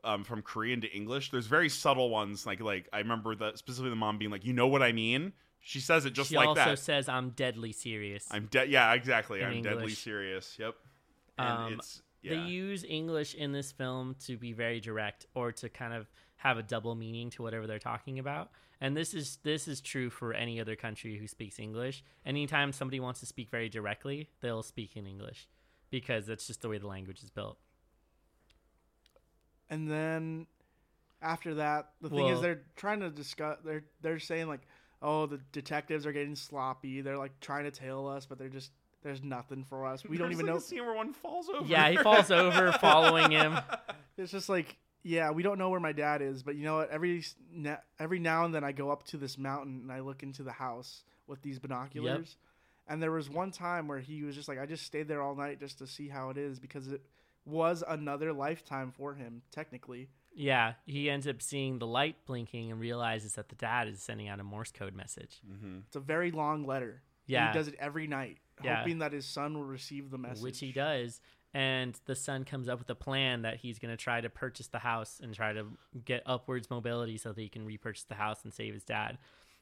Um, 0.03 0.23
from 0.23 0.41
Korean 0.41 0.81
to 0.81 0.87
English, 0.91 1.29
there's 1.29 1.45
very 1.45 1.69
subtle 1.69 2.09
ones. 2.09 2.47
Like, 2.47 2.61
like 2.61 2.89
I 2.91 2.97
remember 2.97 3.35
that 3.35 3.59
specifically 3.59 3.91
the 3.91 3.95
mom 3.95 4.17
being 4.17 4.31
like, 4.31 4.43
"You 4.43 4.53
know 4.53 4.65
what 4.65 4.81
I 4.81 4.91
mean?" 4.91 5.33
She 5.65 5.79
says 5.79 6.05
it 6.05 6.11
just 6.11 6.29
she 6.29 6.35
like 6.35 6.55
that. 6.55 6.65
She 6.65 6.69
also 6.71 6.81
says, 6.81 7.07
"I'm 7.07 7.29
deadly 7.29 7.71
serious." 7.71 8.27
I'm 8.29 8.47
dead. 8.47 8.69
Yeah, 8.69 8.93
exactly. 8.93 9.41
In 9.41 9.47
I'm 9.47 9.61
deadly 9.61 9.93
serious. 9.93 10.57
Yep. 10.59 10.75
And 11.37 11.47
Um, 11.57 11.73
it's 11.73 12.01
They 12.21 12.35
use 12.37 12.83
English 12.83 13.33
in 13.33 13.53
this 13.53 13.71
film 13.71 14.15
to 14.25 14.37
be 14.37 14.51
very 14.53 14.79
direct 14.79 15.25
or 15.33 15.51
to 15.53 15.69
kind 15.69 15.93
of 15.93 16.09
have 16.37 16.57
a 16.57 16.63
double 16.63 16.95
meaning 16.95 17.29
to 17.31 17.41
whatever 17.41 17.65
they're 17.65 17.79
talking 17.79 18.19
about. 18.19 18.51
And 18.81 18.95
this 18.95 19.13
is 19.13 19.37
this 19.43 19.67
is 19.69 19.79
true 19.79 20.09
for 20.09 20.33
any 20.33 20.59
other 20.59 20.75
country 20.75 21.17
who 21.17 21.27
speaks 21.27 21.57
English. 21.59 22.03
Anytime 22.25 22.73
somebody 22.73 22.99
wants 22.99 23.21
to 23.21 23.25
speak 23.25 23.49
very 23.49 23.69
directly, 23.69 24.29
they'll 24.41 24.63
speak 24.63 24.97
in 24.97 25.07
English 25.07 25.47
because 25.89 26.25
that's 26.25 26.45
just 26.47 26.61
the 26.61 26.67
way 26.67 26.77
the 26.77 26.87
language 26.87 27.23
is 27.23 27.29
built. 27.29 27.57
and 29.69 29.89
then 29.89 30.45
after 31.21 31.55
that, 31.55 31.93
the 32.01 32.09
thing 32.09 32.17
Well- 32.25 32.33
is 32.35 32.41
they're 32.41 32.63
trying 32.75 32.99
to 32.99 33.09
discuss. 33.09 33.59
They're 33.63 33.85
they're 34.01 34.19
saying 34.19 34.47
like, 34.47 34.67
oh, 35.03 35.25
the 35.27 35.39
detectives 35.51 36.05
are 36.05 36.13
getting 36.13 36.35
sloppy. 36.35 37.01
They're 37.01 37.17
like 37.17 37.39
trying 37.39 37.65
to 37.65 37.71
tail 37.71 38.07
us, 38.07 38.25
but 38.25 38.39
they're 38.39 38.49
just 38.49 38.71
there's 39.03 39.21
nothing 39.21 39.65
for 39.65 39.85
us. 39.85 40.03
We 40.03 40.17
don't 40.17 40.31
even 40.31 40.45
like 40.45 40.53
know. 40.53 40.59
a 40.59 40.61
scene 40.61 40.83
where 40.85 40.95
one 40.95 41.13
falls 41.13 41.49
over. 41.49 41.67
Yeah, 41.67 41.89
he 41.89 41.97
falls 41.97 42.31
over 42.31 42.71
following 42.81 43.31
him. 43.31 43.57
It's 44.15 44.31
just 44.31 44.47
like 44.47 44.77
yeah, 45.01 45.31
we 45.31 45.41
don't 45.41 45.57
know 45.57 45.71
where 45.71 45.79
my 45.79 45.91
dad 45.91 46.21
is, 46.21 46.43
but 46.43 46.55
you 46.55 46.63
know 46.63 46.77
what? 46.77 46.91
Every 46.91 47.23
every 47.99 48.19
now 48.19 48.45
and 48.45 48.53
then 48.53 48.63
I 48.63 48.71
go 48.71 48.91
up 48.91 49.03
to 49.07 49.17
this 49.17 49.39
mountain 49.39 49.79
and 49.81 49.91
I 49.91 50.01
look 50.01 50.21
into 50.21 50.43
the 50.43 50.51
house 50.51 51.03
with 51.27 51.41
these 51.41 51.57
binoculars. 51.57 52.37
And 52.87 53.01
there 53.01 53.11
was 53.11 53.29
one 53.29 53.51
time 53.51 53.87
where 53.87 53.99
he 53.99 54.23
was 54.23 54.35
just 54.35 54.47
like, 54.47 54.59
I 54.59 54.65
just 54.65 54.85
stayed 54.85 55.07
there 55.07 55.21
all 55.21 55.35
night 55.35 55.59
just 55.59 55.79
to 55.79 55.87
see 55.87 56.09
how 56.09 56.29
it 56.29 56.37
is 56.37 56.59
because 56.59 56.89
it 56.89 57.01
was 57.45 57.83
another 57.87 58.33
lifetime 58.33 58.91
for 58.95 59.13
him, 59.13 59.41
technically. 59.51 60.09
Yeah, 60.35 60.73
he 60.85 61.09
ends 61.09 61.27
up 61.27 61.41
seeing 61.41 61.79
the 61.79 61.87
light 61.87 62.15
blinking 62.25 62.71
and 62.71 62.79
realizes 62.79 63.33
that 63.35 63.49
the 63.49 63.55
dad 63.55 63.87
is 63.87 64.01
sending 64.01 64.27
out 64.27 64.39
a 64.39 64.43
Morse 64.43 64.71
code 64.71 64.95
message. 64.95 65.41
Mm-hmm. 65.49 65.79
It's 65.87 65.95
a 65.95 65.99
very 65.99 66.31
long 66.31 66.65
letter. 66.65 67.01
Yeah. 67.25 67.51
he 67.51 67.57
does 67.57 67.67
it 67.67 67.75
every 67.79 68.07
night, 68.07 68.39
Yeah. 68.63 68.77
hoping 68.77 68.99
that 68.99 69.13
his 69.13 69.25
son 69.25 69.53
will 69.53 69.63
receive 69.65 70.09
the 70.11 70.17
message. 70.17 70.43
which 70.43 70.59
he 70.59 70.71
does. 70.71 71.21
And 71.53 71.97
the 72.05 72.15
son 72.15 72.45
comes 72.45 72.67
up 72.67 72.79
with 72.79 72.89
a 72.89 72.95
plan 72.95 73.43
that 73.43 73.57
he's 73.57 73.77
going 73.77 73.91
to 73.91 73.97
try 73.97 74.19
to 74.21 74.29
purchase 74.29 74.67
the 74.67 74.79
house 74.79 75.19
and 75.23 75.33
try 75.35 75.53
to 75.53 75.67
get 76.03 76.23
upwards 76.25 76.69
mobility 76.71 77.17
so 77.17 77.31
that 77.31 77.39
he 77.39 77.47
can 77.47 77.63
repurchase 77.63 78.05
the 78.05 78.15
house 78.15 78.43
and 78.43 78.51
save 78.51 78.73
his 78.73 78.83
dad. 78.83 79.19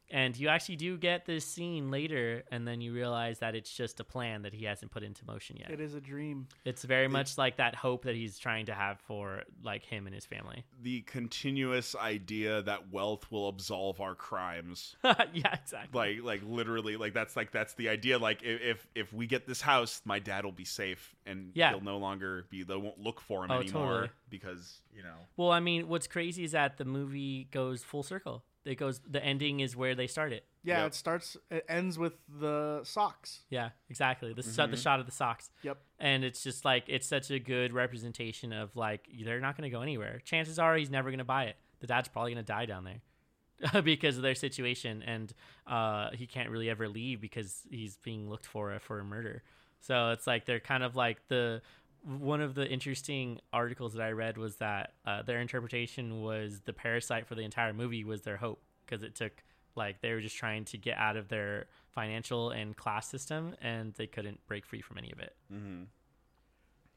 And 0.10 0.36
you 0.38 0.50
actually 0.50 0.76
do 0.76 0.98
get 0.98 1.26
this 1.26 1.46
scene 1.46 1.90
later, 1.90 2.44
and 2.52 2.68
then 2.68 2.82
you 2.82 2.92
realize 2.94 3.40
that 3.40 3.56
it's 3.56 3.72
just 3.74 4.00
a 4.02 4.04
plan 4.04 4.42
that 4.42 4.54
he 4.54 4.66
hasn't 4.66 4.92
put 4.92 5.04
into 5.04 5.26
motion 5.26 5.56
yet. 5.58 5.72
It 5.72 5.80
is 5.80 5.94
a 5.94 6.02
dream. 6.02 6.48
It's 6.66 6.84
very 6.84 7.08
much 7.08 7.38
like 7.38 7.56
that 7.58 7.76
hope 7.76 8.04
that 8.04 8.16
he's 8.16 8.38
trying 8.38 8.66
to 8.66 8.74
have 8.74 9.00
for 9.00 9.44
like 9.64 9.84
him 9.86 10.08
and 10.08 10.14
his 10.14 10.26
family. 10.26 10.66
The 10.82 11.02
continuous 11.04 11.96
idea 11.96 12.62
that 12.64 12.92
wealth 12.92 13.32
will 13.32 13.48
absolve 13.48 14.02
our 14.02 14.16
crimes. 14.16 14.98
yeah, 15.34 15.54
exactly. 15.54 16.20
like 16.20 16.24
like 16.24 16.42
literally 16.46 16.98
like 16.98 17.14
that's 17.14 17.38
like 17.38 17.52
that's 17.52 17.74
the 17.76 17.88
idea 17.88 18.18
like 18.18 18.44
if 18.44 18.62
if, 18.62 18.88
if 18.96 19.14
we 19.14 19.28
get 19.28 19.48
this 19.48 19.62
house 19.62 20.02
my 20.06 20.20
dad 20.20 20.44
will 20.44 20.52
be 20.52 20.66
safe 20.66 21.16
and 21.26 21.52
Yeah. 21.56 21.70
he'll 21.72 21.82
no 21.82 21.98
longer 21.98 22.46
be 22.50 22.64
they 22.64 22.76
won't 22.76 23.00
look 23.00 23.22
for 23.22 23.46
him 23.46 23.52
Oh, 23.52 23.60
anymore 23.60 23.92
totally. 23.92 24.10
because 24.30 24.82
you 24.94 25.04
know 25.04 25.16
Well, 25.38 25.52
I 25.52 25.60
mean, 25.62 25.88
what's 25.88 26.08
crazy 26.08 26.44
is 26.44 26.52
that 26.52 26.78
the 26.78 26.86
movie 26.86 27.48
goes 27.52 27.82
full 27.84 28.04
circle. 28.04 28.44
It 28.64 28.76
goes. 28.76 29.00
The 29.10 29.24
ending 29.24 29.60
is 29.60 29.76
where 29.76 29.96
they 29.96 30.08
started. 30.08 30.44
Yeah, 30.64 30.80
Yep. 30.80 30.88
it 30.88 30.94
starts. 30.96 31.38
It 31.50 31.66
ends 31.68 31.98
with 31.98 32.14
the 32.30 32.82
socks. 32.84 33.42
Yeah, 33.50 33.70
exactly. 33.90 34.34
The 34.34 34.44
so- 34.44 34.68
the 34.68 34.78
shot 34.78 35.00
of 35.00 35.06
the 35.08 35.12
socks. 35.12 35.50
Yep. 35.64 35.78
and 36.00 36.24
it's 36.24 36.44
just 36.44 36.64
like 36.66 36.84
it's 36.88 37.08
such 37.08 37.32
a 37.32 37.40
good 37.40 37.74
representation 37.74 38.54
of 38.54 38.76
like 38.76 39.08
they're 39.24 39.40
not 39.40 39.58
going 39.58 39.70
to 39.70 39.76
go 39.76 39.82
anywhere. 39.82 40.20
Chances 40.26 40.60
are 40.60 40.76
he's 40.76 40.92
never 40.92 41.10
going 41.10 41.18
to 41.20 41.24
buy 41.24 41.46
it. 41.46 41.56
The 41.80 41.88
dad's 41.88 42.08
probably 42.08 42.34
going 42.34 42.46
to 42.46 42.48
die 42.52 42.66
down 42.68 42.84
there 42.84 43.82
because 43.82 44.18
of 44.18 44.24
their 44.24 44.36
situation, 44.36 45.02
and 45.04 45.34
uh, 45.66 46.12
he 46.14 46.28
can't 46.28 46.50
really 46.52 46.70
ever 46.70 46.88
leave 46.88 47.20
because 47.22 47.64
he's 47.70 47.98
being 47.98 48.30
looked 48.30 48.46
for 48.46 48.78
for 48.80 49.00
a 49.00 49.04
murder. 49.04 49.42
So 49.80 50.12
it's 50.12 50.28
like 50.28 50.46
they're 50.46 50.60
kind 50.60 50.84
of 50.84 50.96
like 50.96 51.28
the 51.28 51.64
one 52.04 52.42
of 52.42 52.56
the 52.56 52.68
interesting 52.68 53.40
articles 53.54 53.94
that 53.94 54.02
I 54.02 54.12
read 54.12 54.38
was 54.38 54.56
that 54.58 54.94
uh, 55.06 55.22
their 55.22 55.40
interpretation 55.40 56.22
was 56.22 56.62
the 56.66 56.74
parasite 56.74 57.28
for 57.28 57.36
the 57.36 57.42
entire 57.44 57.74
movie 57.74 58.04
was 58.04 58.22
their 58.24 58.38
hope 58.38 58.62
because 58.86 59.04
it 59.04 59.16
took 59.16 59.44
like 59.76 60.02
they 60.02 60.12
were 60.12 60.20
just 60.22 60.36
trying 60.36 60.66
to 60.66 60.78
get 60.78 60.98
out 60.98 61.16
of 61.16 61.28
their 61.30 61.68
financial 61.92 62.50
and 62.50 62.76
class 62.76 63.08
system 63.08 63.56
and 63.62 63.94
they 63.94 64.08
couldn't 64.08 64.40
break 64.48 64.66
free 64.66 64.82
from 64.82 64.98
any 64.98 65.12
of 65.12 65.20
it. 65.20 65.36
mm-hmm. 65.54 65.84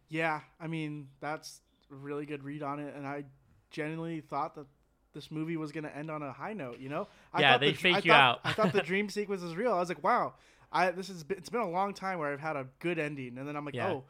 Yeah, 0.08 0.40
I 0.60 0.66
mean 0.66 1.08
that's 1.20 1.60
a 1.90 1.94
really 1.94 2.26
good 2.26 2.42
read 2.44 2.62
on 2.62 2.78
it, 2.78 2.94
and 2.94 3.06
I 3.06 3.24
genuinely 3.70 4.20
thought 4.20 4.54
that 4.54 4.66
this 5.12 5.30
movie 5.30 5.56
was 5.56 5.72
going 5.72 5.84
to 5.84 5.96
end 5.96 6.10
on 6.10 6.22
a 6.22 6.32
high 6.32 6.52
note. 6.52 6.78
You 6.78 6.88
know? 6.88 7.08
I 7.32 7.40
Yeah, 7.40 7.52
thought 7.52 7.60
they 7.60 7.70
the, 7.72 7.76
fake 7.78 7.94
I 7.94 7.98
you 7.98 8.10
thought- 8.10 8.20
out. 8.20 8.40
I 8.44 8.52
thought 8.52 8.72
the 8.72 8.82
dream 8.92 9.08
sequence 9.08 9.42
was 9.42 9.56
real. 9.56 9.72
I 9.72 9.78
was 9.80 9.88
like, 9.88 10.02
wow, 10.04 10.34
I 10.72 10.90
this 10.90 11.08
is 11.08 11.24
it's 11.30 11.48
been 11.48 11.60
a 11.62 11.70
long 11.70 11.94
time 11.94 12.18
where 12.18 12.32
I've 12.32 12.40
had 12.40 12.56
a 12.56 12.66
good 12.80 12.98
ending, 12.98 13.38
and 13.38 13.48
then 13.48 13.56
I'm 13.56 13.64
like, 13.64 13.74
Yeah. 13.74 13.88
oh, 13.88 14.04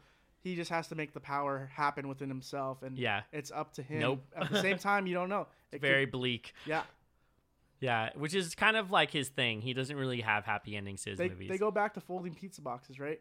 he 0.45 0.55
just 0.55 0.69
has 0.69 0.87
to 0.89 0.95
make 0.95 1.11
the 1.13 1.19
power 1.19 1.69
happen 1.73 2.07
within 2.07 2.29
himself, 2.29 2.83
and 2.83 2.97
Yeah. 2.97 3.23
it's 3.33 3.51
up 3.51 3.73
to 3.73 3.83
him. 3.83 3.99
Nope. 3.99 4.23
At 4.35 4.49
the 4.51 4.61
same 4.61 4.77
time, 4.89 5.07
you 5.07 5.13
don't 5.13 5.27
know. 5.29 5.47
It 5.71 5.79
could- 5.79 5.81
Very 5.81 6.05
bleak. 6.05 6.53
yeah. 6.65 6.83
Yeah, 7.81 8.11
which 8.15 8.33
is 8.33 8.55
kind 8.55 8.77
of 8.77 8.89
like 8.89 9.11
his 9.11 9.27
thing. 9.29 9.61
He 9.61 9.73
doesn't 9.73 9.97
really 9.97 10.21
have 10.21 10.45
happy 10.45 10.75
endings 10.77 11.03
to 11.03 11.09
his 11.11 11.19
They, 11.19 11.27
movies. 11.29 11.49
they 11.49 11.57
go 11.57 11.71
back 11.71 11.93
to 11.95 12.01
folding 12.01 12.33
pizza 12.33 12.61
boxes, 12.61 12.99
right? 12.99 13.19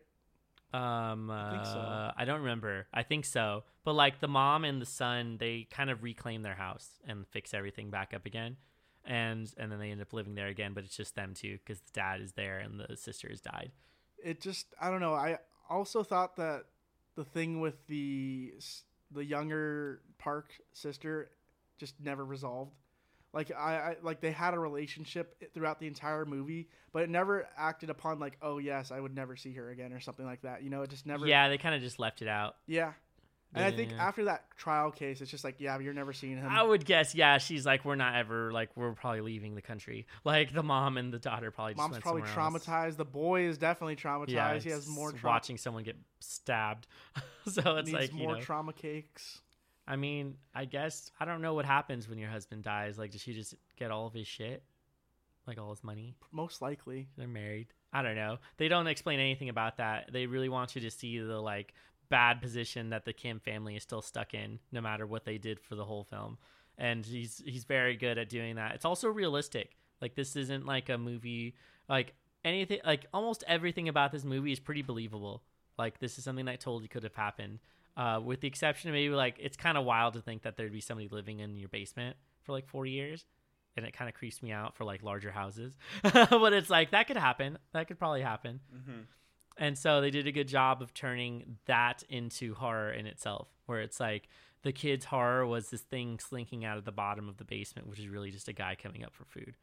um, 0.72 1.31
I 1.31 1.51
think 1.51 1.66
so. 1.66 1.79
uh, 1.79 2.12
I 2.16 2.25
don't 2.25 2.41
remember. 2.41 2.87
I 2.93 3.03
think 3.05 3.25
so. 3.25 3.64
But 3.85 3.95
like 3.95 4.20
the 4.20 4.29
mom 4.29 4.64
and 4.64 4.81
the 4.83 4.87
son, 4.87 5.37
they 5.39 5.66
kind 5.70 5.89
of 5.91 6.03
reclaim 6.03 6.43
their 6.43 6.55
house 6.55 6.89
and 7.07 7.27
fix 7.29 7.53
everything 7.55 7.91
back 7.91 8.12
up 8.14 8.27
again, 8.27 8.57
and 9.05 9.53
and 9.57 9.70
then 9.70 9.79
they 9.79 9.91
end 9.91 10.01
up 10.01 10.12
living 10.12 10.35
there 10.35 10.49
again. 10.49 10.72
But 10.75 10.85
it's 10.85 10.97
just 10.97 11.14
them 11.14 11.35
two 11.35 11.59
because 11.59 11.81
the 11.81 11.93
dad 11.93 12.20
is 12.20 12.33
there 12.33 12.59
and 12.59 12.81
the 12.81 12.97
sister 12.97 13.29
has 13.29 13.41
died. 13.41 13.70
it 14.22 14.41
just 14.41 14.66
I 14.81 14.91
don't 14.91 15.01
know. 15.01 15.14
I 15.14 15.39
also 15.68 16.03
thought 16.03 16.37
that 16.37 16.64
the 17.16 17.24
thing 17.24 17.60
with 17.60 17.86
the 17.86 18.54
the 19.10 19.24
younger 19.24 20.00
Park 20.18 20.52
sister 20.72 21.30
just 21.78 22.00
never 22.00 22.24
resolved. 22.24 22.72
Like 23.32 23.50
I, 23.50 23.74
I 23.74 23.96
like 24.02 24.20
they 24.20 24.30
had 24.30 24.54
a 24.54 24.58
relationship 24.58 25.52
throughout 25.52 25.80
the 25.80 25.88
entire 25.88 26.24
movie, 26.24 26.68
but 26.92 27.02
it 27.02 27.10
never 27.10 27.48
acted 27.56 27.90
upon 27.90 28.20
like, 28.20 28.38
oh 28.40 28.58
yes, 28.58 28.92
I 28.92 29.00
would 29.00 29.14
never 29.14 29.36
see 29.36 29.52
her 29.54 29.70
again 29.70 29.92
or 29.92 29.98
something 30.00 30.24
like 30.24 30.42
that. 30.42 30.62
You 30.62 30.70
know, 30.70 30.82
it 30.82 30.90
just 30.90 31.04
never. 31.04 31.26
Yeah, 31.26 31.48
they 31.48 31.58
kind 31.58 31.74
of 31.74 31.80
just 31.80 31.98
left 31.98 32.22
it 32.22 32.28
out. 32.28 32.56
Yeah. 32.66 32.92
And 33.55 33.64
I 33.64 33.70
think 33.70 33.92
Yeah. 33.92 34.05
after 34.07 34.24
that 34.24 34.44
trial 34.57 34.90
case, 34.90 35.20
it's 35.20 35.30
just 35.30 35.44
like, 35.44 35.61
yeah, 35.61 35.78
you're 35.78 35.94
never 35.94 36.12
seeing 36.12 36.36
him. 36.38 36.48
I 36.50 36.62
would 36.62 36.84
guess, 36.84 37.14
yeah, 37.14 37.38
she's 37.38 37.64
like, 37.64 37.84
we're 37.84 37.94
not 37.94 38.14
ever 38.16 38.50
like 38.52 38.70
we're 38.76 38.92
probably 38.92 39.20
leaving 39.20 39.55
the 39.55 39.62
country. 39.62 40.07
Like 40.24 40.52
the 40.52 40.62
mom 40.62 40.96
and 40.96 41.12
the 41.12 41.18
daughter 41.18 41.50
probably 41.50 41.74
just 41.74 41.88
Mom's 41.90 42.02
probably 42.02 42.22
somewhere 42.26 42.46
else. 42.50 42.66
traumatized. 42.66 42.96
The 42.96 43.05
boy 43.05 43.42
is 43.42 43.59
definitely 43.59 43.96
traumatized. 43.96 44.30
Yeah, 44.30 44.59
he 44.59 44.70
has 44.70 44.86
more 44.88 45.12
trauma. 45.12 45.34
watching 45.34 45.57
someone 45.59 45.82
get 45.84 45.96
stabbed. 46.20 46.86
so 47.48 47.76
it's 47.76 47.92
like 47.92 48.12
you 48.12 48.18
more 48.18 48.34
know, 48.36 48.40
trauma 48.40 48.72
cakes. 48.72 49.40
I 49.86 49.96
mean, 49.96 50.36
I 50.55 50.64
guess 50.64 51.11
I 51.20 51.24
don't 51.26 51.42
know 51.42 51.52
what 51.55 51.66
happens 51.66 52.09
when 52.09 52.18
your 52.18 52.30
husband 52.30 52.62
dies. 52.64 52.98
Like, 52.98 53.11
does 53.12 53.20
she 53.20 53.34
just 53.34 53.55
get 53.76 53.90
all 53.90 54.07
of 54.07 54.14
his 54.14 54.26
shit, 54.26 54.62
like 55.46 55.59
all 55.61 55.70
his 55.70 55.84
money? 55.84 56.16
Most 56.32 56.62
likely. 56.62 57.09
They're 57.18 57.28
married. 57.28 57.68
I 57.92 58.02
don't 58.02 58.16
know. 58.16 58.38
They 58.57 58.68
don't 58.68 58.86
explain 58.86 59.20
anything 59.20 59.50
about 59.50 59.76
that. 59.76 60.11
They 60.12 60.26
really 60.26 60.48
want 60.48 60.74
you 60.74 60.80
to 60.80 60.90
see 60.90 61.18
the 61.18 61.38
like 61.40 61.74
bad 62.09 62.40
position 62.40 62.90
that 62.90 63.05
the 63.05 63.12
Kim 63.12 63.40
family 63.40 63.76
is 63.76 63.82
still 63.82 64.02
stuck 64.02 64.34
in, 64.34 64.59
no 64.72 64.80
matter 64.80 65.07
what 65.07 65.24
they 65.24 65.38
did 65.38 65.61
for 65.61 65.74
the 65.74 65.84
whole 65.84 66.05
film. 66.05 66.38
And 66.76 67.05
he's 67.07 67.42
he's 67.46 67.64
very 67.64 67.96
good 67.96 68.18
at 68.18 68.28
doing 68.28 68.57
that. 68.57 68.74
It's 68.74 68.84
also 68.84 69.09
realistic. 69.09 69.76
Like 70.00 70.14
this 70.14 70.36
isn't 70.36 70.66
like 70.66 70.88
a 70.88 70.98
movie 70.98 71.55
like 71.88 72.14
anything 72.44 72.80
like 72.84 73.07
almost 73.14 73.44
everything 73.46 73.88
about 73.88 74.12
this 74.12 74.24
movie 74.24 74.52
is 74.52 74.61
pretty 74.61 74.82
believable. 74.82 75.42
Like 75.78 75.98
this 75.98 76.18
is 76.18 76.24
something 76.24 76.46
that 76.46 76.61
totally 76.61 76.88
could 76.88 77.05
have 77.05 77.14
happened. 77.14 77.59
Uh, 77.96 78.20
with 78.24 78.40
the 78.40 78.48
exception 78.48 78.90
of 78.90 78.94
maybe 78.94 79.14
like 79.14 79.36
it's 79.38 79.57
kind 79.57 79.78
of 79.78 79.84
wild 79.84 80.14
to 80.14 80.20
think 80.20 80.42
that 80.42 80.57
there'd 80.57 80.72
be 80.72 80.80
somebody 80.80 81.09
living 81.09 81.38
in 81.38 81.57
your 81.57 81.68
basement 81.68 82.16
for 82.42 82.50
like 82.52 82.66
40 82.66 82.90
years 82.90 83.24
and 83.76 83.86
it 83.86 83.92
kind 83.92 84.09
of 84.09 84.14
creeps 84.16 84.42
me 84.42 84.50
out 84.50 84.74
for 84.74 84.84
like 84.84 85.05
larger 85.05 85.30
houses 85.30 85.76
but 86.02 86.52
it's 86.52 86.68
like 86.70 86.90
that 86.90 87.07
could 87.07 87.16
happen 87.16 87.57
that 87.72 87.86
could 87.86 87.96
probably 87.98 88.20
happen 88.20 88.59
Mm-hmm. 88.74 89.00
And 89.57 89.76
so 89.78 90.00
they 90.00 90.11
did 90.11 90.26
a 90.26 90.32
good 90.32 90.48
job 90.48 90.82
of 90.82 90.92
turning 90.94 91.59
that 91.66 92.02
into 92.09 92.55
horror 92.55 92.90
in 92.90 93.07
itself 93.07 93.48
where 93.66 93.80
it's 93.80 94.00
like 94.00 94.28
the 94.62 94.72
kids 94.72 95.07
horror 95.07 95.46
was 95.46 95.70
this 95.70 95.82
thing 95.82 96.18
slinking 96.18 96.64
out 96.64 96.78
of 96.78 96.84
the 96.84 96.92
bottom 96.92 97.28
of 97.28 97.36
the 97.36 97.44
basement 97.44 97.86
which 97.88 97.98
is 98.00 98.09
really 98.09 98.30
just 98.30 98.48
a 98.48 98.52
guy 98.52 98.74
coming 98.74 99.05
up 99.05 99.12
for 99.14 99.24
food. 99.24 99.57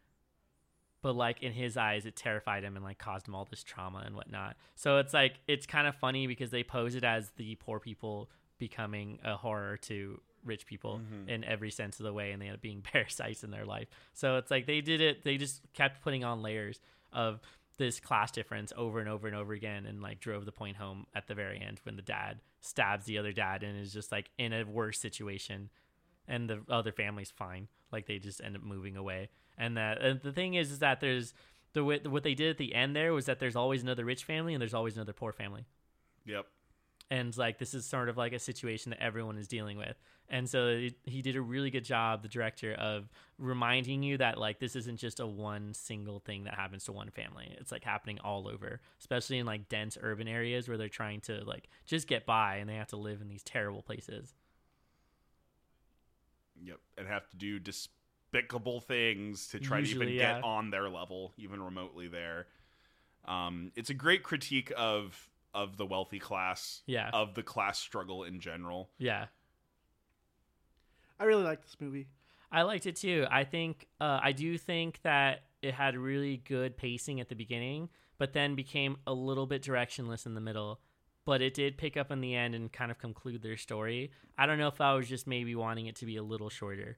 But 1.01 1.15
like 1.15 1.41
in 1.41 1.51
his 1.53 1.77
eyes 1.77 2.05
it 2.05 2.15
terrified 2.15 2.63
him 2.63 2.75
and 2.75 2.85
like 2.85 2.99
caused 2.99 3.27
him 3.27 3.33
all 3.35 3.45
this 3.49 3.63
trauma 3.63 4.03
and 4.05 4.15
whatnot. 4.15 4.55
So 4.75 4.97
it's 4.99 5.13
like 5.13 5.39
it's 5.47 5.65
kind 5.65 5.87
of 5.87 5.95
funny 5.95 6.27
because 6.27 6.51
they 6.51 6.63
pose 6.63 6.93
it 6.95 7.03
as 7.03 7.31
the 7.37 7.55
poor 7.55 7.79
people 7.79 8.29
becoming 8.59 9.17
a 9.23 9.35
horror 9.35 9.77
to 9.77 10.21
rich 10.45 10.65
people 10.67 10.99
Mhm. 11.03 11.27
in 11.27 11.43
every 11.43 11.69
sense 11.71 11.99
of 11.99 12.03
the 12.03 12.13
way 12.13 12.31
and 12.31 12.41
they 12.41 12.47
end 12.47 12.55
up 12.55 12.61
being 12.61 12.81
parasites 12.93 13.43
in 13.43 13.49
their 13.51 13.65
life. 13.65 13.87
So 14.13 14.37
it's 14.37 14.51
like 14.51 14.67
they 14.67 14.81
did 14.81 15.01
it 15.01 15.23
they 15.23 15.37
just 15.37 15.61
kept 15.73 16.01
putting 16.03 16.23
on 16.23 16.43
layers 16.43 16.79
of 17.11 17.41
this 17.82 17.99
class 17.99 18.32
difference 18.32 18.71
over 18.77 18.99
and 18.99 19.09
over 19.09 19.27
and 19.27 19.36
over 19.36 19.53
again 19.53 19.88
and 19.88 20.01
like 20.01 20.19
drove 20.19 20.45
the 20.45 20.51
point 20.51 20.77
home 20.77 21.07
at 21.15 21.27
the 21.27 21.34
very 21.34 21.59
end 21.59 21.82
when 21.84 21.95
the 21.95 22.01
dad 22.03 22.39
stabs 22.61 23.05
the 23.05 23.17
other 23.17 23.32
dad 23.32 23.63
and 23.63 23.79
is 23.79 23.91
just 23.91 24.11
like 24.11 24.29
in 24.38 24.53
a 24.53 24.63
worse 24.63 24.99
situation 24.99 25.69
and 26.27 26.47
the 26.47 26.61
other 26.69 26.91
family's 26.91 27.32
fine. 27.32 27.67
Like 27.91 28.05
they 28.05 28.19
just 28.19 28.39
end 28.43 28.55
up 28.55 28.61
moving 28.61 28.95
away. 28.95 29.29
And 29.57 29.77
that 29.77 29.99
and 29.99 30.21
the 30.21 30.32
thing 30.32 30.53
is 30.53 30.71
is 30.71 30.79
that 30.79 31.01
there's 31.01 31.34
the 31.73 31.84
what 31.84 32.21
they 32.21 32.36
did 32.36 32.51
at 32.51 32.57
the 32.59 32.75
end 32.75 32.95
there 32.95 33.13
was 33.13 33.25
that 33.25 33.39
there's 33.39 33.55
always 33.55 33.82
another 33.82 34.05
rich 34.05 34.23
family 34.25 34.53
and 34.53 34.61
there's 34.61 34.75
always 34.75 34.95
another 34.95 35.13
poor 35.13 35.32
family. 35.32 35.65
Yep. 36.25 36.45
And 37.12 37.38
like 37.38 37.59
this 37.59 37.76
is 37.76 37.86
sort 37.86 38.09
of 38.09 38.18
like 38.18 38.34
a 38.34 38.39
situation 38.39 38.89
that 38.89 39.03
everyone 39.03 39.38
is 39.38 39.47
dealing 39.47 39.78
with 39.78 39.95
and 40.30 40.49
so 40.49 40.68
it, 40.68 40.95
he 41.03 41.22
did 41.22 41.36
a 41.36 41.41
really 41.41 41.70
good 41.70 41.86
job 41.86 42.24
the 42.24 42.28
director 42.28 42.74
of 42.74 43.07
reminding 43.38 44.01
you 44.01 44.18
that 44.18 44.39
like 44.39 44.59
this 44.59 44.76
isn't 44.76 44.97
just 44.97 45.20
a 45.20 45.28
one 45.28 45.74
single 45.76 46.20
thing 46.20 46.45
that 46.45 46.55
happens 46.55 46.86
to 46.86 46.91
one 46.91 47.09
family 47.09 47.55
it's 47.59 47.72
like 47.72 47.84
happening 47.84 48.18
all 48.24 48.47
over 48.47 48.82
especially 48.99 49.38
in 49.38 49.45
like 49.45 49.70
dense 49.70 49.97
urban 50.01 50.28
areas 50.28 50.68
where 50.68 50.78
they're 50.78 50.89
trying 50.89 51.22
to 51.22 51.43
like 51.45 51.70
just 51.86 52.07
get 52.07 52.26
by 52.26 52.55
and 52.55 52.68
they 52.68 52.76
have 52.76 52.88
to 52.88 52.97
live 52.97 53.22
in 53.22 53.28
these 53.28 53.43
terrible 53.43 53.84
places 53.84 54.34
Yep. 56.64 56.80
And 56.97 57.07
have 57.07 57.30
to 57.30 57.38
do 57.38 57.59
despicable 57.59 58.82
things 58.82 59.47
to 59.47 59.59
try 59.59 59.82
to 59.82 59.88
even 59.88 60.09
yeah. 60.09 60.36
get 60.36 60.43
on 60.43 60.70
their 60.70 60.89
level, 60.89 61.34
even 61.38 61.62
remotely 61.62 62.07
there. 62.07 62.47
Um, 63.26 63.72
it's 63.76 63.89
a 63.89 63.93
great 63.93 64.24
critique 64.24 64.72
of 64.76 65.30
of 65.53 65.77
the 65.77 65.85
wealthy 65.85 66.19
class, 66.19 66.81
yeah 66.85 67.09
of 67.13 67.35
the 67.35 67.43
class 67.43 67.77
struggle 67.79 68.23
in 68.23 68.39
general. 68.39 68.89
yeah 68.97 69.25
I 71.19 71.25
really 71.25 71.43
like 71.43 71.61
this 71.61 71.75
movie. 71.79 72.07
I 72.51 72.63
liked 72.63 72.85
it 72.85 72.95
too. 72.95 73.27
I 73.29 73.43
think 73.43 73.87
uh, 73.99 74.19
I 74.23 74.31
do 74.31 74.57
think 74.57 74.99
that 75.03 75.43
it 75.61 75.73
had 75.73 75.95
really 75.95 76.37
good 76.37 76.75
pacing 76.77 77.19
at 77.21 77.29
the 77.29 77.35
beginning, 77.35 77.89
but 78.17 78.33
then 78.33 78.55
became 78.55 78.97
a 79.05 79.13
little 79.13 79.45
bit 79.45 79.61
directionless 79.61 80.25
in 80.25 80.33
the 80.33 80.41
middle. 80.41 80.79
But 81.23 81.43
it 81.43 81.53
did 81.53 81.77
pick 81.77 81.95
up 81.95 82.11
in 82.11 82.19
the 82.21 82.35
end 82.35 82.55
and 82.55 82.73
kind 82.73 82.89
of 82.89 82.97
conclude 82.97 83.43
their 83.43 83.55
story. 83.55 84.11
I 84.37 84.47
don't 84.47 84.57
know 84.57 84.67
if 84.67 84.81
I 84.81 84.95
was 84.95 85.07
just 85.07 85.27
maybe 85.27 85.53
wanting 85.53 85.85
it 85.85 85.95
to 85.97 86.07
be 86.07 86.17
a 86.17 86.23
little 86.23 86.49
shorter. 86.49 86.97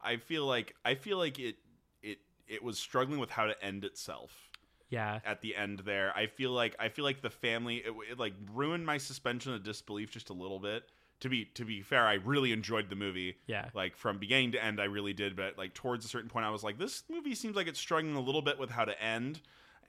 I 0.00 0.16
feel 0.16 0.46
like 0.46 0.74
I 0.84 0.94
feel 0.94 1.18
like 1.18 1.38
it 1.38 1.56
it 2.02 2.18
it 2.48 2.62
was 2.62 2.78
struggling 2.78 3.20
with 3.20 3.30
how 3.30 3.44
to 3.44 3.62
end 3.62 3.84
itself. 3.84 4.50
Yeah, 4.90 5.20
at 5.24 5.40
the 5.40 5.56
end 5.56 5.80
there. 5.80 6.12
I 6.16 6.26
feel 6.26 6.50
like 6.50 6.76
I 6.78 6.88
feel 6.88 7.04
like 7.04 7.22
the 7.22 7.30
family 7.30 7.76
it, 7.76 7.92
it 8.12 8.18
like 8.18 8.34
ruined 8.52 8.86
my 8.86 8.98
suspension 8.98 9.54
of 9.54 9.62
disbelief 9.64 10.10
just 10.10 10.30
a 10.30 10.34
little 10.34 10.60
bit. 10.60 10.84
To 11.20 11.28
be 11.28 11.46
to 11.54 11.64
be 11.64 11.80
fair, 11.80 12.06
I 12.06 12.14
really 12.14 12.52
enjoyed 12.52 12.90
the 12.90 12.96
movie. 12.96 13.36
yeah, 13.46 13.68
Like 13.74 13.96
from 13.96 14.18
beginning 14.18 14.52
to 14.52 14.62
end, 14.62 14.80
I 14.80 14.84
really 14.84 15.12
did. 15.14 15.36
But 15.36 15.56
like 15.56 15.72
towards 15.72 16.04
a 16.04 16.08
certain 16.08 16.28
point, 16.28 16.44
I 16.44 16.50
was 16.50 16.62
like, 16.62 16.78
this 16.78 17.04
movie 17.08 17.34
seems 17.34 17.56
like 17.56 17.66
it's 17.66 17.80
struggling 17.80 18.16
a 18.16 18.20
little 18.20 18.42
bit 18.42 18.58
with 18.58 18.70
how 18.70 18.84
to 18.84 19.00
end, 19.02 19.40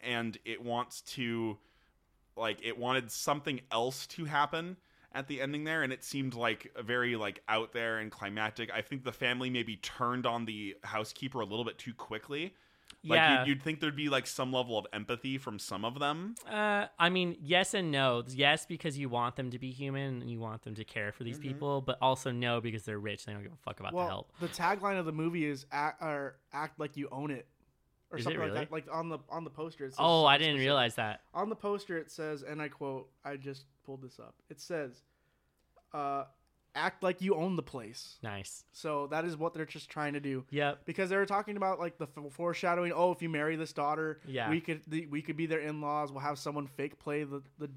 and 0.02 0.38
it 0.46 0.64
wants 0.64 1.02
to, 1.02 1.58
like, 2.38 2.60
it 2.64 2.78
wanted 2.78 3.12
something 3.12 3.60
else 3.72 4.08
to 4.08 4.26
happen 4.26 4.78
at 5.14 5.28
the 5.28 5.42
ending 5.42 5.64
there, 5.64 5.84
and 5.84 5.92
it 5.92 6.04
seemed 6.04 6.36
like 6.36 6.72
very 6.84 7.16
like 7.16 7.42
out 7.50 7.74
there 7.74 7.98
and 7.98 8.12
climactic. 8.12 8.70
I 8.72 8.82
think 8.82 9.04
the 9.04 9.12
family 9.12 9.50
maybe 9.50 9.78
turned 9.78 10.26
on 10.26 10.46
the 10.46 10.76
housekeeper 10.84 11.40
a 11.42 11.46
little 11.46 11.66
bit 11.66 11.78
too 11.78 11.94
quickly. 11.94 12.54
Like 13.08 13.18
yeah. 13.18 13.40
you'd, 13.42 13.48
you'd 13.50 13.62
think 13.64 13.82
there'd 13.82 13.96
be 13.96 14.10
like 14.10 14.26
some 14.26 14.52
level 14.52 14.80
of 14.80 14.88
empathy 14.92 15.38
from 15.38 15.60
some 15.60 15.86
of 15.86 16.00
them. 16.00 16.34
Uh, 16.50 16.88
I 16.98 17.10
mean, 17.10 17.38
yes 17.40 17.76
and 17.76 17.92
no. 17.92 18.24
Yes, 18.28 18.66
because 18.66 18.98
you 18.98 19.10
want 19.10 19.36
them 19.36 19.52
to 19.52 19.60
be 19.60 19.70
human 19.72 20.22
and 20.22 20.30
you 20.32 20.40
want 20.40 20.64
them 20.64 20.74
to 20.76 20.84
care 20.84 21.12
for 21.12 21.24
these 21.24 21.38
Mhm. 21.38 21.44
people, 21.44 21.82
but 21.82 22.00
also 22.02 22.32
no 22.32 22.62
because 22.62 22.84
they're 22.84 22.98
rich. 23.00 23.26
And 23.28 23.32
they 23.32 23.34
don't 23.36 23.44
give 23.44 23.54
a 23.54 23.62
fuck 23.64 23.80
about 23.80 23.92
the 23.92 23.98
well, 23.98 24.08
help. 24.08 24.32
the 24.40 24.48
tagline 24.48 24.98
of 25.00 25.06
the 25.06 25.12
movie 25.12 25.46
is 25.46 25.68
act 25.72 26.02
or 26.02 26.38
act 26.52 26.80
like 26.80 26.98
you 26.98 27.08
own 27.12 27.30
it, 27.30 27.48
or 28.10 28.18
Is 28.18 28.22
it 28.22 28.24
something 28.24 28.40
really? 28.40 28.52
like 28.54 28.70
that. 28.70 28.74
Like 28.74 28.88
on 28.92 29.10
the 29.10 29.20
on 29.30 29.44
the 29.44 29.52
poster. 29.52 29.86
It 29.86 29.92
says 29.92 29.98
Oh, 30.00 30.26
I 30.26 30.40
didn't 30.40 30.58
realize 30.58 30.96
that. 30.96 31.22
On 31.36 31.48
the 31.50 31.56
poster, 31.56 31.98
it 32.00 32.10
says, 32.10 32.42
and 32.42 32.60
I 32.60 32.70
quote: 32.70 33.12
"I 33.24 33.36
just 33.38 33.66
pulled 33.86 34.02
this 34.02 34.18
up. 34.20 34.34
It 34.50 34.60
says, 34.60 35.04
uh, 35.94 36.24
act 36.76 37.02
like 37.04 37.22
you 37.22 37.36
own 37.36 37.56
the 37.56 37.64
place." 37.64 38.18
Nice. 38.22 38.64
So 38.74 39.08
that 39.08 39.26
is 39.26 39.36
what 39.38 39.54
they're 39.54 39.66
just 39.66 39.90
trying 39.90 40.14
to 40.14 40.20
do. 40.20 40.46
Yep. 40.52 40.86
Because 40.86 41.10
they 41.10 41.18
were 41.18 41.26
talking 41.26 41.58
about 41.58 41.80
like 41.80 41.98
the 41.98 42.06
f- 42.06 42.32
foreshadowing. 42.34 42.92
Oh, 42.94 43.12
if 43.12 43.22
you 43.22 43.30
marry 43.30 43.56
this 43.56 43.74
daughter, 43.74 44.20
Yeah. 44.26 44.50
we 44.50 44.62
could 44.62 44.82
the, 44.88 45.08
we 45.08 45.22
could 45.22 45.38
be 45.38 45.46
their 45.46 45.60
in 45.60 45.82
laws. 45.82 46.12
We'll 46.12 46.22
have 46.22 46.38
someone 46.40 46.68
fake 46.68 47.00
play 47.00 47.24
the 47.24 47.42
the 47.58 47.70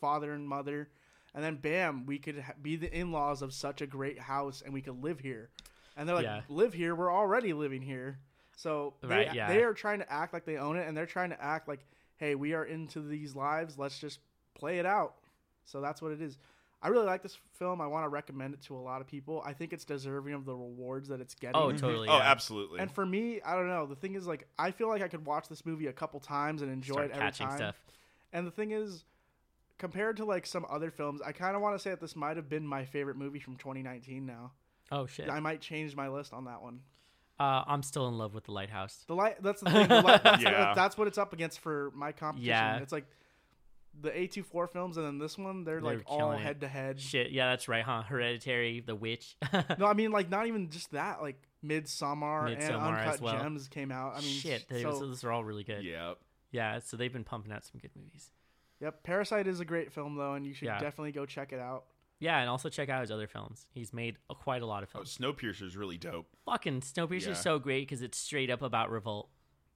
father 0.00 0.32
and 0.32 0.48
mother, 0.48 0.88
and 1.34 1.44
then 1.44 1.56
bam, 1.56 2.06
we 2.06 2.18
could 2.18 2.38
ha- 2.40 2.52
be 2.60 2.76
the 2.76 2.92
in 2.94 3.12
laws 3.12 3.42
of 3.42 3.52
such 3.52 3.80
a 3.82 3.86
great 3.86 4.18
house, 4.18 4.62
and 4.64 4.72
we 4.74 4.80
could 4.82 5.02
live 5.02 5.20
here. 5.20 5.50
And 5.96 6.08
they're 6.08 6.16
like, 6.16 6.24
Yeah. 6.24 6.40
live 6.48 6.72
here. 6.72 6.94
We're 6.94 7.12
already 7.12 7.52
living 7.52 7.82
here. 7.82 8.18
So 8.56 8.94
they, 9.02 9.08
Right, 9.08 9.34
yeah. 9.34 9.48
they 9.48 9.62
are 9.62 9.74
trying 9.74 9.98
to 10.00 10.10
act 10.12 10.32
like 10.32 10.44
they 10.44 10.56
own 10.56 10.76
it, 10.76 10.86
and 10.88 10.96
they're 10.96 11.06
trying 11.06 11.30
to 11.30 11.42
act 11.42 11.68
like, 11.68 11.80
hey, 12.16 12.34
we 12.34 12.52
are 12.54 12.64
into 12.64 13.00
these 13.00 13.34
lives. 13.36 13.78
Let's 13.78 13.98
just 13.98 14.20
play 14.54 14.78
it 14.78 14.86
out. 14.86 15.14
So 15.64 15.80
that's 15.80 16.00
what 16.02 16.12
it 16.12 16.20
is. 16.20 16.38
I 16.82 16.88
really 16.88 17.04
like 17.06 17.22
this 17.22 17.38
film. 17.58 17.80
I 17.80 17.86
want 17.86 18.04
to 18.04 18.08
recommend 18.08 18.54
it 18.54 18.62
to 18.62 18.76
a 18.76 18.80
lot 18.80 19.00
of 19.02 19.06
people. 19.06 19.42
I 19.44 19.52
think 19.52 19.72
it's 19.74 19.84
deserving 19.84 20.32
of 20.32 20.46
the 20.46 20.54
rewards 20.54 21.08
that 21.08 21.20
it's 21.20 21.34
getting. 21.34 21.56
Oh, 21.60 21.70
totally. 21.72 22.08
Oh, 22.08 22.18
absolutely. 22.18 22.80
And 22.80 22.90
for 22.90 23.04
me, 23.04 23.40
I 23.44 23.54
don't 23.54 23.68
know. 23.68 23.84
The 23.86 23.96
thing 23.96 24.14
is, 24.14 24.26
like, 24.26 24.46
I 24.58 24.70
feel 24.70 24.88
like 24.88 25.02
I 25.02 25.08
could 25.08 25.26
watch 25.26 25.48
this 25.48 25.66
movie 25.66 25.88
a 25.88 25.92
couple 25.92 26.20
times 26.20 26.62
and 26.62 26.72
enjoy 26.72 26.94
Start 26.94 27.06
it 27.06 27.10
every 27.12 27.22
catching 27.24 27.48
time. 27.48 27.56
stuff. 27.58 27.76
And 28.32 28.46
the 28.46 28.50
thing 28.50 28.70
is, 28.70 29.04
compared 29.78 30.16
to 30.18 30.24
like 30.24 30.46
some 30.46 30.64
other 30.70 30.90
films, 30.90 31.20
I 31.24 31.32
kind 31.32 31.54
of 31.56 31.62
want 31.62 31.74
to 31.74 31.78
say 31.78 31.90
that 31.90 32.00
this 32.00 32.16
might 32.16 32.36
have 32.36 32.48
been 32.48 32.66
my 32.66 32.84
favorite 32.84 33.16
movie 33.16 33.40
from 33.40 33.56
2019. 33.56 34.24
Now, 34.24 34.52
Oh 34.92 35.06
shit. 35.06 35.28
I 35.28 35.40
might 35.40 35.60
change 35.60 35.94
my 35.94 36.08
list 36.08 36.32
on 36.32 36.44
that 36.46 36.62
one. 36.62 36.80
Uh, 37.38 37.64
I'm 37.66 37.82
still 37.82 38.06
in 38.08 38.18
love 38.18 38.34
with 38.34 38.44
the 38.44 38.52
lighthouse. 38.52 39.04
The 39.06 39.14
light. 39.14 39.42
That's 39.42 39.60
the 39.62 39.70
thing. 39.70 39.88
The 39.88 40.00
light, 40.02 40.22
that's, 40.24 40.42
Yeah. 40.42 40.74
that's 40.74 40.98
what 40.98 41.08
it's 41.08 41.16
up 41.18 41.32
against 41.32 41.60
for 41.60 41.90
my 41.94 42.12
competition. 42.12 42.50
Yeah. 42.50 42.78
It's 42.78 42.92
like 42.92 43.06
the 43.98 44.10
A24 44.10 44.70
films, 44.70 44.96
and 44.96 45.06
then 45.06 45.18
this 45.18 45.36
one, 45.38 45.64
they're, 45.64 45.80
They're 45.80 45.96
like 45.96 46.02
all 46.06 46.30
head 46.32 46.60
to 46.60 46.68
head. 46.68 47.00
Shit, 47.00 47.30
yeah, 47.32 47.50
that's 47.50 47.68
right, 47.68 47.82
huh? 47.84 48.02
Hereditary, 48.02 48.80
The 48.80 48.94
Witch. 48.94 49.36
No, 49.78 49.86
I 49.86 49.92
mean 49.94 50.10
like 50.10 50.28
not 50.30 50.46
even 50.46 50.70
just 50.70 50.90
that. 50.92 51.20
Like 51.22 51.42
Midsommar, 51.64 52.50
and 52.52 52.60
Midsommar 52.60 52.98
as 52.98 53.06
Uncut 53.14 53.20
well. 53.20 53.38
Gems 53.42 53.68
came 53.68 53.92
out. 53.92 54.14
I 54.16 54.20
mean, 54.20 54.30
Shit, 54.30 54.66
they- 54.68 54.82
so, 54.82 54.98
those 54.98 55.24
are 55.24 55.32
all 55.32 55.44
really 55.44 55.64
good. 55.64 55.84
yeah. 55.84 56.14
Yeah, 56.52 56.80
so 56.80 56.96
they've 56.96 57.12
been 57.12 57.22
pumping 57.24 57.52
out 57.52 57.64
some 57.64 57.78
good 57.80 57.92
movies. 57.96 58.30
Yep, 58.80 59.02
Parasite 59.04 59.46
is 59.46 59.60
a 59.60 59.64
great 59.64 59.92
film 59.92 60.16
though, 60.16 60.34
and 60.34 60.44
you 60.46 60.52
should 60.54 60.66
Yeah. 60.66 60.80
definitely 60.80 61.12
go 61.12 61.26
check 61.26 61.52
it 61.52 61.60
out. 61.60 61.84
Yeah, 62.18 62.38
and 62.40 62.50
also 62.50 62.68
check 62.68 62.88
out 62.88 63.00
his 63.02 63.10
other 63.10 63.26
films. 63.26 63.66
He's 63.72 63.92
made 63.92 64.16
a, 64.28 64.34
quite 64.34 64.60
a 64.62 64.66
lot 64.66 64.82
of 64.82 64.90
Oh, 64.94 65.02
films. 65.04 65.60
is 65.62 65.76
really 65.76 65.96
dope. 65.96 66.26
Fucking 66.44 66.80
Snowpiercer 66.80 67.26
Yeah. 67.26 67.32
is 67.32 67.38
so 67.40 67.58
great 67.58 67.86
because 67.88 68.02
it's 68.02 68.18
straight 68.18 68.50
up 68.50 68.62
about 68.62 68.90
revolt. 68.90 69.30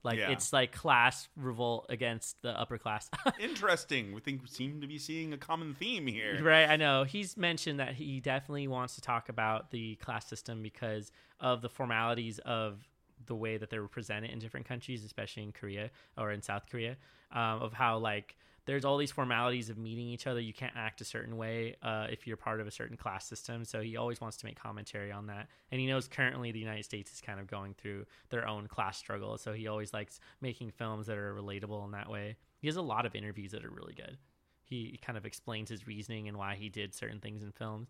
Like 0.05 0.19
Yeah. 0.19 0.31
it's 0.31 0.53
like 0.53 0.71
class 0.73 1.29
revolt 1.37 1.87
against 1.89 2.41
the 2.43 2.51
upper 2.51 2.79
class. 2.79 3.11
Interesting. 3.41 4.13
We 4.13 4.21
think 4.21 4.43
we 4.43 4.49
seem 4.49 4.81
to 4.83 4.87
be 4.87 4.99
seeing 4.99 5.33
a 5.33 5.39
common 5.39 5.75
theme 5.75 6.07
here. 6.07 6.39
Right, 6.43 6.69
I 6.69 6.77
know. 6.77 7.05
He's 7.05 7.37
mentioned 7.37 7.81
that 7.81 7.95
he 7.95 8.21
definitely 8.21 8.69
wants 8.69 8.95
to 8.97 9.01
talk 9.01 9.29
about 9.31 9.71
the 9.71 9.97
class 9.97 10.27
system 10.29 10.63
because 10.63 11.11
of 11.41 11.63
the 11.63 11.69
formalities 11.71 12.39
of 12.41 12.87
the 13.27 13.35
way 13.35 13.57
that 13.57 13.71
they're 13.71 13.87
presented 13.89 14.31
in 14.31 14.39
different 14.39 14.67
countries, 14.67 15.03
especially 15.05 15.43
in 15.45 15.53
Korea 15.53 15.91
or 16.19 16.31
in 16.33 16.43
South 16.43 16.67
Korea, 16.71 16.97
um, 17.33 17.63
of 17.63 17.73
how 17.73 17.97
like 17.99 18.37
there's 18.67 18.85
all 18.85 18.97
these 18.97 19.13
formalities 19.13 19.69
of 19.69 19.77
meeting 19.77 20.09
each 20.09 20.27
other. 20.27 20.41
You 20.41 20.55
can't 20.55 20.73
act 20.77 21.01
a 21.01 21.05
certain 21.05 21.37
way 21.37 21.77
uh, 21.83 22.07
if 22.11 22.27
you're 22.27 22.37
part 22.37 22.61
of 22.61 22.67
a 22.67 22.71
certain 22.71 22.97
class 22.97 23.27
system. 23.27 23.65
So 23.65 23.81
he 23.81 23.97
always 23.97 24.21
wants 24.21 24.37
to 24.39 24.47
make 24.47 24.61
commentary 24.61 25.13
on 25.13 25.27
that, 25.27 25.49
and 25.71 25.81
he 25.81 25.87
knows 25.87 26.09
currently 26.09 26.53
the 26.53 26.59
United 26.59 26.85
States 26.85 27.13
is 27.13 27.21
kind 27.21 27.41
of 27.41 27.47
going 27.47 27.75
through 27.75 28.07
their 28.31 28.49
own 28.49 28.67
class 28.67 28.97
struggle. 28.97 29.37
So 29.39 29.53
he 29.53 29.67
always 29.67 29.93
likes 29.93 30.21
making 30.41 30.71
films 30.71 31.07
that 31.07 31.19
are 31.19 31.35
relatable 31.35 31.85
in 31.85 31.91
that 31.93 32.09
way. 32.09 32.37
He 32.61 32.69
has 32.69 32.77
a 32.77 32.83
lot 32.83 33.05
of 33.05 33.15
interviews 33.15 33.53
that 33.53 33.65
are 33.65 33.71
really 33.71 33.95
good. 33.95 34.17
he, 34.65 34.99
kind 35.03 35.19
of 35.19 35.27
explains 35.27 35.69
his 35.69 35.87
reasoning 35.87 36.29
and 36.29 36.37
why 36.39 36.55
he 36.55 36.69
did 36.69 36.95
certain 36.95 37.21
things 37.21 37.43
in 37.43 37.53
films. 37.53 37.89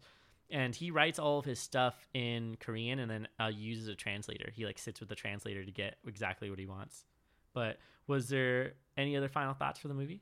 And 0.51 0.75
he 0.75 0.91
writes 0.91 1.19
all 1.19 1.39
of 1.39 1.45
his 1.45 1.59
stuff 1.59 2.09
in 2.13 2.57
Korean 2.61 2.99
and 2.99 3.11
then 3.11 3.29
uh, 3.41 3.47
uses 3.47 3.89
a 3.89 3.95
translator. 3.95 4.51
He 4.53 4.67
like 4.67 4.79
sits 4.79 5.01
with 5.01 5.09
the 5.09 5.15
translator 5.15 5.65
to 5.65 5.71
get 5.71 5.97
exactly 6.07 6.51
what 6.51 6.59
he 6.59 6.67
wants. 6.67 7.05
But 7.55 7.79
was 8.07 8.29
there 8.29 8.73
any 8.97 9.17
other 9.17 9.29
final 9.29 9.55
thoughts 9.55 9.79
for 9.79 9.89
the 9.89 9.95
movie? 9.95 10.21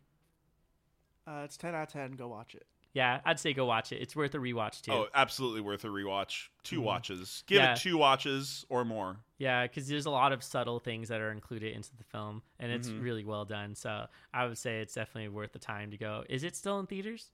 Uh, 1.26 1.42
it's 1.44 1.56
ten 1.56 1.74
out 1.74 1.84
of 1.84 1.88
ten. 1.92 2.12
Go 2.12 2.28
watch 2.28 2.54
it. 2.54 2.66
Yeah, 2.94 3.20
I'd 3.24 3.40
say 3.40 3.54
go 3.54 3.64
watch 3.64 3.90
it. 3.92 4.02
It's 4.02 4.14
worth 4.14 4.34
a 4.34 4.38
rewatch 4.38 4.82
too. 4.82 4.92
Oh, 4.92 5.06
absolutely 5.14 5.62
worth 5.62 5.82
a 5.84 5.88
rewatch. 5.88 6.48
2 6.64 6.80
Mhm. 6.80 6.84
watches. 6.84 7.42
Give 7.46 7.56
Yeah. 7.62 7.72
it 7.72 7.78
two 7.78 7.96
watches 7.96 8.66
or 8.68 8.84
more. 8.84 9.16
Yeah, 9.38 9.62
because 9.66 9.88
there's 9.88 10.04
a 10.04 10.10
lot 10.10 10.32
of 10.32 10.42
subtle 10.42 10.78
things 10.78 11.08
that 11.08 11.18
are 11.22 11.30
included 11.32 11.74
into 11.74 11.96
the 11.96 12.04
film, 12.04 12.42
and 12.58 12.70
it's 12.70 12.88
Mhm. 12.90 13.02
really 13.02 13.24
well 13.24 13.46
done. 13.46 13.74
So 13.76 14.08
I 14.34 14.44
would 14.46 14.58
say 14.58 14.80
it's 14.82 14.92
definitely 14.92 15.28
worth 15.30 15.52
the 15.52 15.58
time 15.58 15.90
to 15.90 15.96
go. 15.96 16.24
Is 16.28 16.44
it 16.44 16.54
still 16.54 16.78
in 16.80 16.86
theaters? 16.86 17.30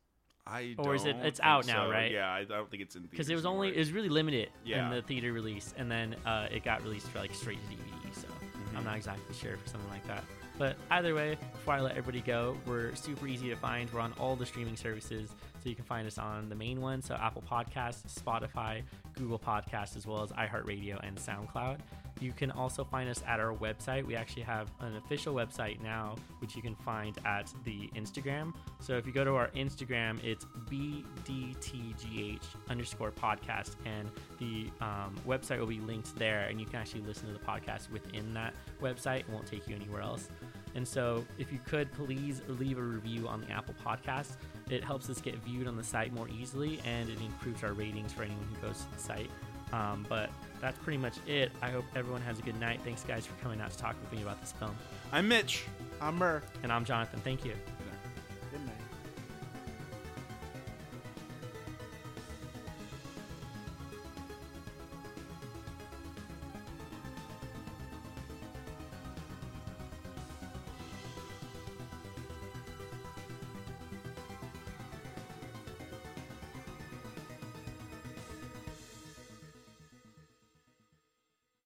I 0.47 0.77
Or 0.79 0.95
is 0.95 1.05
it- 1.05 1.17
it's 1.17 1.39
think 1.41 1.47
out 1.47 1.67
now, 1.67 1.91
right? 1.91 2.13
Yeah, 2.13 2.33
I 2.33 2.39
I 2.39 2.45
don't 2.45 2.71
think 2.71 2.83
it's 2.85 2.95
in 2.95 3.03
Because 3.03 3.29
it 3.29 3.35
was 3.35 3.45
only 3.45 3.67
anymore. 3.69 3.77
it 3.79 3.81
was 3.81 3.93
really 3.93 4.09
limited 4.09 4.51
Yeah. 4.65 4.85
in 4.85 4.91
the 4.95 5.03
theater 5.03 5.33
release, 5.33 5.75
and 5.77 5.91
then 5.91 6.15
uh, 6.25 6.49
it 6.53 6.63
got 6.63 6.83
released 6.85 7.09
for 7.11 7.19
like 7.19 7.35
straight 7.35 7.59
to 7.69 7.69
DVD. 7.77 8.15
So 8.15 8.29
Mhm. 8.29 8.77
I'm 8.79 8.85
not 8.85 8.97
exactly 8.97 9.35
sure 9.35 9.57
for 9.59 9.69
something 9.69 9.91
like 9.91 10.07
that. 10.07 10.25
But 10.59 10.77
either 10.91 11.15
way, 11.15 11.39
before 11.53 11.75
I 11.75 11.81
let 11.81 11.93
everybody 11.93 12.21
go, 12.21 12.57
we're 12.67 12.95
super 12.97 13.29
easy 13.29 13.49
to 13.49 13.57
find. 13.57 13.91
We're 13.93 14.01
on 14.01 14.13
all 14.19 14.35
the 14.35 14.45
streaming 14.45 14.77
services, 14.77 15.31
so 15.63 15.69
you 15.69 15.77
can 15.77 15.85
find 15.85 16.07
us 16.07 16.19
on 16.19 16.49
the 16.49 16.57
main 16.57 16.81
one, 16.81 17.01
so 17.01 17.15
Apple 17.15 17.45
Podcasts, 17.49 18.13
Spotify, 18.13 18.83
Google 19.15 19.39
Podcasts, 19.39 19.97
as 19.97 20.07
well 20.07 20.23
as 20.23 20.31
iHeartRadio 20.31 20.99
and 21.07 21.17
SoundCloud. 21.17 21.79
You 22.21 22.33
can 22.33 22.51
also 22.51 22.83
find 22.83 23.09
us 23.09 23.23
at 23.27 23.39
our 23.39 23.55
website. 23.55 24.05
We 24.05 24.17
actually 24.17 24.43
have 24.43 24.71
an 24.81 24.97
official 24.97 25.35
website 25.35 25.81
now, 25.81 26.17
which 26.41 26.57
you 26.57 26.63
can 26.63 26.75
find 26.75 27.17
at 27.25 27.53
the 27.65 27.89
Instagram. 27.95 28.53
So 28.81 28.97
if 28.97 29.07
you 29.07 29.13
go 29.13 29.25
to 29.25 29.37
our 29.37 29.49
Instagram, 29.49 30.23
it's 30.25 30.45
bdtgh 30.69 32.41
underscore 32.69 33.13
podcast, 33.13 33.77
and 33.85 34.11
the 34.39 34.69
um, 34.85 35.15
website 35.27 35.61
will 35.61 35.67
be 35.67 35.81
linked 35.81 36.17
there, 36.17 36.47
and 36.49 36.59
you 36.61 36.67
can 36.67 36.77
actually 36.81 37.03
listen 37.03 37.29
to 37.29 37.33
the 37.33 37.39
podcast 37.39 37.91
within 37.91 38.35
that 38.35 38.55
website. 38.83 39.21
It 39.21 39.31
won't 39.31 39.47
take 39.47 39.69
you 39.69 39.77
anywhere 39.77 40.03
else. 40.03 40.29
And 40.75 40.87
so, 40.87 41.25
if 41.39 41.53
you 41.53 41.59
could 41.67 41.93
please 41.93 42.43
leave 42.49 42.79
a 42.79 42.83
review 42.83 43.29
on 43.29 43.41
the 43.41 43.51
Apple 43.51 43.75
Podcast, 43.85 44.37
it 44.71 44.85
helps 44.85 45.09
us 45.11 45.21
get 45.21 45.37
viewed 45.45 45.67
on 45.67 45.77
the 45.77 45.85
site 45.85 46.13
more 46.13 46.29
easily, 46.29 46.81
and 46.85 47.09
it 47.09 47.21
improves 47.21 47.65
our 47.65 47.73
ratings 47.73 48.13
for 48.13 48.23
anyone 48.23 48.47
who 48.55 48.67
goes 48.67 48.85
to 48.85 48.93
the 48.97 49.03
site. 49.03 49.31
Um, 49.73 50.07
but 50.09 50.31
that's 50.61 50.79
pretty 50.79 50.99
much 50.99 51.15
it. 51.27 51.53
I 51.63 51.71
hope 51.71 51.85
everyone 51.95 52.23
has 52.23 52.39
a 52.39 52.43
good 52.43 52.59
night. 52.59 52.81
Thanks, 52.85 53.03
guys, 53.05 53.27
for 53.27 53.35
coming 53.43 53.61
out 53.61 53.71
to 53.71 53.79
talk 53.79 53.97
with 54.01 54.13
me 54.13 54.23
about 54.23 54.41
this 54.41 54.53
film. 54.53 54.75
I'm 55.13 55.29
Mitch. 55.29 55.65
I'm 56.01 56.17
Mur. 56.17 56.43
And 56.63 56.73
I'm 56.73 56.85
Jonathan. 56.85 57.21
Thank 57.21 57.45
you. 57.45 57.55